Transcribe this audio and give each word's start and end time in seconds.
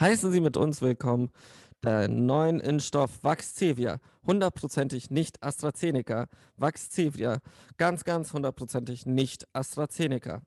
heißen 0.00 0.30
Sie 0.30 0.40
mit 0.40 0.56
uns 0.56 0.82
willkommen 0.82 1.30
der 1.82 2.08
neuen 2.08 2.60
Impfstoff 2.60 3.22
Vaxzevia. 3.22 3.98
Hundertprozentig 4.26 5.10
nicht 5.10 5.42
AstraZeneca. 5.42 6.26
Vaxzevia. 6.56 7.38
Ganz, 7.76 8.04
ganz 8.04 8.32
hundertprozentig 8.32 9.06
nicht 9.06 9.46
AstraZeneca. 9.52 10.42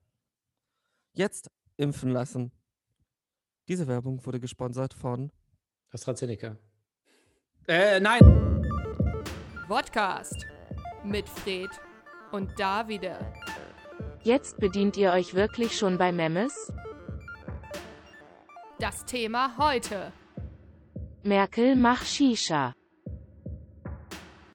Jetzt 1.14 1.50
impfen 1.78 2.12
lassen. 2.12 2.52
Diese 3.68 3.88
Werbung 3.88 4.26
wurde 4.26 4.40
gesponsert 4.40 4.94
von 4.94 5.32
AstraZeneca. 5.92 6.58
Äh, 7.68 8.00
nein. 8.00 8.20
Podcast 9.68 10.46
mit 11.04 11.30
Fred 11.30 11.70
und 12.32 12.60
Davide. 12.60 13.34
Jetzt 14.24 14.58
bedient 14.58 14.98
ihr 14.98 15.12
euch 15.12 15.34
wirklich 15.34 15.78
schon 15.78 15.98
bei 15.98 16.12
Memes? 16.12 16.72
Das 18.80 19.06
Thema 19.06 19.56
heute. 19.58 20.12
Merkel 21.24 21.76
mach 21.76 22.06
Shisha. 22.06 22.74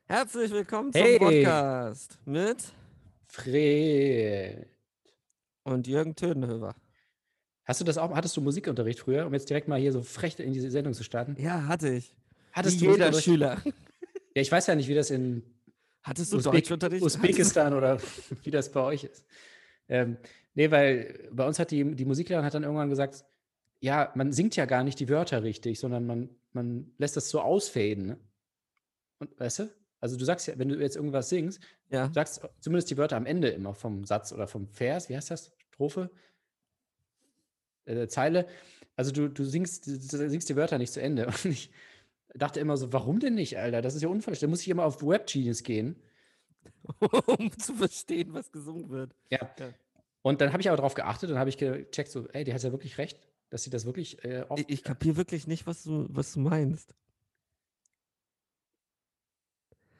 Herzlich 0.06 0.50
willkommen 0.50 0.90
Hey. 0.94 1.18
zum 1.18 1.26
Podcast 1.28 2.18
mit 2.24 2.56
Fred. 3.26 4.66
und 5.64 5.86
Jürgen 5.86 6.14
Tödenhöfer. 6.14 6.74
Hast 7.64 7.80
du 7.80 7.84
das 7.84 7.96
auch, 7.98 8.14
hattest 8.14 8.36
du 8.36 8.40
Musikunterricht 8.40 9.00
früher, 9.00 9.26
um 9.26 9.32
jetzt 9.32 9.48
direkt 9.48 9.68
mal 9.68 9.78
hier 9.80 9.92
so 9.92 10.02
frech 10.02 10.38
in 10.38 10.52
diese 10.52 10.70
Sendung 10.70 10.92
zu 10.94 11.02
starten? 11.04 11.36
Ja, 11.40 11.66
hatte 11.66 11.88
ich. 11.94 12.14
Hattest 12.52 12.80
Wie 12.80 12.86
du 12.86 12.92
jeder? 12.92 13.12
Schüler. 13.12 13.62
Ja, 13.64 14.42
ich 14.42 14.50
weiß 14.52 14.66
ja 14.66 14.74
nicht, 14.74 14.88
wie 14.88 14.94
das 14.94 15.10
in 15.10 15.42
Hattest 16.02 16.32
du 16.32 16.36
Usbek 16.36 16.52
Deutschunterricht? 16.52 17.02
Usbekistan 17.02 17.72
oder 17.72 17.98
wie 18.42 18.50
das 18.50 18.70
bei 18.70 18.80
euch 18.80 19.04
ist. 19.04 19.24
Ähm, 19.88 20.18
nee, 20.54 20.70
weil 20.70 21.28
bei 21.32 21.46
uns 21.46 21.58
hat 21.58 21.70
die, 21.70 21.94
die 21.94 22.04
Musiklehrerin 22.04 22.44
hat 22.44 22.52
dann 22.54 22.62
irgendwann 22.64 22.90
gesagt, 22.90 23.24
ja, 23.84 24.10
man 24.14 24.32
singt 24.32 24.56
ja 24.56 24.64
gar 24.64 24.82
nicht 24.82 24.98
die 24.98 25.10
Wörter 25.10 25.42
richtig, 25.42 25.78
sondern 25.78 26.06
man, 26.06 26.30
man 26.52 26.90
lässt 26.96 27.18
das 27.18 27.28
so 27.28 27.42
ausfaden. 27.42 28.06
Ne? 28.06 28.18
Und 29.18 29.38
weißt 29.38 29.58
du? 29.58 29.74
Also 30.00 30.16
du 30.16 30.24
sagst 30.24 30.46
ja, 30.46 30.58
wenn 30.58 30.70
du 30.70 30.80
jetzt 30.80 30.96
irgendwas 30.96 31.28
singst, 31.28 31.60
Ja. 31.90 32.08
du 32.08 32.14
sagst 32.14 32.40
zumindest 32.60 32.90
die 32.90 32.96
Wörter 32.96 33.16
am 33.18 33.26
Ende 33.26 33.48
immer 33.50 33.74
vom 33.74 34.06
Satz 34.06 34.32
oder 34.32 34.46
vom 34.46 34.68
Vers, 34.68 35.10
wie 35.10 35.16
heißt 35.16 35.30
das? 35.30 35.52
Strophe? 35.70 36.10
Äh, 37.84 38.08
Zeile. 38.08 38.46
Also 38.96 39.12
du, 39.12 39.28
du, 39.28 39.44
singst, 39.44 39.86
du 39.86 39.98
singst 39.98 40.48
die 40.48 40.56
Wörter 40.56 40.78
nicht 40.78 40.92
zu 40.92 41.02
Ende. 41.02 41.26
Und 41.44 41.44
ich 41.44 41.70
dachte 42.34 42.60
immer 42.60 42.78
so, 42.78 42.90
warum 42.90 43.20
denn 43.20 43.34
nicht, 43.34 43.58
Alter? 43.58 43.82
Das 43.82 43.94
ist 43.94 44.00
ja 44.00 44.08
unverständlich. 44.08 44.40
Da 44.40 44.46
muss 44.48 44.62
ich 44.62 44.68
immer 44.68 44.86
auf 44.86 45.02
Web 45.02 45.26
Genius 45.26 45.62
gehen. 45.62 46.02
um 47.26 47.52
zu 47.58 47.74
verstehen, 47.74 48.32
was 48.32 48.50
gesungen 48.50 48.88
wird. 48.88 49.14
Ja. 49.28 49.40
Ja. 49.58 49.74
Und 50.22 50.40
dann 50.40 50.54
habe 50.54 50.62
ich 50.62 50.68
aber 50.68 50.78
darauf 50.78 50.94
geachtet 50.94 51.30
und 51.30 51.38
habe 51.38 51.50
ich 51.50 51.58
gecheckt, 51.58 52.10
so, 52.10 52.26
ey, 52.28 52.44
die 52.44 52.54
hat 52.54 52.62
ja 52.62 52.72
wirklich 52.72 52.96
recht, 52.96 53.18
dass 53.54 53.62
sie 53.62 53.70
das 53.70 53.84
wirklich 53.84 54.24
äh. 54.24 54.44
Ich, 54.56 54.68
ich 54.68 54.82
kapiere 54.82 55.16
wirklich 55.16 55.46
nicht, 55.46 55.64
was 55.64 55.84
du, 55.84 56.06
was 56.08 56.32
du 56.32 56.40
meinst. 56.40 56.92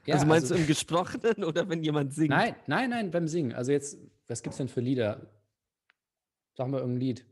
Ja, 0.07 0.15
also 0.17 0.27
meinst 0.27 0.51
du 0.51 0.57
im 0.57 0.67
Gesprochenen 0.67 1.45
oder 1.45 1.69
wenn 1.69 1.85
jemand 1.85 2.13
singt? 2.13 2.31
Nein, 2.31 2.57
nein, 2.67 2.91
nein, 2.91 3.13
beim 3.13 3.29
Singen. 3.29 3.53
Also 3.53 3.71
jetzt, 3.71 3.97
was 4.27 4.43
gibt's 4.43 4.57
denn 4.59 4.67
für 4.67 4.81
Lieder? 4.81 5.31
Sag 6.57 6.67
mal 6.67 6.81
irgendein 6.81 7.01
Lied. 7.01 7.27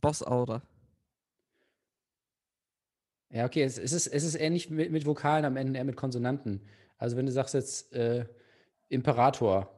Boss-Aura. 0.00 0.62
Ja, 3.28 3.44
okay, 3.44 3.64
es, 3.64 3.76
es, 3.76 3.92
ist, 3.92 4.06
es 4.06 4.24
ist 4.24 4.34
eher 4.34 4.48
nicht 4.48 4.70
mit, 4.70 4.90
mit 4.90 5.04
Vokalen 5.04 5.44
am 5.44 5.58
Ende, 5.58 5.78
eher 5.78 5.84
mit 5.84 5.96
Konsonanten. 5.96 6.66
Also 6.96 7.18
wenn 7.18 7.26
du 7.26 7.32
sagst 7.32 7.52
jetzt 7.52 7.92
äh, 7.92 8.26
Imperator, 8.88 9.70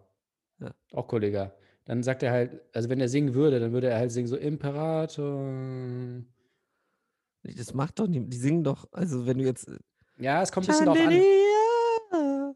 Ja. 0.61 0.73
auch 0.93 1.09
Kollege, 1.09 1.53
dann 1.91 2.05
sagt 2.05 2.23
er 2.23 2.31
halt, 2.31 2.61
also 2.73 2.89
wenn 2.89 3.01
er 3.01 3.09
singen 3.09 3.35
würde, 3.35 3.59
dann 3.59 3.73
würde 3.73 3.89
er 3.89 3.99
halt 3.99 4.13
singen 4.13 4.29
so 4.29 4.37
Imperator. 4.37 5.53
Das 7.43 7.75
macht 7.75 7.99
doch 7.99 8.07
niemand. 8.07 8.33
Die 8.33 8.37
singen 8.37 8.63
doch, 8.63 8.87
also 8.93 9.27
wenn 9.27 9.39
du 9.39 9.45
jetzt. 9.45 9.67
äh, 9.67 9.77
Ja, 10.17 10.41
es 10.41 10.53
kommt 10.53 10.69
ein 10.69 10.73
bisschen 10.73 10.87
drauf 10.87 10.97
an. 10.97 12.55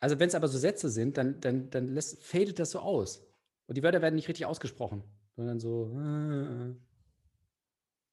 Also 0.00 0.18
wenn 0.18 0.26
es 0.26 0.34
aber 0.34 0.48
so 0.48 0.58
Sätze 0.58 0.90
sind, 0.90 1.16
dann, 1.16 1.40
dann, 1.40 1.70
dann 1.70 1.86
lässt, 1.86 2.20
fadet 2.20 2.58
das 2.58 2.72
so 2.72 2.80
aus. 2.80 3.24
Und 3.68 3.78
die 3.78 3.84
Wörter 3.84 4.02
werden 4.02 4.16
nicht 4.16 4.26
richtig 4.26 4.44
ausgesprochen, 4.44 5.04
sondern 5.36 5.60
so. 5.60 5.92
Äh, 5.94 6.70
äh. 6.70 6.74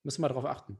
Müssen 0.03 0.21
wir 0.21 0.27
darauf 0.27 0.45
achten. 0.45 0.77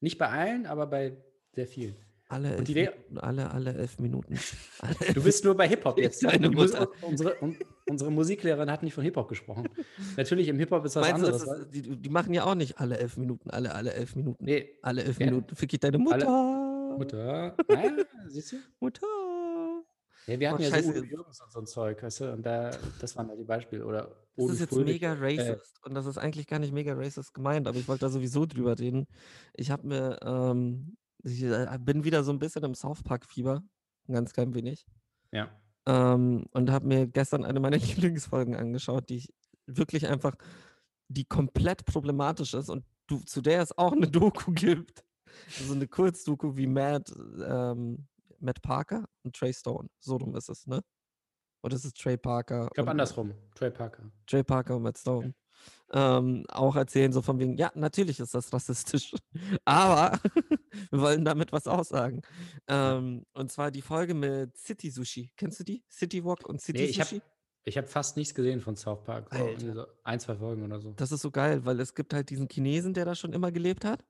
Nicht 0.00 0.18
bei 0.18 0.28
allen, 0.28 0.66
aber 0.66 0.86
bei 0.86 1.16
sehr 1.54 1.66
vielen. 1.66 1.96
Alle 2.34 2.56
elf, 2.56 2.68
Minuten, 2.68 3.18
alle, 3.18 3.50
alle 3.50 3.74
elf 3.74 3.98
Minuten. 4.00 4.38
Alle 4.80 5.12
Du 5.14 5.22
bist 5.22 5.44
nur 5.44 5.56
bei 5.56 5.68
Hip-Hop 5.68 5.98
jetzt. 6.04 6.24
Deine 6.24 6.50
Die 6.50 6.56
Mus- 6.56 6.72
Mutter. 6.72 6.88
unsere, 7.02 7.36
un, 7.42 7.56
unsere 7.88 8.10
Musiklehrerin 8.10 8.70
hat 8.70 8.82
nicht 8.82 8.94
von 8.94 9.04
Hip-Hop 9.04 9.28
gesprochen. 9.28 9.68
Natürlich, 10.16 10.48
im 10.48 10.58
Hip-Hop 10.58 10.84
ist 10.84 10.96
was 10.96 11.08
Meinst 11.08 11.24
anderes. 11.24 11.44
das 11.44 11.70
die, 11.70 11.82
die 11.96 12.08
machen 12.10 12.34
ja 12.34 12.44
auch 12.44 12.54
nicht 12.56 12.78
alle 12.80 12.98
elf 12.98 13.16
Minuten, 13.16 13.50
alle, 13.50 13.74
alle 13.74 13.92
elf 13.94 14.16
Minuten. 14.16 14.44
nee, 14.44 14.68
Alle 14.82 15.04
elf 15.04 15.18
Ja. 15.20 15.26
Minuten. 15.26 15.54
Fick 15.54 15.72
ich 15.72 15.80
deine 15.80 15.98
Mutter. 15.98 16.28
Alle- 16.28 16.98
Mutter. 16.98 17.56
Ah, 17.68 17.92
siehst 18.28 18.52
du? 18.52 18.56
Mutter. 18.80 19.06
Ja, 20.26 20.40
wir 20.40 20.50
hatten 20.50 20.60
Oh, 20.62 20.64
ja 20.64 20.70
scheiße. 20.70 20.92
so 20.94 21.04
Jürgens 21.04 21.40
und 21.42 21.52
so 21.52 21.58
ein 21.60 21.66
Zeug, 21.66 22.02
weißt 22.02 22.20
du? 22.20 22.32
Und 22.32 22.46
da, 22.46 22.70
das 23.00 23.14
waren 23.16 23.28
halt 23.28 23.38
die 23.38 23.44
Beispiele. 23.44 23.84
Oder 23.84 24.16
Das 24.36 24.50
ist 24.52 24.60
jetzt 24.60 24.70
Fröhlich. 24.72 24.94
mega 25.00 25.14
Äh, 25.14 25.18
racist 25.52 25.84
und 25.84 25.94
das 25.94 26.06
ist 26.06 26.16
eigentlich 26.18 26.46
gar 26.46 26.58
nicht 26.58 26.72
mega 26.72 26.94
racist 26.94 27.34
gemeint, 27.34 27.68
aber 27.68 27.76
ich 27.78 27.86
wollte 27.88 28.06
da 28.06 28.08
sowieso 28.08 28.46
drüber 28.46 28.78
reden. 28.78 29.06
Ich 29.54 29.70
habe 29.70 29.86
mir, 29.86 30.18
ähm, 30.22 30.96
ich 31.24 31.42
äh, 31.42 31.78
bin 31.80 32.04
wieder 32.04 32.22
so 32.22 32.32
ein 32.32 32.38
bisschen 32.38 32.64
im 32.64 32.74
South 32.74 33.02
Park 33.02 33.26
Fieber, 33.26 33.62
ein 34.08 34.14
ganz 34.14 34.32
klein 34.32 34.54
wenig, 34.54 34.86
ja. 35.32 35.48
ähm, 35.86 36.46
und 36.52 36.70
habe 36.70 36.86
mir 36.86 37.06
gestern 37.06 37.44
eine 37.44 37.60
meiner 37.60 37.78
Lieblingsfolgen 37.78 38.54
angeschaut, 38.54 39.08
die 39.08 39.16
ich 39.16 39.34
wirklich 39.66 40.06
einfach, 40.08 40.34
die 41.08 41.24
komplett 41.24 41.84
problematisch 41.86 42.54
ist 42.54 42.68
und 42.68 42.84
du, 43.06 43.18
zu 43.20 43.40
der 43.40 43.62
es 43.62 43.76
auch 43.76 43.92
eine 43.92 44.08
Doku 44.08 44.52
gibt, 44.52 45.04
so 45.48 45.74
eine 45.74 45.88
Kurzdoku 45.88 46.56
wie 46.56 46.66
Matt, 46.66 47.10
ähm, 47.44 48.06
Matt 48.38 48.62
Parker 48.62 49.08
und 49.22 49.34
Trey 49.34 49.52
Stone, 49.52 49.88
so 50.00 50.16
rum 50.16 50.36
ist 50.36 50.48
es, 50.48 50.66
ne? 50.66 50.82
Oder 51.62 51.76
ist 51.76 51.86
es 51.86 51.94
Trey 51.94 52.18
Parker? 52.18 52.66
Ich 52.66 52.74
glaube 52.74 52.90
andersrum. 52.90 53.32
Trey 53.54 53.70
Parker. 53.70 54.02
Trey 54.26 54.44
Parker 54.44 54.76
und 54.76 54.82
Matt 54.82 54.98
Stone, 54.98 55.34
ähm, 55.94 56.44
auch 56.48 56.74
erzählen, 56.74 57.12
so 57.12 57.22
von 57.22 57.38
wegen, 57.38 57.56
ja, 57.56 57.70
natürlich 57.76 58.18
ist 58.18 58.34
das 58.34 58.52
rassistisch, 58.52 59.14
aber 59.64 60.18
wir 60.90 61.00
wollen 61.00 61.24
damit 61.24 61.52
was 61.52 61.68
aussagen. 61.68 62.20
Ähm, 62.66 63.24
und 63.32 63.52
zwar 63.52 63.70
die 63.70 63.80
Folge 63.80 64.12
mit 64.12 64.56
City 64.56 64.90
Sushi. 64.90 65.30
Kennst 65.36 65.60
du 65.60 65.64
die? 65.64 65.84
City 65.88 66.24
Walk 66.24 66.48
und 66.48 66.60
City 66.60 66.80
Nee, 66.80 66.84
ich 66.86 66.96
Sushi? 66.96 67.16
habe 67.16 67.22
ich 67.66 67.78
hab 67.78 67.88
fast 67.88 68.16
nichts 68.16 68.34
gesehen 68.34 68.60
von 68.60 68.76
South 68.76 69.04
Park. 69.04 69.32
So, 69.32 69.72
so 69.72 69.86
ein, 70.02 70.20
zwei 70.20 70.34
Folgen 70.34 70.64
oder 70.64 70.80
so. 70.80 70.92
Das 70.94 71.12
ist 71.12 71.22
so 71.22 71.30
geil, 71.30 71.64
weil 71.64 71.80
es 71.80 71.94
gibt 71.94 72.12
halt 72.12 72.28
diesen 72.28 72.48
Chinesen, 72.48 72.92
der 72.92 73.04
da 73.04 73.14
schon 73.14 73.32
immer 73.32 73.52
gelebt 73.52 73.84
hat. 73.84 74.04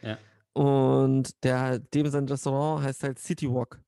Ja. 0.00 0.18
Und 0.54 1.44
der, 1.44 1.80
dem 1.80 2.08
sein 2.08 2.26
Restaurant 2.28 2.82
heißt 2.84 3.02
halt 3.02 3.18
City 3.18 3.52
Walk. 3.52 3.82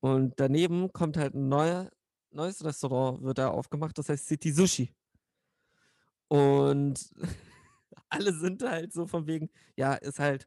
Und 0.00 0.32
daneben 0.40 0.92
kommt 0.92 1.16
halt 1.18 1.34
ein 1.34 1.48
neuer, 1.48 1.90
neues 2.32 2.64
Restaurant, 2.64 3.22
wird 3.22 3.38
da 3.38 3.50
aufgemacht, 3.50 3.96
das 3.98 4.08
heißt 4.08 4.26
City 4.26 4.50
Sushi. 4.50 4.94
Und 6.30 7.10
alle 8.08 8.32
sind 8.32 8.62
halt 8.62 8.92
so 8.92 9.06
von 9.06 9.26
wegen, 9.26 9.50
ja, 9.76 9.94
ist 9.94 10.20
halt, 10.20 10.46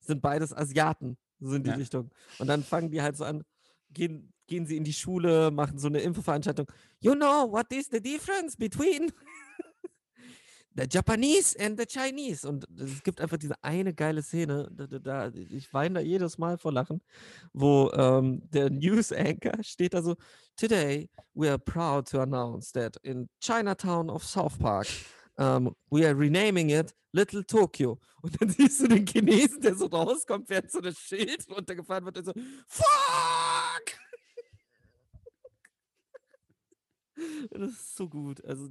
sind 0.00 0.22
beides 0.22 0.52
Asiaten, 0.52 1.18
so 1.40 1.54
in 1.54 1.64
die 1.64 1.70
Ja. 1.70 1.76
Richtung. 1.76 2.10
Und 2.38 2.46
dann 2.46 2.62
fangen 2.62 2.90
die 2.92 3.02
halt 3.02 3.16
so 3.16 3.24
an, 3.24 3.42
gehen, 3.90 4.32
gehen 4.46 4.66
sie 4.66 4.76
in 4.76 4.84
die 4.84 4.92
Schule, 4.92 5.50
machen 5.50 5.78
so 5.78 5.88
eine 5.88 6.00
Infoveranstaltung. 6.00 6.66
You 7.00 7.14
know, 7.14 7.50
what 7.50 7.72
is 7.72 7.88
the 7.90 8.00
difference 8.00 8.56
between 8.56 9.10
the 10.76 10.86
Japanese 10.88 11.56
and 11.58 11.76
the 11.76 11.86
Chinese? 11.86 12.48
Und 12.48 12.64
es 12.78 13.02
gibt 13.02 13.20
einfach 13.20 13.36
diese 13.38 13.54
eine 13.64 13.92
geile 13.92 14.22
Szene, 14.22 14.68
da, 14.70 14.86
da, 14.86 15.28
ich 15.34 15.72
weine 15.74 15.94
da 15.96 16.00
jedes 16.00 16.38
Mal 16.38 16.56
vor 16.58 16.72
Lachen, 16.72 17.02
wo 17.52 17.90
ähm, 17.94 18.42
der 18.50 18.70
News 18.70 19.10
Anchor 19.12 19.60
steht 19.62 19.94
da 19.94 20.02
so, 20.02 20.14
Today 20.54 21.10
we 21.34 21.48
are 21.48 21.58
proud 21.58 22.08
to 22.10 22.20
announce 22.20 22.70
that 22.72 22.96
in 23.02 23.28
Chinatown 23.40 24.08
of 24.08 24.22
South 24.24 24.56
Park, 24.58 24.86
um, 25.38 25.74
we 25.90 26.06
are 26.06 26.14
renaming 26.18 26.70
it 26.70 26.94
Little 27.12 27.44
Tokyo. 27.44 27.98
Und 28.22 28.40
dann 28.40 28.48
siehst 28.50 28.80
du 28.82 28.88
den 28.88 29.06
Chinesen, 29.06 29.60
der 29.60 29.74
so 29.74 29.86
rauskommt, 29.86 30.48
während 30.50 30.70
so 30.70 30.80
das 30.80 30.98
Schild 30.98 31.46
runtergefahren 31.48 32.04
wird 32.04 32.18
und 32.18 32.24
so, 32.24 32.32
Fuck! 32.66 32.86
Das 37.50 37.70
ist 37.70 37.96
so 37.96 38.08
gut. 38.08 38.44
Also, 38.44 38.68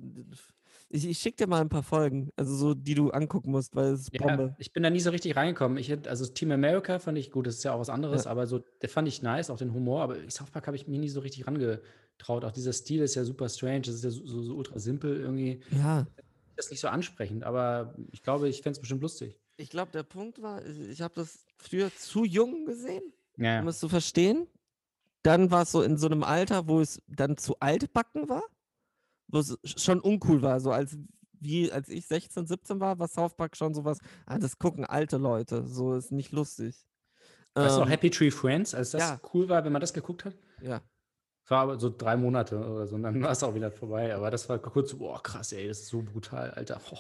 ich, 0.90 1.08
ich 1.08 1.18
schicke 1.18 1.38
dir 1.38 1.48
mal 1.48 1.62
ein 1.62 1.70
paar 1.70 1.82
Folgen, 1.82 2.30
also 2.36 2.56
so, 2.56 2.74
die 2.76 2.94
du 2.94 3.10
angucken 3.10 3.50
musst, 3.52 3.76
weil 3.76 3.94
es 3.94 4.02
ist 4.02 4.14
Ja, 4.14 4.22
Bombe. 4.28 4.56
ich 4.60 4.72
bin 4.72 4.84
da 4.84 4.90
nie 4.92 5.00
so 5.00 5.10
richtig 5.10 5.36
reingekommen. 5.36 5.78
Ich 5.80 5.92
also 6.08 6.26
Team 6.28 6.52
America 6.52 7.00
fand 7.00 7.18
ich 7.18 7.32
gut, 7.32 7.48
das 7.48 7.56
ist 7.56 7.64
ja 7.64 7.74
auch 7.74 7.80
was 7.80 7.90
anderes, 7.90 8.26
Ja. 8.26 8.32
aber 8.32 8.46
so, 8.46 8.60
der 8.82 8.90
fand 8.90 9.08
ich 9.08 9.24
nice, 9.24 9.50
auch 9.50 9.58
den 9.58 9.74
Humor, 9.74 10.02
aber 10.04 10.18
South 10.30 10.52
Park 10.52 10.68
habe 10.68 10.76
ich 10.78 10.88
mir 10.88 11.00
nie 11.00 11.10
so 11.10 11.22
richtig 11.22 11.48
rangetraut. 11.48 12.46
Auch 12.46 12.52
dieser 12.52 12.74
Stil 12.74 13.02
ist 13.02 13.16
ja 13.16 13.24
super 13.24 13.50
strange, 13.50 13.82
das 13.82 13.96
ist 13.96 14.04
ja 14.04 14.12
so, 14.12 14.26
so, 14.26 14.44
so 14.44 14.56
ultra 14.56 14.78
simpel 14.78 15.20
irgendwie. 15.20 15.62
Ja. 15.72 16.06
Das 16.56 16.66
ist 16.66 16.72
nicht 16.72 16.80
so 16.80 16.88
ansprechend, 16.88 17.44
aber 17.44 17.96
ich 18.12 18.24
glaube, 18.24 18.48
ich 18.50 18.62
fände 18.62 18.78
es 18.78 18.80
bestimmt 18.80 19.02
lustig. 19.02 19.40
Ich 19.58 19.70
glaube, 19.70 19.92
der 19.92 20.04
Punkt 20.04 20.42
war, 20.42 20.66
ich, 20.66 21.02
habe 21.02 21.14
das 21.16 21.46
früher 21.58 21.94
zu 21.96 22.26
jung 22.26 22.66
gesehen, 22.66 23.04
Ja, 23.38 23.62
um 23.62 23.68
es 23.68 23.80
zu 23.80 23.90
verstehen. 23.90 24.48
Dann 25.24 25.50
war 25.50 25.64
es 25.64 25.72
so 25.72 25.82
in 25.82 25.98
so 25.98 26.06
einem 26.06 26.24
Alter, 26.24 26.68
wo 26.68 26.82
es 26.82 27.02
dann 27.08 27.38
zu 27.38 27.60
altbacken 27.60 28.30
war, 28.30 28.44
wo 29.28 29.40
es 29.40 29.58
schon 29.64 30.00
uncool 30.00 30.42
war, 30.42 30.60
so 30.60 30.72
als 30.72 30.98
wie 31.40 31.72
als 31.72 31.90
ich 31.90 32.06
16, 32.08 32.48
17 32.48 32.80
war, 32.80 32.98
war 33.00 33.08
South 33.08 33.36
Park 33.36 33.56
schon 33.58 33.74
sowas, 33.74 34.00
ah, 34.26 34.40
das 34.40 34.58
gucken 34.58 34.86
alte 34.86 35.18
Leute, 35.18 35.66
so 35.68 35.94
ist 35.96 36.12
nicht 36.12 36.32
lustig. 36.32 36.88
Weißt 37.54 37.76
du 37.76 37.80
noch 37.80 37.86
Ähm, 37.86 37.92
Happy 37.92 38.10
Tree 38.10 38.32
Friends, 38.32 38.74
als 38.74 38.92
das 38.92 39.02
ja. 39.02 39.22
cool 39.34 39.48
war, 39.50 39.64
wenn 39.64 39.72
man 39.72 39.82
das 39.82 39.94
geguckt 39.94 40.26
hat? 40.26 40.36
Ja. 40.62 40.82
War 41.48 41.62
aber 41.62 41.80
so 41.80 41.90
drei 41.96 42.18
Monate 42.18 42.58
oder 42.58 42.88
so 42.88 42.96
und 42.96 43.04
dann 43.04 43.22
war 43.24 43.32
es 43.32 43.44
auch 43.44 43.54
wieder 43.56 43.72
vorbei. 43.72 44.16
Aber 44.16 44.32
das 44.32 44.50
war 44.50 44.60
kurz 44.60 44.92
so, 44.92 44.98
boah, 44.98 45.22
krass, 45.22 45.52
ey, 45.54 45.68
das 45.68 45.82
ist 45.82 45.88
so 45.88 46.02
brutal, 46.02 46.52
Alter. 46.52 46.82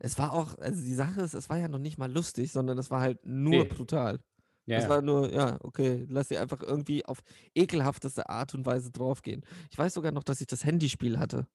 Es 0.00 0.18
war 0.18 0.32
auch, 0.32 0.56
also 0.58 0.82
die 0.82 0.94
Sache 0.94 1.20
ist, 1.20 1.34
es 1.34 1.50
war 1.50 1.58
ja 1.58 1.68
noch 1.68 1.78
nicht 1.78 1.98
mal 1.98 2.10
lustig, 2.10 2.50
sondern 2.50 2.78
es 2.78 2.90
war 2.90 3.02
halt 3.02 3.18
nur 3.26 3.64
Nee. 3.64 3.64
brutal. 3.64 4.20
Ja, 4.64 4.78
Es 4.78 4.84
ja. 4.84 4.88
war 4.88 5.02
nur, 5.02 5.30
ja, 5.30 5.58
okay, 5.62 6.06
lass 6.08 6.28
sie 6.28 6.38
einfach 6.38 6.62
irgendwie 6.62 7.04
auf 7.04 7.18
ekelhafteste 7.54 8.28
Art 8.30 8.54
und 8.54 8.64
Weise 8.64 8.90
draufgehen. 8.90 9.44
Ich 9.70 9.76
weiß 9.76 9.92
sogar 9.92 10.12
noch, 10.12 10.24
dass 10.24 10.40
ich 10.40 10.46
das 10.46 10.64
Handyspiel 10.64 11.18
hatte. 11.18 11.46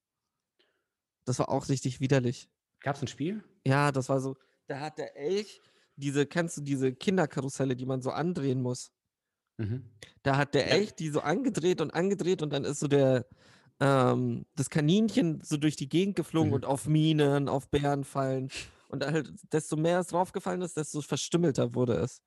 Das 1.24 1.38
war 1.38 1.48
auch 1.48 1.68
richtig 1.68 2.00
widerlich. 2.00 2.48
Gab 2.80 2.96
es 2.96 3.02
ein 3.02 3.08
Spiel? 3.08 3.42
Ja, 3.66 3.90
das 3.92 4.08
war 4.08 4.20
so, 4.20 4.36
da 4.68 4.80
hat 4.80 4.98
der 4.98 5.16
Elch 5.16 5.60
diese, 5.96 6.26
kennst 6.26 6.56
du 6.58 6.60
diese 6.60 6.94
Kinderkarusselle, 6.94 7.74
die 7.74 7.86
man 7.86 8.02
so 8.02 8.10
andrehen 8.10 8.62
muss? 8.62 8.92
Mhm. 9.58 9.84
Da 10.22 10.36
hat 10.36 10.54
der 10.54 10.68
Ja. 10.68 10.74
Elch 10.74 10.94
die 10.94 11.10
so 11.10 11.20
angedreht 11.20 11.80
und 11.80 11.92
angedreht 11.92 12.42
und 12.42 12.50
dann 12.52 12.64
ist 12.64 12.80
so 12.80 12.88
der, 12.88 13.26
ähm, 13.80 14.46
das 14.56 14.70
Kaninchen 14.70 15.40
so 15.42 15.56
durch 15.56 15.76
die 15.76 15.88
Gegend 15.88 16.16
geflogen 16.16 16.48
Mhm. 16.50 16.54
und 16.54 16.64
auf 16.64 16.86
Minen, 16.86 17.48
auf 17.48 17.68
Bären 17.68 18.04
fallen. 18.04 18.50
Und 18.88 19.04
halt, 19.04 19.32
desto 19.52 19.76
mehr 19.76 20.00
es 20.00 20.06
draufgefallen 20.08 20.62
ist, 20.62 20.76
desto 20.76 21.02
verstümmelter 21.02 21.74
wurde 21.74 21.94
es. 21.94 22.22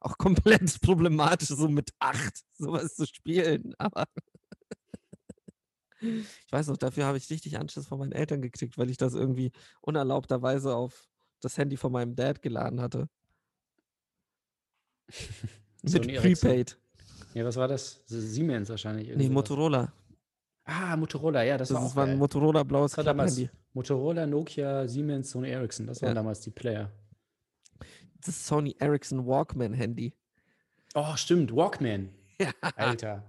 Auch 0.00 0.18
komplett 0.18 0.80
problematisch, 0.82 1.48
so 1.48 1.68
mit 1.68 1.90
acht 2.00 2.42
sowas 2.58 2.96
zu 2.96 3.06
spielen. 3.06 3.74
Aber 3.78 4.04
ich 6.00 6.52
weiß 6.52 6.66
noch, 6.68 6.76
dafür 6.76 7.04
habe 7.06 7.18
ich 7.18 7.30
richtig 7.30 7.58
Anschluss 7.58 7.86
von 7.86 7.98
meinen 8.00 8.12
Eltern 8.12 8.42
gekriegt, 8.42 8.76
weil 8.78 8.90
ich 8.90 8.96
das 8.96 9.14
irgendwie 9.14 9.52
unerlaubterweise 9.80 10.74
auf 10.74 11.08
das 11.40 11.56
Handy 11.58 11.76
von 11.76 11.92
meinem 11.92 12.16
Dad 12.16 12.42
geladen 12.42 12.80
hatte. 12.80 13.08
Mit 15.82 15.92
Sony 15.92 16.14
Ericsson. 16.14 16.48
Prepaid. 16.50 16.78
Ja, 17.34 17.44
was 17.44 17.56
war 17.56 17.68
das? 17.68 18.00
Siemens 18.06 18.68
wahrscheinlich. 18.68 19.08
Nee, 19.08 19.14
sowas. 19.24 19.28
Motorola. 19.30 19.92
Ah, 20.64 20.96
Motorola, 20.96 21.42
ja, 21.42 21.56
das, 21.58 21.68
Das, 21.70 21.76
war 21.78 21.84
auch 21.86 21.96
war 21.96 22.06
ein. 22.06 22.18
Motorola 22.18 22.62
blaues 22.62 22.92
Das 22.92 22.98
war 22.98 23.04
damals 23.04 23.34
Klapphandy. 23.36 23.58
Motorola, 23.74 24.26
Nokia, 24.26 24.86
Siemens, 24.86 25.30
Sony 25.30 25.48
Ericsson. 25.50 25.86
Das 25.86 26.00
waren 26.02 26.10
Ja. 26.10 26.14
damals 26.14 26.40
die 26.40 26.50
Player. 26.50 26.90
Das 28.24 28.46
Sony 28.46 28.76
Ericsson 28.78 29.26
Walkman 29.26 29.72
Handy. 29.72 30.14
Oh, 30.94 31.16
stimmt, 31.16 31.54
Walkman. 31.54 32.10
Ja. 32.38 32.50
Alter. 32.76 33.24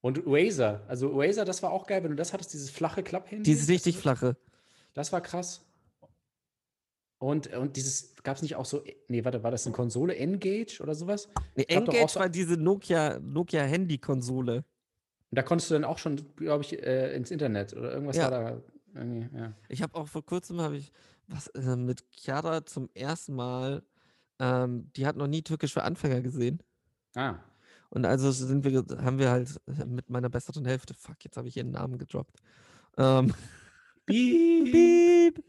Und 0.00 0.22
Razer. 0.26 0.82
Also 0.88 1.16
Razer, 1.18 1.44
das 1.44 1.62
war 1.62 1.70
auch 1.70 1.86
geil, 1.86 2.02
wenn 2.02 2.10
du 2.10 2.16
das 2.16 2.32
hattest, 2.32 2.52
dieses 2.52 2.68
flache 2.70 3.02
Klapphandy. 3.02 3.44
Die 3.44 3.52
ist 3.52 3.62
das 3.62 3.68
richtig 3.68 3.94
so- 3.94 4.00
flache. 4.02 4.36
Das 4.94 5.12
war 5.12 5.20
krass. 5.20 5.64
Und, 7.22 7.54
und 7.54 7.76
dieses, 7.76 8.16
gab 8.24 8.34
es 8.34 8.42
nicht 8.42 8.56
auch 8.56 8.64
so, 8.64 8.82
nee, 9.06 9.24
warte, 9.24 9.44
war 9.44 9.52
das 9.52 9.64
eine 9.64 9.72
Konsole, 9.76 10.16
N-Gage 10.16 10.80
oder 10.82 10.92
sowas? 10.96 11.28
Nee, 11.54 11.66
Engage 11.68 12.08
so- 12.14 12.18
war 12.20 12.28
diese 12.28 12.54
Nokia, 12.56 13.20
Nokia 13.20 13.62
Handy-Konsole. 13.62 14.56
Und 14.56 14.64
da 15.30 15.42
konntest 15.42 15.70
du 15.70 15.74
dann 15.74 15.84
auch 15.84 15.98
schon, 15.98 16.16
glaube 16.34 16.64
ich, 16.64 16.82
äh, 16.82 17.14
ins 17.14 17.30
Internet 17.30 17.74
oder 17.74 17.92
irgendwas 17.92 18.16
Ja. 18.16 18.24
war 18.24 18.30
da. 18.30 18.62
Ja. 19.38 19.52
Ich 19.68 19.82
habe 19.82 19.94
auch 19.94 20.08
vor 20.08 20.26
kurzem 20.26 20.60
habe 20.60 20.76
ich 20.76 20.90
was 21.28 21.46
äh, 21.48 21.76
mit 21.76 22.04
Chiara 22.10 22.66
zum 22.66 22.90
ersten 22.92 23.34
Mal. 23.36 23.84
Ähm, 24.40 24.90
die 24.96 25.06
hat 25.06 25.14
noch 25.16 25.28
nie 25.28 25.42
Türkisch 25.42 25.72
für 25.72 25.84
Anfänger 25.84 26.22
gesehen. 26.22 26.60
Ah, 27.14 27.36
Und 27.90 28.04
also 28.04 28.32
sind 28.32 28.64
wir, 28.64 28.84
haben 29.00 29.20
wir 29.20 29.30
halt 29.30 29.60
äh, 29.68 29.84
mit 29.84 30.10
meiner 30.10 30.28
besseren 30.28 30.64
Hälfte, 30.64 30.92
fuck, 30.94 31.24
jetzt 31.24 31.36
habe 31.36 31.46
ich 31.46 31.56
ihren 31.56 31.70
Namen 31.70 31.98
gedroppt. 31.98 32.40
Ähm, 32.98 33.32
Piep. 34.06 35.44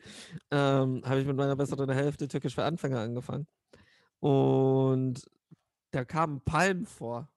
Ähm, 0.52 1.02
habe 1.06 1.20
ich 1.20 1.28
mit 1.28 1.36
meiner 1.36 1.56
besseren 1.56 1.90
Hälfte 1.90 2.28
Türkisch 2.28 2.56
für 2.56 2.64
Anfänger 2.64 3.00
angefangen. 3.00 3.48
Und 4.20 5.26
da 5.92 6.06
kamen 6.06 6.42
Palmen 6.42 6.86
vor. 6.86 7.30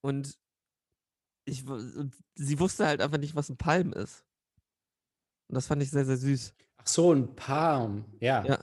Und 0.00 0.38
ich, 1.44 1.66
und 1.66 2.14
sie 2.34 2.58
wusste 2.58 2.86
halt 2.86 3.00
einfach 3.00 3.18
nicht, 3.18 3.34
was 3.34 3.48
ein 3.48 3.56
Palm 3.56 3.92
ist. 3.92 4.24
Und 5.48 5.56
das 5.56 5.66
fand 5.66 5.82
ich 5.82 5.90
sehr, 5.90 6.04
sehr 6.04 6.16
süß. 6.16 6.54
ach 6.76 6.86
so, 6.86 7.12
ein 7.12 7.34
Palm. 7.34 8.04
Ja. 8.20 8.44
Ja. 8.44 8.58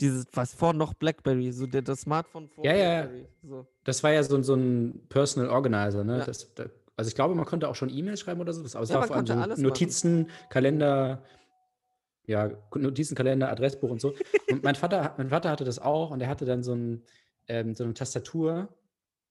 Dieses, 0.00 0.26
was 0.32 0.54
vor 0.54 0.72
noch 0.72 0.94
Blackberry, 0.94 1.52
so 1.52 1.66
der, 1.66 1.82
das 1.82 2.00
Smartphone 2.00 2.48
vor 2.48 2.64
Ja, 2.64 2.74
ja, 2.74 2.78
ja. 2.78 3.02
Blackberry. 3.02 3.28
So. 3.42 3.66
Das 3.84 4.02
war 4.02 4.10
ja 4.12 4.22
so, 4.22 4.42
so 4.42 4.54
ein 4.54 5.06
Personal 5.08 5.50
Organizer, 5.50 6.02
ne? 6.02 6.18
Ja. 6.18 6.24
Das, 6.24 6.52
da, 6.54 6.64
also 6.96 7.08
ich 7.08 7.14
glaube, 7.14 7.34
man 7.34 7.46
konnte 7.46 7.68
auch 7.68 7.74
schon 7.74 7.90
E-Mails 7.90 8.20
schreiben 8.20 8.40
oder 8.40 8.52
so, 8.52 8.60
aber 8.60 8.82
es 8.82 8.90
Ja, 8.90 8.96
war 8.96 9.06
vor 9.06 9.16
allem 9.16 9.26
so 9.26 9.32
alles 9.32 9.58
machen. 9.58 9.62
Notizen, 9.62 10.30
Kalender, 10.50 11.22
ja, 12.26 12.50
Notizenkalender, 12.74 13.50
Adressbuch 13.50 13.90
und 13.90 14.00
so. 14.00 14.14
Und 14.50 14.62
mein 14.62 14.74
Vater, 14.74 15.14
mein 15.16 15.30
Vater 15.30 15.50
hatte 15.50 15.64
das 15.64 15.78
auch 15.78 16.10
und 16.10 16.20
er 16.20 16.28
hatte 16.28 16.44
dann 16.44 16.62
so, 16.62 16.74
ein, 16.74 17.02
ähm, 17.48 17.74
so 17.74 17.84
eine 17.84 17.94
Tastatur. 17.94 18.68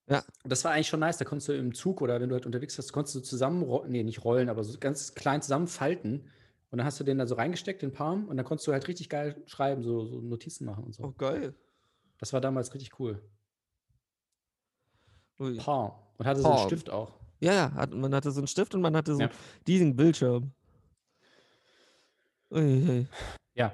Ja. 0.08 0.24
Und 0.42 0.50
das 0.50 0.64
war 0.64 0.72
eigentlich 0.72 0.88
schon 0.88 0.98
nice. 0.98 1.18
Da 1.18 1.24
konntest 1.24 1.48
du 1.48 1.52
im 1.52 1.74
Zug 1.74 2.00
oder 2.02 2.20
wenn 2.20 2.28
du 2.28 2.34
halt 2.34 2.44
unterwegs 2.44 2.76
warst, 2.76 2.92
konntest 2.92 3.14
du 3.14 3.20
zusammen, 3.20 3.64
nee, 3.86 4.02
nicht 4.02 4.24
rollen, 4.24 4.48
aber 4.48 4.64
so 4.64 4.76
ganz 4.80 5.14
klein 5.14 5.42
zusammenfalten. 5.42 6.28
Und 6.70 6.78
dann 6.78 6.84
hast 6.84 6.98
du 6.98 7.04
den 7.04 7.18
da 7.18 7.26
so 7.26 7.36
reingesteckt, 7.36 7.82
den 7.82 7.92
Palm, 7.92 8.28
und 8.28 8.36
dann 8.36 8.44
konntest 8.46 8.66
du 8.66 8.72
halt 8.72 8.88
richtig 8.88 9.08
geil 9.08 9.40
schreiben, 9.46 9.82
so, 9.82 10.04
so 10.06 10.20
Notizen 10.20 10.64
machen 10.64 10.84
und 10.84 10.94
so. 10.94 11.04
Oh, 11.04 11.12
geil. 11.12 11.54
Das 12.18 12.32
war 12.32 12.40
damals 12.40 12.74
richtig 12.74 12.98
cool. 12.98 13.22
Ui. 15.38 15.56
Palm. 15.56 15.92
Und 16.18 16.26
hatte 16.26 16.40
so 16.40 16.48
einen 16.48 16.56
Palm. 16.56 16.68
Stift 16.68 16.90
auch. 16.90 17.21
Ja, 17.42 17.52
ja, 17.54 17.72
hat, 17.74 17.92
man 17.92 18.14
hatte 18.14 18.30
so 18.30 18.40
einen 18.40 18.46
Stift 18.46 18.74
und 18.74 18.82
man 18.82 18.94
hatte 18.96 19.14
so 19.14 19.20
Ja. 19.22 19.30
diesen 19.66 19.96
Bildschirm. 19.96 20.52
Ui, 22.50 22.60
ui. 22.88 23.06
Ja. 23.54 23.72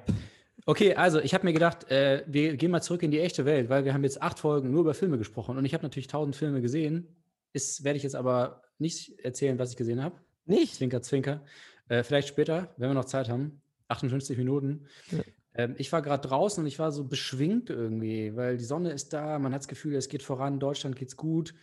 Okay, 0.64 0.94
also 0.94 1.20
ich 1.20 1.34
habe 1.34 1.44
mir 1.46 1.52
gedacht, 1.52 1.90
äh, 1.90 2.24
wir 2.26 2.56
gehen 2.56 2.70
mal 2.70 2.82
zurück 2.82 3.02
in 3.02 3.10
die 3.10 3.20
echte 3.20 3.44
Welt, 3.44 3.68
weil 3.68 3.84
wir 3.84 3.94
haben 3.94 4.04
jetzt 4.04 4.20
acht 4.22 4.38
Folgen 4.38 4.70
nur 4.70 4.80
über 4.82 4.94
Filme 4.94 5.18
gesprochen 5.18 5.56
und 5.56 5.64
ich 5.64 5.74
habe 5.74 5.82
natürlich 5.82 6.06
tausend 6.06 6.36
Filme 6.36 6.60
gesehen. 6.60 7.08
Ist 7.52 7.84
werde 7.84 7.96
ich 7.96 8.02
jetzt 8.02 8.16
aber 8.16 8.62
nicht 8.78 9.18
erzählen, 9.20 9.58
was 9.58 9.70
ich 9.70 9.76
gesehen 9.76 10.02
habe. 10.02 10.16
Nicht? 10.46 10.74
Zwinker, 10.74 11.02
zwinker. 11.02 11.42
Äh, 11.88 12.02
vielleicht 12.02 12.28
später, 12.28 12.74
wenn 12.76 12.90
wir 12.90 12.94
noch 12.94 13.06
Zeit 13.06 13.28
haben. 13.28 13.60
58 13.88 14.36
Minuten. 14.36 14.86
Ja. 15.10 15.18
Ähm, 15.54 15.74
ich 15.78 15.90
war 15.92 16.02
gerade 16.02 16.26
draußen 16.26 16.62
und 16.62 16.68
ich 16.68 16.78
war 16.78 16.92
so 16.92 17.04
beschwingt 17.04 17.70
irgendwie, 17.70 18.36
weil 18.36 18.58
die 18.58 18.64
Sonne 18.64 18.90
ist 18.92 19.12
da, 19.12 19.38
man 19.38 19.52
hat 19.52 19.62
das 19.62 19.68
Gefühl, 19.68 19.94
es 19.94 20.08
geht 20.08 20.22
voran, 20.22 20.60
Deutschland 20.60 20.96
geht's 20.96 21.16
gut. 21.16 21.54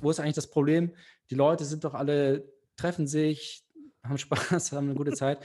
Wo 0.00 0.10
ist 0.10 0.20
eigentlich 0.20 0.34
das 0.34 0.48
Problem? 0.48 0.92
Die 1.30 1.34
Leute 1.34 1.64
sind 1.64 1.84
doch 1.84 1.94
alle, 1.94 2.44
treffen 2.76 3.06
sich, 3.06 3.64
haben 4.02 4.18
Spaß, 4.18 4.72
haben 4.72 4.86
eine 4.86 4.94
gute 4.94 5.12
Zeit. 5.14 5.38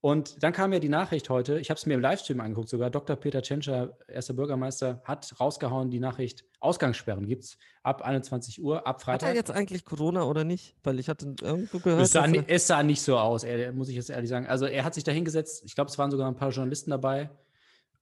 Und 0.00 0.44
dann 0.44 0.52
kam 0.52 0.72
ja 0.72 0.78
die 0.78 0.88
Nachricht 0.88 1.28
heute, 1.28 1.58
ich 1.58 1.70
habe 1.70 1.78
es 1.78 1.84
mir 1.84 1.94
im 1.94 2.00
Livestream 2.00 2.40
angeguckt 2.40 2.68
sogar, 2.68 2.88
Dr. 2.88 3.16
Peter 3.16 3.42
Tschentscher, 3.42 3.98
erster 4.06 4.32
Bürgermeister, 4.32 5.02
hat 5.04 5.34
rausgehauen, 5.40 5.90
die 5.90 5.98
Nachricht, 5.98 6.44
Ausgangssperren 6.60 7.26
gibt 7.26 7.42
es 7.42 7.58
ab 7.82 8.02
21 8.02 8.62
Uhr, 8.62 8.86
ab 8.86 8.98
Hat 8.98 9.02
Freitag. 9.02 9.28
er 9.30 9.34
jetzt 9.34 9.50
eigentlich 9.50 9.84
Corona 9.84 10.22
oder 10.22 10.44
nicht? 10.44 10.76
Weil 10.84 11.00
ich 11.00 11.08
hatte 11.08 11.34
irgendwo 11.42 11.80
gehört, 11.80 12.00
Es 12.02 12.12
sah, 12.12 12.26
es 12.26 12.66
sah 12.68 12.84
nicht 12.84 13.02
so 13.02 13.18
aus, 13.18 13.42
er, 13.42 13.72
muss 13.72 13.88
ich 13.88 13.96
jetzt 13.96 14.10
ehrlich 14.10 14.30
sagen. 14.30 14.46
Also 14.46 14.66
er 14.66 14.84
hat 14.84 14.94
sich 14.94 15.02
da 15.02 15.10
hingesetzt, 15.10 15.64
ich 15.64 15.74
glaube, 15.74 15.90
es 15.90 15.98
waren 15.98 16.12
sogar 16.12 16.28
ein 16.28 16.36
paar 16.36 16.50
Journalisten 16.50 16.90
dabei. 16.92 17.30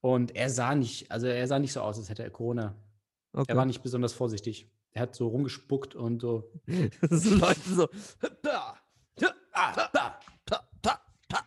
Und 0.03 0.37
er 0.37 0.51
sah 0.51 0.75
nicht, 0.75 1.11
also 1.11 1.27
er 1.27 1.47
sah 1.47 1.59
nicht 1.59 1.73
so 1.73 1.81
aus, 1.81 1.97
als 1.97 2.11
hätte 2.11 2.23
er 2.23 2.31
Corona. 2.31 2.77
okay. 3.33 3.47
Er 3.49 3.57
war 3.57 3.65
nicht 3.65 3.83
besonders 3.83 4.13
vorsichtig. 4.13 4.69
Er 4.97 5.03
hat 5.03 5.15
so 5.15 5.29
rumgespuckt 5.29 5.95
und 5.95 6.23
so. 6.23 6.51
so 7.11 7.35
Leute 7.35 7.61
so. 7.69 7.87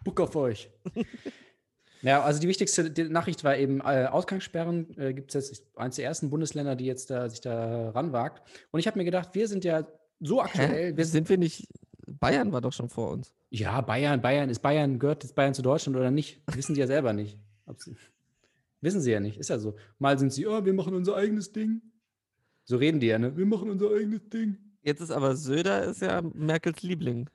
Buck 0.03 0.19
auf 0.19 0.35
euch. 0.35 0.69
ja, 2.03 2.21
also 2.21 2.39
die 2.39 2.47
wichtigste 2.47 2.83
Nachricht 3.09 3.43
war 3.43 3.57
eben, 3.57 3.79
äh, 3.79 4.05
Ausgangssperren 4.05 4.95
äh, 4.99 5.15
gibt 5.15 5.33
es 5.33 5.49
jetzt 5.49 5.75
eines 5.75 5.95
der 5.95 6.05
ersten 6.05 6.29
Bundesländer, 6.29 6.75
die 6.75 6.85
jetzt 6.85 7.09
da, 7.09 7.27
sich 7.27 7.41
da 7.41 7.89
ranwagt. 7.89 8.43
Und 8.69 8.81
ich 8.81 8.85
habe 8.85 8.99
mir 8.99 9.05
gedacht, 9.05 9.29
wir 9.33 9.47
sind 9.47 9.65
ja 9.65 9.87
so 10.19 10.41
aktuell, 10.43 10.91
Hä? 10.91 10.97
wir 10.97 11.05
sind, 11.05 11.27
wir 11.27 11.39
nicht. 11.39 11.67
Bayern 12.05 12.51
war 12.51 12.61
doch 12.61 12.73
schon 12.73 12.89
vor 12.89 13.09
uns. 13.09 13.33
ja, 13.49 13.81
Bayern, 13.81 14.21
Bayern, 14.21 14.51
ist 14.51 14.59
Bayern, 14.59 14.99
gehört 14.99 15.23
jetzt 15.23 15.33
Bayern 15.33 15.55
zu 15.55 15.63
Deutschland 15.63 15.97
oder 15.97 16.11
nicht? 16.11 16.39
Wissen 16.53 16.75
sie 16.75 16.81
ja 16.81 16.87
selber 16.87 17.13
nicht. 17.13 17.39
Sie, 17.77 17.95
wissen 18.81 19.01
sie 19.01 19.11
ja 19.11 19.19
nicht, 19.19 19.39
ist 19.39 19.49
ja 19.49 19.57
so. 19.57 19.75
Mal 19.97 20.19
sind 20.19 20.31
sie, 20.31 20.45
oh, 20.45 20.63
wir 20.63 20.73
machen 20.73 20.93
unser 20.93 21.15
eigenes 21.15 21.51
Ding. 21.51 21.81
So 22.69 22.77
reden 22.77 22.99
die 22.99 23.07
ja, 23.07 23.17
ne? 23.17 23.35
Wir 23.35 23.47
machen 23.47 23.71
unser 23.71 23.89
eigenes 23.89 24.29
Ding. 24.29 24.55
Jetzt 24.83 25.01
ist 25.01 25.09
aber 25.09 25.35
Söder 25.35 25.85
ist 25.85 26.03
ja 26.03 26.21
Merkels 26.21 26.83
Liebling. 26.83 27.27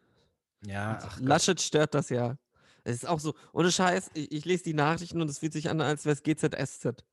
Ja, 0.64 1.00
ach, 1.02 1.18
Gott. 1.18 1.26
Laschet 1.26 1.60
stört 1.60 1.92
das 1.92 2.08
ja. 2.08 2.38
Es 2.84 2.98
ist 2.98 3.08
auch 3.08 3.18
so, 3.18 3.34
ohne 3.52 3.72
Scheiß, 3.72 4.12
ich, 4.14 4.30
ich 4.30 4.44
lese 4.44 4.62
die 4.62 4.74
Nachrichten 4.74 5.20
und 5.20 5.28
es 5.28 5.40
fühlt 5.40 5.52
sich 5.52 5.68
an, 5.68 5.80
als 5.80 6.04
wäre 6.04 6.12
es 6.12 6.22
GZSZ. 6.22 7.04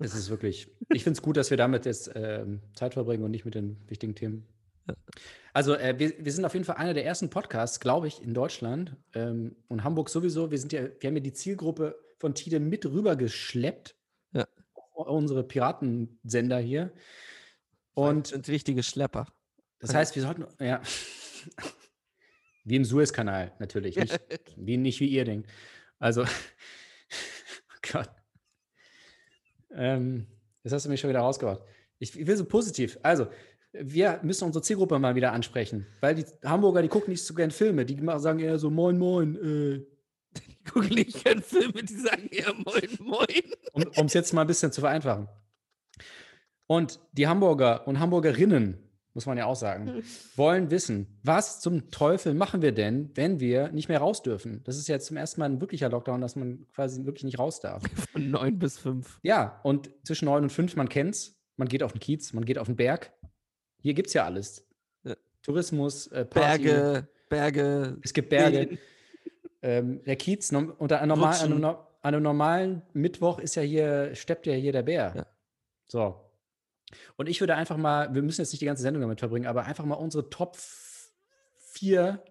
Es 0.00 0.16
ist 0.16 0.30
wirklich. 0.30 0.68
Ich 0.92 1.04
finde 1.04 1.16
es 1.16 1.22
gut, 1.22 1.36
dass 1.36 1.50
wir 1.50 1.56
damit 1.56 1.86
jetzt 1.86 2.10
ähm, 2.16 2.60
Zeit 2.74 2.94
verbringen 2.94 3.22
und 3.22 3.30
nicht 3.30 3.44
mit 3.44 3.54
den 3.54 3.76
wichtigen 3.86 4.16
Themen. 4.16 4.44
Also, 5.52 5.76
äh, 5.76 5.96
wir, 6.00 6.12
wir 6.18 6.32
sind 6.32 6.44
auf 6.44 6.54
jeden 6.54 6.64
Fall 6.64 6.76
einer 6.76 6.92
der 6.92 7.06
ersten 7.06 7.30
Podcasts, 7.30 7.78
glaube 7.78 8.08
ich, 8.08 8.20
in 8.20 8.34
Deutschland 8.34 8.96
ähm, 9.14 9.54
und 9.68 9.84
Hamburg 9.84 10.08
sowieso. 10.08 10.50
Wir 10.50 10.58
sind 10.58 10.72
ja, 10.72 10.82
wir 10.98 11.08
haben 11.08 11.16
ja 11.16 11.22
die 11.22 11.32
Zielgruppe 11.32 11.96
von 12.18 12.34
Tide 12.34 12.58
mit 12.58 12.84
rübergeschleppt. 12.84 13.94
Unsere 14.96 15.44
Piratensender 15.44 16.58
hier. 16.58 16.92
Und 17.94 18.08
Und 18.08 18.26
sind 18.28 18.48
richtige 18.48 18.82
Schlepper. 18.82 19.26
das 19.78 19.94
heißt, 19.94 20.14
wir 20.16 20.22
sollten, 20.22 20.46
ja. 20.62 20.80
Wie 22.64 22.76
im 22.76 22.84
Suezkanal, 22.84 23.52
natürlich. 23.58 23.96
Nicht 23.96 24.20
wie, 24.56 24.76
nicht 24.76 25.00
wie 25.00 25.08
ihr 25.08 25.24
denkt. 25.24 25.48
Also, 25.98 26.22
oh 26.24 27.78
Gott. 27.92 28.10
Ähm, 29.70 30.26
jetzt 30.64 30.72
hast 30.72 30.86
du 30.86 30.90
mich 30.90 31.00
schon 31.00 31.10
wieder 31.10 31.20
rausgehauen. 31.20 31.58
Ich, 31.98 32.18
ich 32.18 32.26
will 32.26 32.36
so 32.36 32.44
positiv. 32.44 32.98
Also, 33.02 33.28
wir 33.72 34.20
müssen 34.22 34.44
unsere 34.44 34.62
Zielgruppe 34.62 34.98
mal 34.98 35.14
wieder 35.14 35.32
ansprechen. 35.32 35.86
Weil 36.00 36.14
die 36.14 36.24
Hamburger, 36.44 36.82
die 36.82 36.88
gucken 36.88 37.10
nicht 37.10 37.24
so 37.24 37.34
gern 37.34 37.50
Filme. 37.50 37.84
Die 37.84 37.98
sagen 38.16 38.40
eher 38.40 38.58
so, 38.58 38.70
moin, 38.70 38.98
moin. 38.98 39.36
Äh, 39.36 39.95
Die 40.46 40.70
gucken 40.70 40.94
nicht 40.94 41.24
gerne 41.24 41.42
Filme, 41.42 41.82
die 41.82 41.94
sagen 41.94 42.28
eher 42.30 42.52
moin, 42.54 42.88
moin. 43.00 43.88
um 43.96 44.06
es 44.06 44.14
jetzt 44.14 44.32
mal 44.32 44.42
ein 44.42 44.46
bisschen 44.46 44.72
zu 44.72 44.80
vereinfachen. 44.80 45.28
Und 46.66 46.98
die 47.12 47.28
Hamburger 47.28 47.86
und 47.86 48.00
Hamburgerinnen, 48.00 48.78
muss 49.14 49.24
man 49.24 49.38
ja 49.38 49.46
auch 49.46 49.56
sagen, 49.56 50.02
wollen 50.34 50.70
wissen, 50.70 51.18
was 51.22 51.60
zum 51.60 51.90
Teufel 51.90 52.34
machen 52.34 52.60
wir 52.60 52.72
denn, 52.72 53.10
wenn 53.14 53.40
wir 53.40 53.68
nicht 53.68 53.88
mehr 53.88 53.98
raus 53.98 54.22
dürfen? 54.22 54.62
Das 54.64 54.76
ist 54.76 54.88
jetzt 54.88 55.06
zum 55.06 55.16
ersten 55.16 55.40
Mal 55.40 55.46
ein 55.46 55.60
wirklicher 55.60 55.88
Lockdown, 55.88 56.20
dass 56.20 56.36
man 56.36 56.66
quasi 56.74 57.06
wirklich 57.06 57.24
nicht 57.24 57.38
raus 57.38 57.60
darf. 57.60 57.82
Von 58.12 58.30
neun 58.30 58.58
bis 58.58 58.78
fünf. 58.78 59.18
Ja, 59.22 59.60
und 59.62 59.90
zwischen 60.04 60.26
neun 60.26 60.42
und 60.44 60.50
fünf, 60.50 60.76
man 60.76 60.90
kennt's, 60.90 61.34
man 61.56 61.68
geht 61.68 61.82
auf 61.82 61.92
den 61.92 62.00
Kiez, 62.00 62.34
man 62.34 62.44
geht 62.44 62.58
auf 62.58 62.66
den 62.66 62.76
Berg. 62.76 63.12
Hier 63.80 63.94
gibt's 63.94 64.12
ja 64.12 64.24
alles. 64.24 64.68
Ja. 65.04 65.14
Tourismus, 65.42 66.08
äh, 66.08 66.26
Party, 66.26 66.64
Berge, 66.64 67.08
Berge. 67.30 67.98
es 68.02 68.12
gibt 68.12 68.28
Berge. 68.28 68.78
Ähm, 69.62 70.02
der 70.04 70.16
Kiez, 70.16 70.52
nom- 70.52 70.70
unter 70.78 71.00
einem, 71.00 71.08
normal, 71.10 71.32
Rutschen. 71.32 71.52
einem, 71.52 71.60
no- 71.60 71.78
an 72.02 72.14
einem 72.14 72.22
normalen 72.22 72.82
Mittwoch 72.92 73.38
ist 73.38 73.56
ja 73.56 73.62
hier, 73.62 74.14
steppt 74.14 74.46
ja 74.46 74.52
hier 74.54 74.72
der 74.72 74.82
Bär. 74.82 75.12
Ja. 75.16 75.26
So. 75.88 76.20
Und 77.16 77.28
ich 77.28 77.40
würde 77.40 77.54
einfach 77.56 77.76
mal, 77.76 78.14
wir 78.14 78.22
müssen 78.22 78.42
jetzt 78.42 78.52
nicht 78.52 78.60
die 78.60 78.66
ganze 78.66 78.82
Sendung 78.82 79.00
damit 79.00 79.18
verbringen, 79.18 79.46
aber 79.46 79.64
einfach 79.64 79.84
mal 79.84 79.94
unsere 79.94 80.30
Top 80.30 80.56
4, 81.58 82.22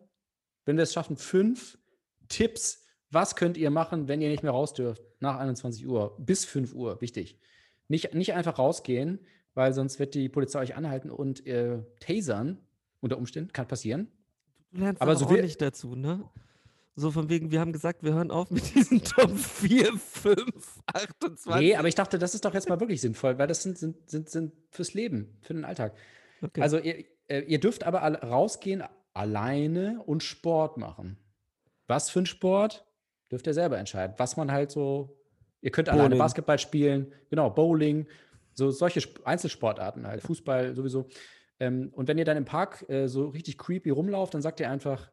wenn 0.65 0.77
wir 0.77 0.83
es 0.83 0.93
schaffen, 0.93 1.17
fünf 1.17 1.77
Tipps, 2.29 2.85
was 3.11 3.35
könnt 3.35 3.57
ihr 3.57 3.69
machen, 3.69 4.07
wenn 4.07 4.21
ihr 4.21 4.29
nicht 4.29 4.43
mehr 4.43 4.51
raus 4.51 4.73
dürft, 4.73 5.03
nach 5.19 5.37
21 5.37 5.85
Uhr, 5.87 6.15
bis 6.19 6.45
5 6.45 6.73
Uhr, 6.73 7.01
wichtig. 7.01 7.39
Nicht, 7.87 8.13
nicht 8.13 8.33
einfach 8.33 8.57
rausgehen, 8.57 9.19
weil 9.53 9.73
sonst 9.73 9.99
wird 9.99 10.15
die 10.15 10.29
Polizei 10.29 10.59
euch 10.59 10.75
anhalten 10.75 11.09
und 11.11 11.45
äh, 11.45 11.79
tasern, 11.99 12.59
unter 12.99 13.17
Umständen, 13.17 13.51
kann 13.53 13.67
passieren. 13.67 14.11
Du 14.71 14.79
lernst 14.81 15.01
Aber 15.01 15.15
so 15.15 15.29
nicht 15.29 15.61
dazu, 15.61 15.95
ne? 15.95 16.27
So 16.97 17.11
von 17.11 17.29
wegen, 17.29 17.51
wir 17.51 17.59
haben 17.59 17.73
gesagt, 17.73 18.03
wir 18.03 18.13
hören 18.13 18.31
auf 18.31 18.49
mit 18.51 18.73
diesen 18.73 19.03
Top 19.03 19.37
4, 19.37 19.97
5, 19.97 20.37
28. 20.93 21.55
Nee, 21.55 21.75
aber 21.75 21.89
ich 21.89 21.95
dachte, 21.95 22.17
das 22.17 22.33
ist 22.33 22.45
doch 22.45 22.53
jetzt 22.53 22.69
mal 22.69 22.79
wirklich 22.79 23.01
sinnvoll, 23.01 23.37
weil 23.37 23.47
das 23.47 23.63
sind, 23.63 23.77
sind, 23.77 24.09
sind, 24.09 24.29
sind 24.29 24.53
fürs 24.69 24.93
Leben, 24.93 25.37
für 25.41 25.53
den 25.53 25.65
Alltag. 25.65 25.93
Okay. 26.41 26.61
Also 26.61 26.77
ihr, 26.77 27.03
äh, 27.27 27.41
ihr 27.41 27.59
dürft 27.59 27.83
aber 27.83 27.99
rausgehen 27.99 28.81
alleine 29.13 30.01
und 30.05 30.23
Sport 30.23 30.77
machen. 30.77 31.17
Was 31.87 32.09
für 32.09 32.19
ein 32.19 32.25
Sport, 32.25 32.85
dürft 33.31 33.45
ihr 33.47 33.53
selber 33.53 33.77
entscheiden. 33.77 34.15
Was 34.17 34.37
man 34.37 34.51
halt 34.51 34.71
so, 34.71 35.17
ihr 35.61 35.71
könnt 35.71 35.89
alleine 35.89 36.09
Bowling. 36.09 36.19
Basketball 36.19 36.59
spielen, 36.59 37.13
genau, 37.29 37.49
Bowling, 37.49 38.07
so 38.53 38.71
solche 38.71 38.99
Sp- 39.03 39.19
Einzelsportarten 39.25 40.07
halt, 40.07 40.21
Fußball 40.21 40.75
sowieso. 40.75 41.09
Ähm, 41.59 41.89
und 41.93 42.07
wenn 42.07 42.17
ihr 42.17 42.25
dann 42.25 42.37
im 42.37 42.45
Park 42.45 42.85
äh, 42.89 43.07
so 43.07 43.27
richtig 43.27 43.57
creepy 43.57 43.89
rumlauft, 43.89 44.33
dann 44.33 44.41
sagt 44.41 44.59
ihr 44.61 44.69
einfach, 44.69 45.11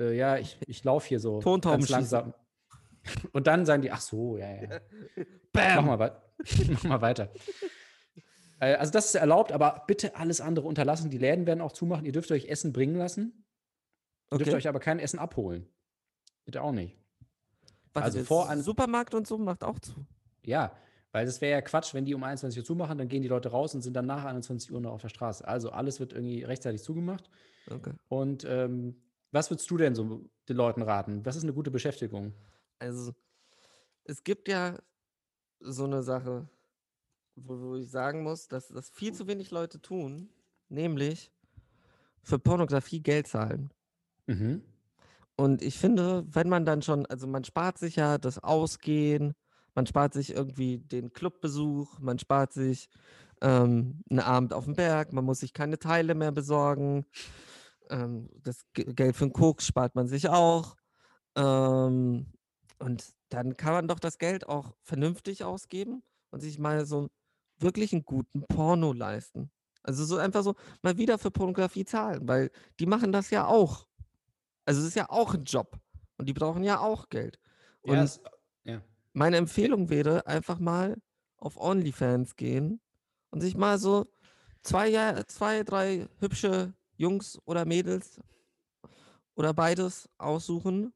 äh, 0.00 0.16
ja, 0.16 0.36
ich, 0.38 0.58
ich 0.66 0.82
laufe 0.84 1.06
hier 1.08 1.20
so 1.20 1.40
Tontauben 1.40 1.78
ganz 1.80 1.88
langsam. 1.90 2.34
Und 3.32 3.46
dann 3.46 3.64
sagen 3.66 3.82
die, 3.82 3.90
ach 3.92 4.00
so, 4.00 4.36
ja, 4.36 4.50
ja. 4.62 4.80
Mach 5.52 5.52
Bam! 5.52 5.86
mal, 5.86 5.98
wei- 5.98 6.16
mach 6.70 6.84
mal 6.84 7.00
weiter. 7.00 7.30
Äh, 8.60 8.74
Also 8.74 8.92
das 8.92 9.06
ist 9.06 9.14
erlaubt, 9.14 9.52
aber 9.52 9.84
bitte 9.86 10.16
alles 10.16 10.40
andere 10.40 10.66
unterlassen. 10.66 11.10
Die 11.10 11.18
Läden 11.18 11.46
werden 11.46 11.60
auch 11.60 11.72
zumachen. 11.72 12.04
Ihr 12.06 12.12
dürft 12.12 12.30
euch 12.30 12.46
Essen 12.48 12.72
bringen 12.72 12.96
lassen. 12.96 13.44
Ihr 14.32 14.38
dürft 14.38 14.50
Okay. 14.50 14.56
euch 14.58 14.68
aber 14.68 14.80
kein 14.80 14.98
Essen 14.98 15.18
abholen. 15.18 15.66
Bitte 16.44 16.62
auch 16.62 16.72
nicht. 16.72 16.96
Warte, 17.92 18.04
also 18.06 18.24
vor 18.24 18.48
an- 18.48 18.62
Supermarkt 18.62 19.14
und 19.14 19.26
so 19.26 19.38
macht 19.38 19.64
auch 19.64 19.78
zu. 19.80 20.06
Ja, 20.44 20.72
weil 21.12 21.26
das 21.26 21.40
wäre 21.40 21.52
ja 21.52 21.60
Quatsch, 21.62 21.92
wenn 21.94 22.04
die 22.04 22.14
um 22.14 22.22
21 22.22 22.60
Uhr 22.60 22.64
zumachen, 22.64 22.96
dann 22.98 23.08
gehen 23.08 23.22
die 23.22 23.28
Leute 23.28 23.48
raus 23.50 23.74
und 23.74 23.82
sind 23.82 23.94
dann 23.94 24.06
nach 24.06 24.24
21 24.24 24.70
Uhr 24.72 24.80
noch 24.80 24.92
auf 24.92 25.02
der 25.02 25.08
Straße. 25.08 25.46
Also 25.46 25.70
alles 25.70 25.98
wird 25.98 26.12
irgendwie 26.12 26.44
rechtzeitig 26.44 26.82
zugemacht. 26.82 27.28
Okay. 27.68 27.92
Und 28.08 28.44
ähm, 28.48 29.02
was 29.32 29.50
würdest 29.50 29.70
du 29.70 29.76
denn 29.76 29.94
so 29.94 30.28
den 30.48 30.56
Leuten 30.56 30.82
raten? 30.82 31.24
Was 31.24 31.36
ist 31.36 31.44
eine 31.44 31.52
gute 31.52 31.70
Beschäftigung? 31.70 32.34
Also, 32.78 33.12
es 34.04 34.24
gibt 34.24 34.48
ja 34.48 34.76
so 35.60 35.84
eine 35.84 36.02
Sache, 36.02 36.48
wo, 37.36 37.60
wo 37.60 37.76
ich 37.76 37.90
sagen 37.90 38.22
muss, 38.22 38.48
dass 38.48 38.68
das 38.68 38.90
viel 38.90 39.12
zu 39.12 39.26
wenig 39.26 39.50
Leute 39.50 39.80
tun, 39.80 40.30
nämlich 40.68 41.30
für 42.22 42.38
Pornografie 42.38 43.00
Geld 43.00 43.28
zahlen. 43.28 43.72
Mhm. 44.26 44.62
Und 45.36 45.62
ich 45.62 45.78
finde, 45.78 46.24
wenn 46.28 46.48
man 46.48 46.66
dann 46.66 46.82
schon, 46.82 47.06
also 47.06 47.26
man 47.26 47.44
spart 47.44 47.78
sich 47.78 47.96
ja 47.96 48.18
das 48.18 48.38
Ausgehen, 48.42 49.34
man 49.74 49.86
spart 49.86 50.12
sich 50.12 50.34
irgendwie 50.34 50.78
den 50.78 51.12
Clubbesuch, 51.12 51.98
man 51.98 52.18
spart 52.18 52.52
sich 52.52 52.90
ähm, 53.40 54.02
einen 54.10 54.20
Abend 54.20 54.52
auf 54.52 54.64
dem 54.64 54.74
Berg, 54.74 55.12
man 55.12 55.24
muss 55.24 55.40
sich 55.40 55.54
keine 55.54 55.78
Teile 55.78 56.14
mehr 56.14 56.32
besorgen. 56.32 57.06
Ähm, 57.90 58.30
das 58.42 58.62
Ge- 58.72 58.92
Geld 58.94 59.16
für 59.16 59.26
den 59.26 59.32
Koks 59.32 59.66
spart 59.66 59.94
man 59.94 60.06
sich 60.08 60.28
auch. 60.28 60.76
Ähm, 61.36 62.32
und 62.78 63.04
dann 63.28 63.56
kann 63.56 63.72
man 63.74 63.88
doch 63.88 64.00
das 64.00 64.18
Geld 64.18 64.48
auch 64.48 64.74
vernünftig 64.82 65.44
ausgeben 65.44 66.02
und 66.30 66.40
sich 66.40 66.58
mal 66.58 66.86
so 66.86 67.10
wirklich 67.58 67.92
einen 67.92 68.04
guten 68.04 68.42
Porno 68.46 68.92
leisten. 68.92 69.50
Also 69.82 70.04
so 70.04 70.16
einfach 70.16 70.42
so 70.42 70.54
mal 70.82 70.96
wieder 70.96 71.18
für 71.18 71.30
Pornografie 71.30 71.84
zahlen, 71.84 72.26
weil 72.26 72.50
die 72.78 72.86
machen 72.86 73.12
das 73.12 73.30
ja 73.30 73.46
auch. 73.46 73.86
Also 74.64 74.80
es 74.80 74.88
ist 74.88 74.96
ja 74.96 75.08
auch 75.10 75.34
ein 75.34 75.44
Job 75.44 75.78
und 76.16 76.28
die 76.28 76.32
brauchen 76.32 76.64
ja 76.64 76.80
auch 76.80 77.08
Geld. 77.08 77.38
Und 77.82 77.96
Ja, 77.96 78.02
es, 78.02 78.20
ja. 78.64 78.82
meine 79.12 79.36
Empfehlung 79.36 79.88
wäre 79.88 80.26
einfach 80.26 80.58
mal 80.58 81.00
auf 81.38 81.56
OnlyFans 81.56 82.36
gehen 82.36 82.80
und 83.30 83.40
sich 83.40 83.56
mal 83.56 83.78
so 83.78 84.06
zwei, 84.62 85.22
zwei 85.24 85.62
drei 85.62 86.08
hübsche 86.18 86.74
Jungs 87.00 87.38
oder 87.46 87.64
Mädels 87.64 88.20
oder 89.34 89.54
beides 89.54 90.08
aussuchen 90.18 90.92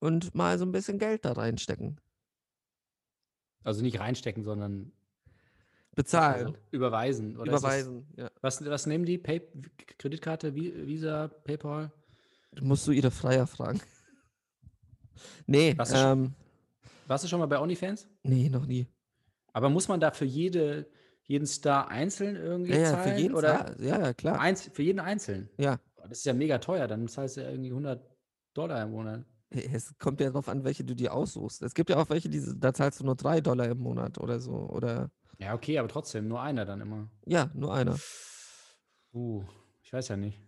und 0.00 0.34
mal 0.34 0.58
so 0.58 0.64
ein 0.66 0.72
bisschen 0.72 0.98
Geld 0.98 1.24
da 1.24 1.32
reinstecken. 1.32 2.00
Also 3.62 3.82
nicht 3.82 4.00
reinstecken, 4.00 4.42
sondern 4.42 4.92
Bezahlen, 5.94 6.46
also 6.48 6.58
überweisen. 6.72 7.36
Oder 7.36 7.52
ist 7.54 7.62
das- 7.62 7.80
überweisen. 7.80 8.06
Ja. 8.16 8.30
Was, 8.42 8.64
was 8.64 8.86
nehmen 8.86 9.04
die? 9.06 9.16
Pay 9.18 9.40
Kreditkarte, 9.98 10.50
Vi- 10.54 10.86
Visa, 10.86 11.28
PayPal? 11.28 11.92
Musst 12.60 12.86
du 12.88 12.92
ihre 12.92 13.10
Freier 13.12 13.46
fragen. 13.46 13.80
Nee, 15.46 15.74
Was 15.78 15.90
ist 15.92 15.98
schon- 16.00 16.24
ähm, 16.26 16.34
Warst 17.06 17.22
du 17.24 17.28
schon 17.28 17.38
mal 17.38 17.46
bei 17.46 17.60
OnlyFans? 17.60 18.08
nee, 18.24 18.48
noch 18.48 18.66
nie. 18.66 18.88
Aber 19.52 19.70
muss 19.70 19.86
man 19.88 20.00
da 20.00 20.10
für 20.10 20.24
jede, 20.26 20.86
jeden 21.26 21.46
Star 21.46 21.88
einzeln 21.88 22.36
irgendwie 22.36 22.72
Ja, 22.72 22.78
ja, 22.78 22.90
zahlen? 22.92 23.14
für 23.14 23.20
jeden 23.20 23.34
oder 23.34 23.66
Zahl- 23.66 23.76
ja, 23.84 23.98
ja, 24.00 24.14
klar. 24.14 24.40
Einz 24.40 24.70
für 24.72 24.82
jeden 24.82 25.00
einzeln? 25.00 25.48
Ja. 25.58 25.78
Boah, 25.96 26.08
Das 26.08 26.18
ist 26.18 26.24
ja 26.24 26.32
mega 26.34 26.58
teuer. 26.58 26.86
Dann 26.86 27.08
zahlst 27.08 27.36
du 27.36 27.42
ja 27.42 27.50
irgendwie 27.50 27.72
100 27.72 28.08
Dollar 28.54 28.82
im 28.82 28.90
Monat. 28.92 29.24
Es 29.50 29.96
kommt 29.98 30.20
ja 30.20 30.26
darauf 30.26 30.48
an, 30.48 30.64
welche 30.64 30.84
du 30.84 30.94
dir 30.94 31.14
aussuchst. 31.14 31.62
Es 31.62 31.74
gibt 31.74 31.90
ja 31.90 31.96
auch 31.96 32.10
welche, 32.10 32.28
die, 32.28 32.42
da 32.58 32.74
zahlst 32.74 33.00
du 33.00 33.04
nur 33.04 33.14
drei 33.16 33.40
Dollar 33.40 33.66
im 33.68 33.78
Monat 33.78 34.18
oder 34.18 34.40
so. 34.40 34.52
Oder 34.52 35.10
Ja, 35.38 35.54
okay, 35.54 35.78
aber 35.78 35.88
trotzdem, 35.88 36.28
nur 36.28 36.40
einer 36.42 36.64
dann 36.64 36.80
immer. 36.80 37.08
ja, 37.26 37.50
nur 37.54 37.72
einer. 37.74 37.96
Uh, 39.12 39.44
ich 39.82 39.92
weiß 39.92 40.08
ja 40.08 40.16
nicht. 40.16 40.40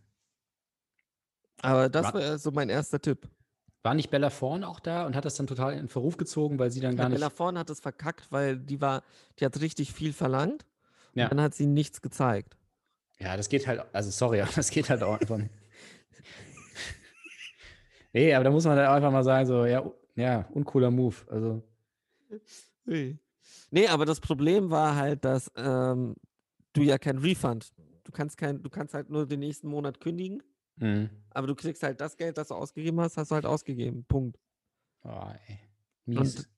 Aber 1.62 1.88
das 1.88 2.12
Wa- 2.12 2.18
wäre 2.18 2.38
so 2.38 2.50
mein 2.50 2.68
erster 2.68 3.00
Tipp. 3.00 3.28
War 3.82 3.94
nicht 3.94 4.10
Bella 4.10 4.30
Thorne 4.30 4.66
auch 4.68 4.80
da 4.80 5.06
und 5.06 5.14
hat 5.14 5.24
das 5.24 5.36
dann 5.36 5.46
total 5.46 5.74
in 5.74 5.88
Verruf 5.88 6.16
gezogen, 6.16 6.58
weil 6.58 6.70
sie 6.70 6.80
dann 6.80 6.96
gar 6.96 7.04
Ja, 7.04 7.08
nicht. 7.10 7.20
Bella 7.20 7.30
vorne 7.30 7.60
hat 7.60 7.70
es 7.70 7.80
verkackt, 7.80 8.30
weil 8.30 8.58
die 8.58 8.80
war, 8.80 9.02
die 9.38 9.44
hat 9.44 9.60
richtig 9.60 9.92
viel 9.92 10.12
verlangt. 10.12 10.66
Ja. 11.18 11.28
Dann 11.28 11.40
hat 11.40 11.54
sie 11.54 11.66
nichts 11.66 12.00
gezeigt. 12.00 12.56
Ja, 13.18 13.36
das 13.36 13.48
geht 13.48 13.66
halt, 13.66 13.82
also 13.92 14.10
sorry, 14.10 14.40
aber 14.40 14.52
das 14.54 14.70
geht 14.70 14.90
halt 14.90 15.02
auch 15.02 15.20
einfach 15.20 15.38
nicht. 15.38 15.50
nee, 18.12 18.34
aber 18.34 18.44
da 18.44 18.50
muss 18.50 18.64
man 18.64 18.76
dann 18.76 18.86
einfach 18.86 19.10
mal 19.10 19.24
sagen, 19.24 19.46
so, 19.46 19.66
ja, 19.66 19.90
ja, 20.14 20.46
uncooler 20.52 20.90
Move. 20.90 21.16
Also, 21.28 21.62
Nee, 23.70 23.88
aber 23.88 24.06
das 24.06 24.20
Problem 24.20 24.70
war 24.70 24.96
halt, 24.96 25.24
dass 25.24 25.50
ähm, 25.56 26.16
du 26.72 26.82
ja 26.82 26.98
kein 26.98 27.18
Refund. 27.18 27.70
Du 28.04 28.12
kannst 28.12 28.38
kein, 28.38 28.62
du 28.62 28.70
kannst 28.70 28.94
halt 28.94 29.10
nur 29.10 29.26
den 29.26 29.40
nächsten 29.40 29.68
Monat 29.68 30.00
kündigen, 30.00 30.42
mh. 30.76 31.10
aber 31.30 31.46
du 31.46 31.54
kriegst 31.54 31.82
halt 31.82 32.00
das 32.00 32.16
Geld, 32.16 32.38
das 32.38 32.48
du 32.48 32.54
ausgegeben 32.54 32.98
hast, 33.00 33.18
hast 33.18 33.30
du 33.30 33.34
halt 33.34 33.44
ausgegeben. 33.44 34.04
Punkt. 34.04 34.38
Oh, 35.04 35.30
ey. 35.46 35.58
Mies. 36.06 36.36
Und 36.36 36.48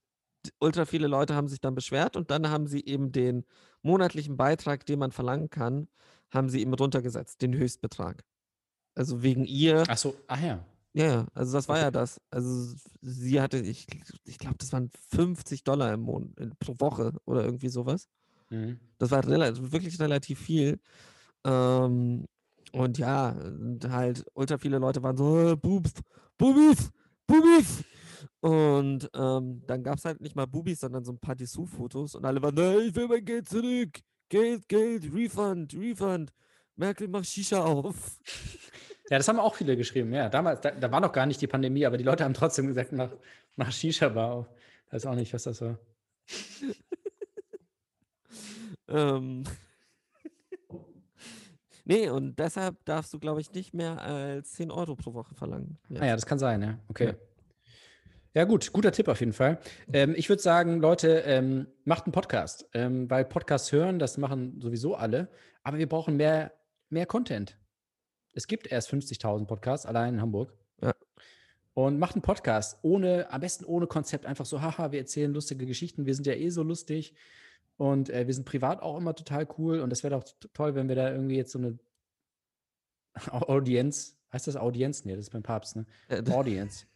ultra 0.60 0.84
viele 0.84 1.06
Leute 1.06 1.34
haben 1.34 1.48
sich 1.48 1.60
dann 1.60 1.74
beschwert 1.74 2.16
und 2.16 2.30
dann 2.30 2.48
haben 2.48 2.66
sie 2.66 2.84
eben 2.84 3.12
den 3.12 3.44
monatlichen 3.82 4.36
Beitrag, 4.36 4.86
den 4.86 4.98
man 4.98 5.12
verlangen 5.12 5.50
kann, 5.50 5.88
haben 6.30 6.48
sie 6.48 6.60
eben 6.60 6.74
runtergesetzt, 6.74 7.42
den 7.42 7.54
Höchstbetrag. 7.54 8.24
Also 8.94 9.22
wegen 9.22 9.44
ihr. 9.44 9.84
Ach 9.88 9.96
so, 9.98 10.14
ach 10.26 10.40
ja. 10.40 10.64
Ja, 10.92 11.26
also 11.34 11.52
das 11.52 11.68
war 11.68 11.76
Okay. 11.76 11.84
ja 11.84 11.90
das. 11.92 12.20
Also 12.30 12.74
sie 13.00 13.40
hatte, 13.40 13.58
ich, 13.58 13.86
ich 14.24 14.38
glaube, 14.38 14.56
das 14.58 14.72
waren 14.72 14.90
50 15.10 15.62
Dollar 15.62 15.92
im 15.94 16.00
Monat, 16.00 16.32
pro 16.58 16.74
Woche 16.78 17.12
oder 17.26 17.44
irgendwie 17.44 17.68
sowas. 17.68 18.08
Mhm. 18.50 18.80
Das 18.98 19.10
war 19.12 19.26
rela 19.26 19.52
wirklich 19.72 20.00
relativ 20.00 20.40
viel. 20.40 20.80
Ähm, 21.44 22.26
Und 22.72 22.98
ja, 22.98 23.36
halt 23.88 24.24
ultra 24.34 24.58
viele 24.58 24.78
Leute 24.78 25.02
waren 25.02 25.16
so, 25.16 25.50
äh, 25.52 25.56
Boobs, 25.56 25.92
Bubis, 26.36 26.90
Bubis. 27.26 27.84
Und 28.40 29.10
ähm, 29.14 29.62
dann 29.66 29.82
gab 29.82 29.98
es 29.98 30.04
halt 30.04 30.20
nicht 30.20 30.36
mal 30.36 30.46
Bubis, 30.46 30.80
sondern 30.80 31.04
so 31.04 31.12
ein 31.12 31.18
paar 31.18 31.36
Dessous-Fotos. 31.36 32.14
Und 32.14 32.24
alle 32.24 32.42
waren, 32.42 32.54
nein, 32.54 32.88
ich 32.88 32.94
will 32.94 33.08
mein 33.08 33.24
Geld 33.24 33.48
zurück. 33.48 34.00
Geld, 34.28 34.68
Geld, 34.68 35.12
Refund, 35.12 35.74
Refund. 35.74 36.32
Merkel, 36.76 37.08
mach 37.08 37.24
Shisha 37.24 37.62
auf. 37.62 38.18
Ja, 39.10 39.18
das 39.18 39.26
haben 39.26 39.40
auch 39.40 39.56
viele 39.56 39.76
geschrieben. 39.76 40.12
Ja, 40.12 40.28
damals, 40.28 40.60
da, 40.60 40.70
da 40.70 40.90
war 40.92 41.00
noch 41.00 41.12
gar 41.12 41.26
nicht 41.26 41.40
die 41.40 41.48
Pandemie, 41.48 41.84
aber 41.84 41.96
die 41.96 42.04
Leute 42.04 42.24
haben 42.24 42.32
trotzdem 42.32 42.68
gesagt, 42.68 42.92
mach, 42.92 43.10
mach 43.56 43.72
Shisha-Bar 43.72 44.32
auf. 44.32 44.46
Ich 44.86 44.92
weiß 44.92 45.06
auch 45.06 45.16
nicht, 45.16 45.32
was 45.34 45.42
das 45.42 45.60
war. 45.60 45.78
Ähm. 48.90 49.44
nee, 51.84 52.08
und 52.08 52.38
deshalb 52.38 52.84
darfst 52.84 53.12
du, 53.14 53.18
glaube 53.18 53.40
ich, 53.40 53.52
nicht 53.52 53.72
mehr 53.72 54.00
als 54.02 54.52
10 54.52 54.70
Euro 54.70 54.96
pro 54.96 55.14
Woche 55.14 55.34
verlangen. 55.34 55.78
Ah 55.98 56.06
ja, 56.06 56.14
das 56.14 56.26
kann 56.26 56.38
sein, 56.38 56.62
ja. 56.62 56.78
Okay. 56.88 57.06
Ja. 57.06 57.14
Ja, 58.32 58.44
gut, 58.44 58.72
guter 58.72 58.92
Tipp 58.92 59.08
auf 59.08 59.18
jeden 59.20 59.32
Fall. 59.32 59.58
Ähm, 59.92 60.14
ich 60.16 60.28
würde 60.28 60.40
sagen, 60.40 60.80
Leute, 60.80 61.22
ähm, 61.26 61.66
macht 61.84 62.04
einen 62.06 62.12
Podcast, 62.12 62.68
ähm, 62.74 63.10
weil 63.10 63.24
Podcasts 63.24 63.72
hören, 63.72 63.98
das 63.98 64.18
machen 64.18 64.60
sowieso 64.60 64.94
alle, 64.94 65.28
aber 65.64 65.78
wir 65.78 65.88
brauchen 65.88 66.16
mehr, 66.16 66.52
mehr 66.90 67.06
Content. 67.06 67.58
Es 68.32 68.46
gibt 68.46 68.68
erst 68.70 68.88
50.000 68.92 69.46
Podcasts, 69.46 69.84
allein 69.84 70.14
in 70.14 70.20
Hamburg. 70.20 70.54
Ja. 70.80 70.94
Und 71.74 71.98
macht 71.98 72.14
einen 72.14 72.22
Podcast, 72.22 72.78
ohne, 72.82 73.30
am 73.32 73.40
besten 73.40 73.64
ohne 73.64 73.88
Konzept, 73.88 74.26
einfach 74.26 74.46
so, 74.46 74.60
haha, 74.62 74.92
wir 74.92 75.00
erzählen 75.00 75.32
lustige 75.32 75.66
Geschichten, 75.66 76.06
wir 76.06 76.14
sind 76.14 76.26
ja 76.26 76.34
eh 76.34 76.50
so 76.50 76.62
lustig 76.62 77.14
und 77.78 78.10
äh, 78.10 78.28
wir 78.28 78.34
sind 78.34 78.44
privat 78.44 78.80
auch 78.80 78.96
immer 78.96 79.14
total 79.16 79.48
cool 79.58 79.80
und 79.80 79.90
das 79.90 80.04
wäre 80.04 80.14
doch 80.16 80.24
toll, 80.52 80.76
wenn 80.76 80.88
wir 80.88 80.94
da 80.96 81.10
irgendwie 81.10 81.36
jetzt 81.36 81.50
so 81.50 81.58
eine 81.58 81.78
Au- 83.30 83.48
Audienz, 83.56 84.16
heißt 84.32 84.46
das 84.46 84.56
Audienz? 84.56 85.04
Nee, 85.04 85.16
das 85.16 85.26
ist 85.26 85.30
beim 85.30 85.42
Papst, 85.42 85.74
ne? 85.74 85.86
Äh, 86.08 86.22
Audience. 86.30 86.86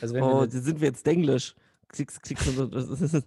Also 0.00 0.14
wenn 0.14 0.22
oh, 0.22 0.42
wir, 0.42 0.50
sind 0.50 0.80
wir 0.80 0.88
jetzt 0.88 1.06
Englisch. 1.06 1.54
Klickst, 1.88 2.22
klickst 2.22 2.48
und 2.58 2.72
wenn 2.72 3.22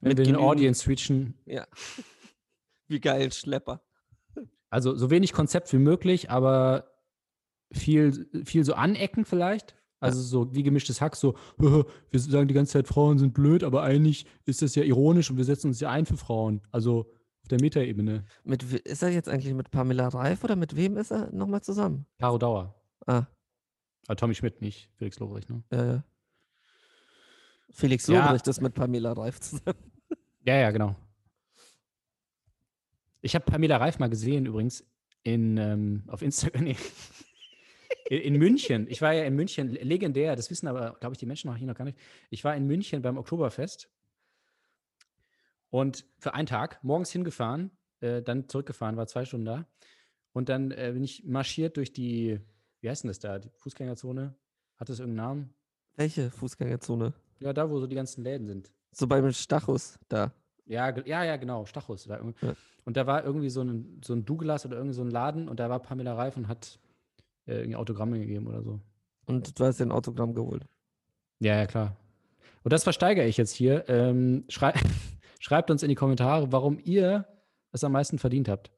mit 0.00 0.18
wir 0.18 0.24
genügend- 0.26 0.38
Audience 0.38 0.88
reachen, 0.88 1.34
Ja. 1.46 1.66
Wie 2.88 3.00
geil, 3.00 3.32
Schlepper. 3.32 3.80
also 4.68 4.94
so 4.94 5.08
wenig 5.10 5.32
Konzept 5.32 5.72
wie 5.72 5.78
möglich, 5.78 6.30
aber 6.30 6.90
viel, 7.72 8.28
viel 8.44 8.64
so 8.64 8.74
anecken 8.74 9.24
vielleicht. 9.24 9.74
Also 9.98 10.20
so 10.20 10.52
wie 10.54 10.62
gemischtes 10.64 11.00
Hack, 11.00 11.14
so, 11.16 11.36
wir 11.58 11.86
sagen 12.20 12.48
die 12.48 12.54
ganze 12.54 12.72
Zeit, 12.72 12.88
Frauen 12.88 13.18
sind 13.18 13.32
blöd, 13.34 13.62
aber 13.64 13.82
eigentlich 13.82 14.26
ist 14.46 14.60
das 14.60 14.74
ja 14.74 14.82
ironisch 14.82 15.30
und 15.30 15.36
wir 15.36 15.44
setzen 15.44 15.68
uns 15.68 15.78
ja 15.80 15.90
ein 15.90 16.06
für 16.06 16.16
Frauen. 16.16 16.60
Also 16.72 17.06
auf 17.42 17.48
der 17.48 17.60
Metaebene. 17.60 18.24
Mit, 18.44 18.62
ist 18.64 19.02
er 19.02 19.10
jetzt 19.10 19.28
eigentlich 19.28 19.54
mit 19.54 19.70
Pamela 19.70 20.08
Reif 20.08 20.42
oder 20.44 20.56
mit 20.56 20.74
wem 20.76 20.96
ist 20.96 21.12
er 21.12 21.32
nochmal 21.32 21.62
zusammen? 21.62 22.04
Caro 22.18 22.36
Dauer. 22.36 22.74
Ah, 23.06 23.26
Ah, 24.08 24.14
Tommy 24.14 24.34
Schmidt, 24.34 24.60
nicht 24.60 24.88
Felix 24.96 25.18
Lobrecht, 25.18 25.48
ne? 25.50 25.62
ja, 25.72 25.84
ja. 25.86 26.04
Felix 27.70 28.06
Ja. 28.06 28.24
Lobrecht 28.24 28.46
ist 28.48 28.60
mit 28.60 28.74
Pamela 28.74 29.12
Reif 29.12 29.40
zusammen. 29.40 29.78
Ja, 30.44 30.56
ja, 30.56 30.70
genau. 30.72 30.96
Ich 33.20 33.34
habe 33.36 33.44
Pamela 33.44 33.76
Reif 33.76 34.00
mal 34.00 34.10
gesehen, 34.10 34.46
übrigens, 34.46 34.84
in, 35.22 35.56
ähm, 35.56 36.02
auf 36.08 36.22
Instagram. 36.22 36.64
Nee. 36.64 36.76
In, 38.10 38.20
in 38.34 38.36
München. 38.38 38.86
Ich 38.90 39.00
war 39.00 39.12
ja 39.12 39.24
in 39.24 39.36
München 39.36 39.68
le- 39.68 39.82
legendär, 39.84 40.34
das 40.34 40.50
wissen 40.50 40.66
aber, 40.66 40.96
glaube 40.98 41.14
ich, 41.14 41.18
die 41.18 41.26
Menschen 41.26 41.48
noch 41.48 41.56
hier 41.56 41.66
noch 41.68 41.76
gar 41.76 41.84
nicht. 41.84 41.96
Ich 42.30 42.42
war 42.42 42.56
in 42.56 42.66
München 42.66 43.00
beim 43.02 43.16
Oktoberfest 43.16 43.88
und 45.70 46.04
für 46.18 46.34
einen 46.34 46.46
Tag 46.46 46.82
morgens 46.82 47.12
hingefahren, 47.12 47.70
äh, 48.00 48.20
dann 48.22 48.48
zurückgefahren, 48.48 48.96
war 48.96 49.06
zwei 49.06 49.24
Stunden 49.24 49.46
da. 49.46 49.66
Und 50.32 50.48
dann 50.48 50.72
äh, 50.72 50.90
bin 50.92 51.04
ich 51.04 51.24
marschiert 51.24 51.76
durch 51.76 51.92
die, 51.92 52.40
wie 52.82 52.90
heißt 52.90 53.04
denn 53.04 53.08
das 53.08 53.20
da, 53.20 53.38
die 53.38 53.48
Fußgängerzone? 53.56 54.34
Hat 54.76 54.88
das 54.88 54.98
irgendeinen 54.98 55.26
Namen? 55.26 55.54
Welche 55.94 56.30
Fußgängerzone? 56.30 57.14
Ja, 57.40 57.52
da, 57.52 57.70
wo 57.70 57.78
so 57.78 57.86
die 57.86 57.94
ganzen 57.94 58.24
Läden 58.24 58.46
sind. 58.46 58.72
So 58.90 59.06
beim 59.06 59.32
Stachus 59.32 59.98
da. 60.08 60.32
Ja, 60.66 60.90
ja, 61.06 61.24
ja, 61.24 61.36
genau, 61.36 61.64
Stachus. 61.64 62.04
Da. 62.04 62.20
Ja. 62.40 62.54
Und 62.84 62.96
da 62.96 63.06
war 63.06 63.24
irgendwie 63.24 63.50
so 63.50 63.62
ein, 63.62 64.00
so 64.04 64.12
ein 64.12 64.24
Douglas 64.24 64.66
oder 64.66 64.76
irgendwie 64.76 64.94
so 64.94 65.02
ein 65.02 65.10
Laden 65.10 65.48
und 65.48 65.60
da 65.60 65.70
war 65.70 65.80
Pamela 65.80 66.14
Reif 66.14 66.36
und 66.36 66.48
hat 66.48 66.78
äh, 67.46 67.58
irgendwie 67.60 67.76
Autogramme 67.76 68.18
gegeben 68.18 68.46
oder 68.48 68.62
so. 68.62 68.80
Und 69.26 69.58
du 69.58 69.64
hast 69.64 69.78
dir 69.78 69.86
ein 69.86 69.92
Autogramm 69.92 70.34
geholt. 70.34 70.66
Ja, 71.38 71.56
ja, 71.56 71.66
klar. 71.66 71.96
Und 72.64 72.72
das 72.72 72.82
versteigere 72.82 73.26
ich 73.26 73.36
jetzt 73.36 73.52
hier. 73.52 73.88
Ähm, 73.88 74.44
schrei 74.48 74.72
schreibt 75.40 75.70
uns 75.70 75.82
in 75.82 75.88
die 75.88 75.94
Kommentare, 75.94 76.50
warum 76.52 76.78
ihr 76.82 77.26
es 77.72 77.84
am 77.84 77.92
meisten 77.92 78.18
verdient 78.18 78.48
habt. 78.48 78.72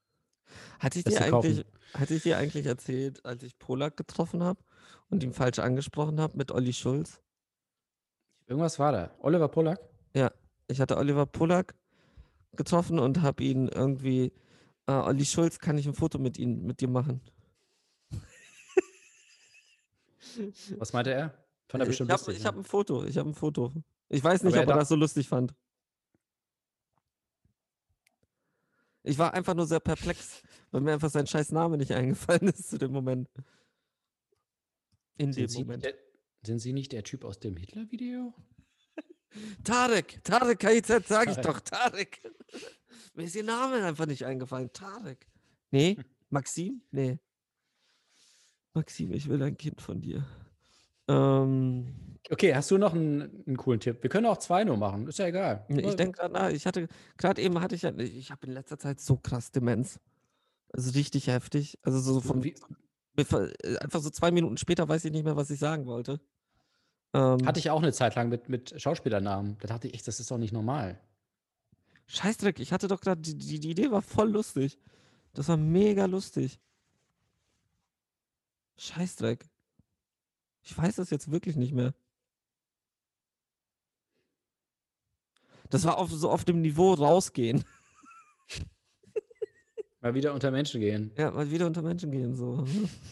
Hatte 0.78 0.98
ich, 0.98 1.04
Das 1.04 1.14
dir 1.14 1.24
zu 1.24 1.30
kaufen. 1.30 1.64
Hatte 1.94 2.14
ich 2.14 2.22
dir 2.22 2.38
eigentlich 2.38 2.66
erzählt, 2.66 3.24
als 3.24 3.42
ich 3.42 3.58
Polak 3.58 3.96
getroffen 3.96 4.42
habe 4.42 4.60
und 5.10 5.22
ihn 5.22 5.32
falsch 5.32 5.58
angesprochen 5.58 6.20
habe 6.20 6.36
mit 6.36 6.50
Olli 6.50 6.72
Schulz? 6.72 7.20
Irgendwas 8.46 8.78
war 8.78 8.92
da. 8.92 9.10
Oliver 9.20 9.48
Pollack? 9.48 9.80
Ich 10.66 10.80
hatte 10.80 10.96
Oliver 10.96 11.26
Polak 11.26 11.74
getroffen 12.56 12.98
und 12.98 13.20
habe 13.20 13.42
ihn 13.44 13.68
irgendwie, 13.68 14.32
äh, 14.86 14.92
Olli 14.92 15.26
Schulz, 15.26 15.58
kann 15.58 15.76
ich 15.76 15.86
ein 15.86 15.92
Foto 15.94 16.18
mit 16.18 16.38
ihm, 16.38 16.64
mit 16.64 16.80
dir 16.80 16.88
machen? 16.88 17.20
Was 20.78 20.92
meinte 20.92 21.12
er? 21.12 21.34
Fand 21.68 21.82
er 21.82 21.82
ich 21.82 21.88
bestimmt 21.88 22.10
habe 22.10 22.32
ich 22.32 22.38
ja. 22.38 22.44
hab 22.46 22.56
ein 22.56 22.64
Foto, 22.64 23.04
ich 23.04 23.18
habe 23.18 23.28
ein 23.28 23.34
Foto. 23.34 23.72
Ich 24.08 24.22
weiß 24.24 24.42
nicht, 24.42 24.54
Aber 24.54 24.62
er 24.62 24.62
ob 24.62 24.68
er 24.68 24.74
darf- 24.74 24.82
das 24.82 24.88
so 24.88 24.96
lustig 24.96 25.28
fand. 25.28 25.54
Ich 29.04 29.18
war 29.18 29.34
einfach 29.34 29.54
nur 29.54 29.66
sehr 29.66 29.80
perplex, 29.80 30.42
weil 30.70 30.80
mir 30.80 30.94
einfach 30.94 31.10
sein 31.10 31.26
scheiß 31.26 31.52
Name 31.52 31.76
nicht 31.76 31.92
eingefallen 31.92 32.48
ist 32.48 32.70
zu 32.70 32.78
dem 32.78 32.90
Moment. 32.90 33.28
In 35.16 35.32
sind, 35.32 35.42
dem 35.42 35.48
Sie 35.48 35.62
Moment. 35.62 35.84
der, 35.84 35.94
sind 36.42 36.58
Sie 36.58 36.72
nicht 36.72 36.90
der 36.92 37.04
Typ 37.04 37.24
aus 37.24 37.38
dem 37.38 37.56
Hitler-Video? 37.56 38.34
Tarek, 39.64 40.24
Tarek 40.24 40.58
KIZ, 40.58 41.06
sag 41.06 41.30
ich 41.30 41.36
doch, 41.36 41.60
Tarek. 41.60 42.20
Mir 43.14 43.24
ist 43.24 43.36
ihr 43.36 43.44
Name 43.44 43.84
einfach 43.84 44.06
nicht 44.06 44.24
eingefallen. 44.24 44.72
Tarek. 44.72 45.28
Nee, 45.70 45.96
Maxim? 46.30 46.82
Nee. 46.90 47.18
Maxim, 48.72 49.12
ich 49.12 49.28
will 49.28 49.40
ein 49.42 49.56
Kind 49.56 49.80
von 49.80 50.00
dir. 50.00 50.26
Ähm, 51.06 52.13
Okay, 52.30 52.54
hast 52.54 52.70
du 52.70 52.78
noch 52.78 52.94
einen, 52.94 53.44
einen 53.46 53.56
coolen 53.56 53.80
Tipp? 53.80 54.02
Wir 54.02 54.08
können 54.08 54.26
auch 54.26 54.38
zwei 54.38 54.64
nur 54.64 54.78
machen, 54.78 55.06
ist 55.06 55.18
ja 55.18 55.26
egal. 55.26 55.64
Ich 55.68 55.94
denke 55.94 56.18
gerade 56.18 56.32
nach, 56.32 56.48
ich 56.50 56.66
hatte, 56.66 56.88
gerade 57.18 57.42
eben 57.42 57.60
hatte 57.60 57.74
ich 57.74 57.82
ja, 57.82 57.94
ich 57.98 58.30
habe 58.30 58.46
in 58.46 58.52
letzter 58.52 58.78
Zeit 58.78 59.00
so 59.00 59.16
krass 59.16 59.50
Demenz. 59.50 60.00
Also 60.72 60.90
richtig 60.92 61.26
heftig. 61.26 61.78
Also 61.82 61.98
so 62.00 62.20
von, 62.20 62.42
Wie, 62.42 62.54
äh, 63.16 63.76
einfach 63.78 64.00
so 64.00 64.10
zwei 64.10 64.30
Minuten 64.30 64.56
später 64.56 64.88
weiß 64.88 65.04
ich 65.04 65.12
nicht 65.12 65.24
mehr, 65.24 65.36
was 65.36 65.50
ich 65.50 65.58
sagen 65.58 65.86
wollte. 65.86 66.20
Ähm, 67.12 67.46
Hatte 67.46 67.60
ich 67.60 67.70
auch 67.70 67.82
eine 67.82 67.92
Zeit 67.92 68.14
lang 68.14 68.28
mit, 68.28 68.48
mit 68.48 68.80
Schauspielernamen. 68.80 69.56
Da 69.60 69.68
dachte 69.68 69.88
ich 69.88 69.94
echt, 69.94 70.08
das 70.08 70.18
ist 70.18 70.30
doch 70.30 70.38
nicht 70.38 70.52
normal. 70.52 70.98
Scheißdreck, 72.06 72.58
ich 72.58 72.72
hatte 72.72 72.88
doch 72.88 73.00
gerade, 73.00 73.20
die, 73.20 73.36
die, 73.36 73.60
die 73.60 73.70
Idee 73.70 73.90
war 73.90 74.02
voll 74.02 74.30
lustig. 74.30 74.78
Das 75.34 75.48
war 75.48 75.56
mega 75.56 76.06
lustig. 76.06 76.58
Scheißdreck. 78.76 79.44
Ich 80.62 80.76
weiß 80.76 80.96
das 80.96 81.10
jetzt 81.10 81.30
wirklich 81.30 81.56
nicht 81.56 81.72
mehr. 81.72 81.94
Das 85.70 85.84
war 85.84 85.98
auf, 85.98 86.10
so 86.10 86.30
auf 86.30 86.44
dem 86.44 86.60
Niveau 86.60 86.94
rausgehen. 86.94 87.64
Mal 90.00 90.14
wieder 90.14 90.34
unter 90.34 90.50
Menschen 90.50 90.80
gehen. 90.80 91.12
Ja, 91.16 91.30
mal 91.30 91.50
wieder 91.50 91.66
unter 91.66 91.80
Menschen 91.80 92.10
gehen, 92.10 92.34
so. 92.34 92.66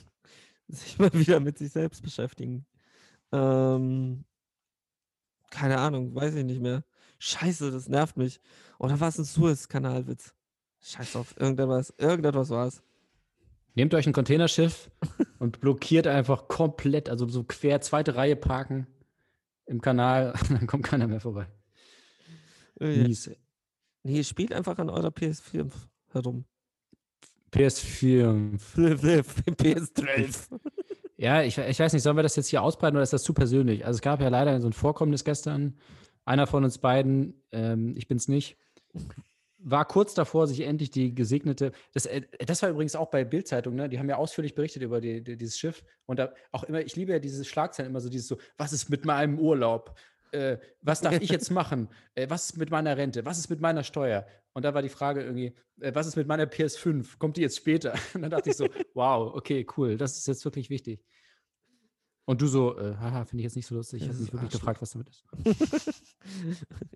sich 0.68 0.98
mal 0.98 1.10
wieder 1.14 1.40
mit 1.40 1.56
sich 1.56 1.72
selbst 1.72 2.02
beschäftigen. 2.02 2.66
Ähm, 3.32 4.24
keine 5.50 5.78
Ahnung, 5.78 6.14
weiß 6.14 6.34
ich 6.34 6.44
nicht 6.44 6.60
mehr. 6.60 6.84
Scheiße, 7.18 7.70
das 7.70 7.88
nervt 7.88 8.16
mich. 8.16 8.40
Oder 8.78 9.00
war 9.00 9.08
es 9.08 9.18
ein 9.18 9.24
Suez-Kanalwitz? 9.24 10.34
Scheiß 10.82 11.16
auf, 11.16 11.34
irgendetwas, 11.40 11.94
irgendetwas 11.96 12.50
war 12.50 12.66
es. 12.66 12.82
Nehmt 13.74 13.94
euch 13.94 14.06
ein 14.06 14.12
Containerschiff 14.12 14.90
und 15.38 15.60
blockiert 15.60 16.06
einfach 16.06 16.48
komplett, 16.48 17.08
also 17.08 17.26
so 17.28 17.44
quer 17.44 17.80
zweite 17.80 18.16
Reihe 18.16 18.36
parken 18.36 18.86
im 19.66 19.80
Kanal, 19.80 20.34
dann 20.50 20.66
kommt 20.66 20.84
keiner 20.84 21.06
mehr 21.06 21.20
vorbei. 21.20 21.46
Äh, 22.82 23.04
Mies. 23.04 23.30
Nee, 24.02 24.24
spielt 24.24 24.52
einfach 24.52 24.78
an 24.78 24.90
eurer 24.90 25.08
PS4 25.08 25.70
herum. 26.12 26.44
PS4. 27.52 28.58
PS12. 29.56 30.48
Ja, 31.16 31.42
ich, 31.42 31.56
ich 31.56 31.78
weiß 31.78 31.92
nicht, 31.92 32.02
sollen 32.02 32.16
wir 32.16 32.22
das 32.24 32.34
jetzt 32.36 32.48
hier 32.48 32.62
ausbreiten 32.62 32.96
oder 32.96 33.04
ist 33.04 33.12
das 33.12 33.22
zu 33.22 33.32
persönlich? 33.32 33.86
Also 33.86 33.98
es 33.98 34.02
gab 34.02 34.20
ja 34.20 34.28
leider 34.28 34.60
so 34.60 34.66
ein 34.66 34.72
Vorkommnis 34.72 35.24
gestern. 35.24 35.78
Einer 36.24 36.46
von 36.46 36.64
uns 36.64 36.78
beiden, 36.78 37.34
ähm, 37.52 37.94
ich 37.96 38.08
bin's 38.08 38.28
nicht, 38.28 38.56
war 39.64 39.84
kurz 39.84 40.14
davor, 40.14 40.46
sich 40.46 40.60
endlich 40.60 40.90
die 40.90 41.14
gesegnete. 41.14 41.72
Das, 41.92 42.06
äh, 42.06 42.22
das 42.44 42.62
war 42.62 42.70
übrigens 42.70 42.96
auch 42.96 43.10
bei 43.10 43.24
Bildzeitung, 43.24 43.74
ne? 43.74 43.88
Die 43.88 43.98
haben 43.98 44.08
ja 44.08 44.16
ausführlich 44.16 44.54
berichtet 44.54 44.82
über 44.82 45.00
die, 45.00 45.22
die, 45.22 45.36
dieses 45.36 45.58
Schiff. 45.58 45.84
Und 46.06 46.18
da 46.18 46.32
auch 46.50 46.64
immer, 46.64 46.80
ich 46.80 46.96
liebe 46.96 47.12
ja 47.12 47.18
diese 47.18 47.44
Schlagzeilen 47.44 47.90
immer 47.90 48.00
so, 48.00 48.08
dieses 48.08 48.28
so, 48.28 48.38
was 48.56 48.72
ist 48.72 48.90
mit 48.90 49.04
meinem 49.04 49.38
Urlaub? 49.38 49.94
Äh, 50.32 50.58
was 50.80 51.00
darf 51.00 51.20
ich 51.20 51.30
jetzt 51.30 51.50
machen? 51.50 51.88
Äh, 52.14 52.28
was 52.28 52.50
ist 52.50 52.56
mit 52.56 52.70
meiner 52.70 52.96
Rente? 52.96 53.24
Was 53.24 53.38
ist 53.38 53.50
mit 53.50 53.60
meiner 53.60 53.84
Steuer? 53.84 54.26
Und 54.54 54.64
da 54.64 54.74
war 54.74 54.82
die 54.82 54.88
Frage 54.88 55.22
irgendwie, 55.22 55.54
äh, 55.80 55.94
was 55.94 56.06
ist 56.06 56.16
mit 56.16 56.26
meiner 56.26 56.44
PS5? 56.44 57.18
Kommt 57.18 57.36
die 57.36 57.42
jetzt 57.42 57.56
später? 57.56 57.94
Und 58.14 58.22
dann 58.22 58.30
dachte 58.30 58.50
ich 58.50 58.56
so, 58.56 58.66
wow, 58.94 59.34
okay, 59.34 59.66
cool, 59.76 59.96
das 59.96 60.16
ist 60.18 60.26
jetzt 60.26 60.44
wirklich 60.44 60.70
wichtig. 60.70 61.04
Und 62.24 62.40
du 62.40 62.46
so, 62.46 62.78
äh, 62.78 62.94
haha, 62.96 63.24
finde 63.24 63.42
ich 63.42 63.44
jetzt 63.44 63.56
nicht 63.56 63.66
so 63.66 63.74
lustig. 63.74 64.02
Ich 64.02 64.08
habe 64.08 64.18
mich 64.18 64.32
wirklich 64.32 64.42
Arschloch. 64.44 64.60
gefragt, 64.60 64.82
was 64.82 64.90
damit 64.90 65.08
ist. 65.08 65.24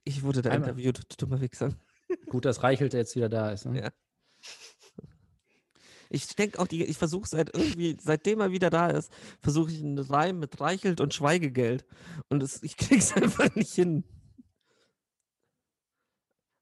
ich 0.05 0.22
wurde 0.22 0.40
da 0.40 0.51
Einmal. 0.51 0.70
interviewt, 0.70 0.99
du 0.99 1.16
dummer 1.27 1.40
Wichser. 1.40 1.75
Gut, 2.29 2.44
dass 2.44 2.62
Reichelt 2.62 2.94
jetzt 2.94 3.16
wieder 3.16 3.29
da 3.29 3.51
ist. 3.51 3.66
Ne? 3.66 3.81
Ja. 3.81 3.90
Ich 6.11 6.27
denke 6.37 6.59
auch, 6.59 6.66
die, 6.66 6.85
ich 6.85 6.99
versuche 6.99 7.29
seit 7.29 7.55
irgendwie, 7.57 7.97
seitdem 8.01 8.40
er 8.40 8.53
wieder 8.53 8.71
da 8.71 8.90
ist, 8.90 9.12
versuche 9.40 9.71
ich 9.73 9.81
einen 9.81 9.99
Reim 9.99 10.38
mit 10.38 10.61
Reichelt 10.61 11.01
und 11.01 11.14
Schweigegeld. 11.14 11.85
Und 12.29 12.42
es, 12.42 12.62
ich 12.62 12.77
krieg's 12.77 13.12
einfach 13.16 13.55
nicht 13.55 13.73
hin. 13.75 14.05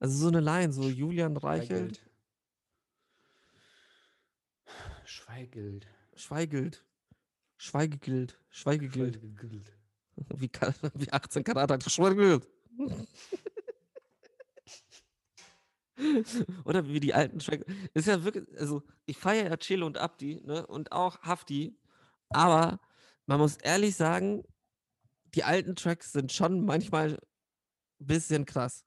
Also 0.01 0.19
so 0.19 0.29
eine 0.29 0.41
Line, 0.41 0.73
so 0.73 0.89
Julian 0.89 1.37
Reichelt, 1.37 2.03
Schweigeld. 5.05 5.87
Schweigelt. 6.15 6.85
Schweigegeld. 7.57 8.39
Schweigegeld. 8.51 9.21
Wie, 10.37 10.49
Ka- 10.49 10.75
wie 10.95 11.11
18 11.13 11.45
Karat 11.45 11.71
hat 11.71 11.91
Schweigegeld. 11.91 12.47
Oder 16.65 16.87
wie 16.89 17.01
die 17.01 17.15
alten 17.15 17.39
Tracks. 17.39 17.65
Ist 17.95 18.09
ja 18.09 18.25
wirklich, 18.25 18.45
also 18.59 18.83
ich 19.07 19.17
feiere 19.19 19.51
ja 19.51 19.57
Chelo 19.57 19.87
und 19.87 19.99
Abdi, 19.99 20.41
ne? 20.45 20.67
Und 20.67 20.93
auch 20.93 21.21
Hafti. 21.23 21.77
Aber 22.31 22.81
man 23.27 23.39
muss 23.39 23.57
ehrlich 23.57 23.95
sagen, 23.97 24.43
die 25.35 25.45
alten 25.45 25.77
Tracks 25.77 26.13
sind 26.13 26.33
schon 26.33 26.65
manchmal 26.65 27.13
ein 28.01 28.07
bisschen 28.07 28.45
krass. 28.45 28.85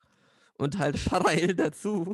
Und 0.58 0.78
halt 0.78 1.04
parallel 1.10 1.56
dazu 1.56 2.13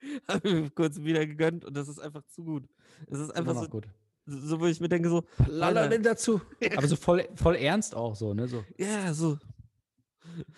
habe 0.28 0.48
ich 0.48 0.54
mir 0.54 0.70
kurz 0.70 1.00
wieder 1.00 1.26
gegönnt 1.26 1.64
und 1.64 1.76
das 1.76 1.88
ist 1.88 1.98
einfach 1.98 2.22
zu 2.26 2.44
gut. 2.44 2.68
Es 3.08 3.18
ist 3.18 3.30
Einfach 3.32 3.60
so, 3.62 3.68
gut. 3.68 3.88
so, 4.26 4.60
wo 4.60 4.66
ich 4.66 4.80
mir 4.80 4.88
denke, 4.88 5.08
so, 5.08 5.24
Lala 5.46 5.80
Alter. 5.82 5.88
denn 5.90 6.02
dazu. 6.02 6.40
Aber 6.76 6.86
so 6.86 6.96
voll, 6.96 7.28
voll 7.34 7.56
ernst 7.56 7.94
auch 7.94 8.14
so, 8.14 8.32
ne? 8.32 8.46
So, 8.48 8.64
ja, 8.76 9.12
so, 9.12 9.38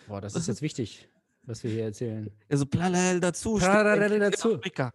boah, 0.07 0.21
das 0.21 0.35
ist 0.37 0.47
jetzt 0.47 0.63
wichtig, 0.63 1.09
was 1.51 1.63
wir 1.65 1.71
hier 1.71 1.85
erzählen. 1.85 2.31
ja, 2.49 2.57
so 2.57 2.67
parallel 2.67 3.21
dazu. 3.21 3.59
stirbt 3.59 3.73
Parallel 3.73 4.19
dazu. 4.21 4.55
Afrika. 4.55 4.93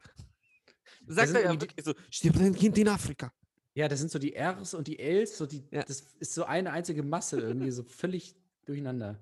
Sagt 1.08 1.34
er 1.36 1.44
ja 1.44 1.62
wirklich 1.62 1.86
so, 1.86 1.94
stirbt 2.10 2.40
ein 2.40 2.56
Kind 2.56 2.78
in 2.78 2.88
Afrika. 2.88 3.32
Ja, 3.76 3.88
das 3.88 4.00
sind 4.00 4.10
so 4.10 4.18
die 4.18 4.34
Rs 4.36 4.74
und 4.74 4.88
die 4.88 4.98
Ls, 4.98 5.38
so 5.38 5.46
die, 5.46 5.64
Ja. 5.70 5.84
das 5.84 6.02
ist 6.20 6.34
so 6.34 6.46
eine 6.46 6.72
einzige 6.72 7.04
Masse 7.04 7.40
irgendwie, 7.40 7.72
so 7.72 7.84
völlig 7.84 8.36
durcheinander. 8.66 9.20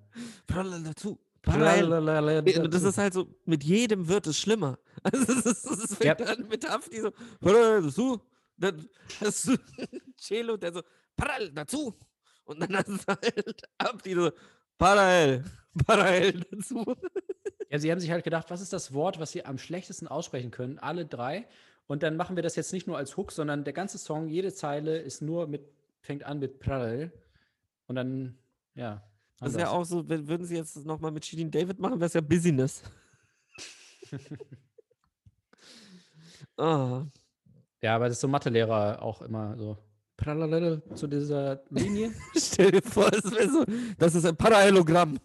Parallel 0.48 0.84
dazu. 0.84 1.19
Parallel. 1.41 2.41
Das 2.69 2.84
ist 2.84 2.98
halt 2.98 3.13
so, 3.13 3.28
mit 3.46 3.63
jedem 3.63 4.08
wird 4.08 4.28
es 4.28 4.39
schlimmer. 4.39 4.78
Also 5.04 5.34
es, 5.34 5.65
ist, 5.65 6.04
Ja. 6.04 6.15
fängt 6.15 6.30
an 6.30 6.48
mit 6.48 6.69
Hafti 6.69 7.02
so, 7.02 7.12
parallel 7.41 7.82
dazu. 7.84 8.22
Dann 8.56 8.88
hast 9.19 9.48
du 9.48 9.58
Cello, 10.17 10.56
der 10.56 10.72
so, 10.72 10.82
parallel 11.17 11.52
dazu. 11.52 11.93
Und 12.46 12.60
dann 12.62 12.74
hast 12.78 12.88
du 12.88 13.08
halt 13.08 13.62
Hafti 13.82 14.13
so, 14.13 14.32
parallel, 14.78 15.43
parallel 15.86 16.42
dazu. 16.52 16.96
Ja, 17.70 17.80
sie 17.80 17.92
haben 17.92 18.00
sich 18.00 18.12
halt 18.12 18.24
gedacht, 18.24 18.50
was 18.50 18.62
ist 18.62 18.74
das 18.74 18.94
Wort, 18.94 19.20
was 19.20 19.32
sie 19.32 19.46
am 19.46 19.58
schlechtesten 19.58 20.08
aussprechen 20.08 20.52
können? 20.52 20.80
Alle 20.80 21.06
drei. 21.06 21.48
Und 21.88 22.04
dann 22.04 22.16
machen 22.16 22.36
wir 22.36 22.44
das 22.44 22.56
jetzt 22.56 22.72
nicht 22.72 22.88
nur 22.88 22.98
als 22.98 23.18
Hook, 23.18 23.32
sondern 23.32 23.64
der 23.64 23.74
ganze 23.74 23.98
Song, 23.98 24.28
jede 24.28 24.54
Zeile 24.54 24.98
ist 24.98 25.22
nur 25.22 25.48
mit, 25.48 25.64
fängt 26.02 26.24
an 26.24 26.40
mit 26.40 26.60
Parallel. 26.60 27.12
Und 27.88 27.96
dann, 27.96 28.38
ja. 28.76 29.04
Das 29.40 29.54
ist 29.54 29.60
ja 29.60 29.70
auch 29.70 29.84
so, 29.84 30.08
wenn, 30.08 30.28
würden 30.28 30.46
sie 30.46 30.56
jetzt 30.56 30.86
nochmal 30.86 31.12
mit 31.12 31.26
Shirin 31.26 31.52
David 31.52 31.80
machen, 31.80 32.00
wäre 32.00 32.06
es 32.06 32.14
ja 32.14 32.22
Business. 32.22 32.84
oh, 36.58 37.04
Ja, 37.84 37.96
aber 37.96 38.06
das 38.06 38.14
ist 38.14 38.22
so 38.22 38.30
Mathelehrer 38.30 39.02
auch 39.02 39.22
immer 39.22 39.58
so. 39.58 39.78
Parallel 40.16 40.82
zu 40.96 41.06
dieser 41.06 41.62
Linie. 41.70 42.14
stell 42.38 42.72
dir 42.72 42.82
vor, 42.82 43.12
wäre 43.12 43.50
so, 43.50 43.66
das 43.98 44.16
ist 44.16 44.26
ein 44.26 44.38
Parallelogramm. 44.38 45.20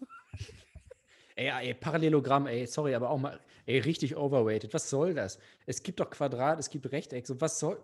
Ey, 1.38 1.68
ey, 1.68 1.74
Parallelogramm, 1.74 2.46
ey, 2.46 2.66
sorry, 2.66 2.94
aber 2.94 3.10
auch 3.10 3.18
mal, 3.18 3.38
ey, 3.66 3.78
richtig 3.78 4.16
overweighted. 4.16 4.74
Was 4.74 4.90
soll 4.90 5.14
das? 5.14 5.38
Es 5.66 5.82
gibt 5.82 6.00
doch 6.00 6.10
Quadrat, 6.10 6.58
es 6.58 6.68
gibt 6.68 6.90
Rechteck, 6.90 7.26
so 7.26 7.40
was 7.40 7.58
soll. 7.58 7.80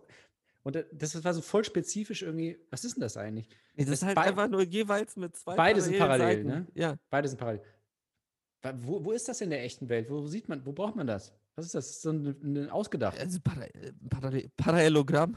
Und 0.64 0.76
äh, 0.76 0.84
das 0.92 1.22
war 1.22 1.32
so 1.34 1.40
voll 1.40 1.64
spezifisch 1.64 2.22
irgendwie. 2.22 2.58
Was 2.70 2.84
ist 2.84 2.96
denn 2.96 3.02
das 3.02 3.16
eigentlich? 3.16 3.48
Das 3.76 3.86
Das 3.86 3.94
ist 3.96 4.02
halt 4.04 4.18
einfach 4.18 4.48
nur 4.48 4.62
jeweils 4.62 5.16
mit 5.16 5.36
zwei 5.36 5.54
Beide 5.54 5.80
sind 5.80 5.98
parallelen 5.98 6.46
parallel, 6.46 6.64
Seiten. 6.64 6.78
Ja. 6.78 6.96
Beide 7.10 7.28
sind 7.28 7.38
parallel. 7.38 7.62
Wo, 8.76 9.04
wo 9.04 9.12
ist 9.12 9.28
das 9.28 9.40
in 9.42 9.50
der 9.50 9.62
echten 9.62 9.88
Welt? 9.90 10.08
Wo 10.08 10.26
sieht 10.26 10.48
man, 10.48 10.64
wo 10.64 10.72
braucht 10.72 10.96
man 10.96 11.06
das? 11.06 11.34
Was 11.54 11.66
ist 11.66 11.74
das? 11.74 12.00
So 12.02 12.10
ein, 12.10 12.34
ein 12.42 12.70
ausgedacht. 12.70 13.18
Also 13.20 13.38
Para 13.40 13.64
äh, 13.66 13.92
Parallel 14.08 14.50
Parallelogramm. 14.56 15.36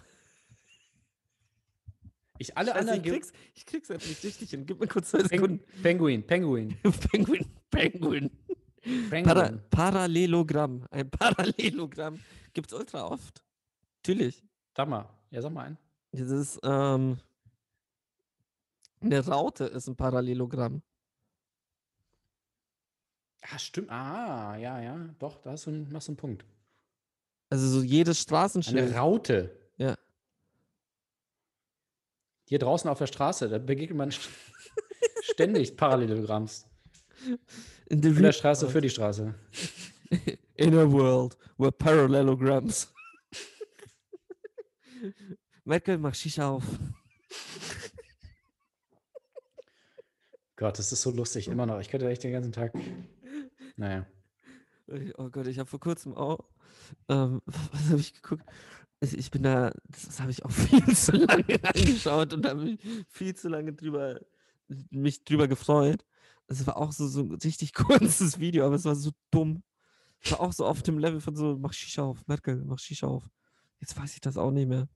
Ich 2.39 2.57
alle 2.57 2.71
Scheiße, 2.71 2.79
anderen 2.79 3.03
ich 3.03 3.11
krieg's, 3.11 3.31
ich 3.55 3.65
krieg's 3.65 3.91
einfach 3.91 4.07
nicht 4.07 4.23
richtig 4.23 4.49
hin. 4.49 4.65
Gib 4.65 4.79
mir 4.79 4.87
kurz 4.87 5.11
zwei 5.11 5.23
Sekunden. 5.23 5.63
Penguin, 5.81 6.25
Penguin. 6.25 6.77
Penguin, 7.11 7.45
Penguin. 7.69 8.31
Penguin. 9.09 9.23
Para 9.23 9.51
Parallelogramm. 9.69 10.85
Ein 10.91 11.09
Parallelogramm 11.09 12.19
gibt's 12.53 12.73
ultra 12.73 13.07
oft. 13.07 13.43
Natürlich. 13.97 14.43
Sag 14.75 14.87
mal, 14.87 15.09
ja, 15.31 15.41
sag 15.41 15.51
mal 15.51 15.65
ein. 15.65 15.77
Das 16.11 16.29
ist, 16.29 16.59
ähm, 16.63 17.17
eine 19.01 19.25
Raute 19.25 19.65
ist 19.65 19.87
ein 19.87 19.95
Parallelogramm. 19.95 20.81
Ah, 23.41 23.59
stimmt. 23.59 23.89
Ah, 23.89 24.57
ja, 24.57 24.81
ja. 24.81 25.09
Doch, 25.19 25.37
da 25.41 25.51
hast 25.51 25.67
du 25.67 25.71
einen, 25.71 25.91
machst 25.91 26.07
du 26.07 26.11
einen 26.11 26.17
Punkt. 26.17 26.45
Also 27.49 27.67
so 27.67 27.81
jedes 27.81 28.17
Eine 28.17 28.23
Straßenschild. 28.23 28.95
Raute. 28.95 29.57
Ja. 29.77 29.95
Hier 32.47 32.59
draußen 32.59 32.89
auf 32.89 32.97
der 32.97 33.07
Straße, 33.07 33.49
da 33.49 33.57
begegnet 33.57 33.97
man 33.97 34.11
ständig 35.21 35.75
Parallelogramms. 35.75 36.65
In, 37.87 38.01
Von 38.01 38.23
der 38.23 38.31
Straße 38.31 38.63
world. 38.63 38.71
für 38.71 38.81
die 38.81 38.89
Straße. 38.89 39.35
In 40.55 40.77
a 40.77 40.89
world 40.89 41.37
where 41.57 41.71
parallelograms. 41.71 42.93
Merkel, 45.65 45.97
mach 45.97 46.15
Shisha 46.15 46.49
auf. 46.49 46.63
Gott, 50.55 50.79
das 50.79 50.91
ist 50.91 51.01
so 51.01 51.11
lustig, 51.11 51.49
immer 51.49 51.65
noch. 51.65 51.79
Ich 51.79 51.89
könnte 51.89 52.09
echt 52.09 52.23
den 52.23 52.31
ganzen 52.31 52.53
Tag. 52.53 52.73
Naja. 53.75 54.07
Oh 55.17 55.29
Gott, 55.29 55.47
ich 55.47 55.59
habe 55.59 55.69
vor 55.69 55.81
kurzem 55.81 56.15
auch. 56.15 56.39
Ähm, 57.09 57.41
was 57.45 57.89
habe 57.89 57.99
ich 57.99 58.13
geguckt? 58.13 58.43
Ich, 58.99 59.15
ich 59.15 59.31
bin 59.31 59.43
da, 59.43 59.71
das, 59.89 60.19
habe 60.19 60.31
ich 60.31 60.43
auch 60.43 60.51
viel 60.51 60.95
zu 60.95 61.11
lange 61.13 61.63
angeschaut 61.63 62.33
und 62.33 62.45
habe 62.45 62.63
mich 62.63 62.79
viel 63.09 63.35
zu 63.35 63.49
lange 63.49 63.73
drüber, 63.73 64.19
mich 64.89 65.23
drüber 65.23 65.47
gefreut. 65.47 66.03
Es 66.47 66.65
war 66.65 66.77
auch 66.77 66.91
so, 66.91 67.07
so 67.07 67.21
ein 67.21 67.31
richtig 67.35 67.73
kurzes 67.73 68.39
Video, 68.39 68.65
aber 68.65 68.75
es 68.75 68.85
war 68.85 68.95
so 68.95 69.11
dumm. 69.31 69.63
Es 70.19 70.31
war 70.31 70.39
auch 70.39 70.53
so 70.53 70.65
auf 70.65 70.81
dem 70.81 70.97
Level 70.97 71.21
von 71.21 71.35
so, 71.35 71.57
mach 71.59 71.73
Shisha 71.73 72.03
auf, 72.03 72.25
Merkel, 72.27 72.63
mach 72.65 72.79
Shisha 72.79 73.07
auf. 73.07 73.29
Jetzt 73.79 73.95
weiß 73.99 74.15
ich 74.15 74.21
das 74.21 74.37
auch 74.37 74.51
nicht 74.51 74.67
mehr. 74.67 74.87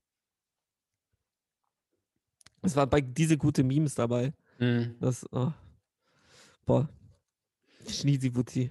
Es 2.62 2.74
war 2.76 2.86
bei 2.86 3.00
diese 3.00 3.36
gute 3.36 3.62
Memes 3.62 3.94
dabei. 3.94 4.32
Mhm. 4.58 4.96
Das, 5.00 5.26
oh. 5.32 5.52
boah. 6.64 6.88
Schniesi-Wutzi. 7.88 8.70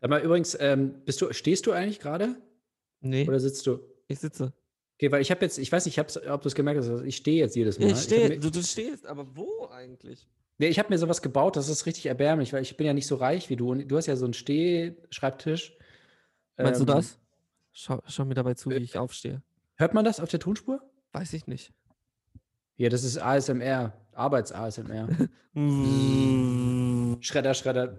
Sag 0.00 0.10
mal, 0.10 0.22
übrigens, 0.22 0.56
ähm, 0.60 1.02
bist 1.04 1.20
du, 1.20 1.32
stehst 1.32 1.66
du 1.66 1.72
eigentlich 1.72 2.00
gerade? 2.00 2.36
Nee, 3.00 3.26
Oder 3.28 3.40
sitzt 3.40 3.66
du? 3.66 3.80
ich 4.08 4.18
sitze. 4.18 4.52
Okay, 4.96 5.10
weil 5.12 5.22
ich 5.22 5.30
habe 5.30 5.40
jetzt, 5.42 5.56
ich 5.58 5.72
weiß 5.72 5.86
nicht, 5.86 5.96
ich 5.96 6.28
ob 6.30 6.42
du 6.42 6.48
es 6.48 6.54
gemerkt 6.54 6.80
hast, 6.80 6.88
also 6.90 7.02
ich 7.04 7.16
stehe 7.16 7.38
jetzt 7.38 7.56
jedes 7.56 7.78
Mal. 7.78 7.86
Ich 7.86 7.92
hab 7.92 8.00
stehe, 8.02 8.28
mir- 8.28 8.38
du, 8.40 8.50
du 8.50 8.62
stehst, 8.62 9.06
aber 9.06 9.34
wo 9.36 9.66
eigentlich? 9.68 10.28
Nee, 10.58 10.68
ich 10.68 10.78
habe 10.78 10.90
mir 10.90 10.98
sowas 10.98 11.22
gebaut, 11.22 11.56
das 11.56 11.70
ist 11.70 11.86
richtig 11.86 12.04
erbärmlich, 12.06 12.52
weil 12.52 12.60
ich 12.60 12.76
bin 12.76 12.86
ja 12.86 12.92
nicht 12.92 13.06
so 13.06 13.16
reich 13.16 13.48
wie 13.48 13.56
du. 13.56 13.70
Und 13.70 13.88
du 13.88 13.96
hast 13.96 14.04
ja 14.06 14.16
so 14.16 14.26
einen 14.26 14.34
Steh-Schreibtisch. 14.34 15.74
Meinst 16.58 16.80
Ähm, 16.80 16.86
du 16.86 16.92
das? 16.92 17.18
Schau, 17.72 18.02
schau 18.06 18.26
mir 18.26 18.34
dabei 18.34 18.52
zu, 18.52 18.68
wie 18.68 18.74
äh, 18.74 18.78
ich 18.80 18.98
aufstehe. 18.98 19.42
Hört 19.76 19.94
man 19.94 20.04
das 20.04 20.20
auf 20.20 20.28
der 20.28 20.40
Tonspur? 20.40 20.82
Weiß 21.12 21.32
ich 21.32 21.46
nicht. 21.46 21.72
Ja, 22.76 22.90
das 22.90 23.04
ist 23.04 23.16
ASMR, 23.16 23.94
Arbeits-ASMR. 24.12 25.08
Schredder, 27.22 27.54
Schredder. 27.54 27.96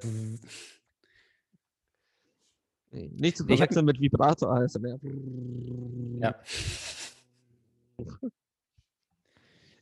Nicht 2.92 3.38
zu 3.38 3.46
verwechseln 3.46 3.86
mit 3.86 4.00
Vibrator 4.00 4.54
ASMR. 4.54 5.00
Ja. 6.20 6.36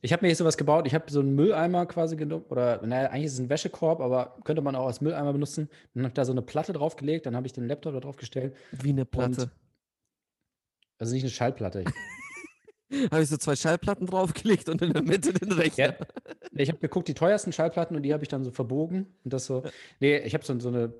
Ich 0.02 0.12
habe 0.12 0.24
mir 0.24 0.28
jetzt 0.28 0.38
sowas 0.38 0.56
gebaut. 0.56 0.86
Ich 0.86 0.94
habe 0.94 1.10
so 1.10 1.20
einen 1.20 1.34
Mülleimer 1.34 1.86
quasi 1.86 2.16
genommen. 2.16 2.44
Oder, 2.48 2.80
naja, 2.86 3.10
eigentlich 3.10 3.26
ist 3.26 3.34
es 3.34 3.40
ein 3.40 3.50
Wäschekorb, 3.50 4.00
aber 4.00 4.36
könnte 4.44 4.62
man 4.62 4.74
auch 4.74 4.86
als 4.86 5.00
Mülleimer 5.00 5.32
benutzen. 5.32 5.68
Dann 5.94 6.04
habe 6.04 6.10
ich 6.10 6.14
da 6.14 6.24
so 6.24 6.32
eine 6.32 6.42
Platte 6.42 6.72
draufgelegt. 6.72 7.26
Dann 7.26 7.36
habe 7.36 7.46
ich 7.46 7.52
den 7.52 7.66
Laptop 7.66 7.94
da 7.94 8.00
drauf 8.00 8.16
gestellt. 8.16 8.54
Wie 8.72 8.90
eine 8.90 9.04
Platte. 9.04 9.50
Also 10.98 11.14
nicht 11.14 11.22
eine 11.22 11.30
Schallplatte. 11.30 11.84
Habe 13.10 13.22
ich 13.22 13.28
so 13.28 13.36
zwei 13.36 13.54
Schallplatten 13.54 14.06
draufgelegt 14.06 14.68
und 14.68 14.82
in 14.82 14.92
der 14.92 15.02
Mitte 15.02 15.32
den 15.32 15.52
Rechner. 15.52 15.96
Ja. 15.98 16.06
Ich 16.52 16.68
habe 16.68 16.80
geguckt, 16.80 17.06
die 17.06 17.14
teuersten 17.14 17.52
Schallplatten 17.52 17.96
und 17.96 18.02
die 18.02 18.12
habe 18.12 18.24
ich 18.24 18.28
dann 18.28 18.42
so 18.42 18.50
verbogen. 18.50 19.06
Und 19.24 19.32
das 19.32 19.46
so. 19.46 19.62
Nee, 20.00 20.18
ich 20.18 20.34
habe 20.34 20.44
so, 20.44 20.58
so 20.58 20.68
eine. 20.68 20.92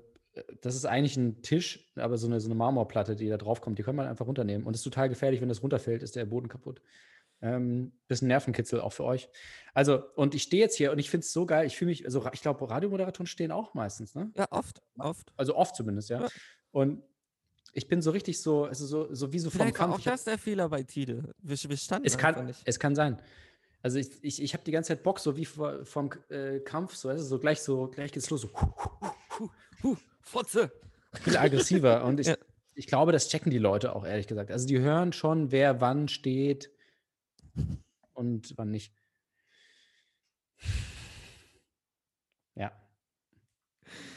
Das 0.61 0.75
ist 0.75 0.85
eigentlich 0.85 1.17
ein 1.17 1.41
Tisch, 1.41 1.91
aber 1.95 2.17
so 2.17 2.27
eine, 2.27 2.39
so 2.39 2.47
eine 2.47 2.55
Marmorplatte, 2.55 3.15
die 3.15 3.27
da 3.27 3.37
draufkommt, 3.37 3.77
die 3.77 3.83
kann 3.83 3.95
man 3.95 4.07
einfach 4.07 4.27
runternehmen. 4.27 4.65
Und 4.65 4.73
es 4.73 4.79
ist 4.79 4.85
total 4.85 5.09
gefährlich, 5.09 5.41
wenn 5.41 5.49
das 5.49 5.61
runterfällt, 5.61 6.03
ist 6.03 6.15
der 6.15 6.25
Boden 6.25 6.47
kaputt. 6.47 6.81
Ähm, 7.41 7.91
bisschen 8.07 8.27
Nervenkitzel 8.27 8.79
auch 8.79 8.93
für 8.93 9.03
euch. 9.03 9.27
Also, 9.73 10.03
und 10.15 10.35
ich 10.35 10.43
stehe 10.43 10.61
jetzt 10.61 10.77
hier 10.77 10.91
und 10.91 10.99
ich 10.99 11.09
finde 11.09 11.25
es 11.25 11.33
so 11.33 11.45
geil. 11.45 11.65
Ich 11.65 11.75
fühle 11.75 11.89
mich, 11.89 12.05
also 12.05 12.29
ich 12.33 12.41
glaube, 12.41 12.69
Radiomoderatoren 12.69 13.25
stehen 13.25 13.51
auch 13.51 13.73
meistens, 13.73 14.13
ne? 14.13 14.31
Ja, 14.37 14.45
oft, 14.51 14.81
oft. 14.97 15.33
Also 15.37 15.55
oft 15.55 15.75
zumindest, 15.75 16.09
ja. 16.09 16.21
Ja. 16.21 16.29
Und 16.71 17.01
ich 17.73 17.87
bin 17.87 18.01
so 18.01 18.11
richtig 18.11 18.41
so, 18.41 18.65
also 18.65 18.85
so, 18.85 19.13
so 19.13 19.33
wie 19.33 19.39
so 19.39 19.49
vom 19.49 19.61
Vielleicht 19.61 19.79
war 19.79 19.87
Kampf. 19.87 20.01
auch 20.01 20.11
das 20.11 20.23
der 20.23 20.37
Fehler 20.37 20.69
bei 20.69 20.83
Tide. 20.83 21.33
Wir, 21.39 21.57
wir 21.57 21.77
standen 21.77 22.05
es 22.05 22.17
kann, 22.17 22.45
nicht. 22.45 22.61
es 22.65 22.79
kann 22.79 22.95
sein. 22.95 23.19
Also 23.81 23.97
ich, 23.97 24.09
ich, 24.21 24.41
ich 24.41 24.53
habe 24.53 24.63
die 24.63 24.71
ganze 24.71 24.89
Zeit 24.89 25.03
Bock, 25.03 25.19
so 25.19 25.35
wie 25.35 25.45
vor, 25.45 25.83
vom 25.85 26.11
äh, 26.29 26.59
Kampf, 26.59 26.95
so, 26.95 27.09
du, 27.09 27.19
so 27.19 27.39
gleich 27.39 27.61
so, 27.61 27.87
gleich 27.87 28.11
geht's 28.11 28.29
los, 28.29 28.41
so 28.41 28.49
Huh, 29.83 29.97
Fotze. 30.21 30.71
viel 31.21 31.37
aggressiver. 31.37 32.03
Und 32.05 32.19
ich, 32.19 32.27
Ja. 32.27 32.35
ich 32.75 32.87
glaube, 32.87 33.11
das 33.11 33.29
checken 33.29 33.51
die 33.51 33.57
Leute 33.57 33.95
auch, 33.95 34.05
ehrlich 34.05 34.27
gesagt. 34.27 34.51
Also 34.51 34.67
die 34.67 34.79
hören 34.79 35.13
schon, 35.13 35.51
wer 35.51 35.81
wann 35.81 36.07
steht 36.07 36.71
und 38.13 38.53
wann 38.57 38.71
nicht. 38.71 38.93
Ja. 42.55 42.71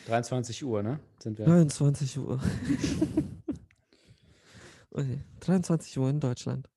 23 0.07 0.65
Uhr, 0.65 0.83
ne? 0.83 1.01
Sind 1.21 1.39
wir. 1.39 1.47
23 1.47 2.19
Uhr. 2.19 2.41
okay. 4.91 5.19
23 5.41 5.99
Uhr 5.99 6.11
in 6.11 6.21
Deutschland. 6.21 6.69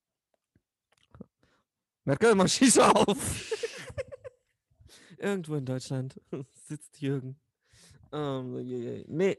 Merkel, 2.06 2.36
mach 2.36 2.48
Shisha 2.48 2.90
auf. 2.92 3.18
Irgendwo 5.18 5.56
in 5.56 5.66
Deutschland 5.66 6.22
sitzt 6.54 7.02
Jürgen. 7.02 7.38
Ähm, 8.12 9.06
nee, 9.08 9.38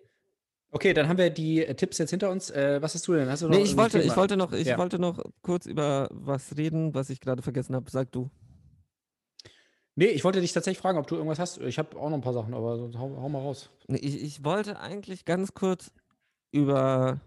Okay, 0.71 0.93
dann 0.93 1.09
haben 1.09 1.17
wir 1.17 1.31
die 1.31 1.65
äh, 1.65 1.75
Tipps 1.75 1.97
jetzt 1.99 2.11
hinter 2.11 2.31
uns. 2.31 2.51
Äh, 2.51 2.83
was 2.83 2.95
hast 2.95 3.09
du 3.09 3.15
denn? 3.15 3.29
Hast 3.29 3.43
du 3.43 3.49
noch 3.49 3.57
nee, 3.57 3.63
ich 3.63 3.77
wollte, 3.77 4.03
ich 4.03 4.15
wollte 4.17 4.37
noch, 4.37 4.53
ich 4.53 4.67
Ja. 4.67 4.77
wollte 4.77 4.99
noch 4.99 5.23
kurz 5.41 5.65
über 5.65 6.09
was 6.13 6.57
reden, 6.57 6.95
was 6.95 7.09
ich 7.09 7.21
gerade 7.21 7.41
vergessen 7.43 7.75
habe. 7.75 7.91
Sag 7.91 8.13
du. 8.13 8.31
Nee, 9.95 10.07
ich 10.07 10.23
wollte 10.25 10.41
dich 10.41 10.53
tatsächlich 10.53 10.81
fragen, 10.81 10.99
ob 10.99 11.07
du 11.07 11.17
irgendwas 11.17 11.39
hast. 11.39 11.59
Ich 11.59 11.79
habe 11.79 11.99
auch 11.99 12.11
noch 12.11 12.19
ein 12.19 12.21
paar 12.21 12.35
Sachen, 12.35 12.55
aber 12.55 12.79
hau, 12.99 13.17
hau 13.17 13.29
mal 13.29 13.41
raus. 13.41 13.71
Nee, 13.89 13.99
ich, 13.99 14.23
ich 14.23 14.45
wollte 14.45 14.79
eigentlich 14.79 15.25
ganz 15.25 15.55
kurz 15.55 15.91
über. 16.53 17.19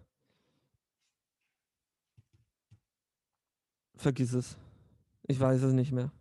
Vergiss 3.95 4.33
es. 4.33 4.57
Ich 5.27 5.39
weiß 5.39 5.63
es 5.63 5.73
nicht 5.73 5.91
mehr. 5.91 6.11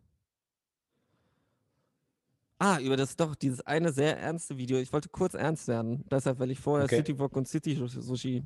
Ah, 2.63 2.79
über 2.79 2.97
das 2.99 3.17
doch, 3.17 3.35
dieses 3.35 3.63
eine 3.63 3.91
sehr 3.91 4.19
ernste 4.19 4.59
Video. 4.59 4.79
Ich 4.79 4.93
wollte 4.93 5.09
kurz 5.09 5.33
ernst 5.33 5.67
werden. 5.67 6.05
Deshalb, 6.11 6.39
weil 6.41 6.51
ich 6.51 6.61
vorher 6.61 6.87
Okay. 6.87 6.89
City 6.89 7.19
Walk 7.19 7.35
und 7.37 7.49
City 7.49 7.75
Sushi. 7.75 8.45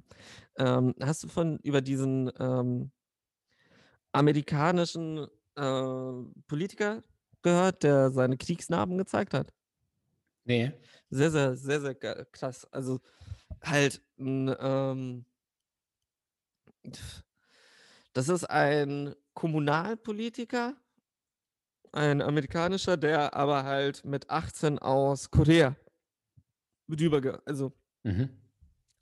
Ähm, 0.57 0.95
hast 1.03 1.25
du 1.25 1.29
von 1.29 1.59
über 1.65 1.81
diesen 1.81 2.31
ähm, 2.39 2.93
amerikanischen 4.13 5.27
äh, 5.57 6.13
Politiker 6.47 7.03
gehört, 7.43 7.83
der 7.83 8.11
seine 8.11 8.37
Kriegsnarben 8.37 8.97
gezeigt 8.99 9.35
hat? 9.35 9.53
Nee. 10.45 10.73
Sehr, 11.11 11.31
sehr, 11.31 11.57
sehr, 11.57 11.81
sehr 11.81 11.95
krass. 11.95 12.67
Also 12.73 13.01
halt, 13.63 14.03
n, 14.19 14.55
ähm, 14.61 15.27
das 18.13 18.29
ist 18.29 18.45
ein 18.45 19.15
Kommunalpolitiker, 19.35 20.77
ein 21.95 22.21
amerikanischer, 22.23 22.97
der 22.97 23.35
aber 23.35 23.65
halt 23.65 24.05
mit 24.05 24.31
18 24.31 24.79
aus 24.79 25.31
Korea 25.31 25.77
rüberge 26.91 27.41
also 27.47 27.73
Mhm. 28.05 28.29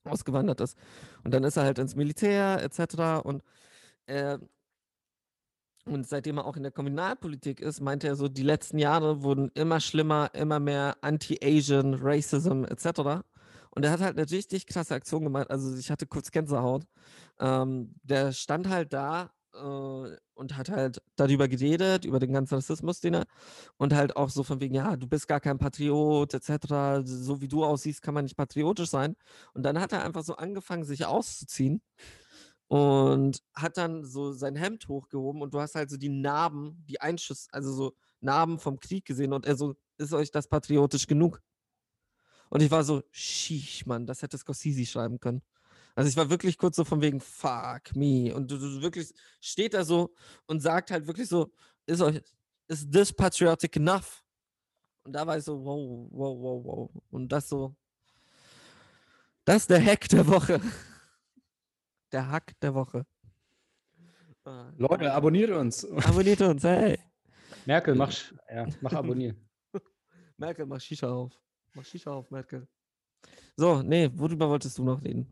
ausgewandert 0.04 0.60
ist. 0.60 0.78
Und 1.24 1.32
dann 1.34 1.42
ist 1.44 1.56
er 1.56 1.64
halt 1.64 1.78
ins 1.78 1.96
Militär 1.96 2.62
etc. 2.62 3.20
Und, 3.24 3.42
äh, 4.06 4.38
und 5.84 6.06
seitdem 6.06 6.38
er 6.38 6.44
auch 6.46 6.56
in 6.56 6.62
der 6.62 6.70
Kommunalpolitik 6.70 7.60
ist, 7.60 7.80
meinte 7.80 8.06
er 8.06 8.14
so, 8.14 8.28
die 8.28 8.44
letzten 8.44 8.78
Jahre 8.78 9.22
wurden 9.24 9.50
immer 9.54 9.80
schlimmer, 9.80 10.30
immer 10.34 10.60
mehr 10.60 10.96
Anti-Asian, 11.00 11.94
Racism 11.94 12.64
etc. 12.64 13.24
Und 13.70 13.84
er 13.84 13.90
hat 13.90 14.00
halt 14.00 14.16
eine 14.16 14.30
richtig 14.30 14.66
krasse 14.66 14.94
Aktion 14.94 15.24
gemacht. 15.24 15.50
Also 15.50 15.76
ich 15.76 15.90
hatte 15.90 16.06
kurz 16.06 16.30
Gänsehaut. 16.30 16.84
Ähm, 17.40 17.94
der 18.04 18.32
stand 18.32 18.68
halt 18.68 18.92
da 18.92 19.32
äh, 19.54 20.16
und 20.34 20.56
hat 20.56 20.70
halt 20.70 21.02
darüber 21.16 21.48
geredet, 21.48 22.04
über 22.04 22.18
den 22.18 22.32
ganzen 22.32 22.54
Rassismus, 22.54 23.00
den 23.00 23.14
er 23.14 23.26
und 23.76 23.94
halt 23.94 24.16
auch 24.16 24.30
so 24.30 24.42
von 24.42 24.60
wegen, 24.60 24.74
ja, 24.74 24.96
du 24.96 25.06
bist 25.06 25.28
gar 25.28 25.40
kein 25.40 25.58
Patriot 25.58 26.34
etc. 26.34 27.02
So 27.04 27.40
wie 27.40 27.48
du 27.48 27.64
aussiehst, 27.64 28.02
kann 28.02 28.14
man 28.14 28.24
nicht 28.24 28.36
patriotisch 28.36 28.90
sein. 28.90 29.16
Und 29.54 29.64
dann 29.64 29.80
hat 29.80 29.92
er 29.92 30.04
einfach 30.04 30.24
so 30.24 30.36
angefangen, 30.36 30.84
sich 30.84 31.06
auszuziehen 31.06 31.82
und 32.68 33.42
hat 33.54 33.76
dann 33.76 34.04
so 34.04 34.32
sein 34.32 34.56
Hemd 34.56 34.88
hochgehoben 34.88 35.42
und 35.42 35.52
du 35.54 35.60
hast 35.60 35.74
halt 35.74 35.90
so 35.90 35.96
die 35.98 36.08
Narben, 36.08 36.82
die 36.88 37.00
Einschüsse, 37.00 37.48
also 37.52 37.72
so 37.72 37.92
Narben 38.20 38.58
vom 38.58 38.80
Krieg 38.80 39.04
gesehen 39.04 39.32
und 39.32 39.46
er 39.46 39.56
so, 39.56 39.74
ist 39.98 40.12
euch 40.14 40.30
das 40.30 40.48
patriotisch 40.48 41.06
genug? 41.06 41.42
Und 42.48 42.62
ich 42.62 42.70
war 42.70 42.84
so, 42.84 43.02
sheesh, 43.10 43.86
Mann, 43.86 44.06
das 44.06 44.22
hätte 44.22 44.38
Scorsese 44.38 44.86
schreiben 44.86 45.20
können. 45.20 45.42
Also 45.94 46.08
ich 46.08 46.16
war 46.16 46.30
wirklich 46.30 46.56
kurz 46.56 46.76
so 46.76 46.84
von 46.84 47.00
wegen, 47.02 47.20
fuck 47.20 47.94
me. 47.94 48.34
Und 48.34 48.50
du, 48.50 48.56
du 48.58 48.80
wirklich 48.82 49.12
steht 49.40 49.74
da 49.74 49.84
so 49.84 50.14
und 50.46 50.60
sagt 50.60 50.90
halt 50.90 51.06
wirklich 51.06 51.28
so, 51.28 51.52
ist 51.86 52.00
euch, 52.00 52.22
is 52.68 52.88
this 52.90 53.12
patriotic 53.12 53.76
enough? 53.76 54.24
Und 55.04 55.12
da 55.12 55.26
war 55.26 55.36
ich 55.36 55.44
so, 55.44 55.62
wow, 55.62 56.08
wow, 56.10 56.38
wow, 56.40 56.64
wow. 56.64 57.02
Und 57.10 57.30
das 57.30 57.48
so, 57.48 57.74
das 59.44 59.56
ist 59.62 59.70
der 59.70 59.84
Hack 59.84 60.08
der 60.08 60.26
Woche. 60.26 60.60
Der 62.12 62.28
Hack 62.30 62.52
der 62.60 62.74
Woche. 62.74 63.06
Ah, 64.44 64.70
Leute, 64.76 65.10
abonniert 65.10 65.50
uns. 65.50 65.82
abonniert 65.86 66.40
uns, 66.42 66.62
hey. 66.62 66.98
Merkel, 67.64 67.94
mach, 67.94 68.10
sch- 68.10 68.34
ja, 68.54 68.66
mach 68.82 68.92
abonnieren. 68.92 69.48
Merkel, 70.36 70.66
mach 70.66 70.78
Shisha 70.78 71.08
auf. 71.10 71.32
Mach 71.72 71.86
Shisha 71.86 72.10
auf, 72.10 72.30
Merkel. 72.30 72.68
So, 73.56 73.82
nee, 73.82 74.10
worüber 74.12 74.46
wolltest 74.50 74.76
du 74.76 74.84
noch 74.84 75.02
reden? 75.02 75.26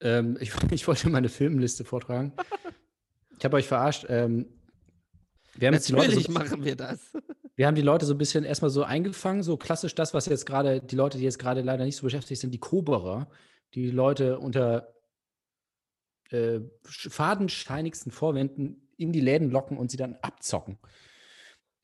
Ähm, 0.00 0.36
ich, 0.40 0.52
ich 0.70 0.86
wollte 0.88 1.08
meine 1.10 1.28
Filmliste 1.28 1.84
vortragen. 1.84 2.32
Ich 3.38 3.44
habe 3.44 3.56
euch 3.56 3.66
verarscht. 3.66 4.06
Ähm, 4.08 4.46
wir, 5.56 5.68
haben 5.68 5.74
jetzt 5.74 5.88
die 5.88 5.92
Leute 5.92 6.10
so, 6.10 6.16
Natürlich 6.20 6.28
machen 6.28 6.64
wir 6.64 6.76
das. 6.76 7.12
wir 7.56 7.66
haben 7.66 7.74
die 7.74 7.82
Leute 7.82 8.06
so 8.06 8.14
ein 8.14 8.18
bisschen 8.18 8.44
erstmal 8.44 8.70
so 8.70 8.82
eingefangen, 8.84 9.42
so 9.42 9.56
klassisch 9.56 9.94
das, 9.94 10.14
was 10.14 10.26
jetzt 10.26 10.46
gerade, 10.46 10.80
die 10.80 10.96
Leute, 10.96 11.18
die 11.18 11.24
jetzt 11.24 11.38
gerade 11.38 11.62
leider 11.62 11.84
nicht 11.84 11.96
so 11.96 12.02
beschäftigt 12.04 12.40
sind, 12.40 12.52
die 12.52 12.58
Koberer, 12.60 13.28
die 13.74 13.90
Leute 13.90 14.38
unter 14.38 14.94
äh, 16.30 16.60
sch- 16.86 17.10
fadenscheinigsten 17.10 18.12
Vorwänden 18.12 18.88
in 18.96 19.12
die 19.12 19.20
Läden 19.20 19.50
locken 19.50 19.78
und 19.78 19.90
sie 19.90 19.96
dann 19.96 20.16
abzocken. 20.22 20.78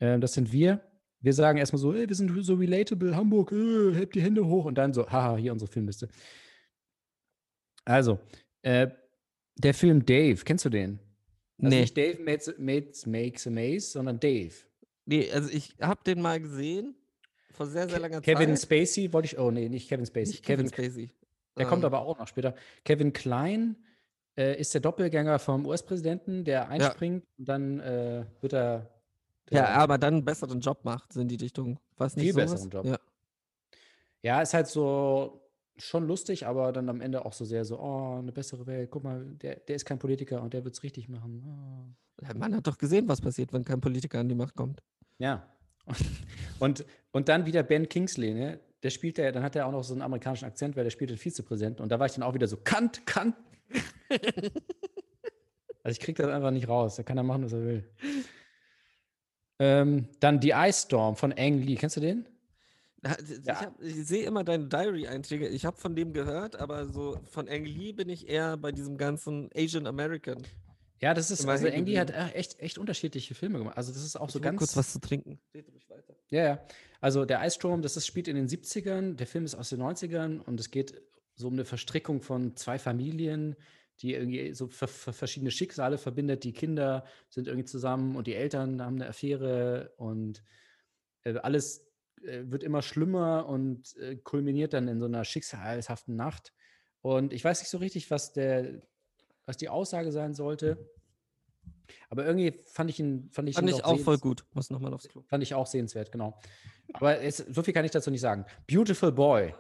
Ähm, 0.00 0.20
das 0.20 0.34
sind 0.34 0.52
wir. 0.52 0.80
Wir 1.20 1.32
sagen 1.32 1.58
erstmal 1.58 1.80
so, 1.80 1.92
ey, 1.94 2.08
wir 2.08 2.14
sind 2.14 2.30
so 2.44 2.54
relatable, 2.54 3.16
Hamburg, 3.16 3.50
äh, 3.52 3.94
hebt 3.94 4.14
die 4.14 4.20
Hände 4.22 4.46
hoch 4.46 4.66
und 4.66 4.76
dann 4.76 4.92
so, 4.92 5.08
haha, 5.08 5.36
hier 5.36 5.52
unsere 5.52 5.70
Filmliste. 5.70 6.08
Also, 7.86 8.18
äh, 8.62 8.88
der 9.56 9.72
Film 9.72 10.04
Dave, 10.04 10.42
kennst 10.44 10.64
du 10.66 10.68
den? 10.68 10.98
Also 11.58 11.70
nee. 11.74 11.80
nicht 11.80 11.96
Dave 11.96 12.22
makes, 12.22 12.52
makes, 12.58 13.06
makes 13.06 13.46
a 13.46 13.50
Maze, 13.50 13.80
sondern 13.92 14.20
Dave. 14.20 14.52
nee, 15.06 15.30
also 15.32 15.48
ich 15.50 15.74
habe 15.80 16.02
den 16.04 16.20
mal 16.20 16.38
gesehen. 16.40 16.94
Vor 17.52 17.66
sehr, 17.66 17.88
sehr 17.88 17.96
Ke- 17.96 18.02
langer 18.02 18.20
Kevin 18.20 18.54
Zeit. 18.56 18.60
Spacey 18.84 19.10
wollte 19.14 19.26
ich, 19.26 19.38
oh 19.38 19.50
nee, 19.50 19.70
nicht 19.70 19.88
Kevin 19.88 20.04
Spacey. 20.04 20.32
Nicht 20.32 20.44
Kevin 20.44 20.70
Kevin, 20.70 20.90
Spacey. 20.90 21.10
der 21.56 21.66
kommt 21.66 21.82
Ähm, 21.84 21.86
aber 21.86 22.00
auch 22.00 22.18
noch 22.18 22.28
später. 22.28 22.54
Kevin 22.84 23.14
Klein 23.14 23.76
äh, 24.36 24.60
ist 24.60 24.74
der 24.74 24.82
Doppelgänger 24.82 25.38
vom 25.38 25.64
US-Präsidenten, 25.64 26.44
der 26.44 26.68
einspringt 26.68 27.24
und 27.38 27.48
dann 27.48 27.80
äh, 27.80 28.26
wird 28.42 28.52
er. 28.52 28.90
Ja, 29.50 29.68
aber 29.68 29.96
dann 29.96 30.14
einen 30.14 30.24
besseren 30.26 30.60
Job 30.60 30.84
macht, 30.84 31.12
so 31.14 31.20
in 31.20 31.28
die 31.28 31.36
Richtung. 31.36 31.78
Was 31.96 32.16
nicht 32.16 32.24
Viel 32.26 32.32
sowas? 32.34 32.50
besseren 32.50 32.70
Job. 32.70 32.84
Ja. 32.84 32.98
Ja, 34.22 34.42
ist 34.42 34.52
halt 34.52 34.66
so 34.66 35.45
schon 35.78 36.06
lustig, 36.06 36.46
aber 36.46 36.72
dann 36.72 36.88
am 36.88 37.00
Ende 37.00 37.24
auch 37.24 37.32
so 37.32 37.44
sehr 37.44 37.64
so, 37.64 37.78
oh, 37.78 38.18
eine 38.18 38.32
bessere 38.32 38.66
Welt. 38.66 38.90
Guck 38.90 39.04
mal, 39.04 39.24
der, 39.24 39.56
der 39.56 39.76
ist 39.76 39.84
kein 39.84 39.98
Politiker 39.98 40.42
und 40.42 40.54
der 40.54 40.64
wird 40.64 40.74
es 40.74 40.82
richtig 40.82 41.08
machen. 41.08 41.42
Oh. 41.46 42.24
Ja, 42.24 42.34
Man 42.34 42.54
hat 42.54 42.66
doch 42.66 42.78
gesehen, 42.78 43.08
was 43.08 43.20
passiert, 43.20 43.52
wenn 43.52 43.64
kein 43.64 43.80
Politiker 43.80 44.18
an 44.18 44.28
die 44.28 44.34
Macht 44.34 44.54
kommt. 44.54 44.82
Ja. 45.18 45.46
Und, 46.58 46.86
und 47.12 47.28
dann 47.28 47.44
wieder 47.44 47.62
Ben 47.62 47.86
Kingsley, 47.86 48.32
ne? 48.32 48.58
Der 48.82 48.88
spielt 48.88 49.18
ja, 49.18 49.30
dann 49.30 49.42
hat 49.42 49.54
er 49.56 49.66
auch 49.66 49.72
noch 49.72 49.84
so 49.84 49.92
einen 49.92 50.00
amerikanischen 50.00 50.46
Akzent, 50.46 50.74
weil 50.74 50.84
der 50.84 50.90
spielt 50.90 51.10
den 51.10 51.18
Vizepräsidenten. 51.18 51.82
Und 51.82 51.90
da 51.90 51.98
war 51.98 52.06
ich 52.06 52.12
dann 52.12 52.22
auch 52.22 52.32
wieder 52.32 52.48
so, 52.48 52.56
Kant, 52.56 53.06
Kant. 53.06 53.36
also 55.82 55.92
ich 55.92 56.00
krieg 56.00 56.16
das 56.16 56.28
einfach 56.28 56.50
nicht 56.50 56.66
raus. 56.66 56.96
Da 56.96 57.02
kann 57.02 57.18
er 57.18 57.24
machen, 57.24 57.44
was 57.44 57.52
er 57.52 57.62
will. 57.62 57.84
Ähm, 59.58 60.08
dann 60.20 60.40
die 60.40 60.52
Ice 60.54 60.86
Storm 60.86 61.16
von 61.16 61.34
Ang 61.36 61.60
Lee. 61.62 61.76
Kennst 61.76 61.96
du 61.96 62.00
den? 62.00 62.26
Ich, 63.14 63.46
Ja. 63.46 63.74
ich 63.80 64.06
sehe 64.06 64.24
immer 64.24 64.44
deine 64.44 64.66
Diary-Einträge. 64.68 65.48
Ich 65.48 65.64
habe 65.64 65.76
von 65.76 65.94
dem 65.94 66.12
gehört, 66.12 66.56
aber 66.56 66.86
so 66.86 67.18
von 67.30 67.48
Ang 67.48 67.64
Lee 67.64 67.92
bin 67.92 68.08
ich 68.08 68.28
eher 68.28 68.56
bei 68.56 68.72
diesem 68.72 68.96
ganzen 68.96 69.50
Asian 69.54 69.86
American. 69.86 70.42
Ja, 71.00 71.12
das 71.14 71.30
ist, 71.30 71.46
also 71.46 71.66
Ang 71.68 71.86
Lee 71.86 71.98
hat 71.98 72.10
echt, 72.34 72.58
echt 72.60 72.78
unterschiedliche 72.78 73.34
Filme 73.34 73.58
gemacht. 73.58 73.76
Also 73.76 73.92
das 73.92 74.02
ist 74.02 74.16
auch 74.16 74.30
so 74.30 74.38
Ich 74.38 74.44
hol 74.44 74.50
ganz. 74.52 74.58
kurz 74.58 74.76
was 74.76 74.92
zu 74.92 75.00
trinken. 75.00 75.38
Ja, 76.30 76.44
ja. 76.44 76.66
Also 77.00 77.24
der 77.24 77.40
Eissturm, 77.40 77.82
das 77.82 77.96
ist, 77.96 78.06
spielt 78.06 78.26
in 78.28 78.36
den 78.36 78.48
70ern, 78.48 79.14
der 79.14 79.26
Film 79.26 79.44
ist 79.44 79.54
aus 79.54 79.68
den 79.68 79.80
90ern 79.82 80.40
und 80.40 80.58
es 80.58 80.70
geht 80.70 81.00
so 81.34 81.48
um 81.48 81.52
eine 81.52 81.64
Verstrickung 81.66 82.22
von 82.22 82.56
zwei 82.56 82.78
Familien, 82.78 83.54
die 84.00 84.14
irgendwie 84.14 84.52
so 84.54 84.68
ver 84.68 84.88
ver 84.88 85.12
verschiedene 85.12 85.50
Schicksale 85.50 85.98
verbindet. 85.98 86.44
Die 86.44 86.52
Kinder 86.52 87.04
sind 87.28 87.46
irgendwie 87.46 87.66
zusammen 87.66 88.16
und 88.16 88.26
die 88.26 88.34
Eltern 88.34 88.82
haben 88.82 88.96
eine 88.96 89.08
Affäre 89.08 89.92
und 89.98 90.42
äh, 91.24 91.34
alles 91.36 91.85
wird 92.22 92.62
immer 92.62 92.82
schlimmer 92.82 93.46
und 93.46 93.96
äh, 93.96 94.16
kulminiert 94.16 94.72
dann 94.72 94.88
in 94.88 94.98
so 94.98 95.06
einer 95.06 95.24
schicksalshaften 95.24 96.16
Nacht. 96.16 96.52
Und 97.02 97.32
ich 97.32 97.44
weiß 97.44 97.60
nicht 97.60 97.70
so 97.70 97.78
richtig, 97.78 98.10
was 98.10 98.32
der, 98.32 98.82
was 99.44 99.56
die 99.56 99.68
Aussage 99.68 100.12
sein 100.12 100.34
sollte. 100.34 100.90
Aber 102.08 102.26
irgendwie 102.26 102.52
fand 102.66 102.90
ich 102.90 102.98
ihn, 102.98 103.28
fand 103.30 103.48
ich 103.48 103.54
Fand 103.54 103.68
ihn 103.68 103.76
ich 103.76 103.84
auch 103.84 103.98
voll 104.00 104.18
gut. 104.18 104.44
Muss 104.54 104.70
nochmal 104.70 104.92
aufs 104.92 105.08
Klo. 105.08 105.22
Fand 105.26 105.42
ich 105.42 105.54
auch 105.54 105.66
sehenswert, 105.66 106.10
genau. 106.10 106.38
Aber 106.92 107.20
es, 107.20 107.38
so 107.38 107.62
viel 107.62 107.74
kann 107.74 107.84
ich 107.84 107.90
dazu 107.90 108.10
nicht 108.10 108.20
sagen. 108.20 108.44
Beautiful 108.66 109.12
Boy. 109.12 109.54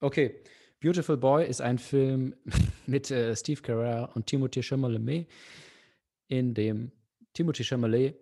Okay. 0.00 0.42
Beautiful 0.80 1.16
Boy 1.16 1.46
ist 1.46 1.60
ein 1.60 1.78
Film 1.78 2.34
mit 2.86 3.10
äh, 3.10 3.34
Steve 3.34 3.62
Carell 3.62 4.08
und 4.14 4.28
Timothée 4.28 4.62
Chalamet, 4.62 5.26
in 6.28 6.52
dem 6.52 6.92
Timothée 7.34 7.64
Chalamet 7.64 8.14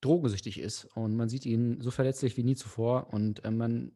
drogensüchtig 0.00 0.60
ist 0.60 0.84
und 0.96 1.16
man 1.16 1.28
sieht 1.28 1.46
ihn 1.46 1.80
so 1.80 1.90
verletzlich 1.90 2.36
wie 2.36 2.44
nie 2.44 2.56
zuvor 2.56 3.12
und 3.12 3.44
äh, 3.44 3.50
man, 3.50 3.92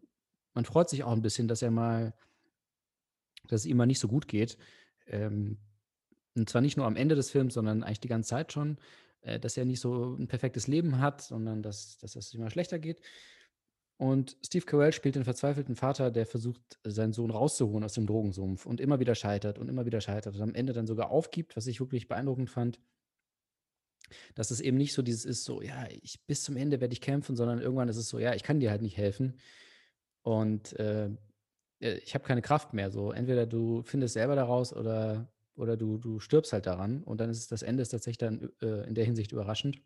man 0.55 0.65
freut 0.65 0.89
sich 0.89 1.05
auch 1.05 1.13
ein 1.13 1.23
bisschen, 1.23 1.49
dass 1.49 1.63
er 1.63 1.71
mal, 1.71 2.15
dass 3.49 3.63
es 3.63 3.67
ihm 3.67 3.77
mal 3.77 3.87
nicht 3.87 4.01
so 4.01 4.09
gut 4.09 4.29
geht. 4.29 4.59
Ähm, 5.07 5.59
und 6.35 6.49
zwar 6.49 6.63
nicht 6.63 6.77
nur 6.77 6.87
am 6.87 6.97
Ende 6.97 7.15
des 7.15 7.31
Films, 7.31 7.55
sondern 7.55 7.83
eigentlich 7.83 8.01
die 8.01 8.09
ganze 8.09 8.31
Zeit 8.31 8.53
schon 8.53 8.79
äh, 9.23 9.39
dass 9.39 9.57
er 9.57 9.65
nicht 9.65 9.81
so 9.81 10.17
ein 10.17 10.29
perfektes 10.29 10.67
Leben 10.67 10.99
hat, 11.01 11.23
sondern 11.23 11.63
dass, 11.63 11.99
dass 11.99 12.17
es 12.17 12.35
immer 12.35 12.51
schlechter 12.51 12.79
geht. 12.79 13.01
Und 13.97 14.37
Steve 14.45 14.67
Carell 14.67 14.93
spielt 14.93 15.15
den 15.15 15.25
verzweifelten 15.25 15.77
Vater, 15.77 16.11
der 16.11 16.27
versucht, 16.27 16.61
seinen 16.83 17.13
Sohn 17.13 17.31
rauszuholen 17.31 17.85
aus 17.85 17.93
dem 17.93 18.07
Drogensumpf 18.07 18.67
und 18.67 18.81
immer 18.81 18.99
wieder 18.99 19.15
scheitert 19.15 19.59
und 19.59 19.69
immer 19.69 19.87
wieder 19.87 20.01
scheitert 20.01 20.35
und 20.35 20.43
am 20.43 20.55
Ende 20.55 20.73
dann 20.73 20.89
sogar 20.89 21.11
aufgibt, 21.11 21.57
was 21.57 21.69
ich 21.69 21.79
wirklich 21.79 22.09
beeindruckend 22.09 22.51
fand, 22.51 22.81
dass 24.35 24.51
es 24.51 24.61
eben 24.61 24.77
nicht 24.77 24.95
so 24.95 25.03
dieses 25.03 25.25
ist, 25.25 25.45
so, 25.45 25.63
ja, 25.63 25.87
ich 26.03 26.25
bis 26.27 26.43
zum 26.43 26.57
Ende 26.57 26.81
werde 26.81 26.93
ich 26.93 27.01
kämpfen, 27.01 27.37
sondern 27.37 27.61
irgendwann 27.61 27.89
ist 27.89 27.97
es 27.97 28.09
so, 28.09 28.19
ja, 28.19 28.35
ich 28.35 28.43
kann 28.43 28.61
dir 28.61 28.71
halt 28.71 28.83
nicht 28.83 28.97
helfen 28.97 29.39
und 30.23 30.79
äh, 30.79 31.11
äh, 31.83 31.99
ich 31.99 32.15
habe 32.15 32.25
keine 32.25 32.43
Kraft 32.43 32.73
mehr. 32.73 32.91
So, 32.91 33.13
entweder 33.13 33.47
du 33.47 33.83
findest 33.83 34.15
selber 34.15 34.37
daraus 34.37 34.73
oder, 34.73 35.31
oder 35.57 35.77
du, 35.77 35.99
du 35.99 36.21
stirbst 36.21 36.53
halt 36.53 36.67
daran. 36.67 37.03
Und 37.03 37.21
dann 37.21 37.31
ist 37.31 37.53
das 37.53 37.63
Ende 37.63 37.83
ist 37.83 37.91
tatsächlich 37.91 38.19
dann 38.19 38.51
äh, 38.63 38.87
in 38.87 38.95
der 38.95 39.05
Hinsicht 39.05 39.33
überraschend. 39.33 39.83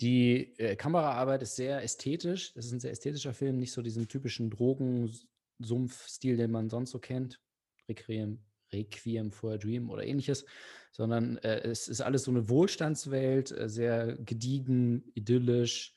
Die 0.00 0.58
äh, 0.58 0.74
Kameraarbeit 0.74 1.42
ist 1.42 1.54
sehr 1.56 1.82
ästhetisch. 1.82 2.52
Das 2.54 2.64
ist 2.66 2.72
ein 2.72 2.80
sehr 2.80 2.90
ästhetischer 2.90 3.34
Film, 3.34 3.58
nicht 3.58 3.72
so 3.72 3.82
diesen 3.82 4.08
typischen 4.08 4.50
Drogensumpf-Stil, 4.50 6.36
den 6.36 6.50
man 6.50 6.68
sonst 6.68 6.90
so 6.90 6.98
kennt. 6.98 7.40
Requiem, 7.88 8.40
Requiem 8.74 9.30
for 9.30 9.52
a 9.52 9.56
Dream 9.56 9.90
oder 9.90 10.04
ähnliches, 10.04 10.44
sondern 10.92 11.38
äh, 11.38 11.60
es 11.60 11.88
ist 11.88 12.00
alles 12.00 12.24
so 12.24 12.30
eine 12.30 12.48
Wohlstandswelt, 12.48 13.50
äh, 13.52 13.68
sehr 13.68 14.16
gediegen, 14.16 15.10
idyllisch, 15.14 15.94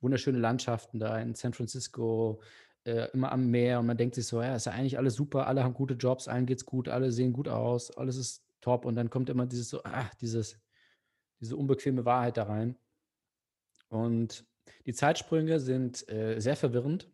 wunderschöne 0.00 0.38
Landschaften 0.38 0.98
da 0.98 1.18
in 1.18 1.34
San 1.34 1.52
Francisco, 1.52 2.40
äh, 2.84 3.08
immer 3.12 3.32
am 3.32 3.50
Meer 3.50 3.80
und 3.80 3.86
man 3.86 3.96
denkt 3.96 4.14
sich 4.14 4.26
so, 4.26 4.40
ja, 4.40 4.54
ist 4.54 4.66
ja 4.66 4.72
eigentlich 4.72 4.98
alles 4.98 5.14
super, 5.14 5.46
alle 5.46 5.64
haben 5.64 5.74
gute 5.74 5.94
Jobs, 5.94 6.28
allen 6.28 6.46
geht's 6.46 6.64
gut, 6.64 6.88
alle 6.88 7.10
sehen 7.12 7.32
gut 7.32 7.48
aus, 7.48 7.96
alles 7.96 8.16
ist 8.16 8.44
top 8.60 8.84
und 8.84 8.94
dann 8.94 9.10
kommt 9.10 9.28
immer 9.28 9.46
dieses 9.46 9.70
so, 9.70 9.82
ah, 9.84 10.10
dieses, 10.20 10.58
diese 11.40 11.56
unbequeme 11.56 12.04
Wahrheit 12.04 12.36
da 12.36 12.44
rein. 12.44 12.76
Und 13.88 14.44
die 14.86 14.94
Zeitsprünge 14.94 15.60
sind 15.60 16.08
äh, 16.08 16.40
sehr 16.40 16.56
verwirrend. 16.56 17.08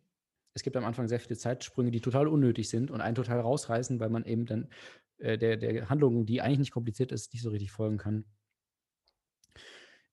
Es 0.53 0.63
gibt 0.63 0.77
am 0.77 0.85
Anfang 0.85 1.07
sehr 1.07 1.19
viele 1.19 1.37
Zeitsprünge, 1.37 1.91
die 1.91 2.01
total 2.01 2.27
unnötig 2.27 2.69
sind 2.69 2.91
und 2.91 3.01
einen 3.01 3.15
total 3.15 3.39
rausreißen, 3.39 3.99
weil 3.99 4.09
man 4.09 4.25
eben 4.25 4.45
dann 4.45 4.69
äh, 5.17 5.37
der, 5.37 5.57
der 5.57 5.89
Handlung, 5.89 6.25
die 6.25 6.41
eigentlich 6.41 6.59
nicht 6.59 6.71
kompliziert 6.71 7.11
ist, 7.11 7.33
nicht 7.33 7.41
so 7.41 7.49
richtig 7.49 7.71
folgen 7.71 7.97
kann. 7.97 8.25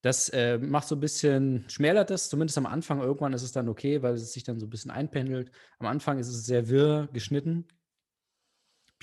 Das 0.03 0.31
äh, 0.31 0.57
macht 0.57 0.89
so 0.89 0.97
ein 0.97 1.01
bisschen, 1.01 1.69
schmälert 1.69 2.09
das, 2.09 2.31
zumindest 2.31 2.57
am 2.57 2.65
Anfang. 2.65 3.01
Irgendwann 3.01 3.35
ist 3.35 3.43
es 3.43 3.53
dann 3.53 3.69
okay, 3.69 4.01
weil 4.03 4.15
es 4.15 4.33
sich 4.33 4.45
dann 4.45 4.59
so 4.59 4.67
ein 4.67 4.71
bisschen 4.71 4.91
einpendelt. 4.91 5.51
Am 5.79 5.87
Anfang 5.87 6.19
ist 6.19 6.29
es 6.29 6.47
sehr 6.47 6.71
wirr 6.71 7.09
geschnitten. 7.13 7.69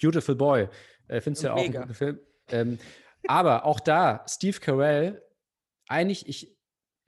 Beautiful 0.02 0.36
Boy. 0.36 0.70
Äh, 1.08 1.22
Findest 1.22 1.44
du 1.44 1.48
ja 1.48 1.54
auch 1.54 1.64
einen 1.64 1.74
guten 1.74 1.94
Film. 1.94 2.20
Ähm, 2.50 2.80
aber 3.28 3.66
auch 3.66 3.80
da, 3.80 4.26
Steve 4.28 4.60
Carell, 4.60 5.22
eigentlich, 5.88 6.28
ich 6.28 6.57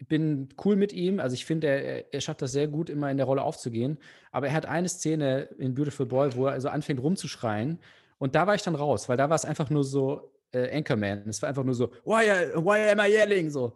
bin 0.08 0.50
cool 0.64 0.76
mit 0.76 0.94
ihm. 0.94 1.20
Also 1.20 1.34
ich 1.34 1.46
finde, 1.46 1.68
er, 1.68 2.14
er 2.14 2.22
schafft 2.22 2.42
das 2.42 2.52
sehr 2.52 2.68
gut, 2.68 2.90
immer 2.90 3.12
in 3.12 3.18
der 3.18 3.26
Rolle 3.26 3.42
aufzugehen. 3.42 3.98
Aber 4.32 4.48
er 4.48 4.54
hat 4.54 4.66
eine 4.66 4.88
Szene 4.88 5.44
in 5.58 5.74
Beautiful 5.74 6.06
Boy, 6.06 6.36
wo 6.36 6.48
er 6.48 6.54
also 6.54 6.70
anfängt 6.70 7.02
rumzuschreien. 7.02 7.80
Und 8.18 8.36
da 8.36 8.48
war 8.48 8.56
ich 8.56 8.62
dann 8.62 8.76
raus, 8.76 9.10
weil 9.10 9.18
da 9.18 9.30
war 9.30 9.36
es 9.36 9.46
einfach 9.46 9.70
nur 9.70 9.84
so 9.84 10.32
äh, 10.52 10.76
Anchorman. 10.76 11.28
Es 11.28 11.42
war 11.42 11.50
einfach 11.50 11.64
nur 11.64 11.76
so, 11.76 11.92
why, 12.06 12.28
why 12.56 12.90
am 12.92 13.00
I 13.00 13.12
yelling? 13.12 13.50
So. 13.50 13.76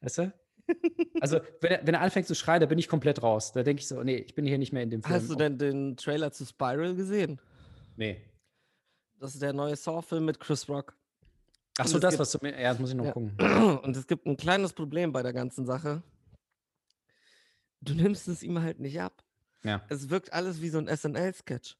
Weißt 0.00 0.18
du? 0.18 0.32
Also, 1.20 1.40
wenn 1.60 1.72
er, 1.72 1.86
wenn 1.86 1.94
er 1.94 2.00
anfängt 2.02 2.28
zu 2.28 2.34
schreien, 2.36 2.60
da 2.60 2.66
bin 2.66 2.78
ich 2.78 2.86
komplett 2.86 3.22
raus. 3.22 3.50
Da 3.52 3.64
denke 3.64 3.80
ich 3.80 3.88
so, 3.88 4.04
nee, 4.04 4.18
ich 4.18 4.36
bin 4.36 4.44
hier 4.44 4.58
nicht 4.58 4.72
mehr 4.72 4.84
in 4.84 4.90
dem 4.90 5.02
Film. 5.02 5.14
Hast 5.14 5.28
du 5.28 5.34
denn 5.34 5.58
den 5.58 5.96
Trailer 5.96 6.30
zu 6.30 6.44
Spiral 6.44 6.94
gesehen? 6.94 7.40
Nee. 7.96 8.22
Das 9.18 9.34
ist 9.34 9.42
der 9.42 9.52
neue 9.52 9.74
Saw-Film 9.74 10.26
mit 10.26 10.38
Chris 10.38 10.68
Rock. 10.68 10.94
Ach 11.78 11.86
so, 11.86 11.98
das, 11.98 12.12
gibt- 12.12 12.20
was 12.20 12.32
du 12.32 12.38
mir. 12.42 12.60
Ja, 12.60 12.70
das 12.70 12.78
muss 12.80 12.90
ich 12.90 12.96
noch 12.96 13.04
Ja. 13.06 13.12
gucken. 13.12 13.34
Und 13.82 13.96
es 13.96 14.06
gibt 14.06 14.26
ein 14.26 14.36
kleines 14.36 14.72
Problem 14.72 15.12
bei 15.12 15.22
der 15.22 15.32
ganzen 15.32 15.64
Sache. 15.66 16.02
Du 17.80 17.94
nimmst 17.94 18.26
es 18.28 18.42
ihm 18.42 18.60
halt 18.60 18.80
nicht 18.80 19.00
ab. 19.00 19.22
Ja. 19.62 19.84
Es 19.88 20.10
wirkt 20.10 20.32
alles 20.32 20.60
wie 20.60 20.68
so 20.68 20.78
ein 20.78 20.88
SNL-Sketch. 20.88 21.76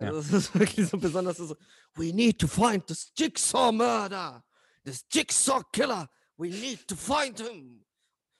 Ja. 0.00 0.08
Also 0.08 0.18
es 0.20 0.32
ist 0.32 0.54
wirklich 0.58 0.86
so 0.88 0.98
besonders 0.98 1.38
so, 1.38 1.56
we 1.94 2.12
need 2.12 2.38
to 2.38 2.46
find 2.46 2.86
this 2.86 3.12
Jigsaw 3.16 3.72
Murder, 3.72 4.44
this 4.84 5.04
Jigsaw 5.10 5.62
Killer, 5.72 6.08
we 6.36 6.48
need 6.48 6.86
to 6.86 6.94
find 6.94 7.40
him. 7.40 7.84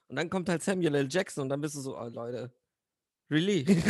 Und 0.09 0.17
dann 0.17 0.31
kommt 0.31 0.49
halt 0.49 0.63
Samuel 0.63 0.95
L. 0.95 1.09
Jackson 1.11 1.43
und 1.43 1.49
dann 1.49 1.61
bist 1.61 1.75
du 1.75 1.81
so, 1.81 1.99
oh 1.99 2.09
Leute, 2.09 2.51
really? 3.31 3.65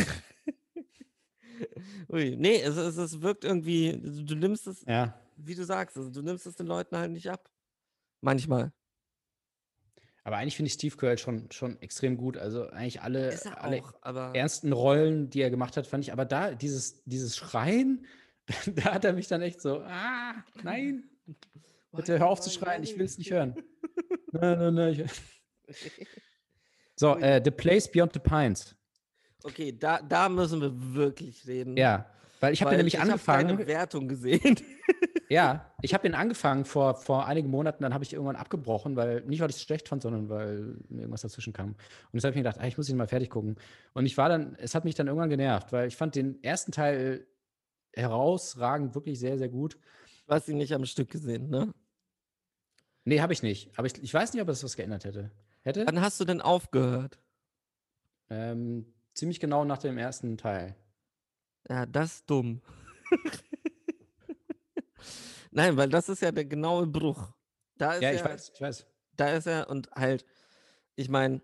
Ui, 2.11 2.35
nee, 2.37 2.61
es, 2.61 2.75
es, 2.77 2.97
es 2.97 3.21
wirkt 3.21 3.43
irgendwie, 3.43 3.91
du, 4.01 4.23
du 4.23 4.35
nimmst 4.35 4.67
es, 4.67 4.83
Ja. 4.85 5.13
Wie 5.45 5.55
du 5.55 5.63
sagst, 5.63 5.97
also 5.97 6.09
du 6.09 6.21
nimmst 6.21 6.45
es 6.45 6.55
den 6.55 6.67
Leuten 6.67 6.97
halt 6.97 7.11
nicht 7.11 7.29
ab. 7.29 7.49
Manchmal. 8.21 8.71
Aber 10.23 10.37
eigentlich 10.37 10.55
finde 10.55 10.67
ich 10.67 10.73
Steve 10.73 10.95
Carell 10.95 11.17
schon, 11.17 11.49
schon 11.51 11.81
extrem 11.81 12.17
gut. 12.17 12.37
Also 12.37 12.67
eigentlich 12.69 13.01
alle, 13.01 13.39
alle 13.55 13.81
auch, 13.81 14.35
ernsten 14.35 14.73
Rollen, 14.73 15.29
die 15.29 15.41
er 15.41 15.49
gemacht 15.49 15.77
hat, 15.77 15.87
fand 15.87 16.03
ich. 16.03 16.13
Aber 16.13 16.25
da, 16.25 16.53
dieses, 16.53 17.03
dieses 17.05 17.37
Schreien, 17.37 18.05
da 18.75 18.93
hat 18.93 19.05
er 19.05 19.13
mich 19.13 19.27
dann 19.27 19.41
echt 19.41 19.61
so, 19.61 19.79
ah, 19.81 20.35
nein, 20.61 21.09
bitte 21.91 22.19
hör 22.19 22.27
auf 22.27 22.41
zu 22.41 22.49
schreien, 22.49 22.83
ich 22.83 22.97
will 22.97 23.05
es 23.05 23.17
nicht 23.17 23.31
hören. 23.31 23.55
nein, 24.31 24.59
nein, 24.59 24.73
nein. 24.75 25.09
So, 26.95 27.15
äh, 27.15 27.41
The 27.43 27.51
Place 27.51 27.89
Beyond 27.89 28.13
the 28.13 28.19
Pines. 28.19 28.75
Okay, 29.43 29.71
da, 29.71 30.01
da 30.01 30.27
müssen 30.27 30.59
wir 30.59 30.93
wirklich 30.93 31.47
reden. 31.47 31.77
Ja, 31.77 32.11
weil 32.39 32.53
ich 32.53 32.61
habe 32.61 32.75
nämlich 32.75 32.95
ich 32.95 32.99
angefangen. 32.99 33.49
deine 33.49 33.67
Wertung 33.67 34.07
gesehen. 34.07 34.55
Ja, 35.31 35.75
ich 35.83 35.93
habe 35.93 36.01
den 36.01 36.15
angefangen 36.15 36.65
vor, 36.65 36.95
vor 36.95 37.27
einigen 37.27 37.49
Monaten, 37.51 37.83
dann 37.83 37.93
habe 37.93 38.03
ich 38.03 38.13
irgendwann 38.13 38.35
abgebrochen, 38.35 38.95
weil 38.95 39.21
nicht, 39.21 39.41
weil 39.41 39.51
ich 39.51 39.57
es 39.57 39.61
schlecht 39.61 39.87
fand, 39.87 40.01
sondern 40.01 40.27
weil 40.27 40.75
mir 40.89 41.01
irgendwas 41.01 41.21
dazwischen 41.21 41.53
kam. 41.53 41.69
Und 41.69 41.77
jetzt 42.13 42.23
habe 42.23 42.31
ich 42.31 42.35
mir 42.35 42.41
gedacht, 42.41 42.57
ah, 42.59 42.65
ich 42.65 42.77
muss 42.77 42.89
ihn 42.89 42.97
mal 42.97 43.07
fertig 43.07 43.29
gucken. 43.29 43.55
Und 43.93 44.07
ich 44.07 44.17
war 44.17 44.27
dann, 44.27 44.55
es 44.55 44.73
hat 44.73 44.85
mich 44.85 44.95
dann 44.95 45.05
irgendwann 45.05 45.29
genervt, 45.29 45.71
weil 45.71 45.87
ich 45.87 45.95
fand 45.95 46.15
den 46.15 46.43
ersten 46.43 46.71
Teil 46.71 47.27
herausragend, 47.93 48.95
wirklich 48.95 49.19
sehr, 49.19 49.37
sehr 49.37 49.49
gut. 49.49 49.77
Du 50.25 50.33
hast 50.33 50.47
ihn 50.47 50.57
nicht 50.57 50.73
am 50.73 50.85
Stück 50.85 51.11
gesehen, 51.11 51.49
ne? 51.51 51.75
Nee, 53.05 53.21
habe 53.21 53.33
ich 53.33 53.43
nicht. 53.43 53.77
Aber 53.77 53.85
ich, 53.85 54.01
ich 54.01 54.13
weiß 54.13 54.33
nicht, 54.33 54.41
ob 54.41 54.49
es 54.49 54.63
was 54.63 54.75
geändert 54.75 55.05
hätte. 55.05 55.29
Hätte? 55.61 55.85
Wann 55.85 56.01
hast 56.01 56.19
du 56.19 56.25
denn 56.25 56.41
aufgehört? 56.41 57.19
Ähm, 58.31 58.93
ziemlich 59.13 59.39
genau 59.39 59.63
nach 59.63 59.77
dem 59.77 59.99
ersten 59.99 60.37
Teil. 60.37 60.75
Ja, 61.67 61.85
das 61.85 62.15
ist 62.15 62.29
dumm. 62.29 62.61
Nein, 65.51 65.77
weil 65.77 65.89
das 65.89 66.09
ist 66.09 66.21
ja 66.21 66.31
der 66.31 66.45
genaue 66.45 66.85
Bruch. 66.85 67.31
Da 67.77 67.93
ist 67.93 68.01
Ja, 68.03 68.09
er, 68.09 68.15
ich 68.15 68.23
weiß, 68.23 68.51
ich 68.53 68.61
weiß. 68.61 68.85
Da 69.15 69.29
ist 69.33 69.47
er 69.47 69.69
und 69.69 69.89
halt, 69.91 70.25
ich 70.95 71.09
meine, 71.09 71.41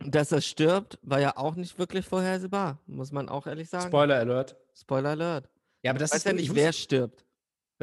dass 0.00 0.30
er 0.32 0.40
stirbt, 0.40 0.98
war 1.02 1.20
ja 1.20 1.36
auch 1.36 1.56
nicht 1.56 1.78
wirklich 1.78 2.06
vorhersehbar, 2.06 2.80
muss 2.86 3.12
man 3.12 3.28
auch 3.28 3.46
ehrlich 3.46 3.68
sagen. 3.68 3.88
Spoiler 3.88 4.16
Alert. 4.16 4.56
Spoiler 4.74 5.10
Alert. 5.10 5.48
Ja, 5.82 5.90
aber 5.90 5.98
das 5.98 6.10
Ich 6.10 6.14
weiß 6.14 6.18
ist 6.18 6.24
ja 6.26 6.30
wirklich- 6.32 6.48
nicht, 6.50 6.56
ich 6.58 6.62
wer 6.64 6.72
stirbt. 6.72 7.24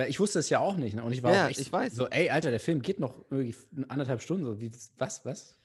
ich 0.08 0.20
wusste 0.20 0.40
es 0.40 0.50
ja 0.50 0.60
auch 0.60 0.76
nicht. 0.78 0.96
Ne? 0.96 1.04
Und 1.04 1.12
ich 1.12 1.22
war 1.24 1.34
Ja, 1.34 1.46
auch 1.46 1.50
echt 1.50 1.60
ich 1.60 1.72
weiß. 1.72 1.96
so, 1.96 2.08
ey, 2.08 2.30
Alter, 2.30 2.52
der 2.52 2.60
Film 2.60 2.82
geht 2.82 3.00
noch 3.00 3.26
irgendwie 3.30 3.56
anderthalb 3.90 4.22
Stunden. 4.22 4.46
So, 4.46 4.60
wie, 4.60 4.72
was, 4.98 5.26
was? 5.26 5.58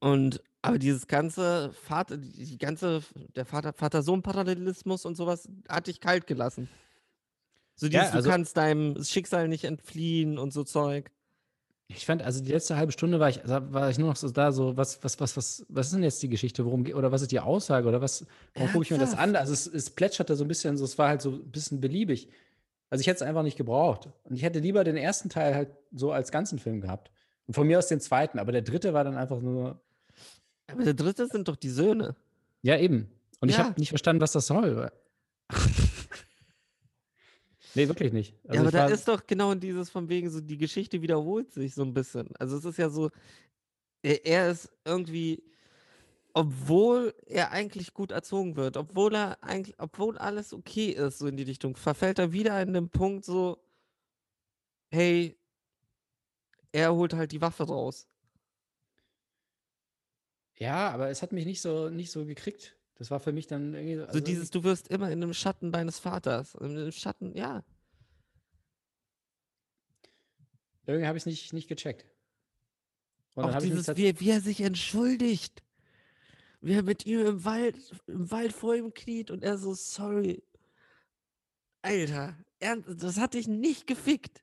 Und 0.00 0.42
aber 0.62 0.78
dieses 0.78 1.06
ganze 1.06 1.72
Vater, 1.72 2.16
die 2.16 2.58
ganze, 2.58 3.02
der 3.36 3.44
Vater, 3.44 3.72
Vater-Sohn-Parallelismus 3.72 5.04
und 5.04 5.16
sowas 5.16 5.48
hat 5.68 5.86
dich 5.86 6.00
kalt 6.00 6.26
gelassen. 6.26 6.68
So 7.76 7.86
Ja, 7.86 8.00
dieses, 8.00 8.14
also- 8.14 8.28
du 8.28 8.32
kannst 8.32 8.56
deinem 8.56 9.02
Schicksal 9.04 9.48
nicht 9.48 9.64
entfliehen 9.64 10.38
und 10.38 10.52
so 10.52 10.64
Zeug. 10.64 11.10
Ich 11.90 12.04
fand, 12.04 12.22
also 12.22 12.42
die 12.42 12.52
letzte 12.52 12.76
halbe 12.76 12.92
Stunde 12.92 13.18
war 13.18 13.30
ich, 13.30 13.38
da 13.38 13.72
war 13.72 13.88
ich 13.88 13.98
nur 13.98 14.08
noch 14.08 14.16
so 14.16 14.28
da, 14.28 14.52
so, 14.52 14.76
was, 14.76 15.02
was, 15.02 15.18
was, 15.20 15.36
was, 15.38 15.64
was 15.70 15.86
ist 15.86 15.94
denn 15.94 16.02
jetzt 16.02 16.22
die 16.22 16.28
Geschichte? 16.28 16.66
Worum 16.66 16.84
geht, 16.84 16.94
oder 16.94 17.12
was 17.12 17.22
ist 17.22 17.32
die 17.32 17.40
Aussage? 17.40 17.88
Oder 17.88 18.02
was, 18.02 18.26
warum 18.54 18.70
gucke 18.72 18.84
ich 18.84 18.90
mir 18.90 18.98
das 18.98 19.16
an? 19.16 19.34
Also 19.36 19.54
es, 19.54 19.66
es 19.66 19.88
plätscherte 19.88 20.36
so 20.36 20.44
ein 20.44 20.48
bisschen, 20.48 20.76
so, 20.76 20.84
es 20.84 20.98
war 20.98 21.08
halt 21.08 21.22
so 21.22 21.30
ein 21.30 21.50
bisschen 21.50 21.80
beliebig. 21.80 22.28
Also 22.90 23.00
ich 23.00 23.06
hätte 23.06 23.16
es 23.16 23.22
einfach 23.22 23.42
nicht 23.42 23.56
gebraucht. 23.56 24.10
Und 24.24 24.36
ich 24.36 24.42
hätte 24.42 24.58
lieber 24.58 24.84
den 24.84 24.98
ersten 24.98 25.30
Teil 25.30 25.54
halt 25.54 25.70
so 25.92 26.12
als 26.12 26.30
ganzen 26.30 26.58
Film 26.58 26.82
gehabt. 26.82 27.10
Und 27.46 27.54
von 27.54 27.66
mir 27.66 27.78
aus 27.78 27.88
den 27.88 28.00
zweiten, 28.00 28.38
aber 28.38 28.52
der 28.52 28.62
dritte 28.62 28.92
war 28.92 29.04
dann 29.04 29.16
einfach 29.16 29.40
nur, 29.40 29.80
Aber 30.68 30.84
der 30.84 30.94
dritte 30.94 31.26
sind 31.26 31.48
doch 31.48 31.56
die 31.56 31.70
Söhne. 31.70 32.14
ja 32.62 32.78
eben. 32.78 33.10
Und 33.40 33.48
ich 33.50 33.56
Ja. 33.56 33.64
habe 33.64 33.78
nicht 33.80 33.88
verstanden, 33.90 34.20
was 34.20 34.32
das 34.32 34.46
soll. 34.46 34.90
nee, 37.74 37.88
wirklich 37.88 38.12
nicht. 38.12 38.34
Also 38.48 38.54
ja, 38.54 38.60
aber 38.60 38.68
ich 38.68 38.74
da 38.74 38.86
ist 38.88 39.08
doch 39.08 39.26
genau 39.26 39.54
dieses 39.54 39.90
von 39.90 40.08
wegen 40.08 40.30
so, 40.30 40.40
die 40.40 40.58
Geschichte 40.58 41.00
wiederholt 41.02 41.52
sich 41.52 41.74
so 41.74 41.82
ein 41.82 41.94
bisschen. 41.94 42.28
Also 42.38 42.56
es 42.56 42.64
ist 42.64 42.78
ja 42.78 42.90
so, 42.90 43.10
er, 44.02 44.24
er 44.26 44.50
ist 44.50 44.70
irgendwie, 44.84 45.42
obwohl 46.34 47.14
er 47.26 47.52
eigentlich 47.52 47.94
gut 47.94 48.10
erzogen 48.10 48.56
wird, 48.56 48.76
obwohl 48.76 49.14
er 49.14 49.42
eigentlich, 49.42 49.76
obwohl 49.78 50.18
alles 50.18 50.52
okay 50.52 50.90
ist, 50.90 51.18
so 51.18 51.26
in 51.28 51.36
die 51.36 51.44
Richtung, 51.44 51.76
verfällt 51.76 52.18
er 52.18 52.32
wieder 52.32 52.60
in 52.60 52.72
den 52.72 52.88
Punkt 52.90 53.24
so, 53.24 53.58
hey, 54.90 55.36
er 56.72 56.92
holt 56.94 57.14
halt 57.14 57.30
die 57.32 57.40
Waffe 57.40 57.64
raus. 57.64 58.07
Ja, 60.58 60.90
aber 60.90 61.08
es 61.10 61.22
hat 61.22 61.32
mich 61.32 61.46
nicht 61.46 61.60
so, 61.60 61.88
nicht 61.88 62.10
so 62.10 62.24
gekriegt. 62.24 62.76
Das 62.96 63.10
war 63.10 63.20
für 63.20 63.32
mich 63.32 63.46
dann 63.46 63.74
irgendwie 63.74 63.94
so. 63.94 64.02
So 64.02 64.06
also 64.08 64.20
dieses, 64.20 64.50
du 64.50 64.64
wirst 64.64 64.88
immer 64.88 65.10
in 65.10 65.20
dem 65.20 65.32
Schatten 65.32 65.70
deines 65.70 66.00
Vaters. 66.00 66.54
In 66.56 66.74
dem 66.74 66.90
Schatten, 66.90 67.34
ja. 67.36 67.64
Irgendwie 70.86 71.06
habe 71.06 71.16
ich 71.16 71.22
es 71.22 71.26
nicht, 71.26 71.52
nicht 71.52 71.68
gecheckt. 71.68 72.06
Und 73.34 73.44
dann 73.44 73.54
Auch 73.54 73.60
dieses, 73.60 73.86
wie, 73.96 74.18
wie 74.18 74.30
er 74.30 74.40
sich 74.40 74.60
entschuldigt. 74.60 75.62
Wie 76.60 76.72
er 76.72 76.82
mit 76.82 77.06
ihm 77.06 77.24
im 77.24 77.44
Wald, 77.44 77.76
im 78.08 78.28
Wald 78.32 78.52
vor 78.52 78.74
ihm 78.74 78.92
kniet 78.92 79.30
und 79.30 79.44
er 79.44 79.58
so, 79.58 79.74
sorry. 79.74 80.42
Alter, 81.82 82.36
ernst, 82.58 82.88
das 83.00 83.18
hat 83.18 83.34
dich 83.34 83.46
nicht 83.46 83.86
gefickt. 83.86 84.42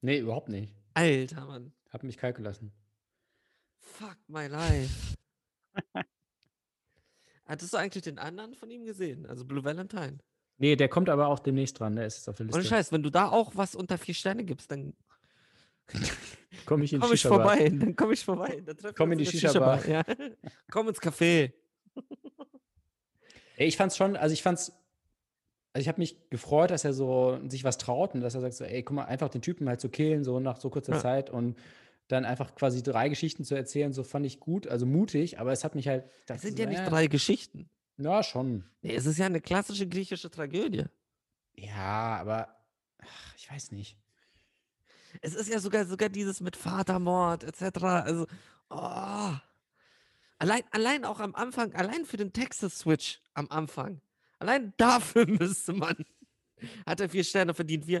Nee, 0.00 0.20
überhaupt 0.20 0.48
nicht. 0.48 0.74
Alter, 0.94 1.44
Mann. 1.44 1.72
Hab 1.90 2.04
mich 2.04 2.16
kalt 2.16 2.36
gelassen. 2.36 2.72
Fuck 3.80 4.16
my 4.28 4.46
life. 4.46 5.15
Hattest 7.44 7.72
du 7.72 7.76
eigentlich 7.76 8.02
den 8.02 8.18
anderen 8.18 8.54
von 8.54 8.70
ihm 8.70 8.84
gesehen? 8.84 9.26
Also 9.26 9.44
Blue 9.44 9.64
Valentine. 9.64 10.18
Nee, 10.58 10.74
der 10.74 10.88
kommt 10.88 11.08
aber 11.08 11.28
auch 11.28 11.38
demnächst 11.38 11.78
dran. 11.78 11.96
Der 11.96 12.06
ist 12.06 12.16
jetzt 12.16 12.28
auf 12.28 12.36
der 12.36 12.46
Liste. 12.46 12.64
Scheiß, 12.64 12.90
wenn 12.92 13.02
du 13.02 13.10
da 13.10 13.28
auch 13.28 13.52
was 13.54 13.74
unter 13.74 13.98
vier 13.98 14.14
Sterne 14.14 14.44
gibst, 14.44 14.70
dann 14.70 14.94
Komm 16.66 16.82
ich 16.82 16.92
in 16.92 17.00
komm 17.00 17.12
ich 17.12 17.22
vorbei. 17.22 17.68
Dann 17.68 17.94
komm 17.94 18.12
ich 18.12 18.24
vorbei. 18.24 18.62
Dann 18.64 18.94
Komm 18.94 19.12
in 19.12 19.18
die 19.18 19.26
Shisha-Bar. 19.26 19.86
Ja. 19.86 20.02
komm 20.70 20.88
ins 20.88 21.00
Café. 21.00 21.52
Ey, 23.56 23.68
ich 23.68 23.76
fand's 23.76 23.96
schon, 23.96 24.16
also 24.16 24.32
ich 24.32 24.42
fand's, 24.42 24.72
also 25.72 25.82
ich 25.82 25.88
habe 25.88 26.00
mich 26.00 26.28
gefreut, 26.30 26.70
dass 26.70 26.84
er 26.84 26.92
so 26.92 27.38
sich 27.48 27.64
was 27.64 27.78
traut 27.78 28.14
und 28.14 28.20
dass 28.20 28.34
er 28.34 28.40
sagt 28.40 28.54
so, 28.54 28.64
ey, 28.64 28.82
guck 28.82 28.96
mal, 28.96 29.04
einfach 29.04 29.28
den 29.28 29.42
Typen 29.42 29.68
halt 29.68 29.80
zu 29.80 29.88
killen, 29.88 30.24
so 30.24 30.40
nach 30.40 30.58
so 30.58 30.68
kurzer 30.68 30.94
Ja. 30.94 31.00
Zeit 31.00 31.30
und 31.30 31.56
dann 32.08 32.24
einfach 32.24 32.54
quasi 32.54 32.82
drei 32.82 33.08
Geschichten 33.08 33.44
zu 33.44 33.54
erzählen, 33.54 33.92
so 33.92 34.04
fand 34.04 34.26
ich 34.26 34.38
gut, 34.40 34.66
also 34.66 34.86
mutig, 34.86 35.38
aber 35.40 35.52
es 35.52 35.64
hat 35.64 35.74
mich 35.74 35.88
halt. 35.88 36.08
Das 36.26 36.42
sind 36.42 36.58
ja 36.58 36.66
nicht 36.66 36.80
äh, 36.80 36.88
drei 36.88 37.06
Geschichten. 37.06 37.68
Ja, 37.98 38.22
schon. 38.22 38.64
Nee, 38.82 38.94
es 38.94 39.06
ist 39.06 39.18
ja 39.18 39.26
eine 39.26 39.40
klassische 39.40 39.88
griechische 39.88 40.30
Tragödie. 40.30 40.84
Ja, 41.54 42.16
aber 42.20 42.48
ach, 42.98 43.34
ich 43.36 43.50
weiß 43.50 43.72
nicht. 43.72 43.96
Es 45.22 45.34
ist 45.34 45.48
ja 45.48 45.60
sogar, 45.60 45.86
sogar 45.86 46.08
dieses 46.08 46.40
mit 46.40 46.56
Vatermord 46.56 47.44
etc. 47.44 47.82
Also, 47.82 48.26
oh. 48.70 49.34
Allein, 50.38 50.62
allein 50.70 51.04
auch 51.06 51.20
am 51.20 51.34
Anfang, 51.34 51.72
allein 51.74 52.04
für 52.04 52.18
den 52.18 52.32
Texas-Switch 52.32 53.22
am 53.32 53.50
Anfang. 53.50 54.02
Allein 54.38 54.74
dafür 54.76 55.26
müsste 55.26 55.72
man. 55.72 55.96
Hat 56.84 57.00
er 57.00 57.08
vier 57.08 57.24
Sterne 57.24 57.54
verdient. 57.54 57.86
Wie, 57.86 58.00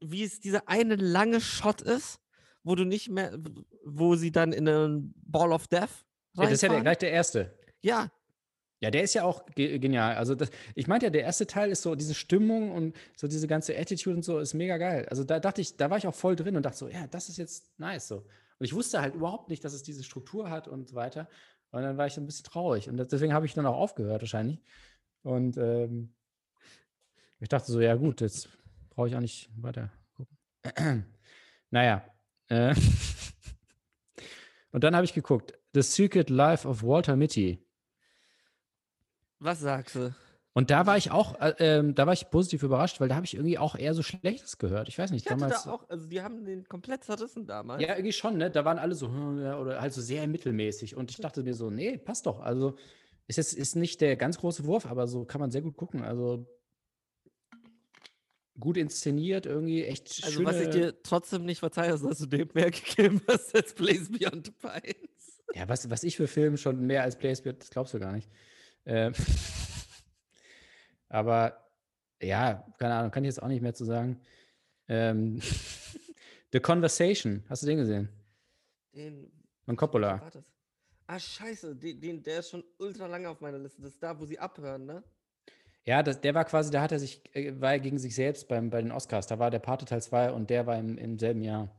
wie 0.00 0.24
es 0.24 0.40
dieser 0.40 0.68
eine 0.68 0.96
lange 0.96 1.40
Shot 1.40 1.82
ist, 1.82 2.20
wo 2.66 2.74
du 2.74 2.84
nicht 2.84 3.08
mehr, 3.10 3.38
wo 3.84 4.16
sie 4.16 4.32
dann 4.32 4.52
in 4.52 4.68
einen 4.68 5.14
Ball 5.24 5.52
of 5.52 5.68
Death 5.68 6.04
Ja, 6.34 6.46
das 6.46 6.54
ist 6.54 6.62
ja 6.62 6.68
der, 6.68 6.78
reinfahren. 6.78 6.82
gleich 6.82 6.98
der 6.98 7.12
erste. 7.12 7.56
Ja, 7.80 8.10
Ja, 8.80 8.90
der 8.90 9.02
ist 9.04 9.14
ja 9.14 9.24
auch 9.24 9.46
ge 9.54 9.78
genial. 9.78 10.16
Also 10.16 10.34
das, 10.34 10.50
ich 10.74 10.86
meinte 10.88 11.06
ja, 11.06 11.10
der 11.10 11.22
erste 11.22 11.46
Teil 11.46 11.70
ist 11.70 11.82
so 11.82 11.94
diese 11.94 12.14
Stimmung 12.14 12.72
und 12.72 12.96
so 13.16 13.28
diese 13.28 13.46
ganze 13.46 13.76
Attitude 13.78 14.16
und 14.16 14.22
so 14.24 14.38
ist 14.40 14.52
mega 14.54 14.76
geil. 14.78 15.06
Also 15.08 15.24
da 15.24 15.40
dachte 15.40 15.60
ich, 15.62 15.76
da 15.76 15.88
war 15.90 15.96
ich 15.98 16.06
auch 16.06 16.14
voll 16.14 16.36
drin 16.36 16.56
und 16.56 16.64
dachte 16.64 16.76
so, 16.78 16.88
ja, 16.88 17.06
das 17.06 17.28
ist 17.28 17.38
jetzt 17.38 17.70
nice 17.78 18.08
so. 18.08 18.16
Und 18.58 18.66
ich 18.66 18.74
wusste 18.74 19.00
halt 19.00 19.14
überhaupt 19.14 19.48
nicht, 19.48 19.64
dass 19.64 19.72
es 19.72 19.82
diese 19.82 20.02
Struktur 20.04 20.50
hat 20.50 20.68
und 20.68 20.88
so 20.88 20.96
weiter. 20.96 21.28
Und 21.70 21.82
dann 21.82 21.96
war 21.96 22.06
ich 22.06 22.16
ein 22.18 22.26
bisschen 22.26 22.44
traurig 22.44 22.88
und 22.88 22.96
deswegen 22.98 23.32
habe 23.32 23.46
ich 23.46 23.54
dann 23.54 23.66
auch 23.66 23.76
aufgehört 23.76 24.22
wahrscheinlich. 24.22 24.60
Und 25.22 25.56
ähm, 25.56 26.14
ich 27.40 27.48
dachte 27.48 27.70
so, 27.70 27.80
ja 27.80 27.94
gut, 27.94 28.20
jetzt 28.20 28.48
brauche 28.90 29.08
ich 29.08 29.16
auch 29.16 29.20
nicht 29.20 29.50
weiter 29.56 29.90
gucken. 30.16 30.36
naja. 31.70 32.04
Äh, 32.48 32.74
und 34.72 34.84
dann 34.84 34.94
habe 34.94 35.04
ich 35.04 35.14
geguckt, 35.14 35.54
The 35.74 35.82
Secret 35.82 36.30
Life 36.30 36.66
of 36.66 36.82
Walter 36.82 37.16
Mitty. 37.16 37.58
was 39.38 39.60
sagst 39.60 39.94
du? 39.96 40.14
Und 40.54 40.70
da 40.70 40.86
war 40.86 40.96
ich 40.96 41.10
auch, 41.10 41.38
äh, 41.38 41.54
ähm, 41.58 41.94
da 41.94 42.06
war 42.06 42.14
ich 42.14 42.30
positiv 42.30 42.62
überrascht, 42.62 42.98
weil 42.98 43.08
da 43.08 43.14
habe 43.16 43.26
ich 43.26 43.34
irgendwie 43.34 43.58
auch 43.58 43.74
eher 43.76 43.92
so 43.92 44.02
Schlechtes 44.02 44.56
gehört. 44.56 44.88
Ich 44.88 44.96
weiß 44.98 45.10
nicht, 45.10 45.26
Ich 45.26 45.30
hatte 45.30 45.40
damals. 45.42 45.64
da 45.64 45.70
auch, 45.72 45.86
also 45.90 46.06
die 46.06 46.22
haben 46.22 46.46
den 46.46 46.64
komplett 46.66 47.04
zerrissen 47.04 47.46
damals. 47.46 47.82
ja, 47.82 47.90
irgendwie 47.90 48.12
schon, 48.14 48.38
ne? 48.38 48.50
Da 48.50 48.64
waren 48.64 48.78
alle 48.78 48.94
so, 48.94 49.08
hm, 49.08 49.38
oder 49.60 49.82
halt 49.82 49.92
so 49.92 50.00
sehr 50.00 50.26
mittelmäßig. 50.26 50.96
Und 50.96 51.10
ich 51.10 51.18
dachte 51.18 51.42
mir 51.42 51.52
so, 51.52 51.68
nee, 51.68 51.98
passt 51.98 52.24
doch. 52.24 52.40
Also 52.40 52.74
ist 53.26 53.36
jetzt 53.36 53.52
ist 53.52 53.76
nicht 53.76 54.00
der 54.00 54.16
ganz 54.16 54.38
große 54.38 54.64
Wurf, 54.64 54.86
aber 54.86 55.06
so 55.08 55.26
kann 55.26 55.42
man 55.42 55.50
sehr 55.50 55.60
gut 55.60 55.76
gucken. 55.76 56.02
Also 56.02 56.46
gut 58.58 58.76
inszeniert, 58.76 59.46
irgendwie 59.46 59.84
echt 59.84 60.22
Also 60.24 60.38
schöne. 60.38 60.46
was 60.46 60.60
ich 60.60 60.70
dir 60.70 61.02
trotzdem 61.02 61.44
nicht 61.44 61.60
verzeihe, 61.60 61.92
ist, 61.92 62.04
dass 62.04 62.18
du 62.18 62.26
dem 62.26 62.48
mehr 62.54 62.70
gegeben 62.70 63.20
hast 63.28 63.54
als 63.54 63.74
Blaze 63.74 64.10
Beyond 64.10 64.46
the 64.46 64.52
Pines. 64.52 65.42
Ja, 65.54 65.68
was, 65.68 65.88
was 65.90 66.02
ich 66.02 66.16
für 66.16 66.26
Filme 66.28 66.58
schon 66.58 66.86
mehr 66.86 67.02
als 67.02 67.16
Playspeed, 67.16 67.60
das 67.60 67.70
glaubst 67.70 67.94
du 67.94 67.98
gar 67.98 68.12
nicht. 68.12 68.28
Ähm, 68.84 69.12
aber 71.08 71.66
ja, 72.20 72.66
keine 72.78 72.94
Ahnung, 72.94 73.10
kann 73.10 73.24
ich 73.24 73.28
jetzt 73.28 73.42
auch 73.42 73.48
nicht 73.48 73.62
mehr 73.62 73.74
zu 73.74 73.84
sagen. 73.84 74.20
Ähm, 74.88 75.40
The 76.52 76.60
Conversation, 76.60 77.44
hast 77.48 77.62
du 77.62 77.66
den 77.66 77.78
gesehen? 77.78 78.08
Den, 78.94 79.30
Von 79.64 79.76
Coppola. 79.76 80.30
Ah, 81.06 81.18
scheiße, 81.18 81.76
den, 81.76 82.00
den, 82.00 82.22
der 82.22 82.40
ist 82.40 82.50
schon 82.50 82.64
ultra 82.78 83.06
lange 83.06 83.28
auf 83.28 83.40
meiner 83.40 83.58
Liste. 83.58 83.82
Das 83.82 83.92
ist 83.92 84.02
da, 84.02 84.18
wo 84.18 84.24
sie 84.24 84.38
abhören, 84.38 84.86
ne? 84.86 85.04
Ja, 85.86 86.02
das, 86.02 86.20
der 86.20 86.34
war 86.34 86.44
quasi, 86.44 86.70
da 86.72 86.82
hat 86.82 86.90
er 86.92 86.98
sich, 86.98 87.22
äh, 87.34 87.60
war 87.60 87.72
er 87.72 87.80
gegen 87.80 87.98
sich 87.98 88.14
selbst 88.14 88.48
beim, 88.48 88.70
bei 88.70 88.82
den 88.82 88.90
Oscars. 88.92 89.26
Da 89.28 89.38
war 89.38 89.50
der 89.50 89.60
Pate 89.60 89.84
Teil 89.84 90.02
2 90.02 90.32
und 90.32 90.50
der 90.50 90.66
war 90.66 90.76
im, 90.78 90.98
im 90.98 91.18
selben 91.18 91.42
Jahr. 91.42 91.74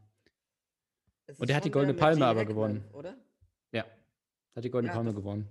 Und 1.38 1.50
der 1.50 1.58
hat 1.58 1.66
die 1.66 1.72
Goldene 1.72 1.94
Palme 1.94 2.26
aber 2.26 2.40
Hackman, 2.40 2.56
gewonnen. 2.56 2.86
Oder? 2.94 3.18
Ja, 3.74 3.86
hat 4.56 4.64
die 4.64 4.72
Goldene 4.72 4.92
Ja, 4.92 4.96
Palme 4.96 5.14
gewonnen. 5.14 5.48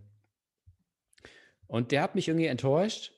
Und 1.67 1.93
der 1.93 2.01
hat 2.03 2.15
mich 2.15 2.29
irgendwie 2.29 2.47
enttäuscht, 2.47 3.13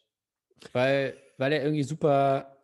weil, 0.72 1.16
weil 1.36 1.52
er 1.52 1.62
irgendwie 1.62 1.84
super 1.84 2.56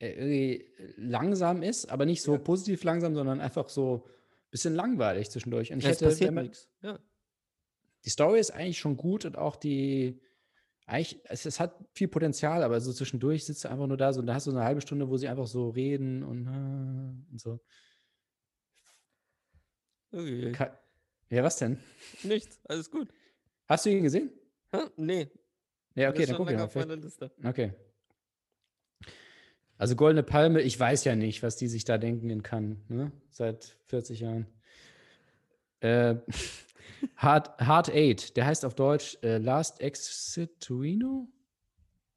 äh, 0.00 0.10
irgendwie 0.10 0.66
langsam 0.96 1.62
ist, 1.62 1.86
aber 1.90 2.04
nicht 2.04 2.22
so 2.22 2.32
Ja. 2.32 2.38
positiv 2.38 2.82
langsam, 2.82 3.14
sondern 3.14 3.40
einfach 3.40 3.68
so 3.68 4.06
ein 4.06 4.50
bisschen 4.50 4.74
langweilig 4.74 5.30
zwischendurch. 5.30 5.70
Und 5.72 5.78
ich 5.78 5.84
Ja, 5.84 5.90
hätte, 5.90 6.06
passiert 6.06 6.34
nichts. 6.34 6.68
Ja. 6.82 6.98
die 8.04 8.10
Story 8.10 8.40
ist 8.40 8.50
eigentlich 8.50 8.78
schon 8.80 8.96
gut 8.96 9.24
und 9.24 9.38
auch 9.38 9.54
die, 9.54 10.20
eigentlich, 10.86 11.20
es, 11.24 11.46
es 11.46 11.60
hat 11.60 11.74
viel 11.94 12.08
Potenzial, 12.08 12.62
aber 12.62 12.80
so 12.80 12.92
zwischendurch 12.92 13.44
sitzt 13.44 13.64
du 13.64 13.68
einfach 13.70 13.86
nur 13.86 13.96
da 13.96 14.12
so 14.12 14.20
und 14.20 14.26
da 14.26 14.34
hast 14.34 14.46
du 14.46 14.50
so 14.50 14.56
eine 14.56 14.66
halbe 14.66 14.80
Stunde, 14.82 15.08
wo 15.08 15.16
sie 15.16 15.28
einfach 15.28 15.46
so 15.46 15.70
reden 15.70 16.22
und, 16.22 16.46
äh, 16.46 17.30
und 17.32 17.40
so. 17.40 17.60
Ka- 20.52 20.78
Ja, 21.30 21.42
was 21.42 21.56
denn? 21.56 21.78
Nichts, 22.22 22.60
alles 22.66 22.90
gut. 22.90 23.08
Hast 23.66 23.86
du 23.86 23.90
ihn 23.90 24.02
gesehen? 24.04 24.30
Hä? 24.72 24.82
Nee. 24.96 25.30
Ja, 25.94 26.10
okay, 26.10 26.26
dann 26.26 26.36
guck 26.36 26.50
ich 26.50 26.56
mal. 26.56 26.64
auf 26.64 26.72
Vielleicht- 26.72 26.88
meiner 26.88 27.00
Liste. 27.02 27.30
Okay. 27.42 27.72
Also 29.76 29.96
Goldene 29.96 30.22
Palme, 30.22 30.60
ich 30.62 30.78
weiß 30.78 31.04
ja 31.04 31.16
nicht, 31.16 31.42
was 31.42 31.56
die 31.56 31.66
sich 31.68 31.84
da 31.84 31.98
denken 31.98 32.30
in 32.30 32.42
Cannes, 32.42 32.78
ne? 32.88 33.10
Seit 33.30 33.76
40 33.86 34.20
Jahren. 34.20 34.46
Äh, 35.80 36.16
Hard, 37.16 37.58
Hard 37.60 37.90
Eight, 37.90 38.36
der 38.36 38.46
heißt 38.46 38.64
auf 38.64 38.74
Deutsch 38.74 39.18
äh, 39.22 39.38
Last 39.38 39.80
Exit 39.80 40.60
to 40.60 40.78
Reno 40.78 41.28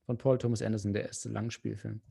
von 0.06 0.18
Paul 0.18 0.38
Thomas 0.38 0.62
Anderson, 0.62 0.94
der 0.94 1.06
erste 1.06 1.30
Langspielfilm. 1.30 2.02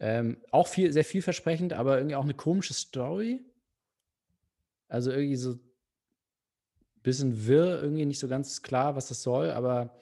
Ähm, 0.00 0.38
auch 0.50 0.66
viel, 0.68 0.92
sehr 0.92 1.04
vielversprechend, 1.04 1.72
aber 1.72 1.96
irgendwie 1.96 2.16
auch 2.16 2.24
eine 2.24 2.34
komische 2.34 2.74
Story. 2.74 3.40
Also 4.88 5.10
irgendwie 5.10 5.36
so 5.36 5.52
ein 5.52 5.60
bisschen 7.02 7.46
wirr, 7.46 7.82
irgendwie 7.82 8.06
nicht 8.06 8.18
so 8.18 8.28
ganz 8.28 8.62
klar, 8.62 8.96
was 8.96 9.08
das 9.08 9.22
soll, 9.22 9.50
aber 9.50 9.96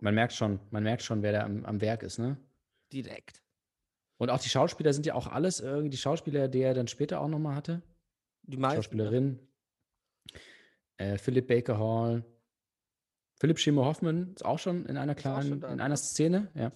Man 0.00 0.14
merkt 0.14 0.32
schon, 0.32 0.60
man 0.70 0.82
merkt 0.82 1.02
schon, 1.02 1.22
wer 1.22 1.32
da 1.32 1.44
am, 1.44 1.64
am 1.64 1.80
Werk 1.80 2.02
ist, 2.02 2.18
ne? 2.18 2.38
Direkt. 2.92 3.42
Und 4.16 4.30
auch 4.30 4.40
die 4.40 4.48
Schauspieler 4.48 4.92
sind 4.92 5.06
ja 5.06 5.14
auch 5.14 5.26
alles 5.26 5.60
irgendwie 5.60 5.90
die 5.90 5.96
Schauspieler, 5.98 6.48
die 6.48 6.60
er 6.60 6.74
dann 6.74 6.88
später 6.88 7.20
auch 7.20 7.28
nochmal 7.28 7.54
hatte. 7.54 7.82
Die 8.42 8.56
meisten. 8.56 8.82
Schauspielerin. 8.82 9.38
Äh, 11.00 11.18
Philip 11.18 11.46
Baker 11.46 11.78
Hall. 11.78 12.24
Philipp 13.38 13.58
Schimmer 13.58 13.86
Hoffman 13.86 14.34
ist 14.34 14.44
auch 14.44 14.58
schon 14.58 14.84
in 14.86 14.96
einer 14.98 15.14
schon 15.14 15.20
kleinen, 15.20 15.52
in 15.62 15.76
ne? 15.76 15.82
einer 15.82 15.96
Szene, 15.96 16.50
ja. 16.54 16.72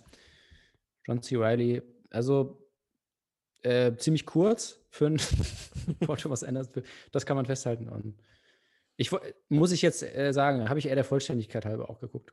John 1.06 1.20
C. 1.22 1.36
Reilly. 1.36 1.82
Also 2.10 2.66
äh, 3.62 3.94
ziemlich 3.96 4.24
kurz 4.24 4.80
für 4.90 5.06
einen 5.06 5.20
Paul 6.00 6.16
Thomas 6.16 6.42
Anderson. 6.42 6.82
Das 7.12 7.26
kann 7.26 7.36
man 7.36 7.44
festhalten. 7.44 7.88
Und 7.88 8.18
ich 8.96 9.10
muss 9.50 9.72
ich 9.72 9.82
jetzt 9.82 10.02
äh, 10.02 10.32
sagen, 10.32 10.68
habe 10.70 10.78
ich 10.78 10.86
eher 10.86 10.94
der 10.94 11.04
Vollständigkeit 11.04 11.66
halber 11.66 11.90
auch 11.90 12.00
geguckt. 12.00 12.32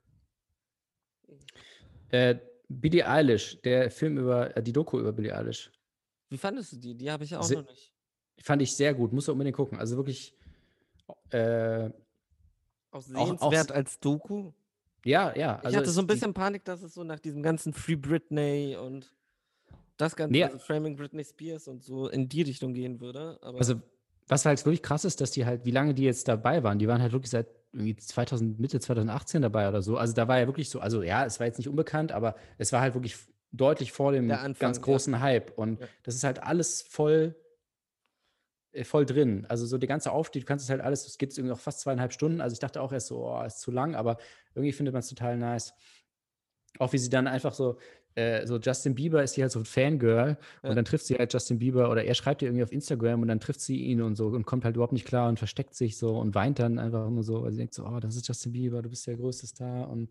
Äh, 2.10 2.36
Billie 2.70 3.06
Eilish, 3.06 3.62
der 3.64 3.92
Film 3.92 4.18
über, 4.18 4.56
äh, 4.56 4.64
die 4.64 4.72
Doku 4.72 4.98
über 5.00 5.12
Billie 5.12 5.36
Eilish, 5.36 5.72
Wie 6.30 6.38
fandest 6.38 6.72
du 6.74 6.78
die? 6.78 6.96
Die 6.96 7.12
habe 7.12 7.26
ich 7.26 7.36
auch 7.36 7.44
Se- 7.44 7.56
noch 7.56 7.68
nicht. 7.70 7.94
fand 8.42 8.62
ich 8.62 8.76
sehr 8.76 8.94
gut. 8.94 9.12
Musst 9.12 9.28
du 9.28 9.34
unbedingt 9.34 9.58
gucken. 9.58 9.78
Also 9.78 9.98
wirklich, 9.98 10.38
äh, 11.32 11.90
Auch 12.92 12.98
auch 12.98 13.02
sehenswert 13.02 13.70
s- 13.70 13.72
als 13.72 14.00
Doku. 14.00 14.52
ja, 15.06 15.34
ja. 15.36 15.60
Ich 15.60 15.66
Also 15.66 15.78
hatte 15.78 15.90
so 15.92 16.02
ein 16.02 16.06
es- 16.06 16.08
die- 16.08 16.14
bisschen 16.16 16.34
Panik, 16.34 16.66
dass 16.66 16.82
es 16.84 16.94
so 16.94 17.04
nach 17.04 17.20
diesem 17.20 17.42
ganzen 17.44 17.74
Free 17.74 17.96
Britney 17.96 18.76
und 18.82 19.14
das 19.98 20.16
Ganze, 20.16 20.32
Nee. 20.32 20.44
also 20.44 20.58
Framing 20.58 20.96
Britney 20.96 21.24
Spears 21.24 21.68
und 21.68 21.84
so 21.84 22.08
in 22.10 22.28
die 22.28 22.42
Richtung 22.42 22.74
gehen 22.74 23.00
würde. 23.00 23.38
Also, 23.42 23.82
was 24.28 24.46
halt 24.46 24.64
wirklich 24.66 24.82
krass 24.82 25.06
ist, 25.06 25.22
dass 25.22 25.32
die 25.32 25.46
halt, 25.46 25.66
wie 25.66 25.72
lange 25.72 25.94
die 25.94 26.04
jetzt 26.04 26.28
dabei 26.28 26.64
waren, 26.64 26.80
die 26.80 26.88
waren 26.88 27.02
halt 27.02 27.12
wirklich 27.12 27.30
seit 27.32 27.48
irgendwie 27.74 27.96
2000, 27.96 28.60
Mitte 28.60 28.80
2018 28.80 29.42
dabei 29.42 29.70
oder 29.70 29.82
so. 29.82 29.98
Also 29.98 30.14
da 30.14 30.28
war 30.28 30.40
ja 30.40 30.48
wirklich 30.48 30.70
so, 30.70 30.80
also 30.80 31.04
ja, 31.04 31.26
es 31.26 31.40
war 31.40 31.48
jetzt 31.48 31.58
nicht 31.58 31.70
unbekannt, 31.70 32.12
aber 32.12 32.36
es 32.58 32.74
war 32.74 32.82
halt 32.82 32.96
wirklich 32.96 33.16
deutlich 33.54 33.92
vor 33.94 34.12
dem 34.12 34.30
Anfang, 34.32 34.56
ganz 34.60 34.78
ja. 34.78 34.84
großen 34.84 35.20
Hype. 35.22 35.58
Und 35.58 35.80
Ja. 35.80 35.88
das 36.04 36.16
ist 36.16 36.24
halt 36.24 36.42
alles 36.44 36.82
voll, 36.82 37.36
voll 38.84 39.06
drin. 39.06 39.46
Also 39.50 39.66
so 39.66 39.78
der 39.78 39.90
ganze 39.90 40.12
Aufstieg, 40.12 40.44
du 40.44 40.48
kannst 40.48 40.66
es 40.66 40.70
halt 40.70 40.82
alles, 40.82 41.06
es 41.08 41.18
geht 41.18 41.32
irgendwie 41.38 41.52
noch 41.52 41.60
fast 41.60 41.82
zweieinhalb 41.82 42.14
Stunden. 42.14 42.42
Also 42.42 42.54
ich 42.54 42.60
dachte 42.60 42.82
auch 42.82 42.92
erst 42.92 43.08
so, 43.08 43.28
oh, 43.28 43.44
ist 43.44 43.60
zu 43.62 43.72
lang, 43.72 43.96
aber 43.96 44.18
irgendwie 44.56 44.72
findet 44.72 44.94
man 44.94 45.00
es 45.02 45.10
total 45.10 45.38
nice. 45.38 45.74
Auch 46.80 46.94
wie 46.94 46.98
sie 46.98 47.10
dann 47.10 47.28
einfach 47.28 47.54
so, 47.54 47.78
äh, 48.16 48.46
so 48.48 48.58
Justin 48.58 48.96
Bieber 48.96 49.24
ist 49.24 49.36
hier 49.36 49.44
halt 49.44 49.52
so 49.52 49.60
ein 49.60 49.66
Fangirl 49.66 50.38
Ja. 50.64 50.70
und 50.70 50.76
dann 50.76 50.86
trifft 50.86 51.06
sie 51.06 51.16
halt 51.16 51.34
Justin 51.34 51.60
Bieber 51.60 51.90
oder 51.92 52.04
er 52.04 52.14
schreibt 52.14 52.42
ihr 52.42 52.48
irgendwie 52.48 52.64
auf 52.64 52.72
Instagram 52.72 53.22
und 53.22 53.28
dann 53.28 53.40
trifft 53.40 53.62
sie 53.62 53.78
ihn 53.78 54.02
und 54.02 54.16
so 54.16 54.28
und 54.28 54.46
kommt 54.46 54.66
halt 54.66 54.76
überhaupt 54.76 54.94
nicht 54.94 55.06
klar 55.08 55.30
und 55.30 55.38
versteckt 55.38 55.76
sich 55.76 55.98
so 55.98 56.18
und 56.18 56.34
weint 56.36 56.60
dann 56.60 56.80
einfach 56.80 57.10
nur 57.10 57.24
so, 57.24 57.44
weil 57.44 57.52
sie 57.52 57.58
denkt 57.58 57.74
so, 57.74 57.86
oh, 57.86 58.00
das 58.00 58.16
ist 58.16 58.28
Justin 58.28 58.54
Bieber, 58.54 58.82
du 58.82 58.90
bist 58.90 59.06
der 59.08 59.16
größte 59.16 59.48
Star 59.48 59.90
und 59.90 60.10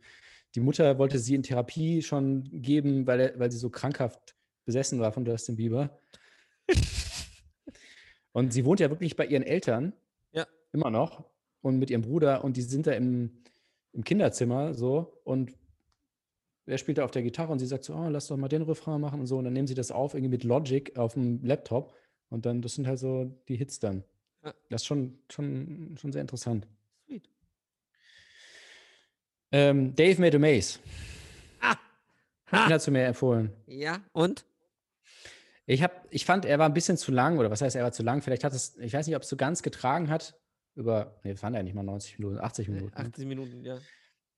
die 0.54 0.60
Mutter 0.60 0.98
wollte 0.98 1.18
sie 1.18 1.34
in 1.34 1.42
Therapie 1.42 2.02
schon 2.02 2.44
geben, 2.50 3.06
weil, 3.06 3.20
er, 3.20 3.38
weil 3.38 3.50
sie 3.52 3.58
so 3.58 3.70
krankhaft 3.70 4.34
besessen 4.64 5.00
war 5.00 5.12
von 5.12 5.24
Justin 5.24 5.56
Bieber. 5.56 5.98
und 8.32 8.52
sie 8.52 8.64
wohnt 8.64 8.80
ja 8.80 8.90
wirklich 8.90 9.16
bei 9.16 9.26
ihren 9.26 9.42
Eltern, 9.42 9.92
Ja. 10.32 10.46
immer 10.72 10.90
noch 10.90 11.24
und 11.62 11.78
mit 11.78 11.90
ihrem 11.90 12.02
Bruder 12.02 12.44
und 12.44 12.56
die 12.56 12.62
sind 12.62 12.86
da 12.86 12.92
im, 12.92 13.42
im 13.92 14.04
Kinderzimmer 14.04 14.74
so 14.74 15.20
und 15.24 15.52
er 16.66 16.78
spielt 16.78 16.98
da 16.98 17.04
auf 17.04 17.10
der 17.10 17.22
Gitarre 17.22 17.50
und 17.50 17.58
sie 17.58 17.66
sagt 17.66 17.82
so, 17.84 17.94
oh, 17.94 18.08
lass 18.08 18.28
doch 18.28 18.36
mal 18.36 18.46
den 18.48 18.62
Refrain 18.62 19.00
machen 19.00 19.18
und 19.18 19.26
so. 19.26 19.38
Und 19.38 19.44
dann 19.44 19.52
nehmen 19.54 19.66
sie 19.66 19.74
das 19.74 19.90
auf, 19.90 20.14
irgendwie 20.14 20.28
mit 20.30 20.44
Logic 20.44 20.96
auf 20.96 21.14
dem 21.14 21.42
Laptop. 21.44 21.92
Und 22.28 22.46
dann, 22.46 22.62
das 22.62 22.74
sind 22.76 22.86
halt 22.86 23.00
so 23.00 23.24
die 23.48 23.56
Hits 23.56 23.80
dann. 23.80 24.04
Ja. 24.44 24.54
Das 24.68 24.82
ist 24.82 24.86
schon, 24.86 25.18
schon, 25.28 25.96
schon 26.00 26.12
sehr 26.12 26.20
interessant. 26.20 26.68
Sweet. 27.06 27.28
Ähm, 29.50 29.96
Dave 29.96 30.20
made 30.20 30.36
a 30.36 30.38
Maze. 30.38 30.78
Ah! 31.60 31.74
Den 32.52 32.58
Ha! 32.58 32.70
hast 32.70 32.86
du 32.86 32.92
mir 32.92 33.04
empfohlen. 33.04 33.50
Ja, 33.66 34.00
und? 34.12 34.44
Ich, 35.70 35.84
hab, 35.84 36.04
ich 36.10 36.24
fand, 36.24 36.46
er 36.46 36.58
war 36.58 36.66
ein 36.66 36.74
bisschen 36.74 36.96
zu 36.96 37.12
lang, 37.12 37.38
oder 37.38 37.48
was 37.48 37.62
heißt, 37.62 37.76
er 37.76 37.84
war 37.84 37.92
zu 37.92 38.02
lang? 38.02 38.22
Vielleicht 38.22 38.42
hat 38.42 38.52
es, 38.52 38.76
ich 38.78 38.92
weiß 38.92 39.06
nicht, 39.06 39.14
ob 39.14 39.22
es 39.22 39.28
so 39.28 39.36
ganz 39.36 39.62
getragen 39.62 40.10
hat. 40.10 40.36
Über, 40.74 41.20
nee, 41.22 41.30
das 41.30 41.44
waren 41.44 41.54
ja 41.54 41.62
nicht 41.62 41.74
mal 41.74 41.84
90 41.84 42.18
Minuten, 42.18 42.40
80 42.40 42.66
Nee, 42.66 42.74
Minuten. 42.74 43.00
ne? 43.00 43.08
80 43.08 43.26
Minuten, 43.26 43.64
ja. 43.64 43.78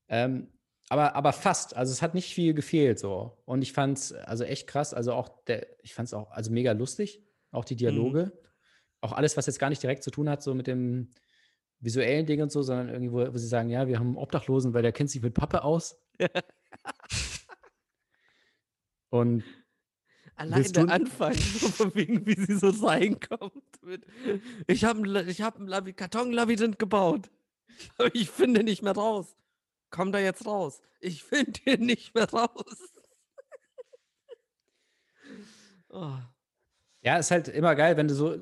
Ähm, 0.08 0.48
aber, 0.90 1.16
aber 1.16 1.32
fast. 1.32 1.74
Also 1.74 1.90
es 1.90 2.02
hat 2.02 2.12
nicht 2.12 2.34
viel 2.34 2.52
gefehlt 2.52 2.98
so. 2.98 3.38
Und 3.46 3.62
ich 3.62 3.72
fand 3.72 3.96
es 3.96 4.12
also 4.12 4.44
echt 4.44 4.66
krass. 4.66 4.92
Also 4.92 5.14
auch 5.14 5.42
der, 5.44 5.66
ich 5.82 5.94
fand 5.94 6.08
es 6.08 6.12
auch 6.12 6.30
also 6.32 6.50
mega 6.50 6.72
lustig. 6.72 7.22
Auch 7.50 7.64
die 7.64 7.76
Dialoge. 7.76 8.38
Auch 9.00 9.12
alles, 9.12 9.38
was 9.38 9.46
jetzt 9.46 9.58
gar 9.58 9.70
nicht 9.70 9.82
direkt 9.82 10.02
zu 10.02 10.10
tun 10.10 10.28
hat, 10.28 10.42
so 10.42 10.52
mit 10.52 10.66
dem 10.66 11.12
visuellen 11.80 12.26
Ding 12.26 12.42
und 12.42 12.52
so, 12.52 12.60
sondern 12.60 12.90
irgendwie, 12.90 13.12
wo, 13.12 13.32
wo 13.32 13.38
sie 13.38 13.48
sagen, 13.48 13.70
ja, 13.70 13.88
wir 13.88 13.98
haben 13.98 14.08
einen 14.08 14.16
Obdachlosen, 14.18 14.74
weil 14.74 14.82
der 14.82 14.92
kennt 14.92 15.08
sich 15.08 15.22
mit 15.22 15.32
Pappe 15.32 15.64
aus. 15.64 15.98
und 19.08 19.44
Allein 20.36 20.58
Willst 20.60 20.76
der 20.76 20.86
du- 20.86 20.92
Anfang, 20.92 21.34
so 21.34 21.68
von 21.68 21.94
wegen, 21.94 22.26
wie 22.26 22.34
sie 22.34 22.56
so 22.56 22.70
reinkommt. 22.86 23.52
Mit, 23.82 24.06
ich 24.66 24.84
habe 24.84 25.00
ein, 25.02 25.28
ich 25.28 25.42
hab 25.42 25.58
ein 25.58 25.66
Laby 25.66 25.92
Kartonlabyrinth 25.92 26.78
gebaut. 26.78 27.30
Aber 27.98 28.14
ich 28.14 28.30
finde 28.30 28.62
nicht 28.64 28.82
mehr 28.82 28.94
raus. 28.94 29.36
Komm 29.90 30.12
da 30.12 30.18
jetzt 30.18 30.46
raus. 30.46 30.80
Ich 31.00 31.22
finde 31.24 31.52
hier 31.64 31.78
nicht 31.78 32.14
mehr 32.14 32.30
raus. 32.30 32.50
oh. 35.90 36.12
ja, 37.02 37.16
ist 37.18 37.30
halt 37.30 37.48
immer 37.48 37.74
geil, 37.74 37.96
wenn 37.96 38.08
du 38.08 38.14
so, 38.14 38.36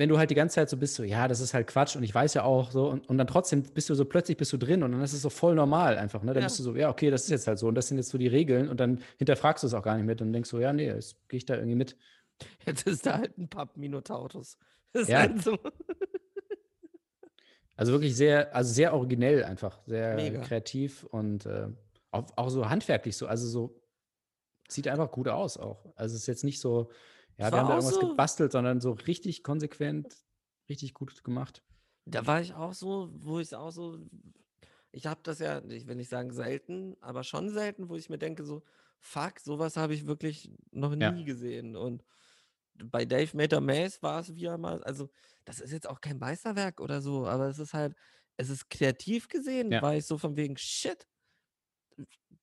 wenn 0.00 0.08
du 0.08 0.16
halt 0.16 0.30
die 0.30 0.34
ganze 0.34 0.54
Zeit 0.54 0.70
so 0.70 0.78
bist, 0.78 0.94
so, 0.94 1.02
ja, 1.02 1.28
das 1.28 1.40
ist 1.40 1.52
halt 1.52 1.66
Quatsch 1.66 1.94
und 1.94 2.02
ich 2.02 2.14
weiß 2.14 2.32
ja 2.32 2.42
auch 2.42 2.70
so, 2.70 2.88
und, 2.88 3.06
und 3.10 3.18
dann 3.18 3.26
trotzdem 3.26 3.62
bist 3.62 3.90
du 3.90 3.94
so, 3.94 4.06
plötzlich 4.06 4.38
bist 4.38 4.50
du 4.50 4.56
drin 4.56 4.82
und 4.82 4.92
dann 4.92 5.02
ist 5.02 5.12
es 5.12 5.20
so 5.20 5.28
voll 5.28 5.54
normal 5.54 5.98
einfach, 5.98 6.22
ne? 6.22 6.32
Dann 6.32 6.40
Ja. 6.40 6.46
bist 6.46 6.58
du 6.58 6.62
so, 6.62 6.74
ja, 6.74 6.88
okay, 6.88 7.10
das 7.10 7.24
ist 7.24 7.28
jetzt 7.30 7.46
halt 7.46 7.58
so 7.58 7.68
und 7.68 7.74
das 7.74 7.88
sind 7.88 7.98
jetzt 7.98 8.08
so 8.08 8.16
die 8.16 8.26
Regeln 8.26 8.70
und 8.70 8.80
dann 8.80 9.02
hinterfragst 9.18 9.62
du 9.62 9.66
es 9.66 9.74
auch 9.74 9.82
gar 9.82 9.96
nicht 9.98 10.06
mehr 10.06 10.18
und 10.18 10.32
denkst 10.32 10.48
so, 10.48 10.58
ja, 10.58 10.72
nee, 10.72 10.86
jetzt 10.86 11.28
gehe 11.28 11.36
ich 11.36 11.44
da 11.44 11.54
irgendwie 11.54 11.74
mit. 11.74 11.98
Jetzt 12.64 12.86
ist 12.86 13.04
da 13.04 13.18
halt 13.18 13.36
ein 13.36 13.50
Papp 13.50 13.76
Minotaurus. 13.76 14.56
Das 14.94 15.02
ist 15.08 15.10
Ja. 15.10 15.18
halt 15.18 15.42
so. 15.42 15.58
Also 17.76 17.92
wirklich 17.92 18.14
sehr, 18.14 18.54
also 18.54 18.72
sehr 18.72 18.92
originell 18.92 19.42
einfach, 19.44 19.80
sehr 19.86 20.14
Mega. 20.16 20.40
kreativ 20.40 21.04
und 21.04 21.46
äh, 21.46 21.68
auch, 22.10 22.26
auch 22.36 22.48
so 22.50 22.68
handwerklich 22.68 23.16
so, 23.16 23.26
also 23.26 23.46
so 23.46 23.82
sieht 24.68 24.86
einfach 24.88 25.10
gut 25.10 25.28
aus 25.28 25.56
auch. 25.56 25.86
Also 25.96 26.14
es 26.14 26.22
ist 26.22 26.26
jetzt 26.26 26.44
nicht 26.44 26.60
so, 26.60 26.90
ja, 27.40 27.50
wir 27.52 27.58
haben 27.58 27.68
da 27.68 27.74
irgendwas 27.76 27.94
so- 27.94 28.08
gebastelt, 28.08 28.52
sondern 28.52 28.80
so 28.80 28.92
richtig 28.92 29.42
konsequent, 29.42 30.22
richtig 30.68 30.94
gut 30.94 31.24
gemacht. 31.24 31.62
Da 32.06 32.26
war 32.26 32.40
ich 32.40 32.54
auch 32.54 32.72
so, 32.74 33.10
wo 33.12 33.38
ich 33.40 33.54
auch 33.54 33.70
so, 33.70 33.98
ich 34.92 35.06
habe 35.06 35.20
das 35.22 35.38
ja, 35.38 35.62
ich 35.64 35.86
will 35.86 35.96
nicht 35.96 36.08
sagen 36.10 36.32
selten, 36.32 36.96
aber 37.00 37.24
schon 37.24 37.50
selten, 37.50 37.88
wo 37.88 37.96
ich 37.96 38.08
mir 38.08 38.18
denke 38.18 38.44
so, 38.44 38.62
fuck, 38.98 39.38
sowas 39.40 39.76
habe 39.76 39.94
ich 39.94 40.06
wirklich 40.06 40.50
noch 40.72 40.94
nie 40.94 41.02
Ja. 41.02 41.10
gesehen. 41.22 41.76
Und 41.76 42.04
bei 42.74 43.04
Dave 43.04 43.36
Mater 43.36 43.60
Maze 43.60 43.98
war 44.02 44.20
es 44.20 44.34
wieder 44.34 44.56
mal, 44.58 44.82
also 44.84 45.10
das 45.44 45.60
ist 45.60 45.72
jetzt 45.72 45.88
auch 45.88 46.00
kein 46.00 46.18
Meisterwerk 46.18 46.80
oder 46.80 47.00
so, 47.02 47.26
aber 47.26 47.48
es 47.48 47.58
ist 47.58 47.74
halt, 47.74 47.94
es 48.36 48.48
ist 48.50 48.70
kreativ 48.70 49.28
gesehen, 49.28 49.70
Ja. 49.70 49.82
war 49.82 49.94
ich 49.94 50.06
so 50.06 50.16
von 50.18 50.36
wegen, 50.36 50.56
shit. 50.56 51.06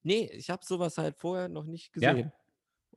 Nee, 0.04 0.30
ich 0.34 0.50
habe 0.50 0.64
sowas 0.66 0.98
halt 0.98 1.18
vorher 1.18 1.50
noch 1.50 1.66
nicht 1.66 1.92
Ja. 1.98 2.14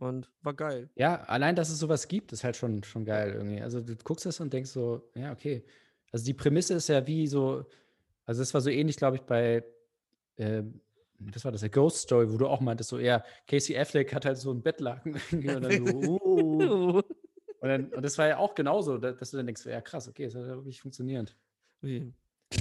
Und 0.01 0.30
war 0.42 0.55
geil. 0.55 0.88
Ja, 0.96 1.22
allein, 1.24 1.55
dass 1.55 1.68
es 1.68 1.78
sowas 1.78 2.09
gibt, 2.09 2.32
ist 2.32 2.42
halt 2.42 2.57
schon, 2.57 2.82
schon 2.82 3.05
geil 3.05 3.34
irgendwie. 3.34 3.61
Also 3.61 3.80
du 3.80 3.94
guckst 3.96 4.24
es 4.26 4.40
und 4.40 4.53
denkst 4.53 4.70
so, 4.70 5.09
ja, 5.14 5.30
okay. 5.30 5.62
Also 6.11 6.24
die 6.24 6.34
Prämisse 6.34 6.74
ist 6.74 6.88
ja 6.88 7.07
wie 7.07 7.26
so, 7.26 7.64
also 8.24 8.40
das 8.40 8.53
war 8.55 8.61
so 8.62 8.70
ähnlich, 8.70 8.96
glaube 8.96 9.16
ich, 9.16 9.22
bei, 9.22 9.62
ähm, 10.38 10.80
das 11.18 11.44
war 11.44 11.53
das, 11.53 11.61
der 11.61 11.68
Ghost 11.70 11.98
Story, 11.98 12.32
wo 12.32 12.38
du 12.38 12.46
auch 12.48 12.61
meintest, 12.61 12.88
so, 12.90 12.98
ja, 12.98 13.22
Casey 13.46 13.76
Affleck 13.78 14.14
hat 14.14 14.24
halt 14.24 14.38
so 14.38 14.51
ein 14.53 14.62
Bettlaken 14.62 15.14
und 15.32 15.44
dann 15.62 15.84
so, 15.84 15.84
uh, 16.24 17.03
und, 17.61 17.68
dann, 17.68 17.92
und 17.92 18.03
das 18.03 18.16
war 18.16 18.26
ja 18.26 18.38
auch 18.38 18.55
genauso, 18.55 18.96
da- 18.96 19.12
dass 19.12 19.30
du 19.32 19.36
dann 19.36 19.46
denkst, 19.46 19.66
ja 19.66 19.82
krass, 19.82 20.09
okay, 20.09 20.24
das 20.24 20.34
hat 20.34 20.46
ja 20.46 20.57
wirklich 20.57 20.80
funktioniert. 20.80 21.36
Ui. 21.82 22.12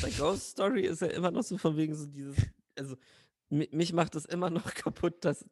Bei 0.01 0.09
Ghost 0.11 0.49
Story 0.51 0.81
ist 0.81 1.01
ja 1.01 1.07
immer 1.07 1.31
noch 1.31 1.43
so 1.43 1.57
von 1.57 1.77
wegen 1.77 1.95
so 1.95 2.05
dieses, 2.05 2.35
also 2.77 2.97
mi- 3.49 3.69
mich 3.71 3.93
macht 3.93 4.15
es 4.15 4.25
immer 4.25 4.49
noch 4.49 4.73
kaputt, 4.73 5.23
dass, 5.23 5.45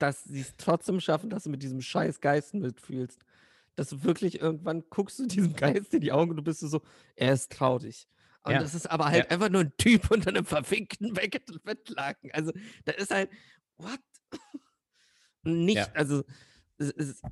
dass 0.00 0.24
sie 0.24 0.40
es 0.40 0.54
trotzdem 0.56 0.98
schaffen, 1.00 1.30
dass 1.30 1.44
du 1.44 1.50
mit 1.50 1.62
diesem 1.62 1.80
scheiß 1.80 2.20
Geist 2.20 2.54
mitfühlst. 2.54 3.20
Dass 3.76 3.90
du 3.90 4.02
wirklich 4.02 4.40
irgendwann 4.40 4.82
guckst 4.90 5.18
du 5.20 5.26
diesem 5.26 5.54
Geist 5.54 5.94
in 5.94 6.00
die 6.00 6.10
Augen 6.12 6.30
und 6.30 6.36
du 6.36 6.42
bist 6.42 6.60
so, 6.60 6.80
er 7.16 7.32
ist 7.34 7.52
traurig. 7.52 8.08
Und 8.42 8.52
Ja. 8.52 8.58
das 8.60 8.74
ist 8.74 8.90
aber 8.90 9.06
halt 9.06 9.26
Ja. 9.26 9.30
einfach 9.30 9.48
nur 9.50 9.60
ein 9.62 9.72
Typ 9.76 10.10
unter 10.10 10.30
einem 10.30 10.44
verfickten 10.44 11.12
Bett- 11.14 11.62
Bettlaken. 11.64 12.30
Also, 12.32 12.52
da 12.84 12.92
ist 12.92 13.10
halt, 13.12 13.30
what? 13.76 14.00
Nicht, 15.42 15.76
Ja. 15.76 15.88
also, 15.94 16.24
es, 16.78 16.90
es, 16.90 17.22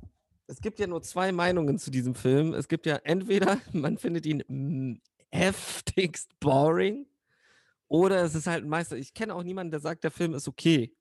es 0.47 0.61
gibt 0.61 0.79
ja 0.79 0.87
nur 0.87 1.01
zwei 1.01 1.31
Meinungen 1.31 1.77
zu 1.77 1.91
diesem 1.91 2.15
Film. 2.15 2.53
Es 2.53 2.67
gibt 2.67 2.85
ja 2.85 2.95
entweder, 3.03 3.59
man 3.73 3.97
findet 3.97 4.25
ihn 4.25 5.01
heftigst 5.31 6.39
boring, 6.39 7.05
oder 7.87 8.21
es 8.23 8.35
ist 8.35 8.45
halt 8.47 8.63
ein 8.63 8.69
Meister. 8.69 8.97
Ich 8.97 9.13
kenne 9.15 9.33
auch 9.33 9.43
niemanden, 9.43 9.71
der 9.71 9.79
sagt, 9.79 10.03
der 10.03 10.11
Film 10.11 10.33
ist 10.35 10.47
okay. 10.47 10.95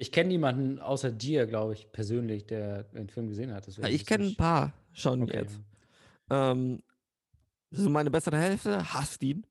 Ich 0.00 0.12
kenne 0.12 0.28
niemanden 0.30 0.78
außer 0.78 1.12
dir, 1.12 1.46
glaube 1.46 1.74
ich, 1.74 1.92
persönlich, 1.92 2.46
der 2.46 2.84
den 2.84 3.10
Film 3.10 3.28
gesehen 3.28 3.52
hat. 3.52 3.66
deswegen 3.66 3.86
ich 3.94 4.06
kenne 4.06 4.24
ein 4.28 4.34
paar 4.34 4.72
schon 4.94 5.22
okay, 5.24 5.40
jetzt. 5.40 5.60
Ähm, 6.30 6.82
so 7.70 7.90
meine 7.90 8.10
bessere 8.10 8.38
Hälfte 8.38 8.94
hasst 8.94 9.22
ihn. 9.22 9.46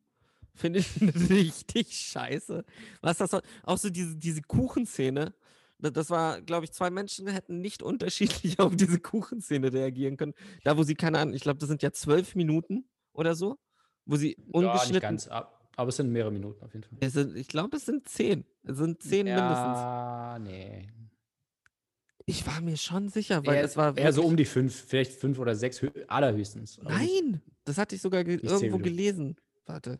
Finde 0.56 0.80
ich 0.80 0.90
richtig 1.30 1.96
scheiße. 1.96 2.66
Was 3.02 3.20
das 3.20 3.30
soll. 3.30 3.42
Auch 3.62 3.78
so 3.78 3.92
diese, 3.92 4.18
diese 4.18 4.42
Kuchenszene. 4.42 5.36
da- 5.78 5.92
Das 5.92 6.10
war, 6.10 6.42
glaube 6.42 6.66
ich, 6.66 6.72
zwei 6.72 6.90
Menschen 6.90 7.28
hätten 7.28 7.62
nicht 7.62 7.84
unterschiedlich 7.92 8.60
auf 8.60 8.76
diese 8.76 9.00
Kuchenszene 9.00 9.72
reagieren 9.72 10.18
können. 10.18 10.34
Da, 10.64 10.78
wo 10.78 10.82
sie, 10.84 10.96
keine 10.96 11.20
Ahnung, 11.20 11.36
ich 11.36 11.44
glaube, 11.44 11.60
das 11.60 11.70
sind 11.70 11.84
ja 11.84 11.92
zwölf 11.92 12.34
Minuten 12.34 12.90
oder 13.14 13.36
so, 13.36 13.60
wo 14.06 14.16
sie 14.16 14.32
Ja, 14.32 14.44
nicht 14.46 14.54
ungeschnitten. 14.56 15.00
ganz, 15.02 15.28
ab- 15.28 15.59
aber 15.80 15.90
es 15.90 15.96
sind 15.96 16.12
mehrere 16.12 16.32
Minuten 16.32 16.62
auf 16.64 16.74
jeden 16.74 16.84
Fall. 16.84 17.10
Sind, 17.10 17.38
ich 17.38 17.48
glaube, 17.48 17.78
es 17.78 17.86
sind 17.86 18.08
zehn. 18.08 18.44
Es 18.64 18.78
sind 18.78 19.02
zehn 19.02 19.26
mindestens. 19.26 19.58
Ja, 19.58 20.38
nee. 20.40 20.90
Ich 22.26 22.46
war 22.46 22.60
mir 22.62 22.76
schon 22.78 23.08
sicher, 23.10 23.46
weil 23.46 23.56
Eher, 23.56 23.64
es 23.64 23.78
war. 23.78 23.98
eher 23.98 24.12
so 24.14 24.24
um 24.24 24.36
die 24.36 24.46
fünf, 24.46 24.76
vielleicht 24.76 25.14
fünf 25.14 25.40
oder 25.40 25.56
sechs 25.56 25.82
hö- 25.82 26.06
allerhöchstens. 26.08 26.80
aber 26.80 26.90
Nein, 26.92 27.42
das 27.64 27.78
hatte 27.78 27.96
ich 27.96 28.02
sogar 28.02 28.24
ge 28.26 28.36
irgendwo 28.36 28.78
gelesen. 28.78 29.38
Warte. 29.66 30.00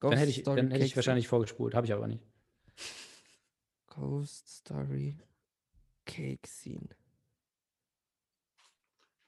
Dann 0.00 0.12
hätte 0.16 0.30
ich, 0.30 0.40
Story 0.40 0.56
dann 0.60 0.70
hätte 0.70 0.84
ich 0.84 0.94
wahrscheinlich 0.94 1.28
vorgespult, 1.28 1.74
habe 1.74 1.86
ich 1.86 1.92
aber 1.92 2.06
nicht. 2.06 2.22
Ghost 3.86 4.48
Story 4.48 5.16
Cake 6.04 6.46
Scene. 6.46 6.88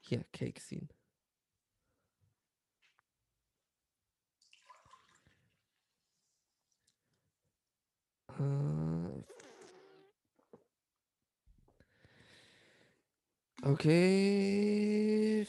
Hier, 0.01 0.23
Cake 0.33 0.61
Scene. 0.61 0.87
Okay. 13.63 15.47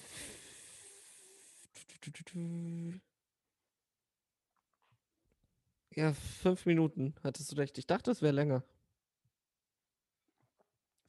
Ja, 5.96 6.12
fünf 6.12 6.66
Minuten, 6.66 7.14
hattest 7.22 7.52
du 7.52 7.56
recht. 7.56 7.78
Ich 7.78 7.86
dachte, 7.86 8.10
es 8.10 8.20
wäre 8.22 8.32
länger. 8.32 8.62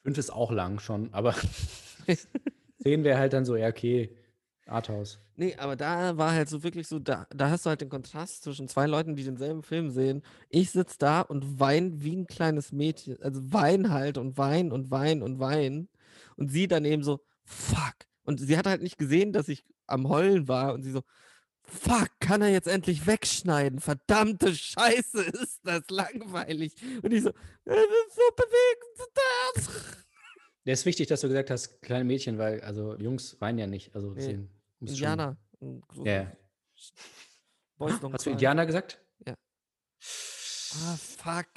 Fünf 0.04 0.18
ist 0.18 0.30
auch 0.32 0.52
lang 0.52 0.80
schon, 0.80 1.14
aber 1.14 1.34
zehn 2.82 3.04
wäre 3.04 3.18
halt 3.18 3.34
dann 3.34 3.46
so, 3.46 3.56
ja, 3.56 3.68
okay, 3.68 4.16
Arthouse. 4.68 5.20
Nee, 5.36 5.56
aber 5.58 5.76
da 5.76 6.18
war 6.18 6.32
halt 6.32 6.50
so 6.50 6.64
wirklich 6.64 6.88
so, 6.88 7.00
da, 7.00 7.28
da 7.30 7.50
hast 7.50 7.66
du 7.66 7.70
halt 7.70 7.82
den 7.82 7.90
Kontrast 7.90 8.44
zwischen 8.44 8.68
zwei 8.68 8.88
Leuten, 8.88 9.16
die 9.16 9.24
denselben 9.24 9.64
Film 9.64 9.92
sehen. 9.92 10.24
Ich 10.50 10.72
sitze 10.72 10.98
da 10.98 11.22
und 11.22 11.60
wein 11.60 12.02
wie 12.02 12.16
ein 12.16 12.28
kleines 12.28 12.72
Mädchen. 12.72 13.22
Also 13.22 13.42
wein 13.54 13.92
halt 13.92 14.18
und 14.18 14.38
wein 14.38 14.72
und 14.72 14.92
wein 14.92 15.22
und 15.22 15.40
wein. 15.40 15.90
Und 16.38 16.50
sie 16.50 16.68
dann 16.68 16.86
eben 16.86 17.04
so, 17.04 17.22
fuck. 17.44 17.96
Und 18.24 18.40
sie 18.40 18.58
hat 18.58 18.66
halt 18.66 18.82
nicht 18.82 18.98
gesehen, 18.98 19.34
dass 19.34 19.50
ich 19.50 19.64
am 19.88 20.10
Heulen 20.10 20.48
war. 20.48 20.74
Und 20.74 20.84
sie 20.84 20.92
so, 20.92 21.04
fuck, 21.62 22.10
kann 22.20 22.42
er 22.42 22.50
jetzt 22.50 22.68
endlich 22.68 23.06
wegschneiden? 23.06 23.80
Verdammte 23.80 24.56
Scheiße, 24.56 25.22
ist 25.42 25.60
das 25.64 25.84
langweilig. 25.90 26.74
Und 27.04 27.14
ich 27.14 27.24
so, 27.24 27.30
es 27.66 27.76
ist 27.76 28.16
so 28.16 28.22
bewegend. 28.36 30.05
Der 30.66 30.74
ist 30.74 30.86
wichtig, 30.86 31.08
dass 31.08 31.22
du 31.22 31.28
gesagt 31.28 31.52
hast, 31.52 31.82
kleine 31.82 32.06
Mädchen, 32.06 32.38
weil, 32.38 32.62
also 32.62 32.96
Jungs 32.98 33.40
weinen 33.40 33.60
ja 33.60 33.68
nicht. 33.68 33.94
Also 33.96 34.12
Nee. 34.12 34.48
Indianer. 34.80 35.38
Ja, 36.04 36.14
ja. 36.14 36.32
Hast 37.80 38.26
du. 38.26 38.30
Indianer 38.32 38.66
gesagt? 38.66 39.00
Ah, 40.78 40.98
fuck. 40.98 41.48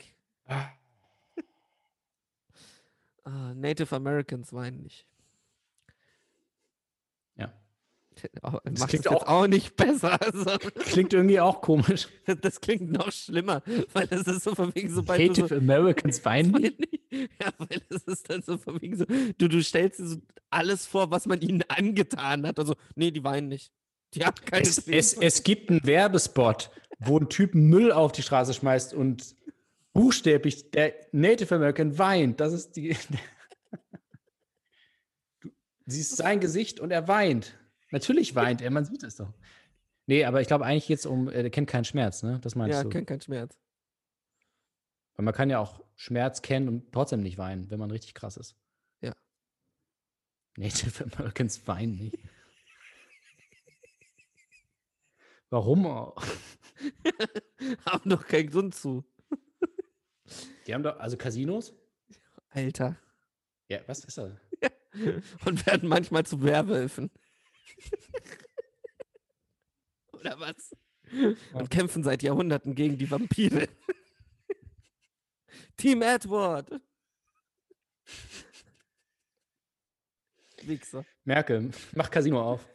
Ah. 0.45 0.71
Ah, 3.25 3.53
Native 3.55 3.95
Americans 3.97 4.53
weinen 4.53 4.83
nicht. 4.83 5.07
Ja. 7.37 7.53
Au- 8.08 8.08
Das 8.43 8.81
Macht 8.81 8.91
klingt 8.91 9.05
jetzt 9.05 9.27
auch 9.27 9.47
nicht 9.47 9.77
besser. 9.77 10.21
Also, 10.21 10.59
Klingt 10.81 11.13
irgendwie 11.13 11.41
auch 11.41 11.61
komisch. 11.61 12.09
das 12.41 12.61
klingt 12.61 12.91
noch 12.91 13.13
schlimmer, 13.13 13.63
weil 13.93 14.07
das 14.07 14.23
ist 14.27 14.45
so 14.45 14.55
von 14.55 14.75
wegen, 14.75 14.93
sobald 14.93 15.21
Native 15.21 15.49
so, 15.49 15.55
Americans 15.57 16.25
weinen 16.25 16.53
nicht? 16.53 16.79
ja, 17.11 17.53
weil 17.59 17.81
das 17.89 18.03
ist 18.05 18.29
dann 18.31 18.43
so 18.43 18.59
von 18.59 18.81
wegen 18.81 18.97
so, 18.97 19.05
du, 19.05 19.49
du 19.49 19.63
stellst 19.63 20.01
dir 20.01 20.07
so 20.07 20.17
alles 20.51 20.87
vor, 20.87 21.11
was 21.11 21.27
man 21.27 21.41
ihnen 21.41 21.63
angetan 21.69 22.47
hat. 22.47 22.59
Also, 22.59 22.75
nee, 22.95 23.11
die 23.11 23.25
weinen 23.25 23.49
nicht. 23.49 23.73
Die 24.15 24.25
haben 24.25 24.37
keine 24.45 24.63
Es, 24.63 24.79
es, 24.89 25.13
es 25.15 25.43
gibt 25.43 25.71
einen 25.71 25.85
Werbespot, 25.85 26.71
wo 26.99 27.19
ein 27.19 27.29
Typ 27.29 27.55
Müll 27.55 27.93
auf 27.93 28.13
die 28.13 28.23
Straße 28.23 28.55
schmeißt 28.55 28.95
und 28.95 29.37
buchstäblich 29.93 30.71
der 30.71 30.95
Native 31.13 31.55
American 31.55 31.99
weint. 31.99 32.41
Das 32.41 32.53
ist 32.53 32.77
die. 32.77 32.97
Du 35.41 35.95
siehst 35.95 36.17
sein 36.19 36.39
Gesicht 36.39 36.81
und 36.81 36.91
er 36.91 37.09
weint. 37.09 37.59
Natürlich 37.91 38.35
weint 38.35 38.61
er, 38.61 38.71
man 38.71 38.85
sieht 38.85 39.03
es 39.03 39.17
doch. 39.17 39.33
Nee, 40.07 40.25
aber 40.25 40.41
ich 40.41 40.49
glaube 40.49 40.65
eigentlich 40.65 40.87
geht 40.87 40.99
es 40.99 41.07
um, 41.07 41.29
er 41.29 41.49
kennt 41.51 41.69
keinen 41.69 41.85
Schmerz, 41.85 42.23
ne? 42.23 42.41
Das 42.43 42.55
meinst 42.55 42.77
ja, 42.77 42.83
du. 42.83 42.89
kennt 42.89 43.07
keinen 43.07 43.21
Schmerz. 43.21 43.59
Weil 45.17 45.25
man 45.25 45.35
kann 45.35 45.51
ja 45.51 45.59
auch 45.59 45.85
Schmerz 45.97 46.43
kennen 46.43 46.69
und 46.69 46.93
trotzdem 46.93 47.21
nicht 47.21 47.39
weinen, 47.39 47.71
wenn 47.71 47.79
man 47.79 47.91
richtig 47.91 48.15
krass 48.15 48.37
ist. 48.37 48.57
Ja. 49.01 49.15
Native 50.57 51.05
Americans 51.13 51.61
weinen 51.67 51.97
nicht. 51.97 52.19
Warum? 55.51 55.87
auch? 55.87 56.23
Haben 57.87 58.11
doch 58.11 58.27
keinen 58.27 58.51
Grund 58.51 58.75
zu. 58.75 59.05
Die 60.67 60.75
haben 60.75 60.83
doch, 60.83 60.99
also 60.99 61.17
Casinos? 61.17 61.75
Alter. 62.51 62.97
Ja, 63.69 63.81
was 63.87 64.05
ist 64.05 64.19
das? 64.19 64.33
Und 65.47 65.67
werden 65.67 65.89
manchmal 65.89 66.25
zu 66.25 66.43
Werwölfen. 66.43 67.11
Oder 70.13 70.41
was? 70.41 70.75
Und 71.53 71.71
kämpfen 71.71 72.03
seit 72.03 72.23
Jahrhunderten 72.23 72.75
gegen 72.75 72.99
die 72.99 73.11
Vampire. 73.11 73.69
Team 75.77 76.03
Edward. 76.03 76.81
Wichser. 80.63 81.05
Merkel, 81.25 81.71
mach 81.95 82.11
Casino 82.11 82.43
auf. 82.43 82.69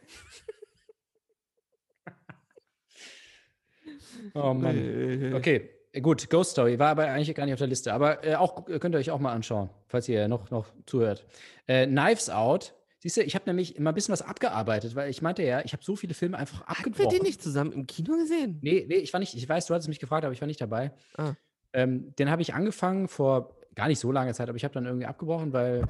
oh 4.34 4.54
Mann. 4.54 5.34
Okay, 5.34 5.70
gut, 6.00 6.28
Ghost 6.30 6.52
Story 6.52 6.78
war 6.78 6.90
aber 6.90 7.04
eigentlich 7.04 7.34
gar 7.34 7.44
nicht 7.44 7.54
auf 7.54 7.58
der 7.58 7.68
Liste. 7.68 7.92
Aber 7.92 8.24
äh, 8.24 8.36
auch 8.36 8.64
könnt 8.64 8.94
ihr 8.94 8.98
euch 8.98 9.10
auch 9.10 9.20
mal 9.20 9.32
anschauen, 9.32 9.70
falls 9.86 10.08
ihr 10.08 10.28
noch, 10.28 10.50
noch 10.50 10.72
zuhört. 10.86 11.26
Äh, 11.66 11.86
Knives 11.86 12.30
Out. 12.30 12.74
Siehst 13.04 13.18
du, 13.18 13.22
ich 13.22 13.34
habe 13.34 13.44
nämlich 13.44 13.76
immer 13.76 13.92
ein 13.92 13.94
bisschen 13.94 14.14
was 14.14 14.22
abgearbeitet, 14.22 14.94
weil 14.94 15.10
ich 15.10 15.20
meinte 15.20 15.42
ja, 15.42 15.62
ich 15.62 15.74
habe 15.74 15.84
so 15.84 15.94
viele 15.94 16.14
Filme 16.14 16.38
einfach 16.38 16.62
Hatten 16.62 16.86
wir 16.86 16.88
abgebrochen. 16.88 17.18
die 17.18 17.22
nicht 17.22 17.42
zusammen 17.42 17.70
im 17.72 17.86
Kino 17.86 18.16
gesehen? 18.16 18.58
Nee, 18.62 18.86
nee, 18.88 18.94
ich 18.94 19.12
war 19.12 19.20
nicht, 19.20 19.34
ich 19.34 19.46
weiß, 19.46 19.66
du 19.66 19.74
hattest 19.74 19.90
mich 19.90 20.00
gefragt, 20.00 20.24
aber 20.24 20.32
ich 20.32 20.40
war 20.40 20.46
nicht 20.48 20.62
dabei. 20.62 20.90
Ah. 21.18 21.34
Ähm, 21.74 22.14
den 22.16 22.30
habe 22.30 22.40
ich 22.40 22.54
angefangen 22.54 23.08
vor 23.08 23.58
gar 23.74 23.88
nicht 23.88 23.98
so 23.98 24.10
langer 24.10 24.32
Zeit, 24.32 24.48
aber 24.48 24.56
ich 24.56 24.64
habe 24.64 24.72
dann 24.72 24.86
irgendwie 24.86 25.04
abgebrochen, 25.04 25.52
weil 25.52 25.86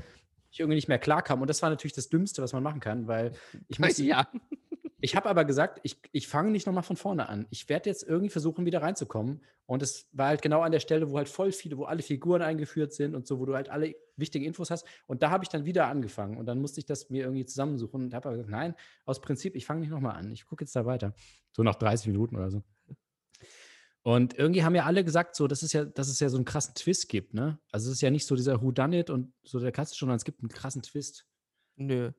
ich 0.51 0.59
irgendwie 0.59 0.75
nicht 0.75 0.89
mehr 0.89 0.99
klar 0.99 1.23
kam. 1.23 1.41
Und 1.41 1.49
das 1.49 1.63
war 1.63 1.71
natürlich 1.71 1.93
das 1.93 2.09
Dümmste, 2.09 2.43
was 2.43 2.53
man 2.53 2.65
machen 2.65 2.81
kann, 2.81 3.07
weil 3.07 3.31
ich 3.69 3.79
muss, 3.79 3.97
ja. 3.99 4.27
Ich 5.05 5.15
habe 5.17 5.29
aber 5.29 5.45
gesagt, 5.45 5.81
ich, 5.83 5.99
ich 6.13 6.29
fange 6.29 6.51
nicht 6.51 6.67
nochmal 6.67 6.83
von 6.83 6.97
vorne 6.97 7.29
an. 7.29 7.47
Ich 7.51 7.69
werde 7.69 7.91
jetzt 7.91 8.05
irgendwie 8.05 8.31
versuchen, 8.31 8.65
wieder 8.65 8.81
reinzukommen. 8.81 9.45
Und 9.67 9.83
es 9.83 10.09
war 10.13 10.29
halt 10.29 10.41
genau 10.41 10.63
an 10.63 10.73
der 10.73 10.81
Stelle, 10.81 11.11
wo 11.11 11.19
halt 11.19 11.29
voll 11.29 11.53
viele, 11.53 11.77
wo 11.77 11.85
alle 11.85 12.03
Figuren 12.03 12.41
eingeführt 12.41 12.95
sind 12.95 13.15
und 13.15 13.27
so, 13.27 13.39
wo 13.39 13.45
du 13.45 13.55
halt 13.55 13.69
alle 13.69 13.97
wichtigen 14.17 14.47
Infos 14.47 14.71
hast. 14.71 14.87
Und 15.07 15.23
da 15.23 15.29
habe 15.29 15.45
ich 15.45 15.51
dann 15.51 15.67
wieder 15.67 15.89
angefangen. 15.89 16.39
Und 16.39 16.47
dann 16.47 16.59
musste 16.59 16.81
ich 16.81 16.87
das 16.87 17.11
mir 17.11 17.25
irgendwie 17.25 17.45
zusammensuchen 17.45 18.03
und 18.03 18.15
habe 18.15 18.29
aber 18.29 18.39
gesagt, 18.39 18.51
nein, 18.51 18.75
aus 19.05 19.21
Prinzip, 19.21 19.57
ich 19.57 19.67
fange 19.67 19.81
nicht 19.81 19.91
nochmal 19.91 20.17
an. 20.17 20.33
Ich 20.33 20.47
gucke 20.47 20.65
jetzt 20.65 20.75
da 20.75 20.87
weiter. 20.87 21.13
So 21.53 21.63
nach 21.63 21.75
30 21.75 22.07
Minuten 22.07 22.37
oder 22.37 22.51
so. 22.51 22.63
Und 24.05 24.39
irgendwie 24.39 24.65
haben 24.65 24.75
ja 24.75 24.85
alle 24.85 25.05
gesagt, 25.05 25.37
so, 25.37 25.47
das 25.47 25.63
ist 25.63 25.75
ja, 25.75 25.85
dass 25.85 26.09
es 26.09 26.19
ja 26.19 26.31
so 26.31 26.39
einen 26.39 26.47
krassen 26.47 26.75
Twist 26.75 27.11
gibt, 27.11 27.35
ne? 27.35 27.59
Also 27.71 27.91
es 27.91 27.97
ist 27.97 28.01
ja 28.01 28.11
nicht 28.11 28.27
so 28.27 28.37
dieser 28.37 28.63
Who 28.63 28.73
Done 28.73 28.99
It 29.01 29.11
und 29.11 29.35
so 29.43 29.61
der 29.61 29.71
klassische, 29.71 30.01
sondern 30.01 30.17
es 30.17 30.25
gibt 30.25 30.41
einen 30.41 30.49
krassen 30.49 30.81
Twist. 30.81 31.27
Nö. 31.77 32.13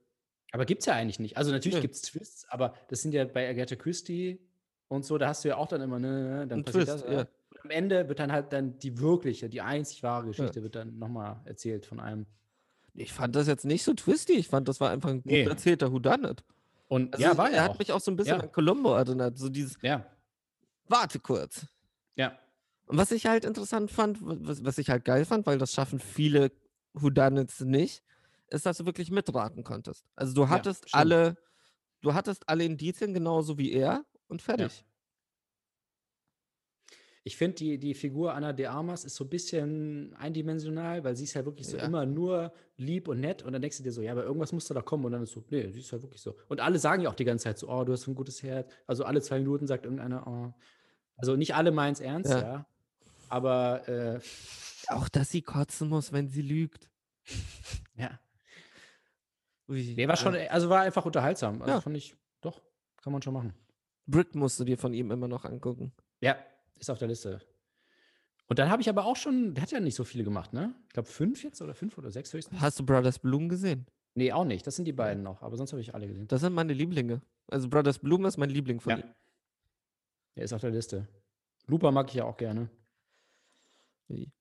Aber 0.51 0.65
gibt 0.65 0.81
es 0.81 0.85
ja 0.85 0.93
eigentlich 0.93 1.19
nicht. 1.19 1.37
Also 1.37 1.51
natürlich 1.51 1.75
Nö. 1.75 1.81
gibt 1.81 1.95
es 1.95 2.01
Twists, 2.01 2.45
aber 2.49 2.73
das 2.87 3.01
sind 3.01 3.13
ja 3.13 3.25
bei 3.25 3.49
Agatha 3.49 3.75
Christie 3.75 4.39
und 4.87 5.03
so, 5.05 5.17
da 5.17 5.27
hast 5.29 5.43
du 5.43 5.49
ja 5.49 5.57
auch 5.57 5.67
dann 5.67 5.81
immer, 5.81 5.99
ne, 5.99 6.45
dann 6.47 6.59
Ein 6.59 6.63
passiert 6.63 6.87
Twist, 6.87 7.05
das. 7.05 7.11
ja. 7.13 7.19
Und 7.51 7.61
am 7.63 7.69
Ende 7.71 8.07
wird 8.07 8.19
dann 8.19 8.31
halt 8.31 8.53
dann 8.53 8.77
die 8.79 8.99
wirkliche, 8.99 9.49
die 9.49 9.61
einzig 9.61 10.03
wahre 10.03 10.27
Geschichte 10.27 10.61
wird 10.63 10.75
dann 10.75 10.97
nochmal 10.99 11.41
erzählt 11.45 11.85
von 11.85 11.99
einem. 11.99 12.25
Ich 12.93 13.11
fand 13.11 13.35
das 13.35 13.47
jetzt 13.47 13.65
nicht 13.65 13.83
so 13.83 13.93
twisty. 13.93 14.33
Ich 14.33 14.47
fand, 14.47 14.67
das 14.69 14.79
war 14.79 14.89
einfach 14.91 15.09
ein 15.09 15.21
gut 15.23 15.31
Nee. 15.31 15.43
erzählter 15.43 15.91
Whodunit. 15.91 16.43
Und 16.87 17.13
Also 17.13 17.25
ja, 17.25 17.37
war 17.37 17.49
er 17.49 17.55
ja 17.57 17.63
hat 17.63 17.71
auch. 17.71 17.79
mich 17.79 17.91
auch 17.91 17.99
so 17.99 18.11
ein 18.11 18.15
bisschen 18.15 18.37
Ja. 18.37 18.43
an 18.43 18.51
Columbo 18.51 18.93
erinnert. 18.93 19.37
So 19.37 19.49
dieses, 19.49 19.77
Ja, 19.81 20.05
warte 20.87 21.19
kurz. 21.19 21.65
ja. 22.15 22.37
Und 22.87 22.97
was 22.97 23.11
ich 23.11 23.25
halt 23.25 23.43
interessant 23.45 23.89
fand, 23.91 24.19
was, 24.21 24.63
was 24.63 24.77
ich 24.77 24.91
halt 24.91 25.03
geil 25.05 25.25
fand, 25.25 25.47
weil 25.47 25.57
das 25.57 25.73
schaffen 25.73 25.99
viele 25.99 26.51
Whodunits 26.93 27.61
nicht, 27.61 28.03
ist, 28.49 28.65
dass 28.65 28.77
du 28.77 28.85
wirklich 28.85 29.11
mitraten 29.11 29.63
konntest. 29.63 30.05
Also 30.15 30.33
du 30.33 30.49
hattest 30.49 30.89
stimmt. 30.89 30.95
alle, 31.01 31.37
du 32.01 32.13
hattest 32.13 32.47
alle 32.47 32.63
Indizien 32.65 33.13
genauso 33.13 33.57
wie 33.57 33.71
er 33.73 34.05
und 34.27 34.41
fertig. 34.41 34.85
Ich 37.27 37.37
finde, 37.37 37.55
die, 37.55 37.79
die 37.79 37.95
Figur 37.95 38.35
Anna 38.35 38.53
de 38.53 38.67
Armas 38.67 39.03
ist 39.03 39.15
so 39.15 39.23
ein 39.23 39.29
bisschen 39.31 40.13
eindimensional, 40.15 41.03
weil 41.03 41.15
sie 41.15 41.23
ist 41.23 41.33
ja 41.33 41.43
wirklich 41.43 41.67
so 41.67 41.75
Ja. 41.77 41.83
immer 41.85 42.05
nur 42.05 42.53
lieb 42.77 43.07
und 43.07 43.19
nett 43.19 43.41
und 43.41 43.51
dann 43.53 43.63
denkst 43.63 43.77
du 43.77 43.83
dir 43.83 43.91
so, 43.91 44.01
ja, 44.03 44.11
aber 44.11 44.23
irgendwas 44.23 44.51
muss 44.51 44.67
da 44.67 44.79
kommen 44.83 45.05
und 45.05 45.11
dann 45.11 45.23
ist 45.23 45.31
so, 45.31 45.43
nee, 45.49 45.71
sie 45.71 45.79
ist 45.79 45.91
halt 45.91 46.03
wirklich 46.03 46.21
so. 46.21 46.35
Und 46.49 46.59
alle 46.61 46.77
sagen 46.77 47.01
ja 47.01 47.09
auch 47.09 47.15
die 47.15 47.25
ganze 47.25 47.45
Zeit 47.45 47.57
so, 47.57 47.67
oh, 47.67 47.83
du 47.83 47.93
hast 47.93 48.05
ein 48.07 48.13
gutes 48.13 48.43
Herz. 48.43 48.71
Also 48.85 49.05
alle 49.05 49.21
zwei 49.23 49.39
Minuten 49.39 49.65
sagt 49.65 49.85
irgendeiner, 49.85 50.27
oh, 50.27 50.53
Also 51.17 51.35
nicht 51.35 51.55
alle 51.55 51.71
meinen 51.71 51.93
es 51.93 51.99
ernst, 51.99 52.29
Ja. 52.29 52.39
ja. 52.41 52.65
Aber 53.27 53.89
äh, 53.89 54.19
Auch, 54.89 55.09
dass 55.09 55.31
sie 55.31 55.41
kotzen 55.41 55.89
muss, 55.89 56.11
wenn 56.11 56.29
sie 56.29 56.43
lügt. 56.43 56.91
ja. 57.95 58.19
Ui, 59.67 59.93
Nee, 59.95 60.07
war 60.07 60.15
schon, 60.15 60.35
äh, 60.35 60.47
also 60.49 60.69
war 60.69 60.81
einfach 60.81 61.05
unterhaltsam. 61.05 61.61
Also 61.61 61.73
Ja. 61.75 61.81
fand 61.81 61.97
ich, 61.97 62.15
doch, 62.41 62.61
kann 63.01 63.11
man 63.13 63.21
schon 63.21 63.33
machen. 63.33 63.53
Brick 64.07 64.35
musst 64.35 64.59
du 64.59 64.63
dir 64.63 64.77
von 64.77 64.93
ihm 64.93 65.11
immer 65.11 65.27
noch 65.27 65.45
angucken. 65.45 65.91
Ja, 66.21 66.37
ist 66.77 66.89
auf 66.91 66.99
der 66.99 67.07
Liste. 67.07 67.41
Und 68.47 68.59
dann 68.59 68.69
habe 68.69 68.81
ich 68.81 68.89
aber 68.89 69.05
auch 69.05 69.15
schon, 69.15 69.55
der 69.55 69.63
hat 69.63 69.71
ja 69.71 69.79
nicht 69.79 69.95
so 69.95 70.03
viele 70.03 70.23
gemacht, 70.23 70.53
ne? 70.53 70.75
Ich 70.87 70.93
glaube 70.93 71.07
fünf 71.09 71.43
jetzt 71.43 71.61
oder 71.61 71.73
fünf 71.73 71.97
oder 71.97 72.11
sechs 72.11 72.31
höchstens. 72.31 72.61
Hast 72.61 72.79
du 72.79 72.85
Brothers 72.85 73.17
Bloom 73.17 73.49
gesehen? 73.49 73.87
Nee, 74.13 74.31
auch 74.31 74.45
nicht. 74.45 74.65
Das 74.67 74.75
sind 74.75 74.85
die 74.85 74.93
beiden 74.93 75.23
noch, 75.23 75.41
aber 75.41 75.57
sonst 75.57 75.71
habe 75.71 75.81
ich 75.81 75.95
alle 75.95 76.07
gesehen. 76.07 76.27
Das 76.27 76.41
sind 76.41 76.53
meine 76.53 76.73
Lieblinge. 76.73 77.21
Also 77.47 77.67
Brothers 77.67 77.97
Bloom 77.99 78.23
ist 78.25 78.37
mein 78.37 78.51
Liebling 78.51 78.79
von 78.79 78.91
Ja. 78.91 78.97
ihm. 78.99 79.13
Der 80.35 80.43
ist 80.43 80.53
auf 80.53 80.61
der 80.61 80.69
Liste. 80.69 81.07
Looper 81.65 81.91
mag 81.91 82.07
ich 82.09 82.15
ja 82.15 82.25
auch 82.25 82.37
gerne. 82.37 82.69
Wie? 84.07 84.31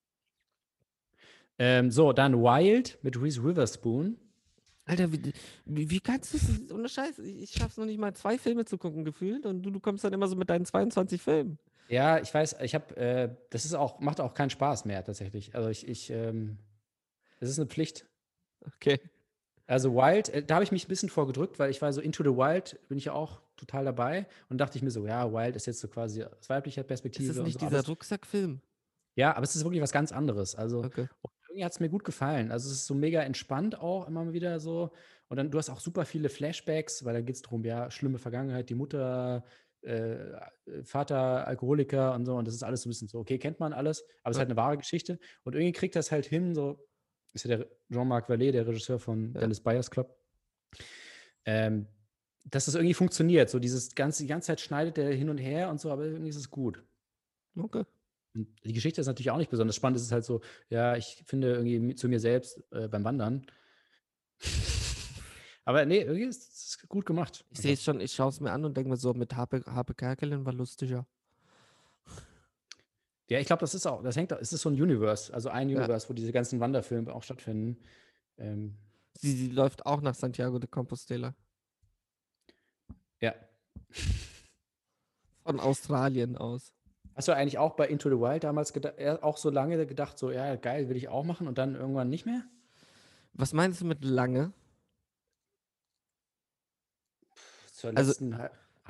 Ähm, 1.59 1.91
so, 1.91 2.13
dann 2.13 2.35
Wild 2.43 2.99
mit 3.03 3.21
Reese 3.21 3.43
Witherspoon. 3.43 4.19
Alter, 4.87 5.11
wie, 5.13 5.33
wie, 5.65 6.01
kannst 6.01 6.35
du 6.35 6.37
es? 6.37 6.71
Ohne 6.71 6.89
Scheiß, 6.89 7.19
ich, 7.19 7.53
schaff's 7.53 7.79
noch 7.79 7.87
nicht 7.87 7.99
mal 7.99 8.15
zwei 8.15 8.37
Filme 8.37 8.67
zu 8.67 8.77
gucken, 8.77 9.05
gefühlt. 9.05 9.47
Und 9.47 9.63
du, 9.63 9.71
du 9.71 9.81
kommst 9.81 10.05
dann 10.05 10.13
immer 10.13 10.29
so 10.29 10.37
mit 10.37 10.51
deinen 10.51 10.67
22 10.67 11.23
Filmen. 11.23 11.59
Ja, 11.89 12.19
ich 12.19 12.33
weiß, 12.33 12.57
ich 12.63 12.75
habe, 12.75 12.97
äh, 12.97 13.35
das 13.51 13.65
ist 13.65 13.75
auch, 13.75 14.01
macht 14.01 14.21
auch 14.21 14.35
keinen 14.35 14.51
Spaß 14.51 14.85
mehr 14.85 15.03
tatsächlich. 15.05 15.55
Also 15.55 15.71
ich, 15.71 15.89
ich, 15.89 16.11
ähm, 16.11 16.59
das 17.41 17.51
ist 17.51 17.59
eine 17.59 17.67
Pflicht. 17.67 18.07
Okay. 18.77 19.01
Also 19.67 19.95
Wild, 19.95 20.29
äh, 20.29 20.43
da 20.43 20.57
habe 20.57 20.65
ich 20.65 20.73
mich 20.73 20.85
ein 20.85 20.89
bisschen 20.89 21.09
vorgedrückt, 21.09 21.59
weil 21.59 21.71
ich 21.71 21.81
war 21.81 21.93
so 21.93 22.01
Into 22.01 22.23
the 22.23 22.37
Wild, 22.37 22.79
bin 22.89 22.99
ich 22.99 23.07
ja 23.07 23.13
auch 23.15 23.41
total 23.57 23.85
dabei 23.87 24.27
und 24.51 24.59
dachte 24.59 24.77
ich 24.77 24.83
mir 24.83 24.91
so, 24.91 25.07
ja, 25.07 25.33
Wild 25.33 25.57
ist 25.57 25.67
jetzt 25.67 25.81
so 25.81 25.89
quasi 25.89 26.25
aus 26.25 26.49
weiblicher 26.49 26.83
Perspektive. 26.83 27.31
Ist 27.31 27.37
das 27.37 27.45
nicht 27.45 27.61
so 27.61 27.67
dieser 27.67 27.79
alles. 27.79 27.89
Rucksackfilm? 27.89 28.61
Ja, 29.17 29.35
aber 29.35 29.45
es 29.45 29.57
ist 29.57 29.65
wirklich 29.65 29.83
was 29.83 29.93
ganz 29.93 30.13
anderes. 30.13 30.55
Also 30.55 30.85
Okay. 30.85 31.09
Irgendwie 31.55 31.65
hat 31.65 31.73
es 31.73 31.81
mir 31.81 31.89
gut 31.89 32.03
gefallen. 32.03 32.51
Also 32.51 32.69
es 32.69 32.79
ist 32.79 32.87
so 32.87 32.95
mega 32.95 33.23
entspannt 33.23 33.79
auch 33.79 34.09
immer 34.09 34.33
wieder 34.33 34.59
so. 34.59 34.91
Und 35.29 35.37
dann, 35.37 35.53
du 35.53 35.59
hast 35.59 35.71
auch 35.71 35.79
super 35.79 36.05
viele 36.05 36.29
Flashbacks, 36.29 37.05
weil 37.05 37.15
da 37.15 37.21
geht 37.21 37.37
es 37.37 37.43
darum, 37.43 37.65
ja, 37.65 37.93
schlimme 37.93 38.19
Vergangenheit, 38.19 38.69
die 38.71 38.75
Mutter, 38.75 39.45
äh, 39.83 40.17
Vater, 40.83 41.47
Alkoholiker 41.47 42.13
und 42.15 42.25
so. 42.27 42.35
Und 42.35 42.49
das 42.49 42.55
ist 42.55 42.65
alles 42.65 42.83
so 42.83 42.89
ein 42.89 42.91
bisschen 42.91 43.07
so, 43.07 43.21
okay, 43.21 43.39
kennt 43.39 43.61
man 43.61 43.73
alles, 43.73 44.05
aber 44.25 44.33
es 44.33 44.37
ist 44.37 44.41
halt 44.41 44.49
eine 44.51 44.57
wahre 44.57 44.79
Geschichte. 44.79 45.21
Und 45.45 45.55
irgendwie 45.55 45.73
kriegt 45.73 45.95
das 45.95 46.11
halt 46.11 46.27
hin, 46.27 46.57
so, 46.57 46.85
ist 47.35 47.45
ja 47.45 47.57
der 47.57 47.69
Jean-Marc 47.93 48.29
Vallée, 48.29 48.51
der 48.51 48.67
Regisseur 48.67 48.99
von 48.99 49.33
Ja. 49.35 49.43
Dallas 49.43 49.61
Buyers 49.61 49.91
Club. 49.91 50.17
Ähm, 51.45 51.87
dass 52.43 52.65
das 52.65 52.75
irgendwie 52.75 52.95
funktioniert. 52.95 53.49
So 53.49 53.61
dieses 53.61 53.95
ganze, 53.95 54.25
die 54.25 54.29
ganze 54.29 54.49
Zeit 54.49 54.61
schneidet 54.61 54.97
der 54.97 55.13
hin 55.15 55.31
und 55.31 55.39
her 55.39 55.71
und 55.71 55.81
so, 55.81 55.93
aber 55.93 56.05
irgendwie 56.05 56.31
ist 56.31 56.37
es 56.37 56.51
gut. 56.51 56.83
Okay. 57.57 57.85
Und 58.35 58.49
die 58.65 58.73
Geschichte 58.73 59.01
ist 59.01 59.07
natürlich 59.07 59.31
auch 59.31 59.39
nicht 59.39 59.51
besonders 59.51 59.77
spannend. 59.77 59.97
Es 59.97 60.03
ist 60.05 60.13
halt 60.13 60.25
so, 60.25 60.41
ja, 60.69 60.97
ich 60.97 61.23
finde 61.27 61.55
irgendwie 61.55 61.95
zu 61.95 62.09
mir 62.09 62.19
selbst 62.21 62.63
äh, 62.73 62.89
beim 62.89 63.05
Wandern. 63.05 63.47
Aber 65.65 65.87
nee, 65.87 66.01
irgendwie 66.03 66.25
ist 66.25 66.53
es 66.53 66.89
gut 66.89 67.07
gemacht. 67.07 67.45
Ich 67.51 67.61
sehe 67.61 67.73
es 67.73 67.83
schon, 67.83 68.01
ich 68.01 68.13
schaue 68.13 68.29
es 68.29 68.41
mir 68.41 68.53
an 68.53 68.65
und 68.65 68.77
denke 68.77 68.91
mir 68.91 68.97
so, 68.97 69.15
mit 69.15 69.35
Harpe, 69.35 69.63
Harpe 69.67 69.95
Kerkeling 69.95 70.45
war 70.45 70.53
lustiger. 70.53 71.07
Ja, 73.31 73.39
ich 73.39 73.47
glaube, 73.47 73.61
das 73.61 73.75
ist 73.75 73.87
auch, 73.87 74.03
das 74.03 74.17
hängt, 74.17 74.33
es 74.33 74.53
ist 74.53 74.61
so 74.61 74.69
ein 74.69 74.81
Universe, 74.81 75.33
also 75.33 75.49
ein 75.49 75.71
Ja. 75.71 75.79
Universe, 75.79 76.09
wo 76.11 76.13
diese 76.13 76.33
ganzen 76.33 76.61
Wanderfilme 76.61 77.13
auch 77.15 77.23
stattfinden. 77.23 77.83
Ähm, 78.37 78.77
Sie, 79.17 79.33
sie 79.33 79.49
läuft 79.49 79.87
auch 79.87 80.01
nach 80.03 80.15
Santiago 80.15 80.59
de 80.59 80.69
Compostela. 80.69 81.35
ja. 83.21 83.35
Von 85.45 85.61
Australien 85.61 86.37
aus. 86.37 86.75
Hast 87.15 87.29
du 87.29 87.33
eigentlich 87.33 87.59
auch 87.59 87.75
bei 87.77 87.87
Into 87.89 88.09
the 88.11 88.17
Wild 88.17 88.45
damals 88.45 88.71
äh, 88.77 89.19
auch 89.21 89.37
so 89.37 89.51
lange 89.51 89.87
gedacht, 89.87 90.19
so, 90.19 90.31
ja, 90.31 90.57
geil, 90.57 90.89
will 90.89 90.97
ich 90.97 91.09
auch 91.09 91.25
machen 91.25 91.47
und 91.49 91.59
dann 91.59 91.75
irgendwann 91.77 92.09
nicht 92.11 92.27
mehr? 92.27 92.45
Was 93.35 93.53
meinst 93.53 93.81
du 93.81 93.85
mit 93.85 94.05
lange? 94.05 94.53
Zur 97.73 97.97
Also, 97.97 98.13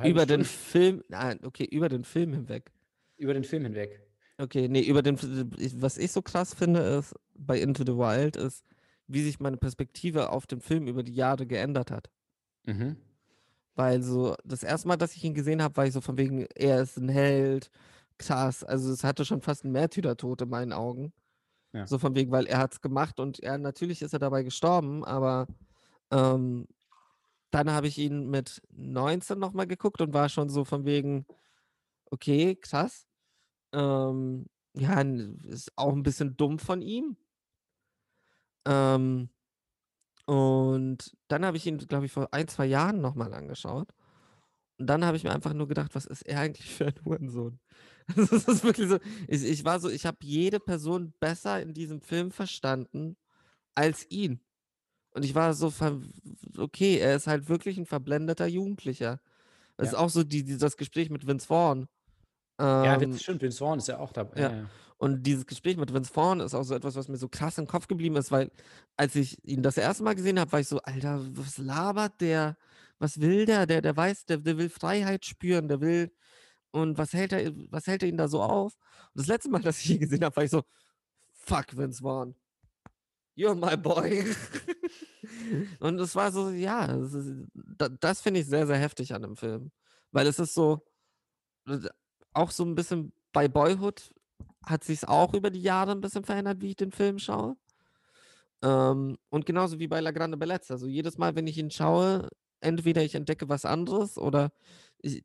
Über 0.02 0.26
den 0.26 0.44
Stunde? 0.44 0.44
Film, 0.44 1.02
nein, 1.08 1.40
okay, 1.44 1.64
über 1.64 1.88
den 1.88 2.04
Film 2.04 2.32
hinweg. 2.32 2.72
über 3.16 3.34
den 3.34 3.44
Film 3.44 3.64
hinweg. 3.64 4.00
Okay, 4.38 4.68
nee, 4.68 4.82
über 4.82 5.02
den, 5.02 5.16
was 5.80 5.96
ich 5.98 6.10
so 6.12 6.20
krass 6.22 6.54
finde, 6.54 6.80
ist, 6.80 7.14
bei 7.34 7.60
Into 7.60 7.84
the 7.84 7.96
Wild, 7.96 8.36
ist, 8.36 8.64
wie 9.06 9.22
sich 9.22 9.38
meine 9.40 9.56
Perspektive 9.58 10.30
auf 10.30 10.46
den 10.46 10.60
Film 10.60 10.88
über 10.88 11.02
die 11.04 11.14
Jahre 11.14 11.46
geändert 11.46 11.90
hat. 11.90 12.10
Mhm. 12.66 12.96
Weil 13.76 14.02
so, 14.02 14.36
das 14.44 14.62
erste 14.62 14.88
Mal, 14.88 14.96
dass 14.96 15.14
ich 15.16 15.24
ihn 15.24 15.34
gesehen 15.34 15.62
habe, 15.62 15.76
war 15.76 15.86
ich 15.86 15.92
so 15.92 16.00
von 16.00 16.16
wegen, 16.16 16.46
er 16.54 16.82
ist 16.82 16.96
ein 16.96 17.08
Held, 17.08 17.70
krass. 18.18 18.64
Also 18.64 18.92
es 18.92 19.04
hatte 19.04 19.24
schon 19.24 19.40
fast 19.40 19.64
einen 19.64 19.72
Märtyrertod 19.72 20.42
in 20.42 20.48
meinen 20.48 20.72
Augen. 20.72 21.12
Ja. 21.72 21.86
So 21.86 21.98
von 21.98 22.14
wegen, 22.14 22.30
weil 22.30 22.46
er 22.46 22.58
hat 22.58 22.72
es 22.74 22.80
gemacht 22.80 23.18
und 23.18 23.40
er, 23.40 23.58
natürlich 23.58 24.00
ist 24.00 24.12
er 24.12 24.20
dabei 24.20 24.44
gestorben, 24.44 25.04
aber 25.04 25.48
ähm, 26.12 26.68
dann 27.50 27.70
habe 27.70 27.88
ich 27.88 27.98
ihn 27.98 28.30
mit 28.30 28.62
19 28.70 29.38
nochmal 29.38 29.66
geguckt 29.66 30.00
und 30.00 30.14
war 30.14 30.28
schon 30.28 30.48
so 30.48 30.64
von 30.64 30.84
wegen, 30.84 31.26
okay, 32.10 32.56
krass. 32.56 33.06
Ähm, 33.72 34.46
ja, 34.74 35.00
ist 35.44 35.72
auch 35.76 35.92
ein 35.92 36.02
bisschen 36.02 36.36
dumm 36.36 36.58
von 36.58 36.82
ihm. 36.82 37.16
Ähm, 38.66 39.30
und 40.26 41.16
dann 41.28 41.44
habe 41.44 41.56
ich 41.56 41.66
ihn, 41.66 41.78
glaube 41.78 42.06
ich, 42.06 42.12
vor 42.12 42.28
ein, 42.32 42.48
zwei 42.48 42.66
Jahren 42.66 43.00
nochmal 43.00 43.34
angeschaut. 43.34 43.88
Und 44.78 44.86
dann 44.88 45.04
habe 45.04 45.16
ich 45.16 45.24
mir 45.24 45.32
einfach 45.32 45.52
nur 45.52 45.68
gedacht, 45.68 45.94
was 45.94 46.06
ist 46.06 46.22
er 46.22 46.40
eigentlich 46.40 46.70
für 46.74 46.86
ein 46.86 47.04
Hurensohn? 47.04 47.60
Es 48.16 48.30
ist 48.48 48.64
wirklich 48.64 48.88
so, 48.88 48.98
ich, 49.28 49.44
ich 49.44 49.64
war 49.64 49.80
so, 49.80 49.88
ich 49.88 50.06
habe 50.06 50.18
jede 50.22 50.60
Person 50.60 51.14
besser 51.20 51.60
in 51.62 51.74
diesem 51.74 52.00
Film 52.00 52.30
verstanden 52.30 53.16
als 53.74 54.06
ihn. 54.10 54.40
Und 55.12 55.24
ich 55.24 55.34
war 55.34 55.54
so, 55.54 55.72
okay, 56.58 56.98
er 56.98 57.16
ist 57.16 57.26
halt 57.26 57.48
wirklich 57.48 57.78
ein 57.78 57.86
verblendeter 57.86 58.46
Jugendlicher. 58.46 59.20
Das 59.76 59.90
ist 59.90 59.94
Ja. 59.94 60.00
auch 60.00 60.10
so 60.10 60.24
die, 60.24 60.44
die, 60.44 60.58
das 60.58 60.76
Gespräch 60.76 61.10
mit 61.10 61.26
Vince 61.26 61.46
Vaughn. 61.46 61.88
Ja, 62.82 62.92
Ähm, 62.94 63.00
Vince, 63.00 63.20
stimmt, 63.20 63.42
Vince 63.42 63.58
Vaughn 63.58 63.78
ist 63.78 63.88
ja 63.88 63.98
auch 63.98 64.12
dabei. 64.12 64.40
ja. 64.40 64.50
Ja, 64.50 64.56
ja. 64.56 64.70
und 64.98 65.22
dieses 65.24 65.46
Gespräch 65.46 65.76
mit 65.76 65.92
Vince 65.92 66.12
Vaughn 66.12 66.40
ist 66.40 66.54
auch 66.54 66.62
so 66.64 66.74
etwas, 66.74 66.96
was 66.96 67.08
mir 67.08 67.16
so 67.16 67.28
krass 67.28 67.58
im 67.58 67.66
Kopf 67.66 67.88
geblieben 67.88 68.16
ist, 68.16 68.30
weil 68.32 68.50
als 68.96 69.14
ich 69.16 69.44
ihn 69.44 69.62
das 69.62 69.76
erste 69.76 70.02
Mal 70.04 70.14
gesehen 70.14 70.38
habe, 70.40 70.52
war 70.52 70.60
ich 70.60 70.68
so, 70.68 70.78
Alter, 70.80 71.20
was 71.36 71.58
labert 71.58 72.20
der? 72.20 72.56
Was 72.98 73.20
will 73.20 73.44
der? 73.46 73.66
Der, 73.66 73.82
der 73.82 73.96
weiß, 73.96 74.26
der, 74.26 74.38
der 74.38 74.56
will 74.58 74.68
Freiheit 74.70 75.24
spüren, 75.26 75.68
der 75.68 75.80
will. 75.80 76.12
Und 76.74 76.98
was 76.98 77.12
hält 77.12 77.32
er, 77.32 77.52
was 77.70 77.86
hält 77.86 78.02
er 78.02 78.08
ihn 78.08 78.16
da 78.16 78.26
so 78.26 78.42
auf? 78.42 78.74
Und 79.14 79.20
das 79.20 79.28
letzte 79.28 79.48
Mal, 79.48 79.62
dass 79.62 79.78
ich 79.80 79.90
ihn 79.90 80.00
gesehen 80.00 80.24
habe, 80.24 80.34
war 80.34 80.42
ich 80.42 80.50
so, 80.50 80.64
fuck 81.32 81.76
Vince 81.76 82.02
Vaughn. 82.02 82.34
You're 83.36 83.54
my 83.54 83.76
boy. 83.76 84.24
und 85.80 86.00
es 86.00 86.16
war 86.16 86.32
so, 86.32 86.50
ja, 86.50 86.86
das, 86.88 87.14
ist- 87.14 87.46
da- 87.54 87.88
das 87.88 88.22
finde 88.22 88.40
ich 88.40 88.46
sehr, 88.46 88.66
sehr 88.66 88.78
heftig 88.78 89.14
an 89.14 89.22
dem 89.22 89.36
Film. 89.36 89.70
Weil 90.10 90.26
es 90.26 90.40
ist 90.40 90.54
so, 90.54 90.84
auch 92.32 92.50
so 92.50 92.64
ein 92.64 92.74
bisschen 92.74 93.12
bei 93.32 93.48
Boyhood 93.48 94.12
hat 94.66 94.84
sich 94.84 95.06
auch 95.08 95.34
über 95.34 95.50
die 95.50 95.62
Jahre 95.62 95.92
ein 95.92 96.00
bisschen 96.00 96.24
verändert, 96.24 96.60
wie 96.60 96.70
ich 96.70 96.76
den 96.76 96.92
Film 96.92 97.18
schaue. 97.18 97.56
Ähm, 98.62 99.18
und 99.30 99.46
genauso 99.46 99.78
wie 99.78 99.88
bei 99.88 100.00
La 100.00 100.10
Grande 100.10 100.36
Bellezza. 100.36 100.74
Also 100.74 100.86
jedes 100.86 101.18
Mal, 101.18 101.34
wenn 101.36 101.46
ich 101.46 101.58
ihn 101.58 101.70
schaue, 101.70 102.28
entweder 102.60 103.02
ich 103.02 103.14
entdecke 103.14 103.48
was 103.48 103.64
anderes 103.64 104.16
oder 104.18 104.52
ich, 104.98 105.24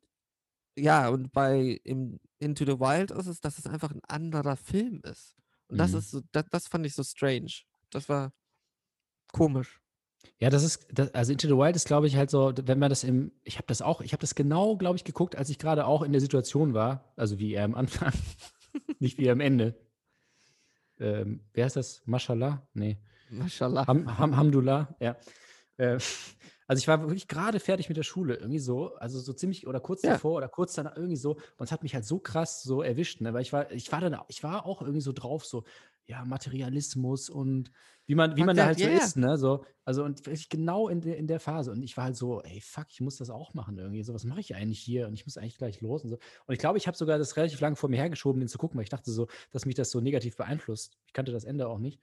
ja, 0.78 1.10
und 1.10 1.32
bei 1.32 1.80
im 1.84 2.20
Into 2.40 2.66
the 2.66 2.80
Wild 2.80 3.12
ist 3.12 3.28
es, 3.28 3.42
dass 3.42 3.58
es 3.58 3.68
einfach 3.68 3.92
ein 3.92 4.04
anderer 4.08 4.56
Film 4.56 5.02
ist. 5.04 5.36
Und 5.68 5.78
das 5.78 5.92
Mhm. 5.92 5.98
ist 6.00 6.12
so, 6.12 6.22
das, 6.32 6.46
das 6.50 6.68
fand 6.68 6.86
ich 6.86 6.96
so 6.96 7.04
strange. 7.04 7.52
Das 7.90 8.08
war 8.10 8.32
komisch. 9.32 9.82
Ja, 10.40 10.50
das 10.50 10.64
ist, 10.64 10.88
das, 10.92 11.14
also 11.14 11.32
Into 11.32 11.48
the 11.48 11.54
Wild 11.56 11.76
ist, 11.76 11.86
glaube 11.88 12.08
ich, 12.08 12.16
halt 12.16 12.30
so, 12.30 12.54
wenn 12.64 12.80
man 12.80 12.90
das 12.90 13.04
im, 13.04 13.32
ich 13.44 13.56
habe 13.58 13.68
das 13.68 13.82
auch, 13.82 14.02
ich 14.02 14.12
habe 14.14 14.22
das 14.22 14.36
genau, 14.36 14.78
glaube 14.78 14.96
ich, 14.98 15.04
geguckt, 15.04 15.36
als 15.36 15.50
ich 15.50 15.60
gerade 15.60 15.86
auch 15.86 16.02
in 16.02 16.12
der 16.12 16.22
Situation 16.22 16.74
war, 16.74 17.14
also 17.16 17.40
wie 17.40 17.54
er 17.54 17.66
am 17.66 17.76
Anfang, 17.76 18.14
nicht 19.00 19.18
wie 19.18 19.26
er 19.26 19.34
am 19.34 19.40
Ende. 19.42 19.76
Ähm, 21.00 21.42
wer 21.54 21.68
ist 21.68 21.76
das? 21.76 22.02
Mashallah? 22.06 22.68
Nee. 22.74 22.98
Mashallah. 23.30 23.88
Ham, 23.88 24.18
Ham, 24.18 24.36
Hamdullah, 24.36 24.96
ja. 25.00 25.16
Äh, 25.78 26.00
also 26.70 26.80
ich 26.80 26.88
war 26.88 27.02
wirklich 27.02 27.28
gerade 27.28 27.60
fertig 27.60 27.90
mit 27.90 27.98
der 27.98 28.04
Schule, 28.04 28.36
irgendwie 28.36 28.60
so, 28.60 28.94
also 28.96 29.20
so 29.20 29.34
ziemlich 29.34 29.66
oder 29.66 29.80
kurz 29.80 30.04
Ja. 30.04 30.12
davor 30.12 30.38
oder 30.38 30.48
kurz 30.48 30.76
danach 30.76 30.96
irgendwie 30.96 31.16
so. 31.16 31.32
Und 31.34 31.66
es 31.66 31.72
hat 31.72 31.82
mich 31.82 31.96
halt 31.96 32.06
so 32.06 32.20
krass 32.20 32.62
so 32.62 32.84
erwischt, 32.84 33.22
ne? 33.22 33.34
Weil 33.34 33.42
ich 33.42 33.52
war, 33.52 33.72
ich 33.72 33.92
war 33.92 34.00
dann, 34.02 34.16
ich 34.28 34.44
war 34.44 34.68
auch 34.68 34.82
irgendwie 34.82 35.02
so 35.02 35.12
drauf, 35.12 35.46
so, 35.46 35.64
ja, 36.06 36.24
Materialismus 36.26 37.30
und 37.30 37.72
wie 38.06 38.14
man, 38.16 38.36
wie 38.38 38.44
man 38.44 38.56
da 38.56 38.66
halt 38.66 38.78
so 38.78 38.86
Material. 38.86 39.04
ist, 39.04 39.18
ne? 39.18 39.38
So, 39.40 39.66
also 39.84 40.04
und 40.04 40.24
wirklich 40.28 40.50
genau 40.50 40.90
in 40.90 41.02
der, 41.02 41.18
in 41.18 41.26
der 41.26 41.40
Phase. 41.40 41.72
Und 41.72 41.82
ich 41.82 41.98
war 41.98 42.04
halt 42.04 42.16
so, 42.16 42.42
ey, 42.44 42.62
fuck, 42.62 42.86
ich 42.90 43.02
muss 43.02 43.18
das 43.18 43.32
auch 43.32 43.56
machen 43.56 43.80
irgendwie. 43.80 44.04
So, 44.04 44.14
was 44.14 44.24
mache 44.24 44.40
ich 44.40 44.54
eigentlich 44.54 44.80
hier? 44.80 45.08
Und 45.08 45.16
ich 45.16 45.26
muss 45.26 45.38
eigentlich 45.38 45.58
gleich 45.58 45.82
los 45.82 46.04
und 46.04 46.12
so. 46.12 46.18
Und 46.46 46.54
ich 46.54 46.60
glaube, 46.60 46.78
ich 46.78 46.86
habe 46.86 46.96
sogar 46.96 47.18
das 47.18 47.36
relativ 47.36 47.60
lange 47.62 47.78
vor 47.78 47.90
mir 47.90 47.98
hergeschoben, 47.98 48.40
den 48.40 48.48
zu 48.48 48.60
gucken, 48.60 48.78
weil 48.78 48.84
ich 48.84 48.90
dachte 48.90 49.10
so, 49.12 49.28
dass 49.50 49.66
mich 49.66 49.74
das 49.76 49.90
so 49.90 50.02
negativ 50.02 50.38
beeinflusst. 50.38 51.00
Ich 51.08 51.14
kannte 51.14 51.32
das 51.32 51.46
Ende 51.46 51.68
auch 51.68 51.80
nicht. 51.80 52.00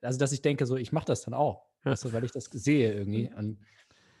Also, 0.00 0.18
dass 0.18 0.32
ich 0.32 0.40
denke, 0.40 0.64
so, 0.64 0.76
ich 0.76 0.92
mache 0.92 1.06
das 1.06 1.22
dann 1.22 1.34
auch. 1.34 1.66
Ja. 1.84 1.90
Weißt 1.90 2.06
du, 2.06 2.12
weil 2.14 2.24
ich 2.24 2.32
das 2.32 2.44
sehe 2.46 2.92
irgendwie. 2.92 3.30
Und 3.36 3.58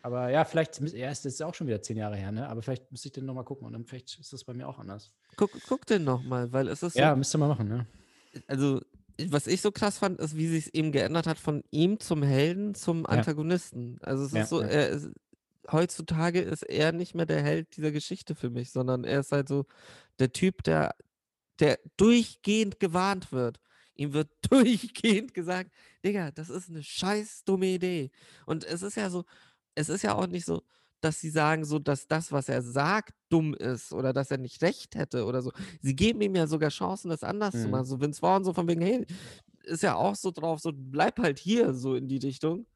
Aber 0.02 0.30
ja, 0.30 0.44
vielleicht, 0.44 0.80
ja, 0.92 1.10
ist 1.10 1.24
jetzt 1.24 1.42
auch 1.42 1.54
schon 1.54 1.66
wieder 1.66 1.82
zehn 1.82 1.96
Jahre 1.96 2.16
her, 2.16 2.30
ne? 2.32 2.48
Aber 2.48 2.62
vielleicht 2.62 2.90
müsste 2.90 3.08
ich 3.08 3.12
den 3.12 3.26
nochmal 3.26 3.44
gucken 3.44 3.66
und 3.66 3.72
dann 3.72 3.84
vielleicht 3.84 4.18
ist 4.18 4.32
das 4.32 4.44
bei 4.44 4.54
mir 4.54 4.68
auch 4.68 4.78
anders. 4.78 5.12
Guck, 5.36 5.50
guck 5.66 5.86
den 5.86 6.04
nochmal, 6.04 6.52
weil 6.52 6.68
es 6.68 6.82
ist 6.82 6.94
so, 6.94 7.00
Ja, 7.00 7.14
müsste 7.16 7.38
man 7.38 7.48
machen, 7.48 7.68
ne? 7.68 7.86
also 8.46 8.80
was 9.26 9.48
ich 9.48 9.60
so 9.60 9.72
krass 9.72 9.98
fand, 9.98 10.20
ist, 10.20 10.36
wie 10.36 10.46
sich 10.46 10.66
es 10.66 10.74
eben 10.74 10.92
geändert 10.92 11.26
hat 11.26 11.38
von 11.38 11.64
ihm 11.72 11.98
zum 11.98 12.22
Helden 12.22 12.74
zum. 12.74 13.04
Antagonisten. 13.04 13.98
Also 14.02 14.24
es 14.24 14.32
Ja, 14.32 14.42
ist 14.42 14.48
so, 14.48 14.62
ja. 14.62 14.68
er 14.68 14.88
ist, 14.90 15.10
heutzutage 15.72 16.40
ist 16.40 16.62
er 16.62 16.92
nicht 16.92 17.14
mehr 17.16 17.26
der 17.26 17.42
Held 17.42 17.76
dieser 17.76 17.90
Geschichte 17.90 18.34
für 18.36 18.48
mich, 18.50 18.70
sondern 18.70 19.02
er 19.04 19.20
ist 19.20 19.32
halt 19.32 19.48
so 19.48 19.66
der 20.20 20.32
Typ, 20.32 20.62
der, 20.62 20.94
der 21.58 21.80
durchgehend 21.96 22.78
gewarnt 22.78 23.32
wird. 23.32 23.58
Ihm 23.96 24.12
wird 24.12 24.30
durchgehend 24.50 25.34
gesagt, 25.34 25.72
Digga, 26.04 26.30
das 26.30 26.48
ist 26.48 26.70
eine 26.70 26.84
scheiß 26.84 27.42
dumme 27.44 27.66
Idee. 27.66 28.12
Und 28.46 28.64
es 28.64 28.82
ist 28.82 28.96
ja 28.96 29.10
so, 29.10 29.24
es 29.78 29.88
ist 29.88 30.02
ja 30.02 30.14
auch 30.14 30.26
nicht 30.26 30.44
so, 30.44 30.62
dass 31.00 31.20
sie 31.20 31.30
sagen, 31.30 31.64
so, 31.64 31.78
dass 31.78 32.08
das, 32.08 32.32
was 32.32 32.48
er 32.48 32.62
sagt, 32.62 33.14
dumm 33.28 33.54
ist 33.54 33.92
oder 33.92 34.12
dass 34.12 34.30
er 34.32 34.38
nicht 34.38 34.60
recht 34.62 34.96
hätte 34.96 35.24
oder 35.24 35.42
so. 35.42 35.52
Sie 35.80 35.94
geben 35.94 36.20
ihm 36.20 36.34
ja 36.34 36.46
sogar 36.48 36.70
Chancen, 36.70 37.08
das 37.10 37.22
anders 37.22 37.54
zu 37.62 37.66
Mhm. 37.66 37.70
machen. 37.70 37.84
So 37.86 38.00
Vince 38.00 38.20
Vaughn 38.20 38.44
so 38.44 38.52
von 38.52 38.66
wegen, 38.68 38.80
hey, 38.82 39.06
ist 39.62 39.82
ja 39.84 39.94
auch 39.94 40.16
so 40.16 40.30
drauf, 40.32 40.60
so 40.60 40.72
bleib 40.74 41.18
halt 41.20 41.38
hier, 41.38 41.74
so 41.74 41.94
in 41.94 42.08
die 42.08 42.18
Richtung. 42.18 42.66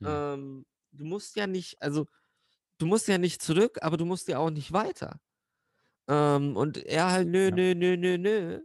Mhm. 0.00 0.06
Ähm, 0.08 0.66
du 0.92 1.04
musst 1.04 1.36
ja 1.36 1.46
nicht, 1.46 1.80
also 1.80 2.06
du 2.78 2.86
musst 2.86 3.08
ja 3.08 3.18
nicht 3.18 3.42
zurück, 3.42 3.78
aber 3.82 3.96
du 3.96 4.04
musst 4.06 4.28
ja 4.28 4.38
auch 4.38 4.50
nicht 4.50 4.72
weiter. 4.72 5.20
Ähm, 6.08 6.56
und 6.56 6.78
er 6.78 7.10
halt, 7.12 7.28
nö, 7.28 7.48
Ja. 7.48 7.56
nö, 7.56 7.74
nö, 7.74 7.96
nö, 7.96 8.18
nö. 8.18 8.60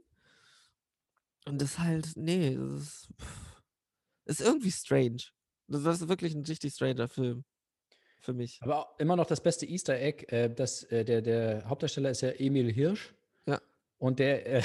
Und 1.46 1.62
das 1.62 1.80
halt, 1.80 2.12
nee, 2.18 2.56
das 2.56 2.82
ist, 2.82 3.10
ist 4.26 4.42
irgendwie 4.42 4.72
strange. 4.72 5.24
Das 5.68 5.86
ist 5.86 6.08
wirklich 6.10 6.36
ein 6.36 6.46
richtig 6.46 6.74
stranger 6.74 7.08
Film. 7.08 7.46
Für 8.20 8.34
mich. 8.34 8.60
Aber 8.62 8.96
immer 8.98 9.16
noch 9.16 9.26
das 9.26 9.42
beste 9.42 9.66
Easter 9.66 10.00
Egg, 10.00 10.26
äh, 10.28 10.50
dass 10.50 10.84
äh, 10.84 11.06
der, 11.06 11.22
der 11.22 11.70
Hauptdarsteller 11.70 12.10
ist 12.10 12.22
ja 12.22 12.30
Emil 12.30 12.72
Hirsch. 12.72 13.14
Ja. 13.46 13.62
Und 14.00 14.20
der, 14.20 14.46
äh, 14.46 14.62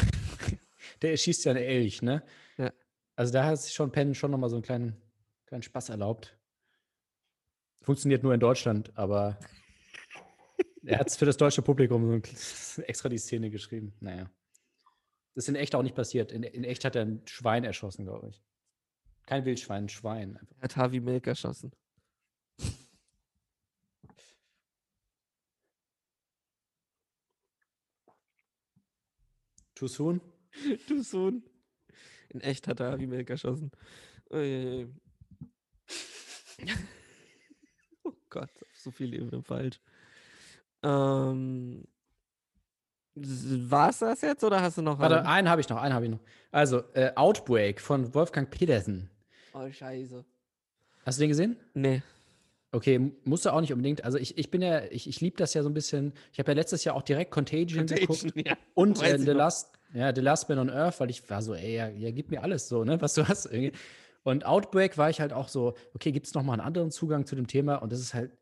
der 1.02 1.12
erschießt 1.12 1.44
ja 1.44 1.52
einen 1.52 1.62
Elch, 1.62 2.02
ne? 2.02 2.22
Ja. 2.56 2.72
Also 3.14 3.32
da 3.32 3.44
hat 3.44 3.60
sich 3.60 3.72
schon 3.72 3.92
Penn 3.92 4.14
schon 4.14 4.30
nochmal 4.30 4.50
so 4.50 4.56
einen 4.56 4.62
kleinen, 4.62 4.96
kleinen 5.46 5.62
Spaß 5.62 5.90
erlaubt. 5.90 6.36
Funktioniert 7.82 8.22
nur 8.22 8.32
in 8.32 8.40
Deutschland, 8.40 8.90
aber 8.96 9.38
er 10.84 10.98
hat 10.98 11.08
es 11.08 11.16
für 11.16 11.26
das 11.26 11.36
deutsche 11.36 11.62
Publikum 11.62 12.22
so 12.24 12.82
extra 12.82 13.08
die 13.08 13.18
Szene 13.18 13.50
geschrieben. 13.50 13.92
Naja. 14.00 14.30
Das 15.34 15.44
ist 15.44 15.48
in 15.48 15.56
echt 15.56 15.74
auch 15.74 15.82
nicht 15.82 15.94
passiert. 15.94 16.32
In, 16.32 16.42
in 16.42 16.64
echt 16.64 16.84
hat 16.84 16.96
er 16.96 17.02
ein 17.02 17.22
Schwein 17.26 17.64
erschossen, 17.64 18.04
glaube 18.04 18.28
ich. 18.28 18.42
Kein 19.26 19.44
Wildschwein, 19.44 19.84
ein 19.84 19.88
Schwein. 19.88 20.36
Einfach. 20.36 20.56
Er 20.58 20.62
hat 20.62 20.76
Harvey 20.76 21.00
Milk 21.00 21.26
erschossen. 21.26 21.72
Too 29.82 29.88
soon? 29.88 30.20
Du 30.86 31.02
Sohn. 31.02 31.42
In 32.28 32.40
echt 32.40 32.68
hat 32.68 32.78
er 32.78 32.92
Harvey 32.92 33.08
Milk 33.08 33.28
erschossen. 33.28 33.72
Uiuiui. 34.30 34.86
oh 38.04 38.12
Gott, 38.30 38.48
so 38.74 38.92
viele 38.92 39.16
Ebenen 39.16 39.42
falsch. 39.42 39.80
Ähm, 40.84 41.82
war 43.16 43.90
es 43.90 43.98
das 43.98 44.20
jetzt 44.20 44.44
oder 44.44 44.62
hast 44.62 44.78
du 44.78 44.82
noch 44.82 45.00
Warte, 45.00 45.16
einen? 45.16 45.26
einen 45.26 45.48
habe 45.48 45.60
ich 45.60 45.68
noch, 45.68 45.82
einen 45.82 45.94
habe 45.94 46.04
ich 46.04 46.12
noch. 46.12 46.20
Also, 46.52 46.84
äh, 46.94 47.10
Outbreak 47.16 47.80
von 47.80 48.14
Wolfgang 48.14 48.48
Petersen. 48.48 49.10
Oh, 49.52 49.68
scheiße. 49.68 50.24
Hast 51.04 51.18
du 51.18 51.22
den 51.22 51.30
gesehen? 51.30 51.56
Nee. 51.74 52.02
Okay, 52.74 53.12
musst 53.24 53.44
du 53.44 53.50
auch 53.50 53.60
nicht 53.60 53.72
unbedingt. 53.72 54.02
Also 54.02 54.16
ich, 54.16 54.38
ich 54.38 54.50
bin 54.50 54.62
ja, 54.62 54.82
ich, 54.90 55.06
ich 55.06 55.20
liebe 55.20 55.36
das 55.36 55.52
ja 55.52 55.62
so 55.62 55.68
ein 55.68 55.74
bisschen. 55.74 56.14
Ich 56.32 56.38
habe 56.38 56.52
ja 56.52 56.54
letztes 56.54 56.84
Jahr 56.84 56.96
auch 56.96 57.02
direkt 57.02 57.30
Contagion, 57.30 57.86
geguckt 57.86 58.22
Contagion, 58.22 58.44
ja. 58.46 58.56
und 58.72 59.02
äh, 59.02 59.18
The. 59.18 59.32
Last, 59.32 59.78
ja, 59.92 60.14
The 60.14 60.22
Last 60.22 60.48
Man 60.48 60.58
on 60.58 60.70
Earth, 60.70 60.98
weil 60.98 61.10
ich 61.10 61.28
war 61.28 61.42
so, 61.42 61.54
ey, 61.54 61.76
ja, 61.76 61.88
ja 61.88 62.10
gib 62.10 62.30
mir 62.30 62.42
alles 62.42 62.68
so, 62.68 62.82
ne, 62.82 62.98
was 63.00 63.12
du 63.12 63.28
hast 63.28 63.44
irgendwie. 63.44 63.72
Und 64.22 64.46
Outbreak 64.46 64.96
war 64.96 65.10
ich 65.10 65.20
halt 65.20 65.34
auch 65.34 65.48
so, 65.48 65.74
okay, 65.94 66.12
gibt 66.12 66.26
es 66.26 66.32
noch 66.32 66.42
mal 66.42 66.54
einen 66.54 66.62
anderen 66.62 66.90
Zugang 66.90 67.26
zu 67.26 67.36
dem 67.36 67.46
Thema? 67.46 67.76
Und 67.76 67.92
das 67.92 68.00
ist 68.00 68.14
halt, 68.14 68.38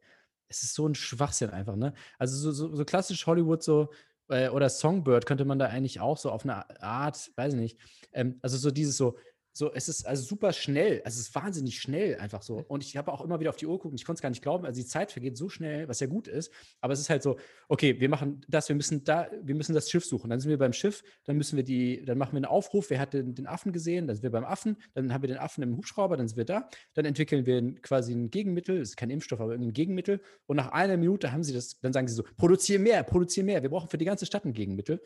es 0.47 0.63
ist 0.63 0.75
so 0.75 0.87
ein 0.87 0.95
Schwachsinn 0.95 1.51
einfach, 1.51 1.75
ne? 1.75 1.95
Also 2.19 2.37
so, 2.37 2.53
so, 2.53 2.75
so 2.75 2.85
klassisch 2.85 3.27
Hollywood 3.27 3.65
so 3.65 3.91
äh, 4.29 4.49
oder 4.49 4.69
Songbird 4.69 5.27
könnte 5.27 5.45
man 5.45 5.59
da 5.59 5.67
eigentlich 5.67 6.01
auch 6.01 6.19
so 6.19 6.31
auf 6.31 6.45
eine 6.45 6.81
Art, 6.81 7.31
weiß 7.35 7.55
ich 7.55 7.61
nicht. 7.61 7.79
Ähm, 8.13 8.39
also 8.43 8.57
so 8.59 8.71
dieses 8.71 8.97
so, 8.97 9.17
so, 9.61 9.73
es 9.73 9.89
ist 9.89 10.07
also 10.07 10.23
super 10.25 10.53
schnell, 10.53 11.03
also 11.05 11.21
es 11.21 11.29
ist 11.29 11.35
wahnsinnig 11.35 11.81
schnell 11.81 12.17
einfach 12.17 12.43
so. 12.43 12.65
Und 12.67 12.83
ich 12.83 12.97
habe 12.97 13.13
auch 13.13 13.21
immer 13.21 13.39
wieder 13.39 13.51
auf 13.51 13.57
die 13.57 13.67
Uhr 13.67 13.75
geguckt 13.77 13.93
und 13.93 14.01
ich 14.01 14.05
konnte 14.05 14.19
es 14.19 14.23
gar 14.23 14.31
nicht 14.31 14.43
glauben, 14.43 14.65
also 14.65 14.81
die 14.81 14.87
Zeit 14.87 15.13
vergeht 15.13 15.37
so 15.37 15.49
schnell, 15.49 15.87
was 15.87 16.01
ja 16.01 16.07
gut 16.07 16.27
ist, 16.27 16.51
aber 16.81 16.95
es 16.95 17.01
ist 17.01 17.11
halt 17.11 17.23
so, 17.23 17.39
okay, 17.69 18.01
wir 18.01 18.09
machen 18.09 18.41
das, 18.49 18.69
wir 18.69 18.75
müssen 18.75 19.05
da, 19.05 19.29
wir 19.43 19.55
müssen 19.55 19.75
das 19.75 19.91
Schiff 19.91 20.05
suchen. 20.05 20.31
Dann 20.31 20.41
sind 20.41 20.51
wir 20.51 20.59
beim 20.59 20.73
Schiff, 20.73 21.05
dann 21.25 21.37
müssen 21.37 21.57
wir 21.57 21.63
die, 21.63 22.05
dann 22.05 22.19
machen 22.19 22.33
wir 22.33 22.39
einen 22.39 22.47
Aufruf, 22.47 22.91
wer 22.91 22.99
hat 22.99 23.13
den, 23.15 23.35
den 23.35 23.47
Affen 23.47 23.73
gesehen, 23.73 24.07
dann 24.09 24.17
sind 24.17 24.23
wir 24.23 24.31
beim 24.31 24.45
Affen, 24.45 24.77
dann 24.95 25.13
haben 25.13 25.23
wir 25.23 25.29
den 25.29 25.39
Affen 25.39 25.63
im 25.63 25.77
Hubschrauber, 25.77 26.17
dann 26.17 26.27
sind 26.27 26.39
wir 26.39 26.47
da, 26.47 26.69
dann 26.95 27.05
entwickeln 27.05 27.45
wir 27.47 27.59
ein- 27.59 27.81
quasi 27.83 28.13
ein 28.15 28.31
Gegenmittel, 28.31 28.81
es 28.81 28.91
ist 28.91 28.97
kein 28.97 29.11
Impfstoff, 29.11 29.41
aber 29.41 29.53
irgendein 29.53 29.75
Gegenmittel. 29.75 30.21
Und 30.47 30.57
nach 30.57 30.73
einer 30.73 30.97
Minute 30.97 31.31
haben 31.33 31.45
sie 31.45 31.53
das, 31.53 31.79
dann 31.81 31.93
sagen 31.93 32.09
sie 32.09 32.15
so, 32.15 32.25
produziere 32.37 32.81
mehr, 32.81 33.03
produziere 33.03 33.45
mehr, 33.45 33.63
wir 33.63 33.69
brauchen 33.71 33.89
für 33.91 33.99
die 33.99 34.07
ganze 34.07 34.25
Stadt 34.27 34.45
ein 34.47 34.55
Gegenmittel. 34.55 35.03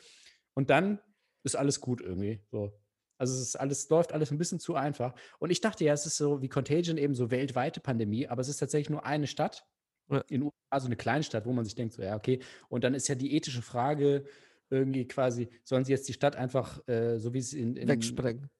Und 0.55 0.70
dann 0.70 1.00
ist 1.42 1.57
alles 1.57 1.80
gut 1.80 2.00
irgendwie, 2.00 2.40
so. 2.50 2.72
Also 3.18 3.34
es 3.34 3.40
ist 3.40 3.56
alles, 3.56 3.88
läuft 3.90 4.12
alles 4.12 4.30
ein 4.30 4.38
bisschen 4.38 4.60
zu 4.60 4.74
einfach. 4.74 5.14
Und 5.38 5.50
ich 5.50 5.60
dachte 5.60 5.84
ja, 5.84 5.92
es 5.92 6.06
ist 6.06 6.16
so 6.16 6.42
wie 6.42 6.48
Contagion 6.48 6.98
eben 6.98 7.14
so 7.14 7.30
weltweite 7.30 7.80
Pandemie, 7.80 8.26
aber 8.28 8.40
es 8.40 8.48
ist 8.48 8.58
tatsächlich 8.58 8.90
nur 8.90 9.04
eine 9.06 9.26
Stadt 9.26 9.66
Ja. 10.10 10.18
in 10.28 10.40
den 10.40 10.42
USA, 10.44 10.80
so 10.80 10.86
eine 10.86 10.96
Kleinstadt, 10.96 11.46
wo 11.46 11.52
man 11.52 11.64
sich 11.64 11.74
denkt, 11.74 11.94
so, 11.94 12.02
ja, 12.02 12.16
okay. 12.16 12.40
Und 12.68 12.84
dann 12.84 12.94
ist 12.94 13.08
ja 13.08 13.14
die 13.14 13.34
ethische 13.36 13.62
Frage 13.62 14.24
irgendwie 14.70 15.06
quasi, 15.06 15.48
sollen 15.62 15.84
sie 15.84 15.92
jetzt 15.92 16.08
die 16.08 16.12
Stadt 16.14 16.36
einfach, 16.36 16.86
äh, 16.88 17.18
so 17.18 17.32
wie 17.34 17.40
sie 17.42 17.60
in, 17.60 17.76
in, 17.76 17.88
Wegsprengen. 17.88 18.50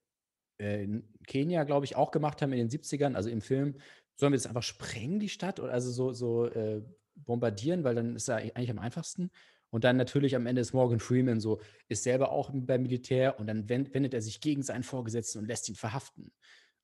äh, 0.61 0.85
in 0.85 1.13
Kenia, 1.27 1.65
glaube 1.65 1.85
ich, 1.87 1.97
auch 1.97 2.11
gemacht 2.11 2.41
haben 2.43 2.53
in 2.53 2.59
den 2.59 2.71
70ern, 2.71 3.15
also 3.15 3.29
im 3.31 3.41
Film, 3.41 3.79
sollen 4.17 4.33
wir 4.33 4.37
das 4.39 4.47
einfach 4.47 4.63
sprengen, 4.63 5.19
die 5.19 5.29
Stadt? 5.29 5.59
Oder 5.61 5.73
also 5.73 5.91
so, 5.91 6.13
so 6.13 6.47
äh, 6.47 6.83
bombardieren, 7.17 7.83
weil 7.85 7.95
dann 7.95 8.15
ist 8.17 8.29
ja 8.29 8.37
eigentlich 8.37 8.71
am 8.71 8.79
einfachsten. 8.79 9.31
Und 9.75 9.83
dann 9.83 9.97
natürlich 9.97 10.37
am 10.37 10.47
Ende 10.47 10.61
ist 10.61 10.73
Morgan 10.73 11.01
Freeman 11.01 11.41
so, 11.41 11.61
ist 11.89 12.05
selber 12.05 12.31
auch 12.31 12.51
beim 12.55 12.83
Militär 12.83 13.41
und 13.41 13.49
dann 13.49 13.69
wen- 13.69 13.93
wendet 13.93 14.15
er 14.15 14.23
sich 14.23 14.41
gegen 14.41 14.63
seinen 14.63 14.85
Vorgesetzten 14.85 15.41
und 15.41 15.47
lässt 15.47 15.69
ihn 15.69 15.75
verhaften. 15.75 16.31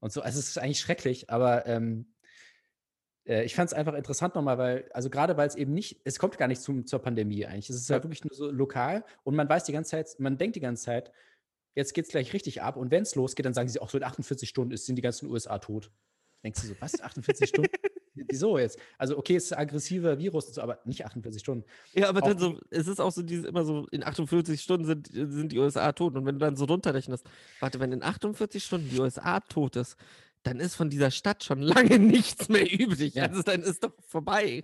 Und 0.00 0.12
so, 0.12 0.22
also 0.22 0.40
es 0.40 0.48
ist 0.48 0.58
eigentlich 0.58 0.80
schrecklich, 0.80 1.30
aber 1.30 1.66
ähm, 1.66 2.12
äh, 3.28 3.44
ich 3.44 3.54
fand 3.54 3.68
es 3.70 3.74
einfach 3.74 3.94
interessant 3.94 4.34
nochmal, 4.34 4.58
weil, 4.58 4.90
also 4.92 5.08
gerade 5.08 5.36
weil 5.36 5.46
es 5.46 5.54
eben 5.54 5.72
nicht, 5.72 6.00
es 6.02 6.18
kommt 6.18 6.36
gar 6.36 6.48
nicht 6.48 6.62
zum, 6.62 6.84
zur 6.84 6.98
Pandemie 6.98 7.46
eigentlich. 7.46 7.70
Es 7.70 7.76
ist 7.76 7.90
halt 7.90 8.02
wirklich 8.02 8.24
nur 8.24 8.34
so 8.34 8.50
lokal 8.50 9.04
und 9.22 9.36
man 9.36 9.48
weiß 9.48 9.62
die 9.62 9.72
ganze 9.72 9.92
Zeit, 9.92 10.08
man 10.18 10.36
denkt 10.36 10.56
die 10.56 10.60
ganze 10.60 10.86
Zeit, 10.86 11.12
jetzt 11.76 11.94
geht 11.94 12.06
es 12.06 12.10
gleich 12.10 12.32
richtig 12.32 12.60
ab 12.60 12.76
und 12.76 12.90
wenn 12.90 13.04
es 13.04 13.14
losgeht, 13.14 13.46
dann 13.46 13.54
sagen 13.54 13.68
sie 13.68 13.78
auch 13.78 13.90
so 13.90 13.98
in 13.98 14.04
48 14.04 14.48
Stunden 14.48 14.74
ist, 14.74 14.86
sind 14.86 14.96
die 14.96 15.02
ganzen 15.02 15.30
USA 15.30 15.60
tot. 15.60 15.92
Denkst 16.42 16.60
du 16.62 16.66
so, 16.66 16.74
was? 16.80 17.00
48 17.00 17.50
Stunden? 17.50 17.70
Wieso 18.28 18.58
jetzt? 18.58 18.78
Also, 18.98 19.18
okay, 19.18 19.36
es 19.36 19.44
ist 19.44 19.52
ein 19.52 19.60
aggressiver 19.60 20.18
Virus 20.18 20.46
und 20.46 20.54
so, 20.54 20.62
aber 20.62 20.78
nicht 20.84 21.04
48 21.04 21.40
Stunden. 21.40 21.64
Ja, 21.94 22.08
aber 22.08 22.22
Auch 22.22 22.28
dann 22.28 22.38
so, 22.38 22.58
es 22.70 22.86
ist 22.86 23.00
auch 23.00 23.12
so 23.12 23.22
dieses 23.22 23.46
immer 23.46 23.64
so, 23.64 23.86
in 23.90 24.04
48 24.04 24.60
Stunden 24.60 24.86
sind, 24.86 25.08
sind 25.12 25.52
die 25.52 25.58
USA 25.58 25.92
tot. 25.92 26.16
Und 26.16 26.26
wenn 26.26 26.36
du 26.36 26.44
dann 26.44 26.56
so 26.56 26.64
runterrechnest, 26.64 27.24
warte, 27.60 27.80
wenn 27.80 27.92
in 27.92 28.02
48 28.02 28.62
Stunden 28.62 28.90
die 28.90 29.00
USA 29.00 29.40
tot 29.40 29.76
ist, 29.76 29.96
dann 30.42 30.60
ist 30.60 30.74
von 30.74 30.90
dieser 30.90 31.10
Stadt 31.10 31.44
schon 31.44 31.60
lange 31.60 31.98
nichts 31.98 32.48
mehr 32.48 32.70
übrig. 32.70 33.14
Ja. 33.14 33.26
Also 33.26 33.42
dann 33.42 33.62
ist 33.62 33.84
doch 33.84 33.92
vorbei. 34.06 34.62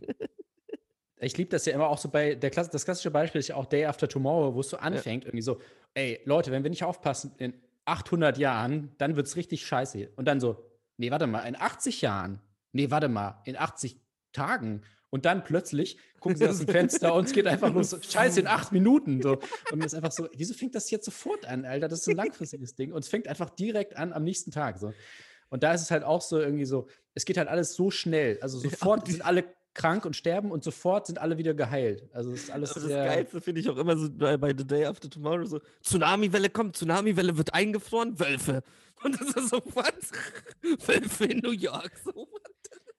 Ich 1.19 1.37
liebe 1.37 1.51
das 1.51 1.65
ja 1.65 1.73
immer 1.73 1.89
auch 1.89 1.99
so 1.99 2.11
bei, 2.11 2.35
der 2.35 2.51
Klasse, 2.51 2.71
das 2.71 2.85
klassische 2.85 3.11
Beispiel 3.11 3.39
ist 3.39 3.49
ja 3.49 3.57
auch 3.57 3.67
Day 3.67 3.87
After 3.87 4.09
Tomorrow, 4.09 4.55
wo 4.55 4.61
es 4.61 4.69
so 4.69 4.77
anfängt, 4.77 5.25
irgendwie 5.25 5.43
so, 5.43 5.61
ey, 5.95 6.21
Leute, 6.25 6.51
wenn 6.51 6.63
wir 6.63 6.71
nicht 6.71 6.85
aufpassen, 6.85 7.33
in 7.39 7.55
800 7.87 8.37
Jahren, 8.37 8.93
dann 8.99 9.17
wird 9.17 9.27
es 9.27 9.37
richtig 9.37 9.65
scheiße. 9.65 10.11
Und 10.17 10.27
dann 10.27 10.41
so, 10.41 10.63
nee, 10.99 11.11
warte 11.11 11.27
mal, 11.27 11.41
in 11.41 11.57
80 11.57 12.03
Jahren, 12.03 12.41
nee, 12.77 12.91
warte 12.91 13.09
mal, 13.09 13.43
in 13.45 13.57
80 13.57 14.01
Tagen. 14.33 14.83
Und 15.11 15.25
dann 15.25 15.45
plötzlich 15.45 15.99
gucken 16.21 16.37
sie 16.37 16.49
aus 16.49 16.59
dem 16.59 16.69
Fenster 16.69 17.15
und 17.15 17.27
es 17.27 17.33
geht 17.33 17.47
einfach 17.47 17.73
los, 17.73 17.91
so, 17.91 17.99
scheiße, 18.01 18.41
in 18.41 18.47
acht 18.47 18.73
Minuten. 18.73 19.23
So. 19.23 19.39
Und 19.73 19.81
es 19.81 19.87
ist 19.87 19.95
einfach 19.95 20.13
so, 20.13 20.29
wieso 20.35 20.55
fängt 20.55 20.75
das 20.75 20.91
jetzt 20.91 21.05
sofort 21.05 21.47
an, 21.47 21.65
Alter? 21.65 21.89
Das 21.89 22.01
ist 22.01 22.09
ein 22.09 22.17
langfristiges 22.17 22.75
Ding. 22.75 22.93
Und 22.93 23.01
es 23.05 23.09
fängt 23.09 23.29
einfach 23.29 23.51
direkt 23.51 23.97
an 23.97 24.13
am 24.13 24.25
nächsten 24.25 24.51
Tag. 24.51 24.79
So. 24.79 24.93
Und 25.49 25.63
da 25.63 25.73
ist 25.73 25.83
es 25.83 25.91
halt 25.91 26.05
auch 26.05 26.23
so 26.23 26.39
irgendwie 26.39 26.65
so, 26.65 26.89
es 27.15 27.25
geht 27.25 27.37
halt 27.37 27.49
alles 27.49 27.75
so 27.75 27.91
schnell. 27.91 28.39
Also 28.41 28.59
sofort 28.59 29.07
sind 29.07 29.25
alle 29.25 29.45
krank 29.77 30.05
und 30.07 30.17
sterben 30.17 30.51
und 30.51 30.65
sofort 30.65 31.07
sind 31.07 31.19
alle 31.21 31.39
wieder 31.39 31.55
geheilt. 31.55 32.09
Also 32.13 32.33
es 32.33 32.45
ist 32.45 32.51
alles 32.51 32.73
Aber 32.73 32.81
das 32.81 32.89
sehr, 32.89 33.05
Geilste 33.05 33.41
finde 33.41 33.61
ich 33.61 33.69
auch 33.69 33.77
immer 33.77 33.97
so 33.97 34.11
bei, 34.11 34.37
bei 34.37 34.55
The 34.57 34.67
Day 34.67 34.87
After 34.87 35.09
Tomorrow 35.09 35.45
so, 35.45 35.61
Tsunami-Welle 35.83 36.51
kommt, 36.51 36.77
Tsunami-Welle 36.77 37.37
wird 37.37 37.55
eingefroren, 37.55 38.19
Wölfe. 38.19 38.63
Und 39.05 39.21
das 39.21 39.29
ist 39.37 39.51
so, 39.51 39.63
was? 39.75 40.11
Wölfe 40.87 41.27
in 41.27 41.39
New 41.39 41.53
York, 41.53 41.93
so? 42.03 42.27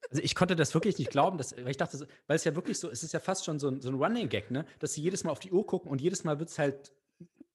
Also 0.09 0.23
ich 0.23 0.35
konnte 0.35 0.55
das 0.55 0.73
wirklich 0.73 0.97
nicht 0.97 1.11
glauben, 1.11 1.37
dass, 1.37 1.55
weil 1.55 1.69
ich 1.69 1.77
dachte, 1.77 2.07
weil 2.27 2.35
es 2.35 2.43
ja 2.43 2.55
wirklich 2.55 2.79
so, 2.79 2.89
es 2.89 3.03
ist 3.03 3.13
ja 3.13 3.19
fast 3.19 3.45
schon 3.45 3.59
so 3.59 3.69
ein, 3.69 3.81
so 3.81 3.89
ein 3.89 3.95
Running 3.95 4.29
Gag, 4.29 4.51
ne? 4.51 4.65
Dass 4.79 4.93
sie 4.93 5.01
jedes 5.01 5.23
Mal 5.23 5.31
auf 5.31 5.39
die 5.39 5.51
Uhr 5.51 5.65
gucken 5.65 5.91
und 5.91 6.01
jedes 6.01 6.23
Mal 6.23 6.39
wird 6.39 6.49
es 6.49 6.57
halt 6.59 6.93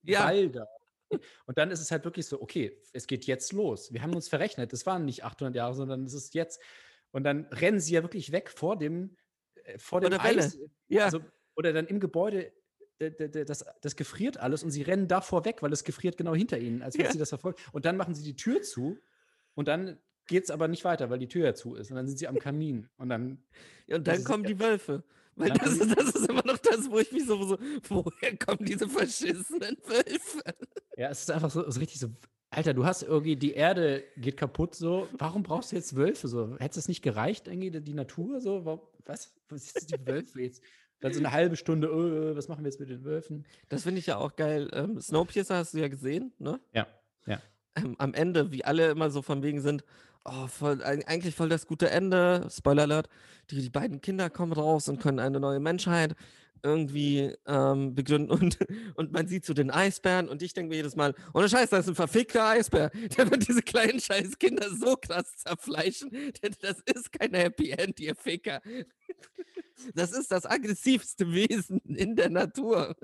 Ja. 0.02 0.26
Walder. 0.26 0.68
Und 1.46 1.58
dann 1.58 1.70
ist 1.70 1.80
es 1.80 1.90
halt 1.90 2.04
wirklich 2.04 2.26
so, 2.26 2.40
okay, 2.40 2.80
es 2.92 3.06
geht 3.06 3.26
jetzt 3.26 3.52
los. 3.52 3.92
Wir 3.92 4.02
haben 4.02 4.14
uns 4.14 4.28
verrechnet. 4.28 4.72
Es 4.72 4.86
waren 4.86 5.04
nicht 5.04 5.24
800 5.24 5.54
Jahre, 5.54 5.74
sondern 5.74 6.04
es 6.04 6.14
ist 6.14 6.34
jetzt. 6.34 6.60
Und 7.10 7.24
dann 7.24 7.46
rennen 7.46 7.80
sie 7.80 7.92
ja 7.94 8.02
wirklich 8.02 8.32
weg 8.32 8.50
vor 8.50 8.78
dem 8.78 9.16
äh, 9.64 9.78
vor 9.78 10.00
dem 10.00 10.06
Oder 10.08 10.24
Welle. 10.24 10.42
Eis, 10.42 10.58
Ja, 10.88 11.04
also, 11.04 11.20
oder 11.54 11.72
dann 11.74 11.86
im 11.86 12.00
Gebäude, 12.00 12.52
das, 12.98 13.64
das 13.82 13.96
gefriert 13.96 14.38
alles 14.38 14.62
und 14.62 14.70
sie 14.70 14.82
rennen 14.82 15.08
davor 15.08 15.44
weg, 15.44 15.60
weil 15.62 15.72
es 15.72 15.84
gefriert 15.84 16.16
genau 16.16 16.34
hinter 16.34 16.58
ihnen, 16.58 16.82
als 16.82 16.96
wenn 16.96 17.04
Ja. 17.04 17.12
sie 17.12 17.18
das 17.18 17.28
verfolgen. 17.30 17.60
Und 17.72 17.84
dann 17.84 17.96
machen 17.96 18.14
sie 18.14 18.22
die 18.24 18.36
Tür 18.36 18.62
zu 18.62 18.98
und 19.54 19.68
dann 19.68 19.98
geht 20.32 20.44
es 20.44 20.50
aber 20.50 20.66
nicht 20.66 20.82
weiter, 20.84 21.10
weil 21.10 21.18
die 21.18 21.28
Tür 21.28 21.44
ja 21.44 21.54
zu 21.54 21.74
ist. 21.74 21.90
Und 21.90 21.96
dann 21.96 22.06
sind 22.06 22.18
sie 22.18 22.26
am 22.26 22.38
Kamin 22.38 22.88
und 22.96 23.10
dann, 23.10 23.32
und 23.90 24.06
das 24.06 24.14
dann 24.14 24.16
ist 24.16 24.24
kommen 24.24 24.44
ja- 24.44 24.50
die 24.50 24.60
Wölfe. 24.60 25.04
Weil 25.36 25.50
das 25.50 25.72
ist, 25.78 25.98
das 25.98 26.14
ist 26.14 26.28
immer 26.28 26.42
noch 26.44 26.58
das, 26.58 26.90
wo 26.90 26.98
ich 26.98 27.10
mich 27.12 27.26
so, 27.26 27.58
woher 27.88 28.36
kommen 28.38 28.64
diese 28.66 28.88
verschissenen 28.88 29.76
Wölfe? 29.86 30.42
ja, 30.96 31.08
es 31.10 31.20
ist 31.20 31.30
einfach 31.30 31.50
so, 31.50 31.70
so 31.70 31.80
richtig 31.80 32.00
so, 32.00 32.08
Alter, 32.50 32.72
du 32.74 32.84
hast 32.84 33.02
irgendwie, 33.02 33.36
die 33.36 33.52
Erde 33.52 34.04
geht 34.16 34.36
kaputt 34.38 34.74
so, 34.74 35.08
warum 35.18 35.42
brauchst 35.42 35.72
du 35.72 35.76
jetzt 35.76 35.96
Wölfe 35.96 36.28
so? 36.28 36.56
Hätte 36.58 36.78
es 36.78 36.88
nicht 36.88 37.02
gereicht, 37.02 37.46
irgendwie, 37.48 37.70
die, 37.70 37.94
Natur 37.94 38.40
so? 38.40 38.64
Warum, 38.64 38.80
was? 39.04 39.34
Was 39.48 39.64
ist 39.74 39.90
die 39.90 40.06
Wölfe 40.06 40.40
jetzt? 40.40 40.62
Dann 41.00 41.12
so 41.12 41.18
eine 41.18 41.32
halbe 41.32 41.56
Stunde, 41.56 41.88
äh, 41.88 42.36
was 42.36 42.48
machen 42.48 42.64
wir 42.64 42.70
jetzt 42.70 42.80
mit 42.80 42.88
den 42.90 43.04
Wölfen? 43.04 43.44
Das 43.68 43.82
finde 43.82 43.98
ich 44.00 44.06
ja 44.06 44.16
auch 44.18 44.36
geil. 44.36 44.70
Ähm, 44.72 45.00
Snowpiercer 45.00 45.56
hast 45.56 45.74
du 45.74 45.78
ja 45.78 45.88
gesehen, 45.88 46.32
ne? 46.38 46.60
Ja, 46.72 46.86
ja. 47.26 47.40
ähm, 47.74 47.96
am 47.98 48.12
Ende, 48.14 48.52
wie 48.52 48.64
alle 48.64 48.90
immer 48.90 49.10
so 49.10 49.20
von 49.22 49.42
wegen 49.42 49.60
sind, 49.60 49.84
oh, 50.24 50.46
voll, 50.46 50.82
eig- 50.82 51.06
eigentlich 51.06 51.34
voll 51.34 51.48
das 51.48 51.66
gute 51.66 51.90
Ende, 51.90 52.46
Spoiler 52.50 52.82
Alert, 52.82 53.08
die, 53.50 53.60
die 53.60 53.70
beiden 53.70 54.00
Kinder 54.00 54.30
kommen 54.30 54.52
raus 54.52 54.88
und 54.88 55.00
können 55.00 55.18
eine 55.18 55.40
neue 55.40 55.60
Menschheit 55.60 56.14
irgendwie 56.64 57.34
ähm, 57.46 57.94
begründen 57.94 58.30
und, 58.30 58.56
und 58.94 59.10
man 59.12 59.26
sieht 59.26 59.44
so 59.44 59.52
den 59.52 59.70
Eisbären 59.70 60.28
und 60.28 60.42
ich 60.42 60.54
denke 60.54 60.68
mir 60.70 60.76
jedes 60.76 60.94
Mal, 60.94 61.12
ohne 61.34 61.48
Scheiß, 61.48 61.70
das 61.70 61.80
ist 61.80 61.88
ein 61.88 61.94
verfickter 61.96 62.46
Eisbär, 62.46 62.90
der 63.16 63.30
wird 63.30 63.48
diese 63.48 63.62
kleinen 63.62 63.98
scheiß 63.98 64.38
Kinder 64.38 64.68
so 64.70 64.96
krass 64.96 65.36
zerfleischen, 65.38 66.10
denn 66.42 66.54
das 66.60 66.80
ist 66.86 67.10
kein 67.12 67.34
Happy 67.34 67.70
End, 67.70 67.98
ihr 67.98 68.14
Ficker. 68.14 68.60
Das 69.94 70.12
ist 70.12 70.30
das 70.30 70.46
aggressivste 70.46 71.32
Wesen 71.32 71.80
in 71.80 72.14
der 72.14 72.30
Natur. 72.30 72.94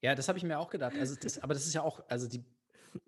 Ja, 0.00 0.14
das 0.14 0.28
habe 0.28 0.38
ich 0.38 0.44
mir 0.44 0.60
auch 0.60 0.70
gedacht. 0.70 0.94
Also 0.96 1.16
das, 1.20 1.40
aber 1.40 1.54
das 1.54 1.66
ist 1.66 1.74
ja 1.74 1.82
auch, 1.82 2.04
also 2.08 2.28
die, 2.28 2.44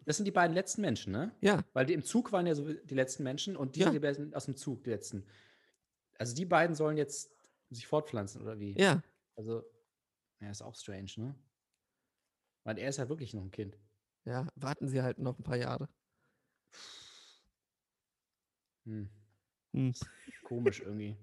das 0.05 0.17
sind 0.17 0.25
die 0.27 0.31
beiden 0.31 0.55
letzten 0.55 0.81
Menschen, 0.81 1.13
ne? 1.13 1.35
Ja, 1.41 1.65
Weil 1.73 1.87
die 1.87 1.95
im 1.95 2.03
Zug 2.03 2.33
waren 2.33 2.47
ja 2.47 2.55
so 2.55 2.73
die 2.73 2.95
letzten 2.95 3.23
Menschen 3.23 3.57
und 3.57 3.77
die 3.77 3.81
Ja. 3.81 3.87
sind 3.87 3.95
die 3.95 3.99
beiden 4.01 4.35
aus 4.35 4.45
dem 4.47 4.57
Zug, 4.57 4.85
die 4.85 4.91
letzten. 4.91 5.25
Also 6.19 6.35
die 6.35 6.45
beiden 6.45 6.75
sollen 6.77 6.97
jetzt 6.97 7.31
sich 7.71 7.87
fortpflanzen, 7.87 8.43
oder 8.43 8.59
wie? 8.59 8.73
ja. 8.79 9.03
Also, 9.37 9.65
ja, 10.41 10.51
ist 10.51 10.61
auch 10.61 10.75
strange, 10.75 11.13
ne? 11.17 11.35
Weil 12.65 12.79
er 12.79 12.91
ist 12.91 12.99
ja 12.99 13.09
wirklich 13.09 13.33
noch 13.33 13.43
ein 13.43 13.51
Kind. 13.51 13.79
Ja, 14.27 14.49
warten 14.55 14.87
Sie 14.89 15.01
halt 15.01 15.19
noch 15.19 15.39
ein 15.39 15.43
paar 15.43 15.57
Jahre. 15.57 15.89
Hm. 18.85 19.09
Hm. 19.73 19.93
Komisch 20.45 20.81
irgendwie. 20.81 21.17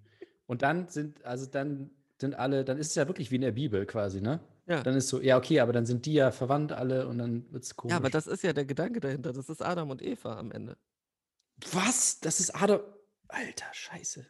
Und 0.48 0.62
dann 0.62 0.88
sind, 0.90 1.24
also 1.26 1.46
dann 1.46 1.92
sind 2.20 2.36
alle, 2.36 2.64
dann 2.66 2.78
ist 2.78 2.88
es 2.90 2.96
ja 2.96 3.08
wirklich 3.08 3.30
wie 3.32 3.36
in 3.36 3.42
der 3.42 3.52
Bibel 3.52 3.86
quasi, 3.86 4.22
ne? 4.22 4.40
Ja. 4.68 4.84
Dann 4.84 4.96
ist 4.96 5.08
so, 5.08 5.22
ja, 5.22 5.38
okay, 5.38 5.62
aber 5.62 5.72
dann 5.72 5.86
sind 5.86 6.06
die 6.06 6.14
ja 6.14 6.32
verwandt 6.32 6.74
alle 6.74 7.08
und 7.08 7.18
dann 7.18 7.52
wird 7.52 7.64
es 7.64 7.76
komisch. 7.76 7.92
Ja, 7.92 7.98
aber 7.98 8.10
das 8.10 8.28
ist 8.28 8.44
ja 8.44 8.52
der 8.52 8.66
Gedanke 8.66 9.00
dahinter. 9.00 9.32
Das 9.32 9.48
ist 9.48 9.62
Adam 9.62 9.90
und 9.90 10.02
Eva 10.02 10.38
am 10.38 10.52
Ende. 10.52 10.78
Was? 11.72 12.20
Das 12.20 12.40
ist 12.42 12.52
Adam. 12.52 12.82
Alter, 13.30 13.66
scheiße. 13.72 14.26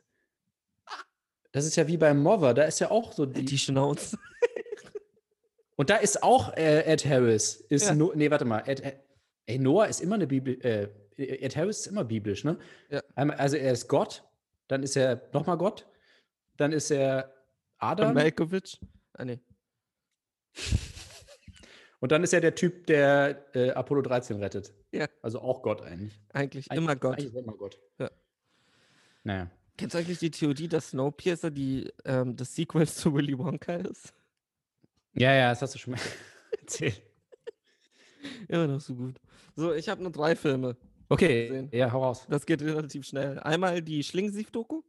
Das 1.51 1.65
ist 1.65 1.75
ja 1.75 1.87
wie 1.87 1.97
beim 1.97 2.21
Mover, 2.21 2.53
da 2.53 2.63
ist 2.63 2.79
ja 2.79 2.91
auch 2.91 3.13
so 3.13 3.25
die. 3.25 3.45
Die 3.45 3.57
Schnauze. 3.57 4.17
und 5.75 5.89
da 5.89 5.95
ist 5.95 6.21
auch 6.21 6.53
äh, 6.53 6.81
Ed 6.81 7.05
Harris. 7.05 7.55
Ist 7.69 7.87
Ja. 7.87 7.95
no, 7.95 8.11
nee, 8.13 8.29
warte 8.29 8.45
mal. 8.45 8.59
Ed, 8.67 8.81
Ed, 8.81 8.99
ey, 9.47 9.57
Noah 9.57 9.87
ist 9.87 10.01
immer 10.01 10.15
eine 10.15 10.27
Bibel. 10.27 10.63
Äh, 10.63 10.89
Ed 11.17 11.55
Harris 11.55 11.79
ist 11.79 11.87
immer 11.87 12.03
biblisch, 12.03 12.43
ne? 12.43 12.59
Ja. 12.89 13.01
Einmal, 13.15 13.37
also 13.37 13.57
er 13.57 13.71
ist 13.71 13.87
Gott, 13.87 14.23
dann 14.67 14.83
ist 14.83 14.95
er 14.95 15.29
nochmal 15.33 15.57
Gott, 15.57 15.87
dann 16.57 16.73
ist 16.73 16.91
er 16.91 17.33
Adam 17.79 18.13
Malkovich. 18.13 18.79
Ah, 19.13 19.25
nee. 19.25 19.39
Und 21.99 22.11
dann 22.11 22.23
ist 22.23 22.33
er 22.33 22.41
der 22.41 22.53
Typ, 22.55 22.85
der 22.87 23.45
äh, 23.55 23.71
Apollo 23.71 24.03
13 24.03 24.37
rettet. 24.37 24.73
Ja. 24.91 25.07
Also 25.21 25.39
auch 25.41 25.61
Gott 25.63 25.81
eigentlich. 25.81 26.19
Eigentlich 26.33 26.69
Eigentlich- 26.71 26.83
immer 26.83 26.95
Gott. 26.95 27.17
Eigentlich 27.19 27.33
er 27.33 27.41
immer 27.43 27.53
Gott. 27.57 27.79
Ja. 27.99 28.11
Naja. 29.23 29.49
Kennst 29.77 29.93
du 29.95 29.99
eigentlich 29.99 30.19
die 30.19 30.31
Theorie, 30.31 30.67
dass 30.67 30.89
Snowpiercer 30.89 31.51
die, 31.51 31.91
ähm, 32.05 32.35
das 32.35 32.55
Sequel 32.55 32.87
zu 32.87 33.13
Willy 33.13 33.37
Wonka 33.37 33.75
ist? 33.75 34.13
Ja, 35.13 35.33
ja, 35.33 35.49
das 35.49 35.61
hast 35.61 35.75
du 35.75 35.79
schon 35.79 35.93
mal 35.93 35.99
erzählt. 36.61 37.01
Immer 38.47 38.67
noch 38.67 38.81
so 38.81 38.93
gut. 38.95 39.19
So, 39.55 39.73
ich 39.73 39.89
habe 39.89 40.01
nur 40.01 40.11
drei 40.11 40.35
Filme. 40.35 40.75
Okay, 41.09 41.67
ja, 41.71 41.91
hau 41.91 42.03
raus. 42.03 42.25
Das 42.29 42.45
geht 42.45 42.61
relativ 42.61 43.05
schnell. 43.05 43.39
Einmal 43.39 43.81
die 43.81 44.03
Schlingensief-Doku. 44.03 44.81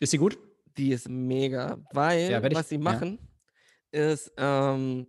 Ist 0.00 0.10
sie 0.12 0.18
gut? 0.18 0.38
Die 0.76 0.92
ist 0.92 1.08
mega, 1.08 1.78
weil 1.92 2.30
Ja, 2.30 2.42
ich- 2.44 2.54
was 2.54 2.68
sie 2.68 2.78
machen, 2.78 3.18
ist, 3.96 4.32
ähm, 4.36 5.06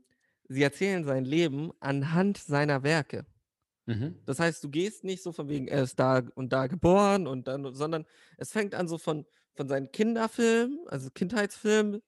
sie 0.47 0.63
erzählen 0.63 1.03
sein 1.03 1.25
Leben 1.25 1.71
anhand 1.79 2.37
seiner 2.37 2.83
Werke. 2.83 3.25
Mhm. 3.85 4.19
Das 4.25 4.39
heißt, 4.39 4.63
du 4.63 4.69
gehst 4.69 5.03
nicht 5.03 5.23
so 5.23 5.31
von 5.31 5.49
wegen, 5.49 5.67
er 5.67 5.83
ist 5.83 5.99
da 5.99 6.23
und 6.35 6.51
da 6.53 6.67
geboren 6.67 7.27
und 7.27 7.47
dann, 7.47 7.73
sondern 7.73 8.05
es 8.37 8.51
fängt 8.51 8.75
an 8.75 8.87
so 8.87 8.97
von, 8.97 9.25
von 9.55 9.67
seinen 9.67 9.91
Kinderfilmen, 9.91 10.79
also 10.87 11.09
Kindheitsfilmen, 11.09 12.01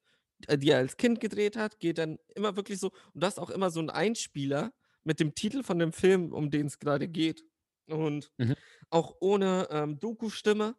äh, 0.48 0.58
die 0.58 0.72
er 0.72 0.80
als 0.80 0.98
Kind 0.98 1.20
gedreht 1.20 1.58
hat, 1.58 1.80
geht 1.80 1.98
dann 1.98 2.18
immer 2.36 2.56
wirklich 2.56 2.80
so, 2.80 2.92
und 3.14 3.24
das 3.24 3.38
auch 3.40 3.50
immer 3.50 3.72
so 3.72 3.80
ein 3.82 3.90
Einspieler 3.90 4.74
mit 5.04 5.20
dem 5.20 5.36
Titel 5.36 5.64
von 5.64 5.80
dem 5.80 5.94
Film, 5.94 6.34
um 6.34 6.50
den 6.50 6.68
es 6.68 6.80
gerade 6.80 7.08
geht. 7.08 7.44
Und 7.88 8.32
Mhm. 8.38 8.56
auch 8.92 9.16
ohne 9.20 9.68
ähm, 9.72 10.00
Doku-Stimme. 10.00 10.76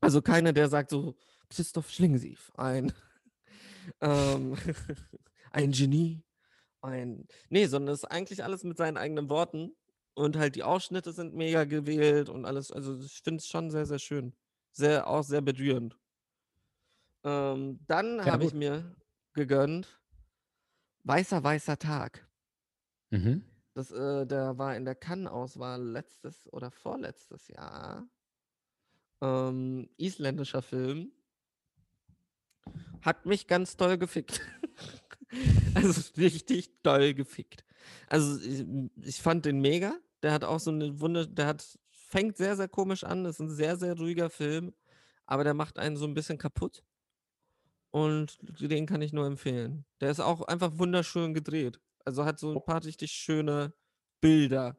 Also 0.00 0.20
keiner, 0.20 0.52
der 0.52 0.68
sagt 0.68 0.90
so, 0.90 1.14
Christoph 1.48 1.90
Schlingensief, 1.90 2.50
ein, 2.56 2.92
ähm, 4.00 4.56
ein 5.52 5.72
Genie, 5.72 6.24
ein. 6.82 7.26
Nee, 7.50 7.66
sondern 7.66 7.94
es 7.94 8.00
ist 8.04 8.10
eigentlich 8.10 8.44
alles 8.44 8.64
mit 8.64 8.76
seinen 8.78 8.96
eigenen 8.96 9.30
Worten. 9.30 9.76
Und 10.14 10.36
halt 10.36 10.56
die 10.56 10.62
Ausschnitte 10.64 11.12
sind 11.12 11.34
mega 11.34 11.64
gewählt 11.64 12.28
und 12.28 12.44
alles. 12.46 12.70
Also 12.72 13.00
ich 13.00 13.20
finde 13.24 13.38
es 13.40 13.46
schon 13.48 13.70
sehr, 13.70 13.86
sehr 13.86 13.98
schön. 13.98 14.34
Sehr, 14.72 15.06
auch 15.08 15.22
sehr 15.24 15.40
berührend. 15.42 15.98
Ähm, 17.24 17.80
dann 17.86 18.20
Ja, 18.24 18.32
habe 18.32 18.44
ich 18.44 18.52
mir 18.54 18.96
gegönnt 19.32 20.00
Weißer, 21.04 21.42
weißer 21.44 21.78
Tag. 21.78 22.28
Mhm. 23.12 23.42
Das, 23.74 23.90
äh, 23.90 24.26
der 24.26 24.56
war 24.58 24.76
in 24.76 24.84
der 24.84 24.94
Cannes-Auswahl 24.94 25.82
letztes 25.82 26.50
oder 26.52 26.70
vorletztes 26.70 27.48
Jahr. 27.48 28.08
Ähm, 29.22 29.88
isländischer 29.96 30.62
Film. 30.62 31.12
Hat 33.02 33.26
mich 33.26 33.46
ganz 33.46 33.76
toll 33.76 33.98
gefickt. 33.98 34.40
also 35.74 36.12
richtig 36.16 36.82
doll 36.82 37.14
gefickt. 37.14 37.64
Also 38.08 38.40
ich, 38.40 38.64
ich 39.02 39.20
fand 39.20 39.44
den 39.44 39.60
mega. 39.60 39.94
Der 40.22 40.32
hat 40.32 40.44
auch 40.44 40.60
so 40.60 40.70
eine 40.70 41.00
Wunder, 41.00 41.26
der 41.26 41.46
hat, 41.46 41.78
fängt 41.90 42.36
sehr, 42.36 42.56
sehr 42.56 42.68
komisch 42.68 43.04
an. 43.04 43.24
Das 43.24 43.36
ist 43.36 43.40
ein 43.40 43.50
sehr, 43.50 43.76
sehr 43.76 43.96
ruhiger 43.96 44.30
Film. 44.30 44.72
Aber 45.26 45.44
der 45.44 45.54
macht 45.54 45.78
einen 45.78 45.96
so 45.96 46.06
ein 46.06 46.14
bisschen 46.14 46.38
kaputt. 46.38 46.84
Und 47.90 48.38
den 48.60 48.86
kann 48.86 49.02
ich 49.02 49.12
nur 49.12 49.26
empfehlen. 49.26 49.84
Der 50.00 50.10
ist 50.10 50.20
auch 50.20 50.42
einfach 50.42 50.78
wunderschön 50.78 51.34
gedreht. 51.34 51.80
Also 52.04 52.24
hat 52.24 52.38
so 52.38 52.52
ein 52.54 52.64
paar 52.64 52.84
richtig 52.84 53.12
schöne 53.12 53.74
Bilder. 54.20 54.76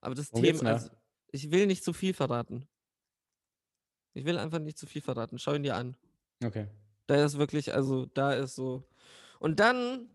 Aber 0.00 0.14
das 0.14 0.30
geht's 0.30 0.60
Thema, 0.60 0.72
also, 0.72 0.90
ich 1.32 1.50
will 1.50 1.66
nicht 1.66 1.82
zu 1.82 1.92
viel 1.92 2.14
verraten. 2.14 2.68
Ich 4.14 4.24
will 4.24 4.38
einfach 4.38 4.60
nicht 4.60 4.78
zu 4.78 4.86
viel 4.86 5.02
verraten. 5.02 5.38
Schau 5.38 5.54
ihn 5.54 5.62
dir 5.62 5.76
an. 5.76 5.96
Okay. 6.44 6.68
Da 7.06 7.24
ist 7.24 7.38
wirklich, 7.38 7.74
also 7.74 8.06
da 8.06 8.32
ist 8.32 8.54
so. 8.54 8.84
Und 9.38 9.60
dann 9.60 10.08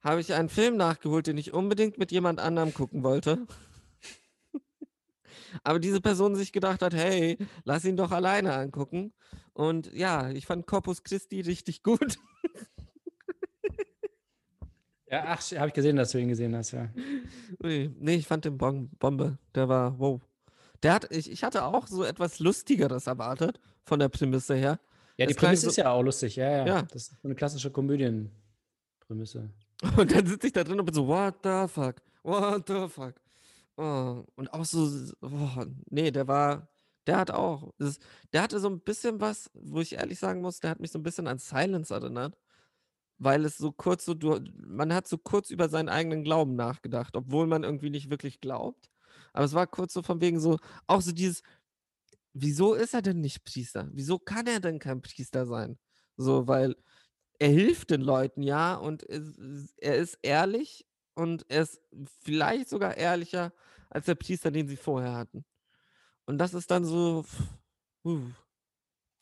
habe 0.00 0.20
ich 0.20 0.34
einen 0.34 0.48
Film 0.48 0.76
nachgeholt, 0.76 1.26
den 1.26 1.38
ich 1.38 1.52
unbedingt 1.52 1.98
mit 1.98 2.12
jemand 2.12 2.40
anderem 2.40 2.72
gucken 2.72 3.02
wollte. 3.02 3.46
Aber 5.64 5.78
diese 5.78 6.00
Person 6.00 6.36
sich 6.36 6.52
gedacht 6.52 6.82
hat, 6.82 6.94
hey, 6.94 7.38
lass 7.64 7.84
ihn 7.84 7.96
doch 7.96 8.12
alleine 8.12 8.54
angucken. 8.54 9.12
Und 9.52 9.92
ja, 9.92 10.30
ich 10.30 10.46
fand 10.46 10.66
Corpus 10.66 11.02
Christi 11.02 11.40
richtig 11.40 11.82
gut. 11.82 12.18
Ja, 15.10 15.24
ach, 15.28 15.40
habe 15.52 15.68
ich 15.68 15.74
gesehen, 15.74 15.96
dass 15.96 16.10
du 16.10 16.18
ihn 16.18 16.28
gesehen 16.28 16.54
hast, 16.54 16.72
ja. 16.72 16.90
Nee, 17.60 18.14
ich 18.14 18.26
fand 18.26 18.44
den 18.44 18.58
Bom 18.58 18.90
Bombe. 18.98 19.38
Der 19.54 19.68
war, 19.68 19.98
wow. 19.98 20.20
Der 20.82 20.92
hat, 20.92 21.10
ich, 21.10 21.30
ich 21.30 21.44
hatte 21.44 21.64
auch 21.64 21.86
so 21.86 22.04
etwas 22.04 22.38
Lustigeres 22.40 23.06
erwartet, 23.06 23.58
von 23.84 23.98
der 23.98 24.10
Prämisse 24.10 24.54
her. 24.54 24.78
Ja, 25.18 25.26
die 25.26 25.34
Prämisse 25.34 25.62
so- 25.62 25.68
ist 25.70 25.76
ja 25.76 25.90
auch 25.90 26.02
lustig, 26.02 26.36
ja, 26.36 26.50
ja. 26.50 26.66
Ja. 26.66 26.82
Das 26.82 27.02
ist 27.02 27.20
so 27.20 27.28
eine 27.28 27.34
klassische 27.34 27.70
Komödienprämisse. 27.70 29.50
Und 29.96 30.12
dann 30.14 30.26
sitze 30.26 30.46
ich 30.48 30.52
da 30.52 30.64
drin 30.64 30.80
und 30.80 30.86
bin 30.86 30.94
so, 30.94 31.06
what 31.06 31.36
the 31.44 31.68
fuck? 31.72 31.96
What 32.24 32.66
the 32.66 32.88
fuck? 32.88 33.14
Oh, 33.76 34.24
und 34.34 34.52
auch 34.52 34.64
so, 34.64 34.90
oh, 35.22 35.64
nee, 35.88 36.10
der 36.10 36.26
war, 36.26 36.66
der 37.06 37.16
hat 37.16 37.30
auch, 37.30 37.72
das, 37.78 38.00
der 38.32 38.42
hatte 38.42 38.58
so 38.58 38.68
ein 38.68 38.80
bisschen 38.80 39.20
was, 39.20 39.48
wo 39.54 39.80
ich 39.80 39.92
ehrlich 39.94 40.18
sagen 40.18 40.40
muss, 40.40 40.58
der 40.58 40.70
hat 40.70 40.80
mich 40.80 40.90
so 40.90 40.98
ein 40.98 41.04
bisschen 41.04 41.28
an 41.28 41.38
Silence 41.38 41.94
erinnert, 41.94 42.36
weil 43.18 43.44
es 43.44 43.56
so 43.56 43.70
kurz 43.70 44.04
so, 44.04 44.14
du, 44.14 44.40
man 44.66 44.92
hat 44.92 45.06
so 45.06 45.16
kurz 45.16 45.50
über 45.50 45.68
seinen 45.68 45.88
eigenen 45.88 46.24
Glauben 46.24 46.56
nachgedacht, 46.56 47.14
obwohl 47.16 47.46
man 47.46 47.62
irgendwie 47.62 47.90
nicht 47.90 48.10
wirklich 48.10 48.40
glaubt. 48.40 48.90
Aber 49.32 49.44
es 49.44 49.54
war 49.54 49.68
kurz 49.68 49.92
so 49.92 50.02
von 50.02 50.20
wegen 50.20 50.40
so, 50.40 50.58
auch 50.88 51.00
so 51.02 51.12
dieses, 51.12 51.42
wieso 52.32 52.74
ist 52.74 52.94
er 52.94 53.02
denn 53.02 53.20
nicht 53.20 53.44
Priester? 53.44 53.88
Wieso 53.92 54.18
kann 54.18 54.46
er 54.46 54.60
denn 54.60 54.78
kein 54.78 55.02
Priester 55.02 55.46
sein? 55.46 55.78
So, 56.16 56.46
weil 56.48 56.76
er 57.38 57.50
hilft 57.50 57.90
den 57.90 58.02
Leuten 58.02 58.42
ja 58.42 58.74
und 58.76 59.08
es- 59.08 59.74
er 59.78 59.96
ist 59.96 60.18
ehrlich 60.22 60.86
und 61.14 61.46
er 61.50 61.62
ist 61.62 61.80
vielleicht 62.22 62.68
sogar 62.68 62.96
ehrlicher 62.96 63.52
als 63.90 64.06
der 64.06 64.16
Priester, 64.16 64.50
den 64.50 64.68
sie 64.68 64.76
vorher 64.76 65.14
hatten. 65.14 65.44
Und 66.26 66.38
das 66.38 66.54
ist 66.54 66.70
dann 66.70 66.84
so, 66.84 67.24
uh, 68.04 68.20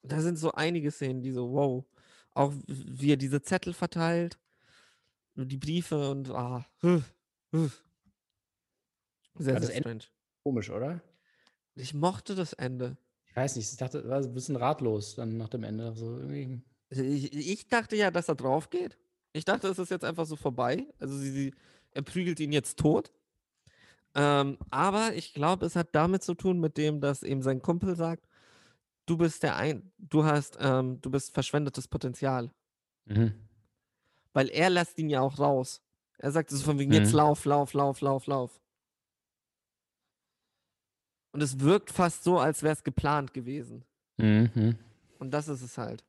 da 0.02 0.20
sind 0.20 0.36
so 0.38 0.52
einige 0.52 0.90
Szenen, 0.90 1.22
die 1.22 1.32
so, 1.32 1.52
wow, 1.52 1.84
auch 2.34 2.52
wie 2.66 3.12
er 3.12 3.16
diese 3.16 3.42
Zettel 3.42 3.72
verteilt 3.74 4.38
die 5.34 5.58
Briefe 5.58 6.10
und 6.10 6.30
ah, 6.30 6.66
huh, 6.82 7.02
huh. 7.52 7.70
sehr, 9.38 9.56
sehr 9.58 9.70
strange. 9.70 10.04
Komisch, 10.42 10.70
oder? 10.70 11.00
Ich 11.76 11.94
mochte 11.94 12.34
das 12.34 12.52
Ende. 12.54 12.96
Ich 13.26 13.36
weiß 13.36 13.56
nicht, 13.56 13.70
ich 13.70 13.76
dachte, 13.76 14.08
war 14.08 14.18
ein 14.22 14.34
bisschen 14.34 14.56
ratlos 14.56 15.14
dann 15.14 15.36
nach 15.36 15.48
dem 15.50 15.62
Ende. 15.62 15.94
So 15.94 16.18
irgendwie. 16.18 16.62
Ich, 16.88 17.32
ich 17.32 17.68
dachte 17.68 17.96
ja, 17.96 18.10
dass 18.10 18.28
er 18.28 18.34
drauf 18.34 18.70
geht. 18.70 18.96
Ich 19.32 19.44
dachte, 19.44 19.68
es 19.68 19.78
ist 19.78 19.90
jetzt 19.90 20.04
einfach 20.04 20.24
so 20.24 20.36
vorbei. 20.36 20.86
Also 20.98 21.16
sie, 21.18 21.30
sie, 21.30 21.54
er 21.92 22.02
prügelt 22.02 22.40
ihn 22.40 22.52
jetzt 22.52 22.78
tot. 22.78 23.12
Ähm, 24.14 24.56
aber 24.70 25.14
ich 25.14 25.34
glaube, 25.34 25.66
es 25.66 25.76
hat 25.76 25.88
damit 25.92 26.22
zu 26.22 26.34
tun, 26.34 26.58
mit 26.58 26.78
dem, 26.78 27.02
dass 27.02 27.22
ihm 27.22 27.42
sein 27.42 27.60
Kumpel 27.60 27.94
sagt, 27.96 28.26
du 29.04 29.18
bist 29.18 29.42
der 29.42 29.56
ein, 29.56 29.92
du 29.98 30.24
hast, 30.24 30.56
ähm, 30.58 31.00
du 31.02 31.10
bist 31.10 31.34
verschwendetes 31.34 31.86
Potenzial. 31.88 32.50
Mhm. 33.04 33.34
Weil 34.32 34.48
er 34.48 34.70
lässt 34.70 34.96
ihn 34.98 35.10
ja 35.10 35.20
auch 35.20 35.38
raus. 35.38 35.82
Er 36.18 36.30
sagt 36.32 36.48
so 36.48 36.56
von 36.64 36.78
wegen, 36.78 36.92
jetzt 36.92 37.10
Mhm. 37.12 37.18
lauf, 37.18 37.44
lauf, 37.44 37.74
lauf, 37.74 38.00
lauf, 38.00 38.26
lauf. 38.26 38.60
Und 41.36 41.42
es 41.42 41.60
wirkt 41.60 41.90
fast 41.90 42.24
so, 42.24 42.38
als 42.38 42.62
wäre 42.62 42.72
es 42.72 42.82
geplant 42.82 43.34
gewesen. 43.34 43.84
Mhm. 44.16 44.78
Und 45.18 45.32
das 45.32 45.48
ist 45.48 45.60
es 45.60 45.76
halt. 45.76 46.02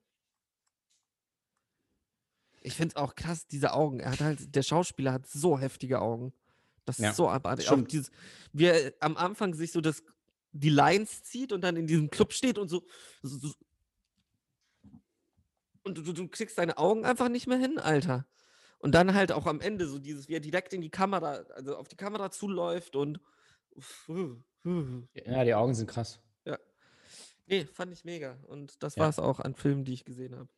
Ich 2.61 2.75
finde 2.75 2.93
es 2.93 2.95
auch 2.95 3.13
krass, 3.13 3.45
diese 3.45 3.73
Augen. 3.73 3.99
Er 3.99 4.11
hat 4.11 4.21
halt, 4.21 4.55
der 4.55 4.63
Schauspieler 4.63 5.11
hat 5.11 5.27
so 5.27 5.59
heftige 5.59 5.99
Augen. 5.99 6.31
Das 6.85 6.99
Ja, 6.99 7.09
ist 7.09 7.17
so 7.17 7.27
abartig. 7.27 7.69
Auch 7.69 7.81
dieses, 7.81 8.09
wie 8.53 8.67
er 8.67 8.93
am 9.01 9.17
Anfang 9.17 9.53
sich 9.53 9.73
so 9.73 9.81
das, 9.81 10.01
die 10.53 10.69
Lines 10.69 11.23
zieht 11.23 11.51
und 11.51 11.59
dann 11.59 11.75
in 11.75 11.87
diesem 11.87 12.09
Club 12.09 12.31
steht 12.31 12.57
und 12.57 12.69
so. 12.69 12.85
so, 13.21 13.37
so 13.37 13.53
und 15.83 15.97
du, 15.97 16.13
du 16.13 16.29
kriegst 16.29 16.57
deine 16.57 16.77
Augen 16.77 17.03
einfach 17.03 17.27
nicht 17.27 17.47
mehr 17.47 17.57
hin, 17.57 17.79
Alter. 17.79 18.25
Und 18.79 18.95
dann 18.95 19.13
halt 19.13 19.33
auch 19.33 19.45
am 19.45 19.59
Ende 19.59 19.87
so 19.87 19.99
dieses, 19.99 20.29
wie 20.29 20.35
er 20.35 20.39
direkt 20.39 20.71
in 20.71 20.79
die 20.79 20.89
Kamera, 20.89 21.43
also 21.53 21.75
auf 21.75 21.89
die 21.89 21.97
Kamera 21.97 22.31
zuläuft 22.31 22.95
und. 22.95 23.19
Ja, 25.25 25.43
die 25.43 25.53
Augen 25.53 25.73
sind 25.73 25.87
krass. 25.89 26.19
Nee, 27.49 27.63
fand 27.63 27.93
ich 27.93 28.03
mega. 28.03 28.37
Und 28.47 28.83
das 28.83 28.95
Ja. 28.97 29.03
war 29.03 29.09
es 29.09 29.19
auch 29.19 29.39
an 29.39 29.55
Filmen, 29.55 29.85
die 29.85 29.93
ich 29.93 30.03
gesehen 30.03 30.35
habe. 30.35 30.49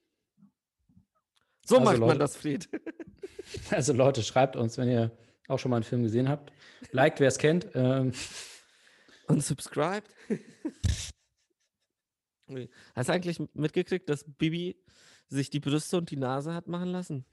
So 1.63 1.75
Also, 1.77 1.85
macht 1.85 1.99
man 1.99 2.07
Leute- 2.09 2.19
das, 2.19 2.35
Fred. 2.35 2.67
Also 3.71 3.93
Leute, 3.93 4.23
schreibt 4.23 4.55
uns, 4.55 4.77
wenn 4.79 4.89
ihr 4.89 5.11
auch 5.47 5.57
schon 5.59 5.69
mal 5.71 5.77
einen 5.77 5.83
Film 5.83 6.01
gesehen 6.03 6.29
habt. 6.29 6.51
Liked, 6.91 7.19
wer 7.19 7.27
es 7.27 7.37
kennt. 7.37 7.67
Ähm, 7.75 8.11
Und 9.27 9.43
subscribed. 9.43 10.09
Hast 12.95 13.09
du 13.09 13.13
eigentlich 13.13 13.39
mitgekriegt, 13.53 14.09
dass 14.09 14.23
Bibi 14.23 14.75
sich 15.27 15.49
die 15.51 15.59
Brüste 15.59 15.97
und 15.97 16.09
die 16.09 16.17
Nase 16.17 16.53
hat 16.53 16.67
machen 16.67 16.89
lassen? 16.89 17.25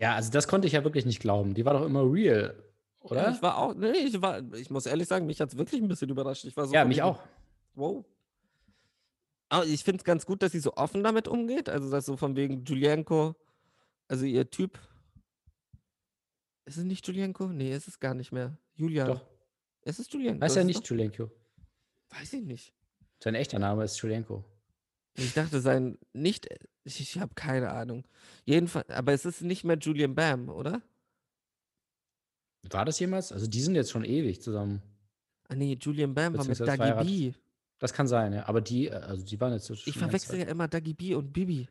ja, 0.00 0.14
also 0.14 0.30
das 0.30 0.46
konnte 0.48 0.66
ich 0.68 0.72
ja 0.74 0.84
wirklich 0.84 1.06
nicht 1.06 1.20
glauben. 1.20 1.54
Die 1.54 1.64
war 1.64 1.74
doch 1.74 1.84
immer 1.86 2.02
real, 2.12 2.54
oder? 3.00 3.22
Ja, 3.22 3.30
ich 3.30 3.42
war 3.42 3.58
auch, 3.58 3.74
nee, 3.74 3.90
ich 3.90 4.20
war, 4.20 4.42
ich 4.54 4.70
muss 4.70 4.86
ehrlich 4.86 5.08
sagen, 5.08 5.26
mich 5.26 5.40
hat 5.40 5.50
es 5.50 5.58
wirklich 5.58 5.80
ein 5.80 5.88
bisschen 5.88 6.10
überrascht. 6.10 6.44
Ich 6.44 6.56
war 6.56 6.66
so 6.66 6.74
ja, 6.74 6.84
mich 6.84 7.02
auch. 7.02 7.20
Wow. 7.74 8.04
Aber 9.48 9.64
ich 9.64 9.84
finde 9.84 9.98
es 9.98 10.04
ganz 10.04 10.26
gut, 10.26 10.42
dass 10.42 10.52
sie 10.52 10.60
so 10.60 10.74
offen 10.74 11.02
damit 11.02 11.28
umgeht. 11.28 11.68
Also, 11.68 11.90
dass 11.90 12.06
so 12.06 12.16
von 12.16 12.36
wegen 12.36 12.64
Julienko, 12.64 13.34
also 14.08 14.24
ihr 14.24 14.50
Typ. 14.50 14.78
Ist 16.66 16.76
es 16.76 16.84
nicht 16.84 17.06
Julienko? 17.06 17.46
Nee, 17.46 17.74
ist 17.74 17.88
es 17.88 17.98
gar 17.98 18.14
nicht 18.14 18.32
mehr. 18.32 18.58
Julian. 18.74 19.08
Doch. 19.08 19.24
Ist 19.82 20.00
es 20.00 20.12
Julienko? 20.12 20.44
Heißt 20.44 20.56
ja 20.56 20.62
es 20.62 20.66
nicht 20.66 20.80
doch? 20.80 20.90
Julenko. 20.90 21.30
Weiß 22.10 22.32
ich 22.34 22.44
nicht. 22.44 22.74
Sein 23.22 23.34
echter 23.34 23.58
Name 23.58 23.84
ist 23.84 23.96
Julenko. 23.98 24.44
Ich 25.14 25.32
dachte, 25.34 25.60
sein 25.60 25.98
nicht. 26.12 26.46
Ich, 26.84 27.00
ich 27.00 27.18
habe 27.18 27.34
keine 27.34 27.70
Ahnung. 27.70 28.06
Jedenfalls, 28.44 28.90
aber 28.90 29.12
es 29.12 29.24
ist 29.24 29.42
nicht 29.42 29.64
mehr 29.64 29.78
Julian 29.78 30.14
Bam, 30.14 30.48
oder? 30.48 30.82
War 32.70 32.84
das 32.84 32.98
jemals? 32.98 33.32
Also 33.32 33.46
die 33.46 33.60
sind 33.60 33.74
jetzt 33.74 33.90
schon 33.90 34.04
ewig 34.04 34.42
zusammen. 34.42 34.82
Ah 35.48 35.54
nee, 35.54 35.78
Julian 35.80 36.14
Bam 36.14 36.36
war 36.36 36.44
mit 36.44 36.60
Dagi. 36.60 37.30
B. 37.30 37.32
Das 37.78 37.92
kann 37.92 38.08
sein, 38.08 38.32
ja. 38.32 38.48
Aber 38.48 38.60
die, 38.60 38.88
äh, 38.88 38.94
also 38.94 39.24
die 39.24 39.40
waren 39.40 39.52
jetzt 39.52 39.66
so 39.66 39.74
Ich 39.74 39.96
verwechsel 39.96 40.40
ja 40.40 40.46
immer 40.46 40.68
Dagi 40.68 40.94
B 40.94 41.14
und 41.14 41.32
Bibi. 41.32 41.68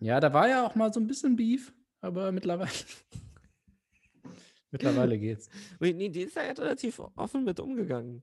Ja, 0.00 0.20
da 0.20 0.32
war 0.32 0.48
ja 0.48 0.66
auch 0.66 0.74
mal 0.74 0.92
so 0.92 1.00
ein 1.00 1.06
bisschen 1.06 1.36
Beef, 1.36 1.72
aber 2.00 2.32
mittlerweile. 2.32 2.70
mittlerweile 4.70 5.18
geht's. 5.18 5.48
Nee, 5.80 6.08
die 6.08 6.22
ist 6.22 6.36
ja 6.36 6.42
relativ 6.42 7.00
offen 7.16 7.44
mit 7.44 7.60
umgegangen. 7.60 8.22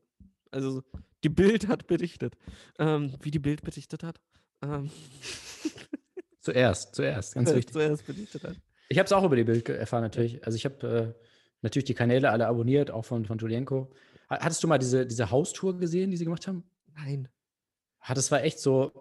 Also, 0.52 0.84
die 1.24 1.30
Bild 1.30 1.68
hat 1.68 1.88
berichtet. 1.88 2.36
Ähm, 2.80 3.14
wie 3.22 3.32
die 3.32 3.40
Bild 3.40 3.62
berichtet 3.62 4.04
hat. 4.04 4.20
Ähm, 4.62 4.90
Zuerst, 6.40 6.96
zuerst, 6.96 7.36
ganz 7.36 7.50
wichtig. 7.54 7.74
zuerst 7.74 8.06
berichtet 8.06 8.44
hat. 8.44 8.56
Ich 8.88 8.98
habe 8.98 9.06
es 9.06 9.12
auch 9.12 9.24
über 9.24 9.36
die 9.36 9.44
Bild 9.44 9.68
erfahren, 9.70 10.02
natürlich. 10.02 10.44
Also 10.46 10.56
ich 10.56 10.66
habe 10.66 11.16
äh, 11.16 11.29
natürlich 11.62 11.86
die 11.86 11.94
Kanäle 11.94 12.30
alle 12.32 12.48
abonniert, 12.48 12.92
auch 12.92 13.06
von, 13.06 13.26
von 13.26 13.38
Julienko. 13.38 13.92
Ha- 14.30 14.40
Hattest 14.42 14.64
du 14.64 14.68
mal 14.68 14.78
diese, 14.78 15.06
diese 15.06 15.32
Haustour 15.32 15.78
gesehen, 15.78 16.12
die 16.12 16.18
sie 16.18 16.26
gemacht 16.26 16.48
haben? 16.48 16.64
Nein. 16.96 17.28
Das 18.14 18.32
war 18.32 18.44
echt 18.44 18.60
so 18.60 18.92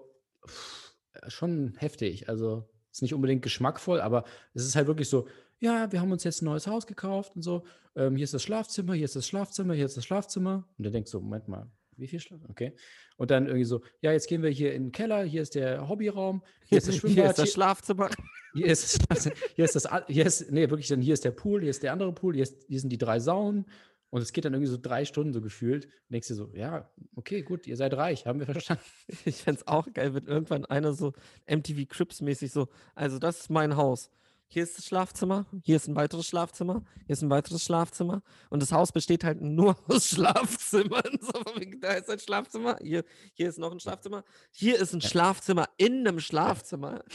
pff, 0.46 0.94
schon 1.28 1.74
heftig. 1.78 2.28
Also 2.28 2.68
ist 2.90 3.02
nicht 3.02 3.14
unbedingt 3.14 3.42
geschmackvoll, 3.42 4.00
aber 4.00 4.24
es 4.54 4.64
ist 4.64 4.76
halt 4.76 4.86
wirklich 4.86 5.08
so, 5.08 5.26
ja, 5.60 5.90
wir 5.92 6.00
haben 6.00 6.12
uns 6.12 6.24
jetzt 6.24 6.42
ein 6.42 6.46
neues 6.46 6.66
Haus 6.66 6.86
gekauft 6.86 7.34
und 7.36 7.42
so. 7.42 7.64
Ähm, 7.96 8.16
hier 8.16 8.24
ist 8.24 8.34
das 8.34 8.42
Schlafzimmer, 8.42 8.94
hier 8.94 9.04
ist 9.04 9.16
das 9.16 9.26
Schlafzimmer, 9.26 9.74
hier 9.74 9.86
ist 9.86 9.96
das 9.96 10.04
Schlafzimmer. 10.04 10.68
Und 10.76 10.84
der 10.84 10.92
denkt 10.92 11.08
so, 11.08 11.20
Moment 11.20 11.48
mal, 11.48 11.70
wie 11.98 12.06
viel 12.08 12.20
Schlaf? 12.20 12.40
Okay. 12.48 12.72
Und 13.16 13.30
dann 13.30 13.46
irgendwie 13.46 13.64
so, 13.64 13.82
ja, 14.00 14.12
jetzt 14.12 14.28
gehen 14.28 14.42
wir 14.42 14.50
hier 14.50 14.74
in 14.74 14.84
den 14.84 14.92
Keller, 14.92 15.24
hier 15.24 15.42
ist 15.42 15.54
der 15.54 15.88
Hobbyraum, 15.88 16.42
hier 16.66 16.78
ist 16.78 16.88
das 16.88 16.96
Schwimmbad, 16.98 17.24
Hier 17.24 17.30
ist 17.30 17.38
das 17.38 17.52
Schlafzimmer. 17.52 18.10
hier 18.54 18.66
ist 18.66 19.10
das, 19.10 19.30
hier 19.54 19.64
ist 19.64 19.76
das, 19.76 19.88
hier 20.06 20.26
ist, 20.26 20.50
nee, 20.50 20.70
wirklich, 20.70 20.88
dann 20.88 21.00
hier 21.00 21.14
ist 21.14 21.24
der 21.24 21.32
Pool, 21.32 21.60
hier 21.60 21.70
ist 21.70 21.82
der 21.82 21.92
andere 21.92 22.12
Pool, 22.12 22.34
hier, 22.34 22.44
ist, 22.44 22.64
hier 22.68 22.80
sind 22.80 22.90
die 22.90 22.98
drei 22.98 23.20
Saunen. 23.20 23.66
Und 24.10 24.22
es 24.22 24.32
geht 24.32 24.46
dann 24.46 24.54
irgendwie 24.54 24.70
so 24.70 24.78
drei 24.80 25.04
Stunden 25.04 25.34
so 25.34 25.42
gefühlt. 25.42 25.84
Und 25.84 26.12
denkst 26.12 26.28
dir 26.28 26.34
so, 26.34 26.50
ja, 26.54 26.90
okay, 27.14 27.42
gut, 27.42 27.66
ihr 27.66 27.76
seid 27.76 27.94
reich, 27.94 28.26
haben 28.26 28.38
wir 28.38 28.46
verstanden. 28.46 28.82
Ich 29.24 29.42
fände 29.42 29.60
es 29.60 29.66
auch 29.66 29.92
geil, 29.92 30.14
wenn 30.14 30.26
irgendwann 30.26 30.64
einer 30.64 30.94
so 30.94 31.12
MTV 31.46 31.86
Crips 31.88 32.22
mäßig 32.22 32.52
so, 32.52 32.68
also 32.94 33.18
das 33.18 33.40
ist 33.40 33.50
mein 33.50 33.76
Haus. 33.76 34.10
Hier 34.50 34.62
ist 34.62 34.78
das 34.78 34.86
Schlafzimmer, 34.86 35.46
hier 35.62 35.76
ist 35.76 35.88
ein 35.88 35.94
weiteres 35.94 36.26
Schlafzimmer, 36.26 36.82
hier 37.06 37.12
ist 37.12 37.20
ein 37.20 37.28
weiteres 37.28 37.62
Schlafzimmer 37.64 38.22
und 38.48 38.62
das 38.62 38.72
Haus 38.72 38.92
besteht 38.92 39.22
halt 39.22 39.42
nur 39.42 39.76
aus 39.88 40.08
Schlafzimmern. 40.10 41.18
So, 41.20 41.42
da 41.80 41.92
ist 41.92 42.08
ein 42.08 42.18
Schlafzimmer, 42.18 42.78
hier, 42.80 43.04
hier 43.34 43.50
ist 43.50 43.58
noch 43.58 43.70
ein 43.72 43.78
Schlafzimmer, 43.78 44.24
hier 44.50 44.80
ist 44.80 44.94
ein 44.94 45.02
Schlafzimmer 45.02 45.68
in 45.76 46.06
einem 46.06 46.20
Schlafzimmer. 46.20 47.04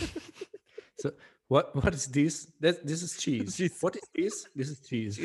So, 0.96 1.10
what, 1.50 1.74
what 1.74 1.94
is 1.96 2.10
this? 2.12 2.54
That, 2.62 2.86
this 2.86 3.02
is 3.02 3.18
cheese. 3.18 3.56
Cheese. 3.58 3.82
What 3.82 3.95
is 3.95 4.07
this? 4.14 4.48
This 4.56 4.70
is 4.70 4.80
cheese. 4.82 5.20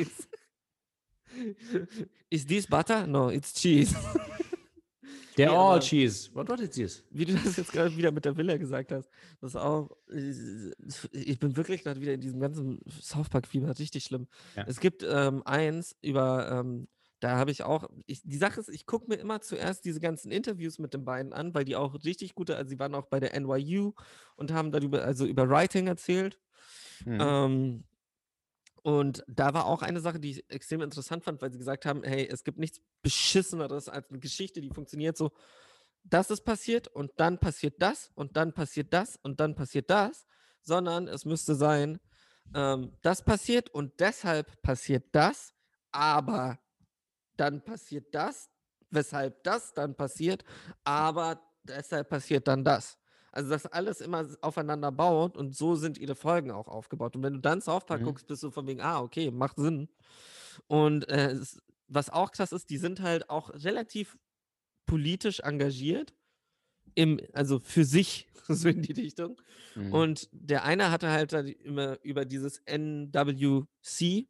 Is 2.31 2.45
this 2.45 2.65
butter? 2.65 3.05
No, 3.05 3.29
it's 3.29 3.53
cheese. 3.53 3.95
They're 5.35 5.49
Nee, 5.49 5.55
all 5.55 5.79
cheese. 5.79 6.29
What, 6.33 6.49
what 6.49 6.59
is 6.59 6.71
this? 6.71 7.03
Wie 7.11 7.25
du 7.25 7.33
das 7.33 7.55
jetzt 7.55 7.71
gerade 7.71 7.95
wieder 7.95 8.11
mit 8.11 8.25
der 8.25 8.35
Villa 8.35 8.57
gesagt 8.57 8.91
hast, 8.91 9.09
das 9.39 9.51
ist 9.51 9.55
auch, 9.55 9.89
ich 10.09 11.39
bin 11.39 11.55
wirklich 11.55 11.83
gerade 11.83 12.01
wieder 12.01 12.13
in 12.13 12.21
diesem 12.21 12.39
ganzen 12.39 12.79
South 13.01 13.29
Park-Fieber, 13.29 13.77
richtig 13.79 14.03
schlimm. 14.03 14.27
Ja. 14.55 14.65
Es 14.67 14.79
gibt 14.79 15.05
ähm, 15.07 15.41
eins 15.45 15.95
über, 16.01 16.51
ähm, 16.51 16.87
da 17.19 17.37
habe 17.37 17.51
ich 17.51 17.63
auch, 17.63 17.89
ich, 18.05 18.21
die 18.23 18.37
Sache 18.37 18.59
ist, 18.59 18.69
ich 18.69 18.85
gucke 18.85 19.07
mir 19.09 19.15
immer 19.15 19.41
zuerst 19.41 19.85
diese 19.85 19.99
ganzen 19.99 20.31
Interviews 20.31 20.79
mit 20.79 20.93
den 20.93 21.05
beiden 21.05 21.33
an, 21.33 21.53
weil 21.53 21.65
die 21.65 21.75
auch 21.75 21.93
richtig 22.03 22.35
gute, 22.35 22.55
also 22.55 22.69
sie 22.69 22.79
waren 22.79 22.95
auch 22.95 23.07
bei 23.07 23.19
der 23.19 23.39
NYU 23.39 23.93
und 24.35 24.51
haben 24.51 24.71
darüber, 24.71 25.03
also 25.03 25.25
über 25.25 25.49
Writing 25.49 25.87
erzählt. 25.87 26.39
Hm. 27.03 27.17
Ähm, 27.21 27.83
und 28.83 29.23
da 29.27 29.53
war 29.53 29.65
auch 29.65 29.81
eine 29.81 29.99
Sache, 29.99 30.19
die 30.19 30.31
ich 30.31 30.49
extrem 30.49 30.81
interessant 30.81 31.23
fand, 31.23 31.41
weil 31.41 31.51
sie 31.51 31.57
gesagt 31.57 31.85
haben, 31.85 32.03
hey, 32.03 32.27
es 32.29 32.43
gibt 32.43 32.59
nichts 32.59 32.81
Beschisseneres 33.01 33.89
als 33.89 34.09
eine 34.09 34.19
Geschichte, 34.19 34.61
die 34.61 34.69
funktioniert 34.69 35.17
so, 35.17 35.31
das 36.03 36.29
ist 36.29 36.41
passiert 36.41 36.87
und 36.87 37.11
dann 37.17 37.39
passiert 37.39 37.81
das 37.81 38.11
und 38.15 38.37
dann 38.37 38.53
passiert 38.53 38.93
das 38.93 39.17
und 39.17 39.39
dann 39.39 39.55
passiert 39.55 39.89
das, 39.89 40.25
sondern 40.61 41.07
es 41.07 41.25
müsste 41.25 41.55
sein, 41.55 41.99
ähm, 42.53 42.97
das 43.01 43.23
passiert 43.23 43.69
und 43.69 43.99
deshalb 43.99 44.61
passiert 44.61 45.05
das, 45.11 45.53
aber 45.91 46.59
dann 47.37 47.63
passiert 47.63 48.13
das, 48.13 48.49
weshalb 48.89 49.43
das 49.43 49.73
dann 49.73 49.95
passiert, 49.95 50.43
aber 50.83 51.41
deshalb 51.63 52.09
passiert 52.09 52.47
dann 52.47 52.63
das. 52.63 52.98
Also, 53.31 53.49
dass 53.49 53.65
alles 53.67 54.01
immer 54.01 54.27
aufeinander 54.41 54.91
baut 54.91 55.37
und 55.37 55.55
so 55.55 55.75
sind 55.75 55.97
ihre 55.97 56.15
Folgen 56.15 56.51
auch 56.51 56.67
aufgebaut. 56.67 57.15
Und 57.15 57.23
wenn 57.23 57.33
du 57.33 57.39
dann 57.39 57.61
South 57.61 57.85
Park 57.85 58.01
Mhm. 58.01 58.05
guckst, 58.05 58.27
bist 58.27 58.43
du 58.43 58.51
von 58.51 58.67
wegen, 58.67 58.81
ah, 58.81 59.01
okay, 59.01 59.31
macht 59.31 59.57
Sinn. 59.57 59.89
Und 60.67 61.07
äh, 61.09 61.31
es, 61.31 61.61
was 61.87 62.09
auch 62.09 62.31
krass 62.31 62.51
ist, 62.51 62.69
die 62.69 62.77
sind 62.77 63.01
halt 63.01 63.29
auch 63.29 63.49
relativ 63.53 64.17
politisch 64.87 65.41
engagiert. 65.41 66.13
im, 66.95 67.19
also 67.33 67.59
für 67.59 67.85
sich, 67.85 68.27
so 68.49 68.69
in 68.69 68.81
die 68.81 68.93
Richtung. 68.93 69.39
Mhm. 69.75 69.93
Und 69.93 70.29
der 70.31 70.63
eine 70.65 70.91
hatte 70.91 71.09
halt 71.09 71.33
immer 71.33 71.99
über 72.03 72.25
dieses 72.25 72.59
NWC, 72.65 74.27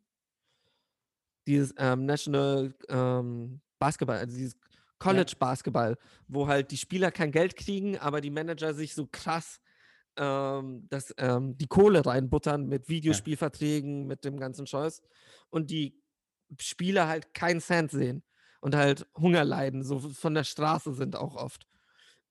dieses 1.47 1.73
ähm, 1.77 2.05
National 2.05 2.73
ähm, 2.89 3.61
Basketball, 3.79 4.17
also 4.17 4.35
dieses 4.35 4.55
College 4.99 5.33
Basketball, 5.39 5.97
wo 6.27 6.47
halt 6.47 6.71
die 6.71 6.77
Spieler 6.77 7.11
kein 7.11 7.31
Geld 7.31 7.55
kriegen, 7.55 7.97
aber 7.97 8.21
die 8.21 8.29
Manager 8.29 8.73
sich 8.73 8.93
so 8.93 9.07
krass 9.11 9.59
ähm, 10.19 10.85
das, 10.89 11.13
ähm, 11.17 11.57
die 11.57 11.67
Kohle 11.67 12.05
reinbuttern 12.05 12.67
mit 12.67 12.89
Videospielverträgen, 12.89 14.05
mit 14.05 14.25
dem 14.25 14.39
ganzen 14.39 14.67
Scheiß. 14.67 15.01
Und 15.49 15.71
die 15.71 15.97
Spieler 16.59 17.07
halt 17.07 17.33
keinen 17.33 17.61
Cent 17.61 17.91
sehen 17.91 18.23
und 18.59 18.75
halt 18.75 19.07
Hunger 19.17 19.45
leiden, 19.45 19.83
so 19.83 19.99
von 19.99 20.33
der 20.33 20.43
Straße 20.43 20.93
sind 20.93 21.15
auch 21.15 21.35
oft. 21.35 21.65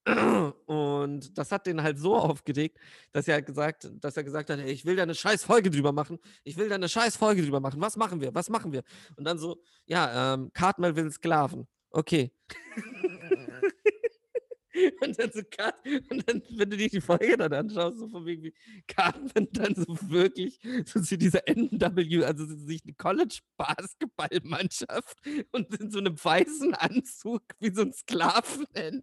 Und 0.66 1.36
das 1.36 1.52
hat 1.52 1.66
den 1.66 1.82
halt 1.82 1.98
so 1.98 2.16
aufgeregt, 2.16 2.78
dass 3.12 3.28
er 3.28 3.42
gesagt, 3.42 3.90
dass 4.00 4.16
er 4.16 4.24
gesagt 4.24 4.48
hat, 4.48 4.58
ey, 4.58 4.70
ich 4.70 4.86
will 4.86 4.96
da 4.96 5.02
eine 5.02 5.14
scheiß 5.14 5.44
Folge 5.44 5.70
drüber 5.70 5.92
machen. 5.92 6.18
Ich 6.44 6.56
will 6.56 6.70
da 6.70 6.76
eine 6.76 6.88
scheiß 6.88 7.16
Folge 7.16 7.42
drüber 7.42 7.60
machen. 7.60 7.78
Was 7.80 7.96
machen 7.96 8.20
wir? 8.22 8.34
Was 8.34 8.48
machen 8.48 8.72
wir? 8.72 8.84
Und 9.16 9.24
dann 9.24 9.38
so, 9.38 9.60
ja, 9.84 10.34
ähm, 10.34 10.50
Cartmel 10.54 10.96
will 10.96 11.10
Sklaven. 11.10 11.66
Okay. 11.90 12.32
und 15.00 15.18
dann 15.18 15.32
so 15.32 15.40
Cut, 15.50 15.74
und 16.10 16.28
dann, 16.28 16.40
wenn 16.50 16.70
du 16.70 16.76
dir 16.76 16.88
die 16.88 17.00
Folge 17.00 17.36
dann 17.36 17.52
anschaust, 17.52 17.98
so 17.98 18.06
von 18.08 18.24
wegen 18.26 18.44
wie 18.44 18.54
Cartman 18.86 19.48
dann 19.52 19.74
so 19.74 19.86
wirklich 20.10 20.60
so 20.84 21.00
zu 21.00 21.18
dieser 21.18 21.48
NW, 21.48 22.24
also 22.24 22.46
sich 22.46 22.82
eine 22.84 22.94
College-Basketballmannschaft 22.94 25.18
und 25.52 25.74
in 25.80 25.90
so 25.90 25.98
einem 25.98 26.16
weißen 26.22 26.74
Anzug 26.74 27.42
wie 27.58 27.74
so 27.74 27.80
ein 27.82 27.92
Sklaven 27.92 29.02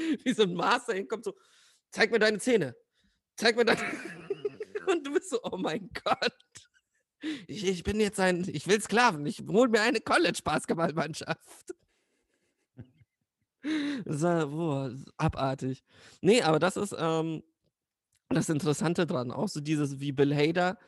wie 0.24 0.32
so 0.32 0.44
ein 0.44 0.54
Master 0.54 0.94
hinkommt, 0.94 1.24
so, 1.24 1.34
zeig 1.90 2.10
mir 2.10 2.18
deine 2.18 2.38
Zähne. 2.38 2.74
Zeig 3.36 3.56
mir 3.56 3.64
deine. 3.64 3.80
Und 4.86 5.06
du 5.06 5.12
bist 5.12 5.30
so, 5.30 5.40
oh 5.42 5.56
mein 5.56 5.90
Gott. 6.04 6.32
Ich, 7.46 7.66
ich 7.66 7.82
bin 7.82 8.00
jetzt 8.00 8.18
ein, 8.18 8.48
ich 8.48 8.66
will 8.66 8.80
Sklaven. 8.80 9.26
Ich 9.26 9.42
hol 9.46 9.68
mir 9.68 9.82
eine 9.82 10.00
College-Basketballmannschaft. 10.00 11.74
Das 14.04 14.22
war, 14.22 14.46
boah, 14.46 14.94
abartig. 15.16 15.82
Nee, 16.22 16.42
aber 16.42 16.58
das 16.58 16.76
ist 16.76 16.94
ähm, 16.98 17.42
das 18.30 18.48
Interessante 18.48 19.06
dran. 19.06 19.30
Auch 19.30 19.48
so 19.48 19.60
dieses, 19.60 20.00
wie 20.00 20.12
Bill 20.12 20.34
Hader. 20.34 20.78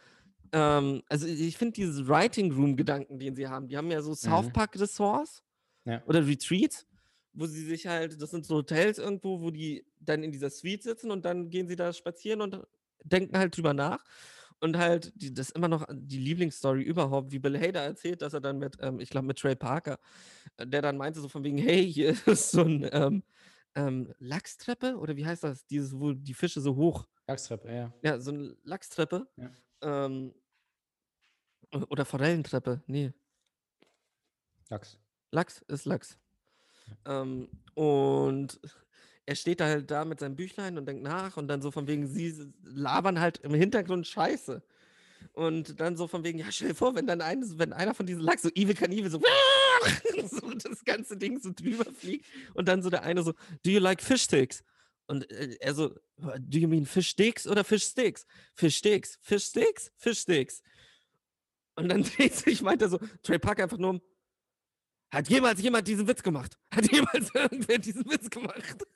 Ähm, 0.53 1.03
also 1.09 1.27
ich 1.27 1.57
finde 1.57 1.75
dieses 1.75 2.09
Writing 2.09 2.53
Room-Gedanken, 2.53 3.19
den 3.19 3.35
sie 3.37 3.49
haben, 3.49 3.69
die 3.69 3.77
haben 3.77 3.91
ja 3.91 4.03
so 4.03 4.15
South 4.15 4.49
Mhm. 4.49 4.53
Park-Ressorts 4.53 5.43
Ja. 5.87 6.03
oder 6.07 6.27
Retreats, 6.27 6.87
wo 7.33 7.47
sie 7.47 7.65
sich 7.65 7.87
halt, 7.87 8.21
das 8.21 8.31
sind 8.31 8.47
so 8.47 8.57
Hotels 8.57 8.99
irgendwo, 8.99 9.41
wo 9.41 9.51
die 9.51 9.87
dann 10.01 10.23
in 10.23 10.33
dieser 10.33 10.51
Suite 10.51 10.83
sitzen 10.83 11.11
und 11.11 11.25
dann 11.25 11.51
gehen 11.51 11.69
sie 11.69 11.77
da 11.77 11.93
spazieren 11.93 12.43
und 12.43 12.61
denken 13.05 13.37
halt 13.39 13.57
drüber 13.57 13.75
nach. 13.75 14.05
Und 14.61 14.79
halt, 14.79 15.13
die, 15.21 15.35
das 15.35 15.49
ist 15.49 15.57
immer 15.57 15.69
noch 15.69 15.87
die 15.91 16.19
Lieblingsstory 16.19 16.83
überhaupt, 16.83 17.33
wie 17.33 17.41
Bill 17.41 17.59
Hader 17.61 17.83
erzählt, 17.83 18.23
dass 18.23 18.33
er 18.35 18.41
dann 18.41 18.59
mit, 18.59 18.77
ähm, 18.81 19.01
ich 19.01 19.11
glaube, 19.11 19.27
mit 19.27 19.39
Trey 19.39 19.57
Parker, 19.57 19.99
der 20.59 20.83
dann 20.83 20.97
meinte 20.97 21.21
so 21.21 21.29
von 21.29 21.45
wegen, 21.45 21.59
hey, 21.59 21.91
hier 21.91 22.11
ist 22.27 22.51
so 22.51 22.63
ein 22.63 22.89
ähm, 22.93 23.23
ähm, 23.75 24.15
Lachstreppe 24.19 24.97
oder 24.97 25.17
wie 25.17 25.27
heißt 25.27 25.45
das? 25.45 25.67
Dieses, 25.67 25.99
wo 25.99 26.13
die 26.13 26.35
Fische 26.35 26.61
so 26.61 26.77
hoch, 26.77 27.07
Lachstreppe, 27.27 27.73
ja. 27.73 27.93
ja, 28.03 28.21
so 28.21 28.33
eine 28.33 28.57
Lachstreppe. 28.65 29.29
Ja. 29.37 29.51
Ähm, 29.83 30.35
oder 31.89 32.05
Forellentreppe, 32.05 32.83
nee, 32.87 33.13
Lachs. 34.73 34.99
Lachs 35.31 35.63
ist 35.69 35.85
Lachs. 35.85 36.19
Ähm, 37.05 37.49
und 37.75 38.59
er 39.27 39.35
steht 39.35 39.61
da 39.61 39.67
halt 39.67 39.91
da 39.91 40.07
mit 40.07 40.21
seinem 40.21 40.35
Büchlein 40.35 40.79
und 40.79 40.87
denkt 40.87 41.03
nach 41.03 41.37
und 41.37 41.47
dann 41.49 41.61
so 41.61 41.71
von 41.71 41.87
wegen, 41.87 42.07
sie 42.07 42.53
labern 42.65 43.21
halt 43.21 43.39
im 43.39 43.53
Hintergrund 43.53 44.07
Scheiße. 44.07 44.63
Und 45.35 45.79
dann 45.79 45.97
so 45.99 46.09
von 46.09 46.25
wegen, 46.25 46.39
ja, 46.39 46.51
stell 46.51 46.69
dir 46.69 46.75
vor, 46.75 46.95
wenn 46.95 47.07
dann 47.07 47.21
ein, 47.21 47.45
wenn 47.59 47.75
einer 47.75 47.95
von 47.95 48.07
diesen 48.07 48.23
Lachs 48.23 48.43
so 48.43 48.49
Evil 48.49 48.75
Knievel 48.75 49.11
so, 49.11 49.21
so 50.31 50.51
das 50.55 50.85
ganze 50.85 51.17
Ding 51.17 51.41
so 51.41 51.53
drüber 51.53 51.87
fliegt 51.93 52.27
und 52.55 52.69
dann 52.69 52.83
so 52.83 52.91
der 52.91 53.03
eine 53.03 53.23
so, 53.23 53.33
do 53.65 53.71
you 53.71 53.81
like 53.81 54.03
fish 54.03 54.23
sticks? 54.23 54.63
Und 55.07 55.31
äh, 55.31 55.57
er 55.61 55.75
so, 55.75 55.91
do 56.19 56.59
you 56.59 56.69
mean 56.69 56.87
fish 56.87 57.11
sticks 57.11 57.47
oder 57.47 57.65
fish 57.65 57.85
sticks? 57.85 58.27
Fish 58.55 58.77
sticks, 58.77 59.19
fish 59.21 59.45
sticks, 59.45 59.91
fish 59.97 60.21
sticks. 60.21 60.63
Und 61.75 61.89
dann 61.89 62.03
dreht 62.17 62.35
sich, 62.35 62.63
meint 62.63 62.83
er 62.83 62.89
so, 62.89 62.99
Trey 63.23 63.39
Parker 63.39 63.65
einfach 63.65 63.79
nur 63.79 63.91
um, 63.91 64.01
hat 65.13 65.29
jemals 65.29 65.61
jemand 65.61 65.87
diesen 65.87 66.09
Witz 66.09 66.23
gemacht? 66.23 66.59
Hat 66.75 66.91
jemals 66.91 67.31
irgendwer 67.35 67.79
diesen 67.79 68.05
Witz 68.11 68.31
gemacht? 68.31 68.87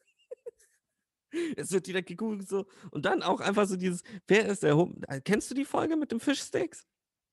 es 1.56 1.70
wird 1.70 1.86
direkt 1.86 2.08
gegoogelt 2.08 2.48
so. 2.48 2.66
Und 2.90 3.04
dann 3.04 3.22
auch 3.22 3.40
einfach 3.40 3.66
so 3.66 3.76
dieses, 3.76 4.02
wer 4.26 4.46
ist 4.46 4.62
der 4.62 4.76
äh, 5.08 5.20
Kennst 5.20 5.50
du 5.50 5.54
die 5.54 5.64
Folge 5.64 5.96
mit 5.96 6.12
dem 6.12 6.20
Fischsticks? 6.20 6.86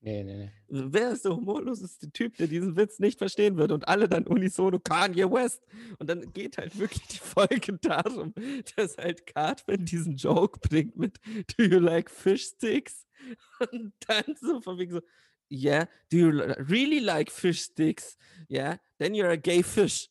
Nee, 0.05 0.21
nee, 0.25 0.35
nee. 0.35 0.51
Wer 0.67 1.11
ist 1.11 1.23
der 1.23 1.33
humorloseste 1.33 2.11
Typ, 2.11 2.35
der 2.35 2.47
diesen 2.47 2.75
Witz 2.75 2.99
nicht 2.99 3.17
verstehen 3.17 3.55
wird? 3.55 3.71
Und 3.71 3.87
alle 3.87 4.09
dann 4.09 4.27
unisono 4.27 4.77
Kanye 4.77 5.31
West. 5.31 5.63
Und 5.97 6.09
dann 6.09 6.33
geht 6.33 6.57
halt 6.57 6.77
wirklich 6.77 7.07
die 7.07 7.19
Folge 7.19 7.77
darum, 7.81 8.33
dass 8.75 8.97
halt 8.97 9.25
Cartman 9.25 9.85
diesen 9.85 10.17
Joke 10.17 10.59
bringt 10.59 10.97
mit 10.97 11.21
Do 11.57 11.63
you 11.63 11.79
like 11.79 12.09
fish 12.09 12.47
sticks? 12.47 13.07
Und 13.71 13.93
dann 14.05 14.35
so 14.41 14.59
von 14.59 14.77
wegen 14.77 14.91
so, 14.91 15.01
yeah, 15.49 15.87
do 16.11 16.17
you 16.17 16.29
really 16.69 16.99
like 16.99 17.31
fish 17.31 17.61
sticks? 17.61 18.17
Yeah, 18.49 18.79
then 18.99 19.13
you're 19.13 19.31
a 19.31 19.37
gay 19.37 19.63
fish. 19.63 20.09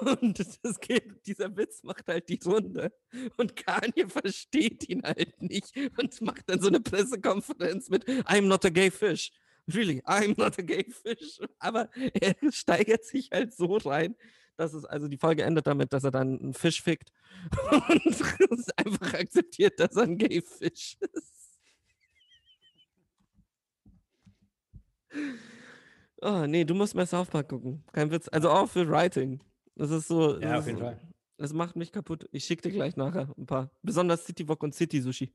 Und 0.00 0.38
das 0.62 0.80
geht, 0.80 1.26
dieser 1.26 1.54
Witz 1.54 1.82
macht 1.82 2.08
halt 2.08 2.28
die 2.30 2.40
Runde. 2.44 2.92
Und 3.36 3.56
Kanye 3.56 4.08
versteht 4.08 4.88
ihn 4.88 5.02
halt 5.02 5.40
nicht 5.42 5.76
und 5.98 6.18
macht 6.22 6.48
dann 6.48 6.60
so 6.60 6.68
eine 6.68 6.80
Pressekonferenz 6.80 7.90
mit 7.90 8.08
I'm 8.08 8.46
not 8.46 8.64
a 8.64 8.70
gay 8.70 8.90
fish. 8.90 9.32
Really, 9.68 10.00
I'm 10.06 10.34
not 10.38 10.58
a 10.58 10.62
gay 10.62 10.86
fish. 10.90 11.40
Aber 11.58 11.90
er 12.14 12.34
steigert 12.50 13.04
sich 13.04 13.30
halt 13.32 13.54
so 13.54 13.76
rein, 13.76 14.16
dass 14.56 14.72
es, 14.72 14.86
also 14.86 15.08
die 15.08 15.18
Folge 15.18 15.42
endet 15.42 15.66
damit, 15.66 15.92
dass 15.92 16.04
er 16.04 16.10
dann 16.10 16.38
einen 16.40 16.54
Fisch 16.54 16.82
fickt 16.82 17.12
und 17.70 18.72
einfach 18.76 19.14
akzeptiert, 19.14 19.78
dass 19.78 19.96
er 19.96 20.04
ein 20.04 20.16
gay 20.16 20.40
Fisch 20.40 20.96
ist. 21.12 21.36
Oh, 26.22 26.46
nee, 26.46 26.64
du 26.64 26.74
musst 26.74 26.94
mehr 26.94 27.06
South 27.06 27.28
Park 27.28 27.48
gucken. 27.50 27.84
Kein 27.92 28.10
Witz. 28.10 28.28
Also 28.28 28.50
auch 28.50 28.70
für 28.70 28.88
Writing. 28.88 29.40
Das 29.76 29.90
ist 29.90 30.08
so. 30.08 30.40
Ja, 30.40 30.58
auf 30.58 30.66
jeden 30.66 30.78
Fall. 30.78 30.98
Das 31.36 31.52
macht 31.52 31.76
mich 31.76 31.92
kaputt. 31.92 32.26
Ich 32.32 32.44
schicke 32.44 32.62
dir 32.62 32.72
gleich 32.74 32.96
nachher 32.96 33.28
ein 33.36 33.44
paar. 33.46 33.70
Besonders 33.82 34.24
City 34.24 34.48
Wok 34.48 34.62
und 34.62 34.74
City 34.74 35.00
Sushi. 35.00 35.32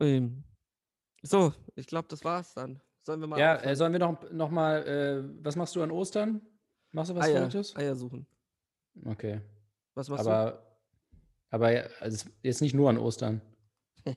Ähm, 0.00 0.42
so, 1.22 1.52
ich 1.76 1.86
glaube, 1.86 2.08
das 2.08 2.24
war's 2.24 2.52
dann. 2.54 2.80
Sollen 3.02 3.20
wir 3.20 3.28
mal 3.28 3.38
Ja, 3.38 3.56
äh, 3.56 3.76
sollen 3.76 3.92
wir 3.92 4.00
noch, 4.00 4.30
noch 4.32 4.50
mal, 4.50 4.82
äh, 4.86 5.22
was 5.44 5.54
machst 5.54 5.76
du 5.76 5.82
an 5.82 5.90
Ostern? 5.90 6.40
Machst 6.92 7.10
du 7.10 7.14
was 7.14 7.26
Eier, 7.26 7.36
Verrücktes? 7.36 7.76
Eier 7.76 7.94
suchen. 7.94 8.26
Okay. 9.04 9.40
Was 9.94 10.08
machst 10.08 10.26
Aber, 10.26 10.76
aber 11.50 11.72
ja, 11.72 11.84
also 12.00 12.28
jetzt 12.42 12.62
nicht 12.62 12.74
nur 12.74 12.90
an 12.90 12.98
Ostern. 12.98 13.40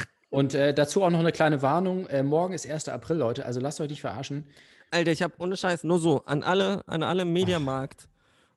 Und 0.30 0.54
äh, 0.54 0.74
dazu 0.74 1.02
auch 1.02 1.10
noch 1.10 1.20
eine 1.20 1.32
kleine 1.32 1.62
Warnung. 1.62 2.06
Äh, 2.06 2.22
morgen 2.22 2.52
ist 2.52 2.68
1. 2.68 2.88
April, 2.88 3.16
Leute, 3.16 3.46
also 3.46 3.60
lasst 3.60 3.80
euch 3.80 3.90
nicht 3.90 4.00
verarschen. 4.00 4.46
Alter, 4.90 5.12
ich 5.12 5.22
habe 5.22 5.34
ohne 5.38 5.56
Scheiß 5.56 5.84
nur 5.84 5.98
so 5.98 6.24
an 6.24 6.42
alle, 6.42 6.86
an 6.88 7.02
alle 7.02 7.24
Mediamarkt 7.24 8.08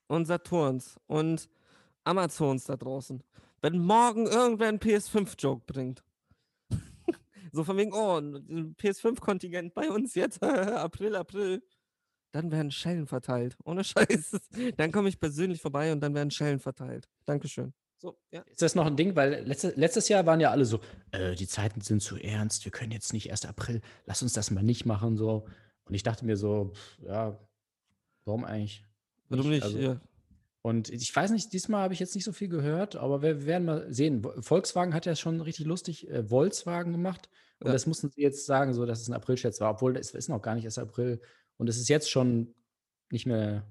und 0.08 0.26
Saturns 0.26 1.00
und 1.08 1.50
Amazons 2.04 2.66
da 2.66 2.76
draußen. 2.76 3.24
Wenn 3.62 3.80
morgen 3.80 4.26
irgendwer 4.26 4.70
einen 4.70 4.80
PS5-Joke 4.80 5.64
bringt. 5.66 6.04
so 7.52 7.64
von 7.64 7.78
wegen, 7.78 7.94
oh, 7.94 8.18
ein 8.18 8.76
PS5-Kontingent 8.76 9.74
bei 9.74 9.90
uns 9.90 10.16
jetzt, 10.16 10.42
April, 10.44 11.16
April. 11.16 11.62
Dann 12.32 12.52
werden 12.52 12.72
Schellen 12.72 13.08
verteilt. 13.08 13.58
Ohne 13.64 13.84
Scheiß. 13.86 14.40
Dann 14.78 14.92
komme 14.92 15.10
ich 15.10 15.20
persönlich 15.20 15.62
vorbei 15.62 15.92
und 15.92 16.00
dann 16.00 16.14
werden 16.14 16.32
Schellen 16.32 16.60
verteilt. 16.60 17.10
Dankeschön. 17.26 17.74
So, 18.02 18.18
ja. 18.32 18.42
Ist 18.44 18.62
das 18.62 18.76
noch 18.76 18.86
ein 18.86 18.96
Ding? 18.96 19.16
Weil 19.18 19.44
letzte, 19.46 19.74
letztes 19.76 20.08
Jahr 20.08 20.26
waren 20.26 20.40
ja 20.40 20.52
alle 20.52 20.64
so, 20.66 20.80
äh, 21.12 21.36
die 21.36 21.48
Zeiten 21.48 21.82
sind 21.82 22.02
zu 22.02 22.16
ernst, 22.18 22.64
wir 22.64 22.72
können 22.72 22.92
jetzt 22.94 23.12
nicht 23.12 23.30
1. 23.30 23.46
April, 23.46 23.82
lass 24.06 24.22
uns 24.24 24.32
das 24.34 24.52
mal 24.52 24.64
nicht 24.64 24.86
machen. 24.86 25.18
so. 25.18 25.46
Und 25.84 25.94
ich 25.96 26.04
dachte 26.04 26.26
mir 26.26 26.38
so, 26.38 26.72
pff, 26.74 27.00
ja, 27.04 27.38
warum 28.26 28.46
eigentlich? 28.46 28.86
Warum 29.28 29.50
nicht? 29.50 29.64
Also, 29.64 29.78
ja. 29.78 30.00
Und 30.62 30.90
ich 30.90 31.14
weiß 31.16 31.32
nicht, 31.32 31.52
diesmal 31.54 31.84
habe 31.84 31.94
ich 31.94 32.00
jetzt 32.00 32.16
nicht 32.16 32.24
so 32.26 32.32
viel 32.32 32.48
gehört, 32.50 32.96
aber 32.96 33.22
wir 33.22 33.46
werden 33.46 33.66
mal 33.66 33.94
sehen. 33.94 34.22
Vo- 34.24 34.42
Volkswagen 34.42 34.94
hat 34.94 35.06
ja 35.06 35.16
schon 35.16 35.42
richtig 35.42 35.66
lustig 35.66 36.10
äh, 36.10 36.24
Volkswagen 36.24 36.92
gemacht. 36.94 37.30
Und 37.60 37.68
Ja. 37.68 37.74
das 37.74 37.86
mussten 37.86 38.10
sie 38.12 38.22
jetzt 38.22 38.46
sagen, 38.46 38.74
so 38.74 38.86
dass 38.86 39.02
es 39.02 39.10
ein 39.10 39.14
April-Scherz 39.14 39.60
war, 39.60 39.72
obwohl 39.72 39.98
es 39.98 40.12
ist 40.12 40.30
noch 40.30 40.42
gar 40.42 40.56
nicht 40.56 40.66
erst 40.66 40.80
April. 40.80 41.22
Und 41.58 41.68
es 41.68 41.78
ist 41.78 41.90
jetzt 41.90 42.10
schon 42.10 42.56
nicht 43.12 43.26
mehr, 43.26 43.66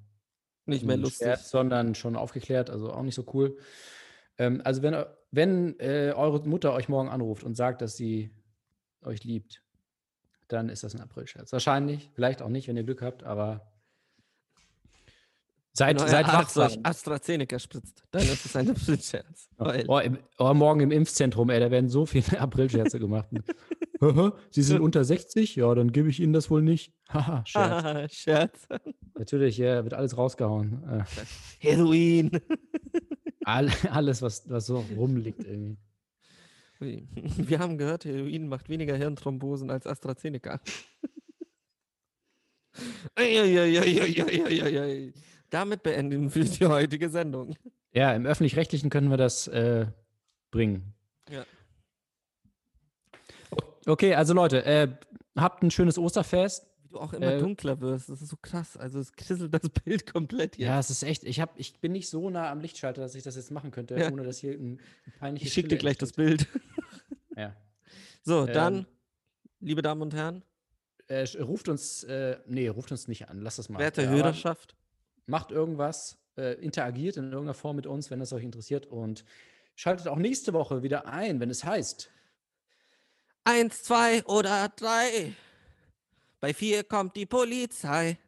Nicht 0.67 0.85
mehr 0.85 0.97
lustig. 0.99 1.27
Scherz, 1.27 1.51
sondern 1.51 1.95
schon 1.95 2.17
aufgeklärt, 2.17 2.69
also 2.69 2.93
auch 2.93 3.03
nicht 3.03 3.15
so 3.15 3.25
cool. 3.33 3.57
Ähm, 4.39 4.62
also 4.65 4.82
wenn, 4.82 5.05
wenn 5.31 5.78
äh, 5.81 6.12
eure 6.16 6.47
Mutter 6.47 6.73
euch 6.73 6.89
morgen 6.89 7.09
anruft 7.09 7.44
und 7.44 7.55
sagt, 7.56 7.82
dass 7.82 7.97
sie 7.97 8.31
euch 9.02 9.24
liebt, 9.24 9.62
dann 10.48 10.69
ist 10.69 10.82
das 10.82 10.94
ein 10.94 11.01
April-Scherz. 11.01 11.52
Wahrscheinlich, 11.52 12.10
vielleicht 12.15 12.40
auch 12.40 12.48
nicht, 12.48 12.69
wenn 12.69 12.77
ihr 12.77 12.85
Glück 12.85 13.02
habt, 13.02 13.23
aber 13.24 13.69
Seid, 15.78 16.01
seid 16.01 16.27
wachsam. 16.27 16.73
AstraZeneca 16.82 17.56
spritzt, 17.56 18.02
dann 18.10 18.23
ist 18.23 18.44
es 18.44 18.56
ein 18.56 18.69
Aprilscherz. 18.70 19.48
Oh, 19.89 19.98
im, 19.98 20.19
oh, 20.39 20.55
morgen 20.55 20.81
im 20.81 20.90
Impfzentrum, 20.90 21.51
ey, 21.51 21.60
da 21.60 21.70
werden 21.70 21.89
so 21.89 22.05
viele 22.05 22.24
Aprilscherze 22.40 22.98
gemacht. 22.98 23.28
Sie 24.51 24.62
sind 24.62 24.81
unter 24.81 25.05
60? 25.05 25.55
Ja, 25.56 25.73
dann 25.74 25.93
gebe 25.93 26.09
ich 26.09 26.20
Ihnen 26.20 26.32
das 26.32 26.51
wohl 26.51 26.62
nicht. 26.62 26.93
Haha, 27.09 27.44
Scherz. 27.44 28.15
Scherz. 28.15 28.69
Natürlich, 29.16 29.59
ja, 29.59 29.85
wird 29.85 29.94
alles 29.94 30.16
rausgehauen. 30.16 30.82
Äh, 30.89 31.05
Heroin. 31.60 32.31
All, 33.49 33.70
alles, 33.91 34.23
was, 34.23 34.49
was 34.49 34.66
so 34.66 34.85
rumliegt 34.97 35.45
irgendwie. 35.45 35.79
Wir 36.79 37.59
haben 37.59 37.77
gehört, 37.77 38.05
Heroin 38.05 38.47
macht 38.47 38.69
weniger 38.69 38.95
Hirnthrombosen 38.95 39.70
als 39.70 39.87
AstraZeneca. 39.87 40.61
Damit 45.51 45.83
beenden 45.83 46.33
wir 46.33 46.45
die 46.45 46.66
heutige 46.66 47.09
Sendung. 47.09 47.57
Ja, 47.93 48.15
im 48.15 48.27
Öffentlich-Rechtlichen 48.27 48.91
können 48.91 49.11
wir 49.11 49.16
das 49.16 49.49
äh, 49.49 49.87
bringen. 50.53 50.95
Ja. 51.29 51.45
Okay, 53.87 54.15
also 54.15 54.35
Leute, 54.35 54.65
äh, 54.65 54.89
habt 55.37 55.65
ein 55.65 55.73
schönes 55.73 55.99
Osterfest. 55.99 56.68
Wie 56.89 56.94
du 56.94 57.01
auch 57.01 57.12
immer 57.12 57.35
Äh, 57.35 57.39
dunkler 57.39 57.81
wirst. 57.81 58.09
Das 58.09 58.23
ist 58.23 58.28
so 58.31 58.36
krass. 58.40 58.77
Also 58.77 58.98
es 58.98 59.12
krisselt 59.12 59.52
das 59.52 59.69
Bild 59.85 60.10
komplett 60.10 60.56
hier. 60.56 60.66
Ja, 60.69 60.78
es 60.81 60.89
ist 60.90 61.02
echt, 61.02 61.24
ich, 61.24 61.40
hab, 61.40 61.59
ich 61.59 61.78
bin 61.81 61.93
nicht 61.93 62.09
so 62.09 62.31
nah 62.31 62.51
am 62.51 62.60
Lichtschalter, 62.60 63.01
dass 63.02 63.15
ich 63.15 63.23
das 63.23 63.36
jetzt 63.36 63.51
machen 63.51 63.70
könnte, 63.70 63.98
Ja. 63.98 64.10
ohne 64.10 64.23
dass 64.23 64.39
hier 64.39 64.52
ein, 64.52 64.81
ein 65.06 65.12
peinliches 65.19 65.48
ich 65.48 65.55
schicke 65.55 65.69
dir 65.69 65.77
gleich 65.78 65.98
das 65.98 66.10
entsteht. 66.12 66.48
Bild. 66.51 66.62
Ja. 67.36 67.55
So, 68.24 68.44
dann, 68.47 68.74
Ähm, 68.78 68.86
liebe 69.60 69.81
Damen 69.81 70.02
und 70.02 70.12
Herren, 70.15 70.43
Äh, 71.06 71.24
ruft 71.40 71.69
uns, 71.69 72.05
äh, 72.05 72.36
nee, 72.47 72.69
ruft 72.69 72.90
uns 72.93 73.09
nicht 73.09 73.28
an, 73.31 73.40
lasst 73.40 73.59
das 73.59 73.69
mal. 73.70 73.78
werte 73.78 74.06
Hörerschaft, 74.09 74.77
Macht 75.27 75.51
irgendwas, 75.51 76.19
äh, 76.36 76.55
interagiert 76.62 77.16
in 77.16 77.24
irgendeiner 77.24 77.55
Form 77.55 77.77
mit 77.77 77.86
uns, 77.86 78.10
wenn 78.10 78.20
es 78.20 78.32
euch 78.35 78.44
interessiert 78.44 78.85
und 78.86 79.24
schaltet 79.77 80.09
auch 80.09 80.16
nächste 80.19 80.52
Woche 80.52 80.82
wieder 80.82 81.06
ein, 81.06 81.40
wenn 81.40 81.48
es 81.48 81.65
heißt. 81.65 82.10
eins, 83.44 83.82
zwei 83.82 84.23
oder 84.27 84.69
drei. 84.77 85.32
Bei 86.40 86.55
vier 86.55 86.85
kommt 86.85 87.16
die 87.16 87.27
Polizei. 87.27 88.19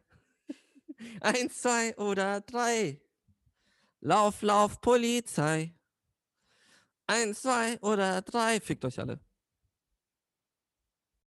Eins, 1.21 1.61
zwei 1.61 1.95
oder 1.97 2.41
drei. 2.41 2.99
Lauf, 4.01 4.41
lauf, 4.41 4.81
Polizei. 4.81 5.73
Eins, 7.07 7.41
zwei 7.41 7.79
oder 7.81 8.21
drei. 8.21 8.59
Fickt 8.59 8.83
euch 8.85 8.99
alle. 8.99 9.19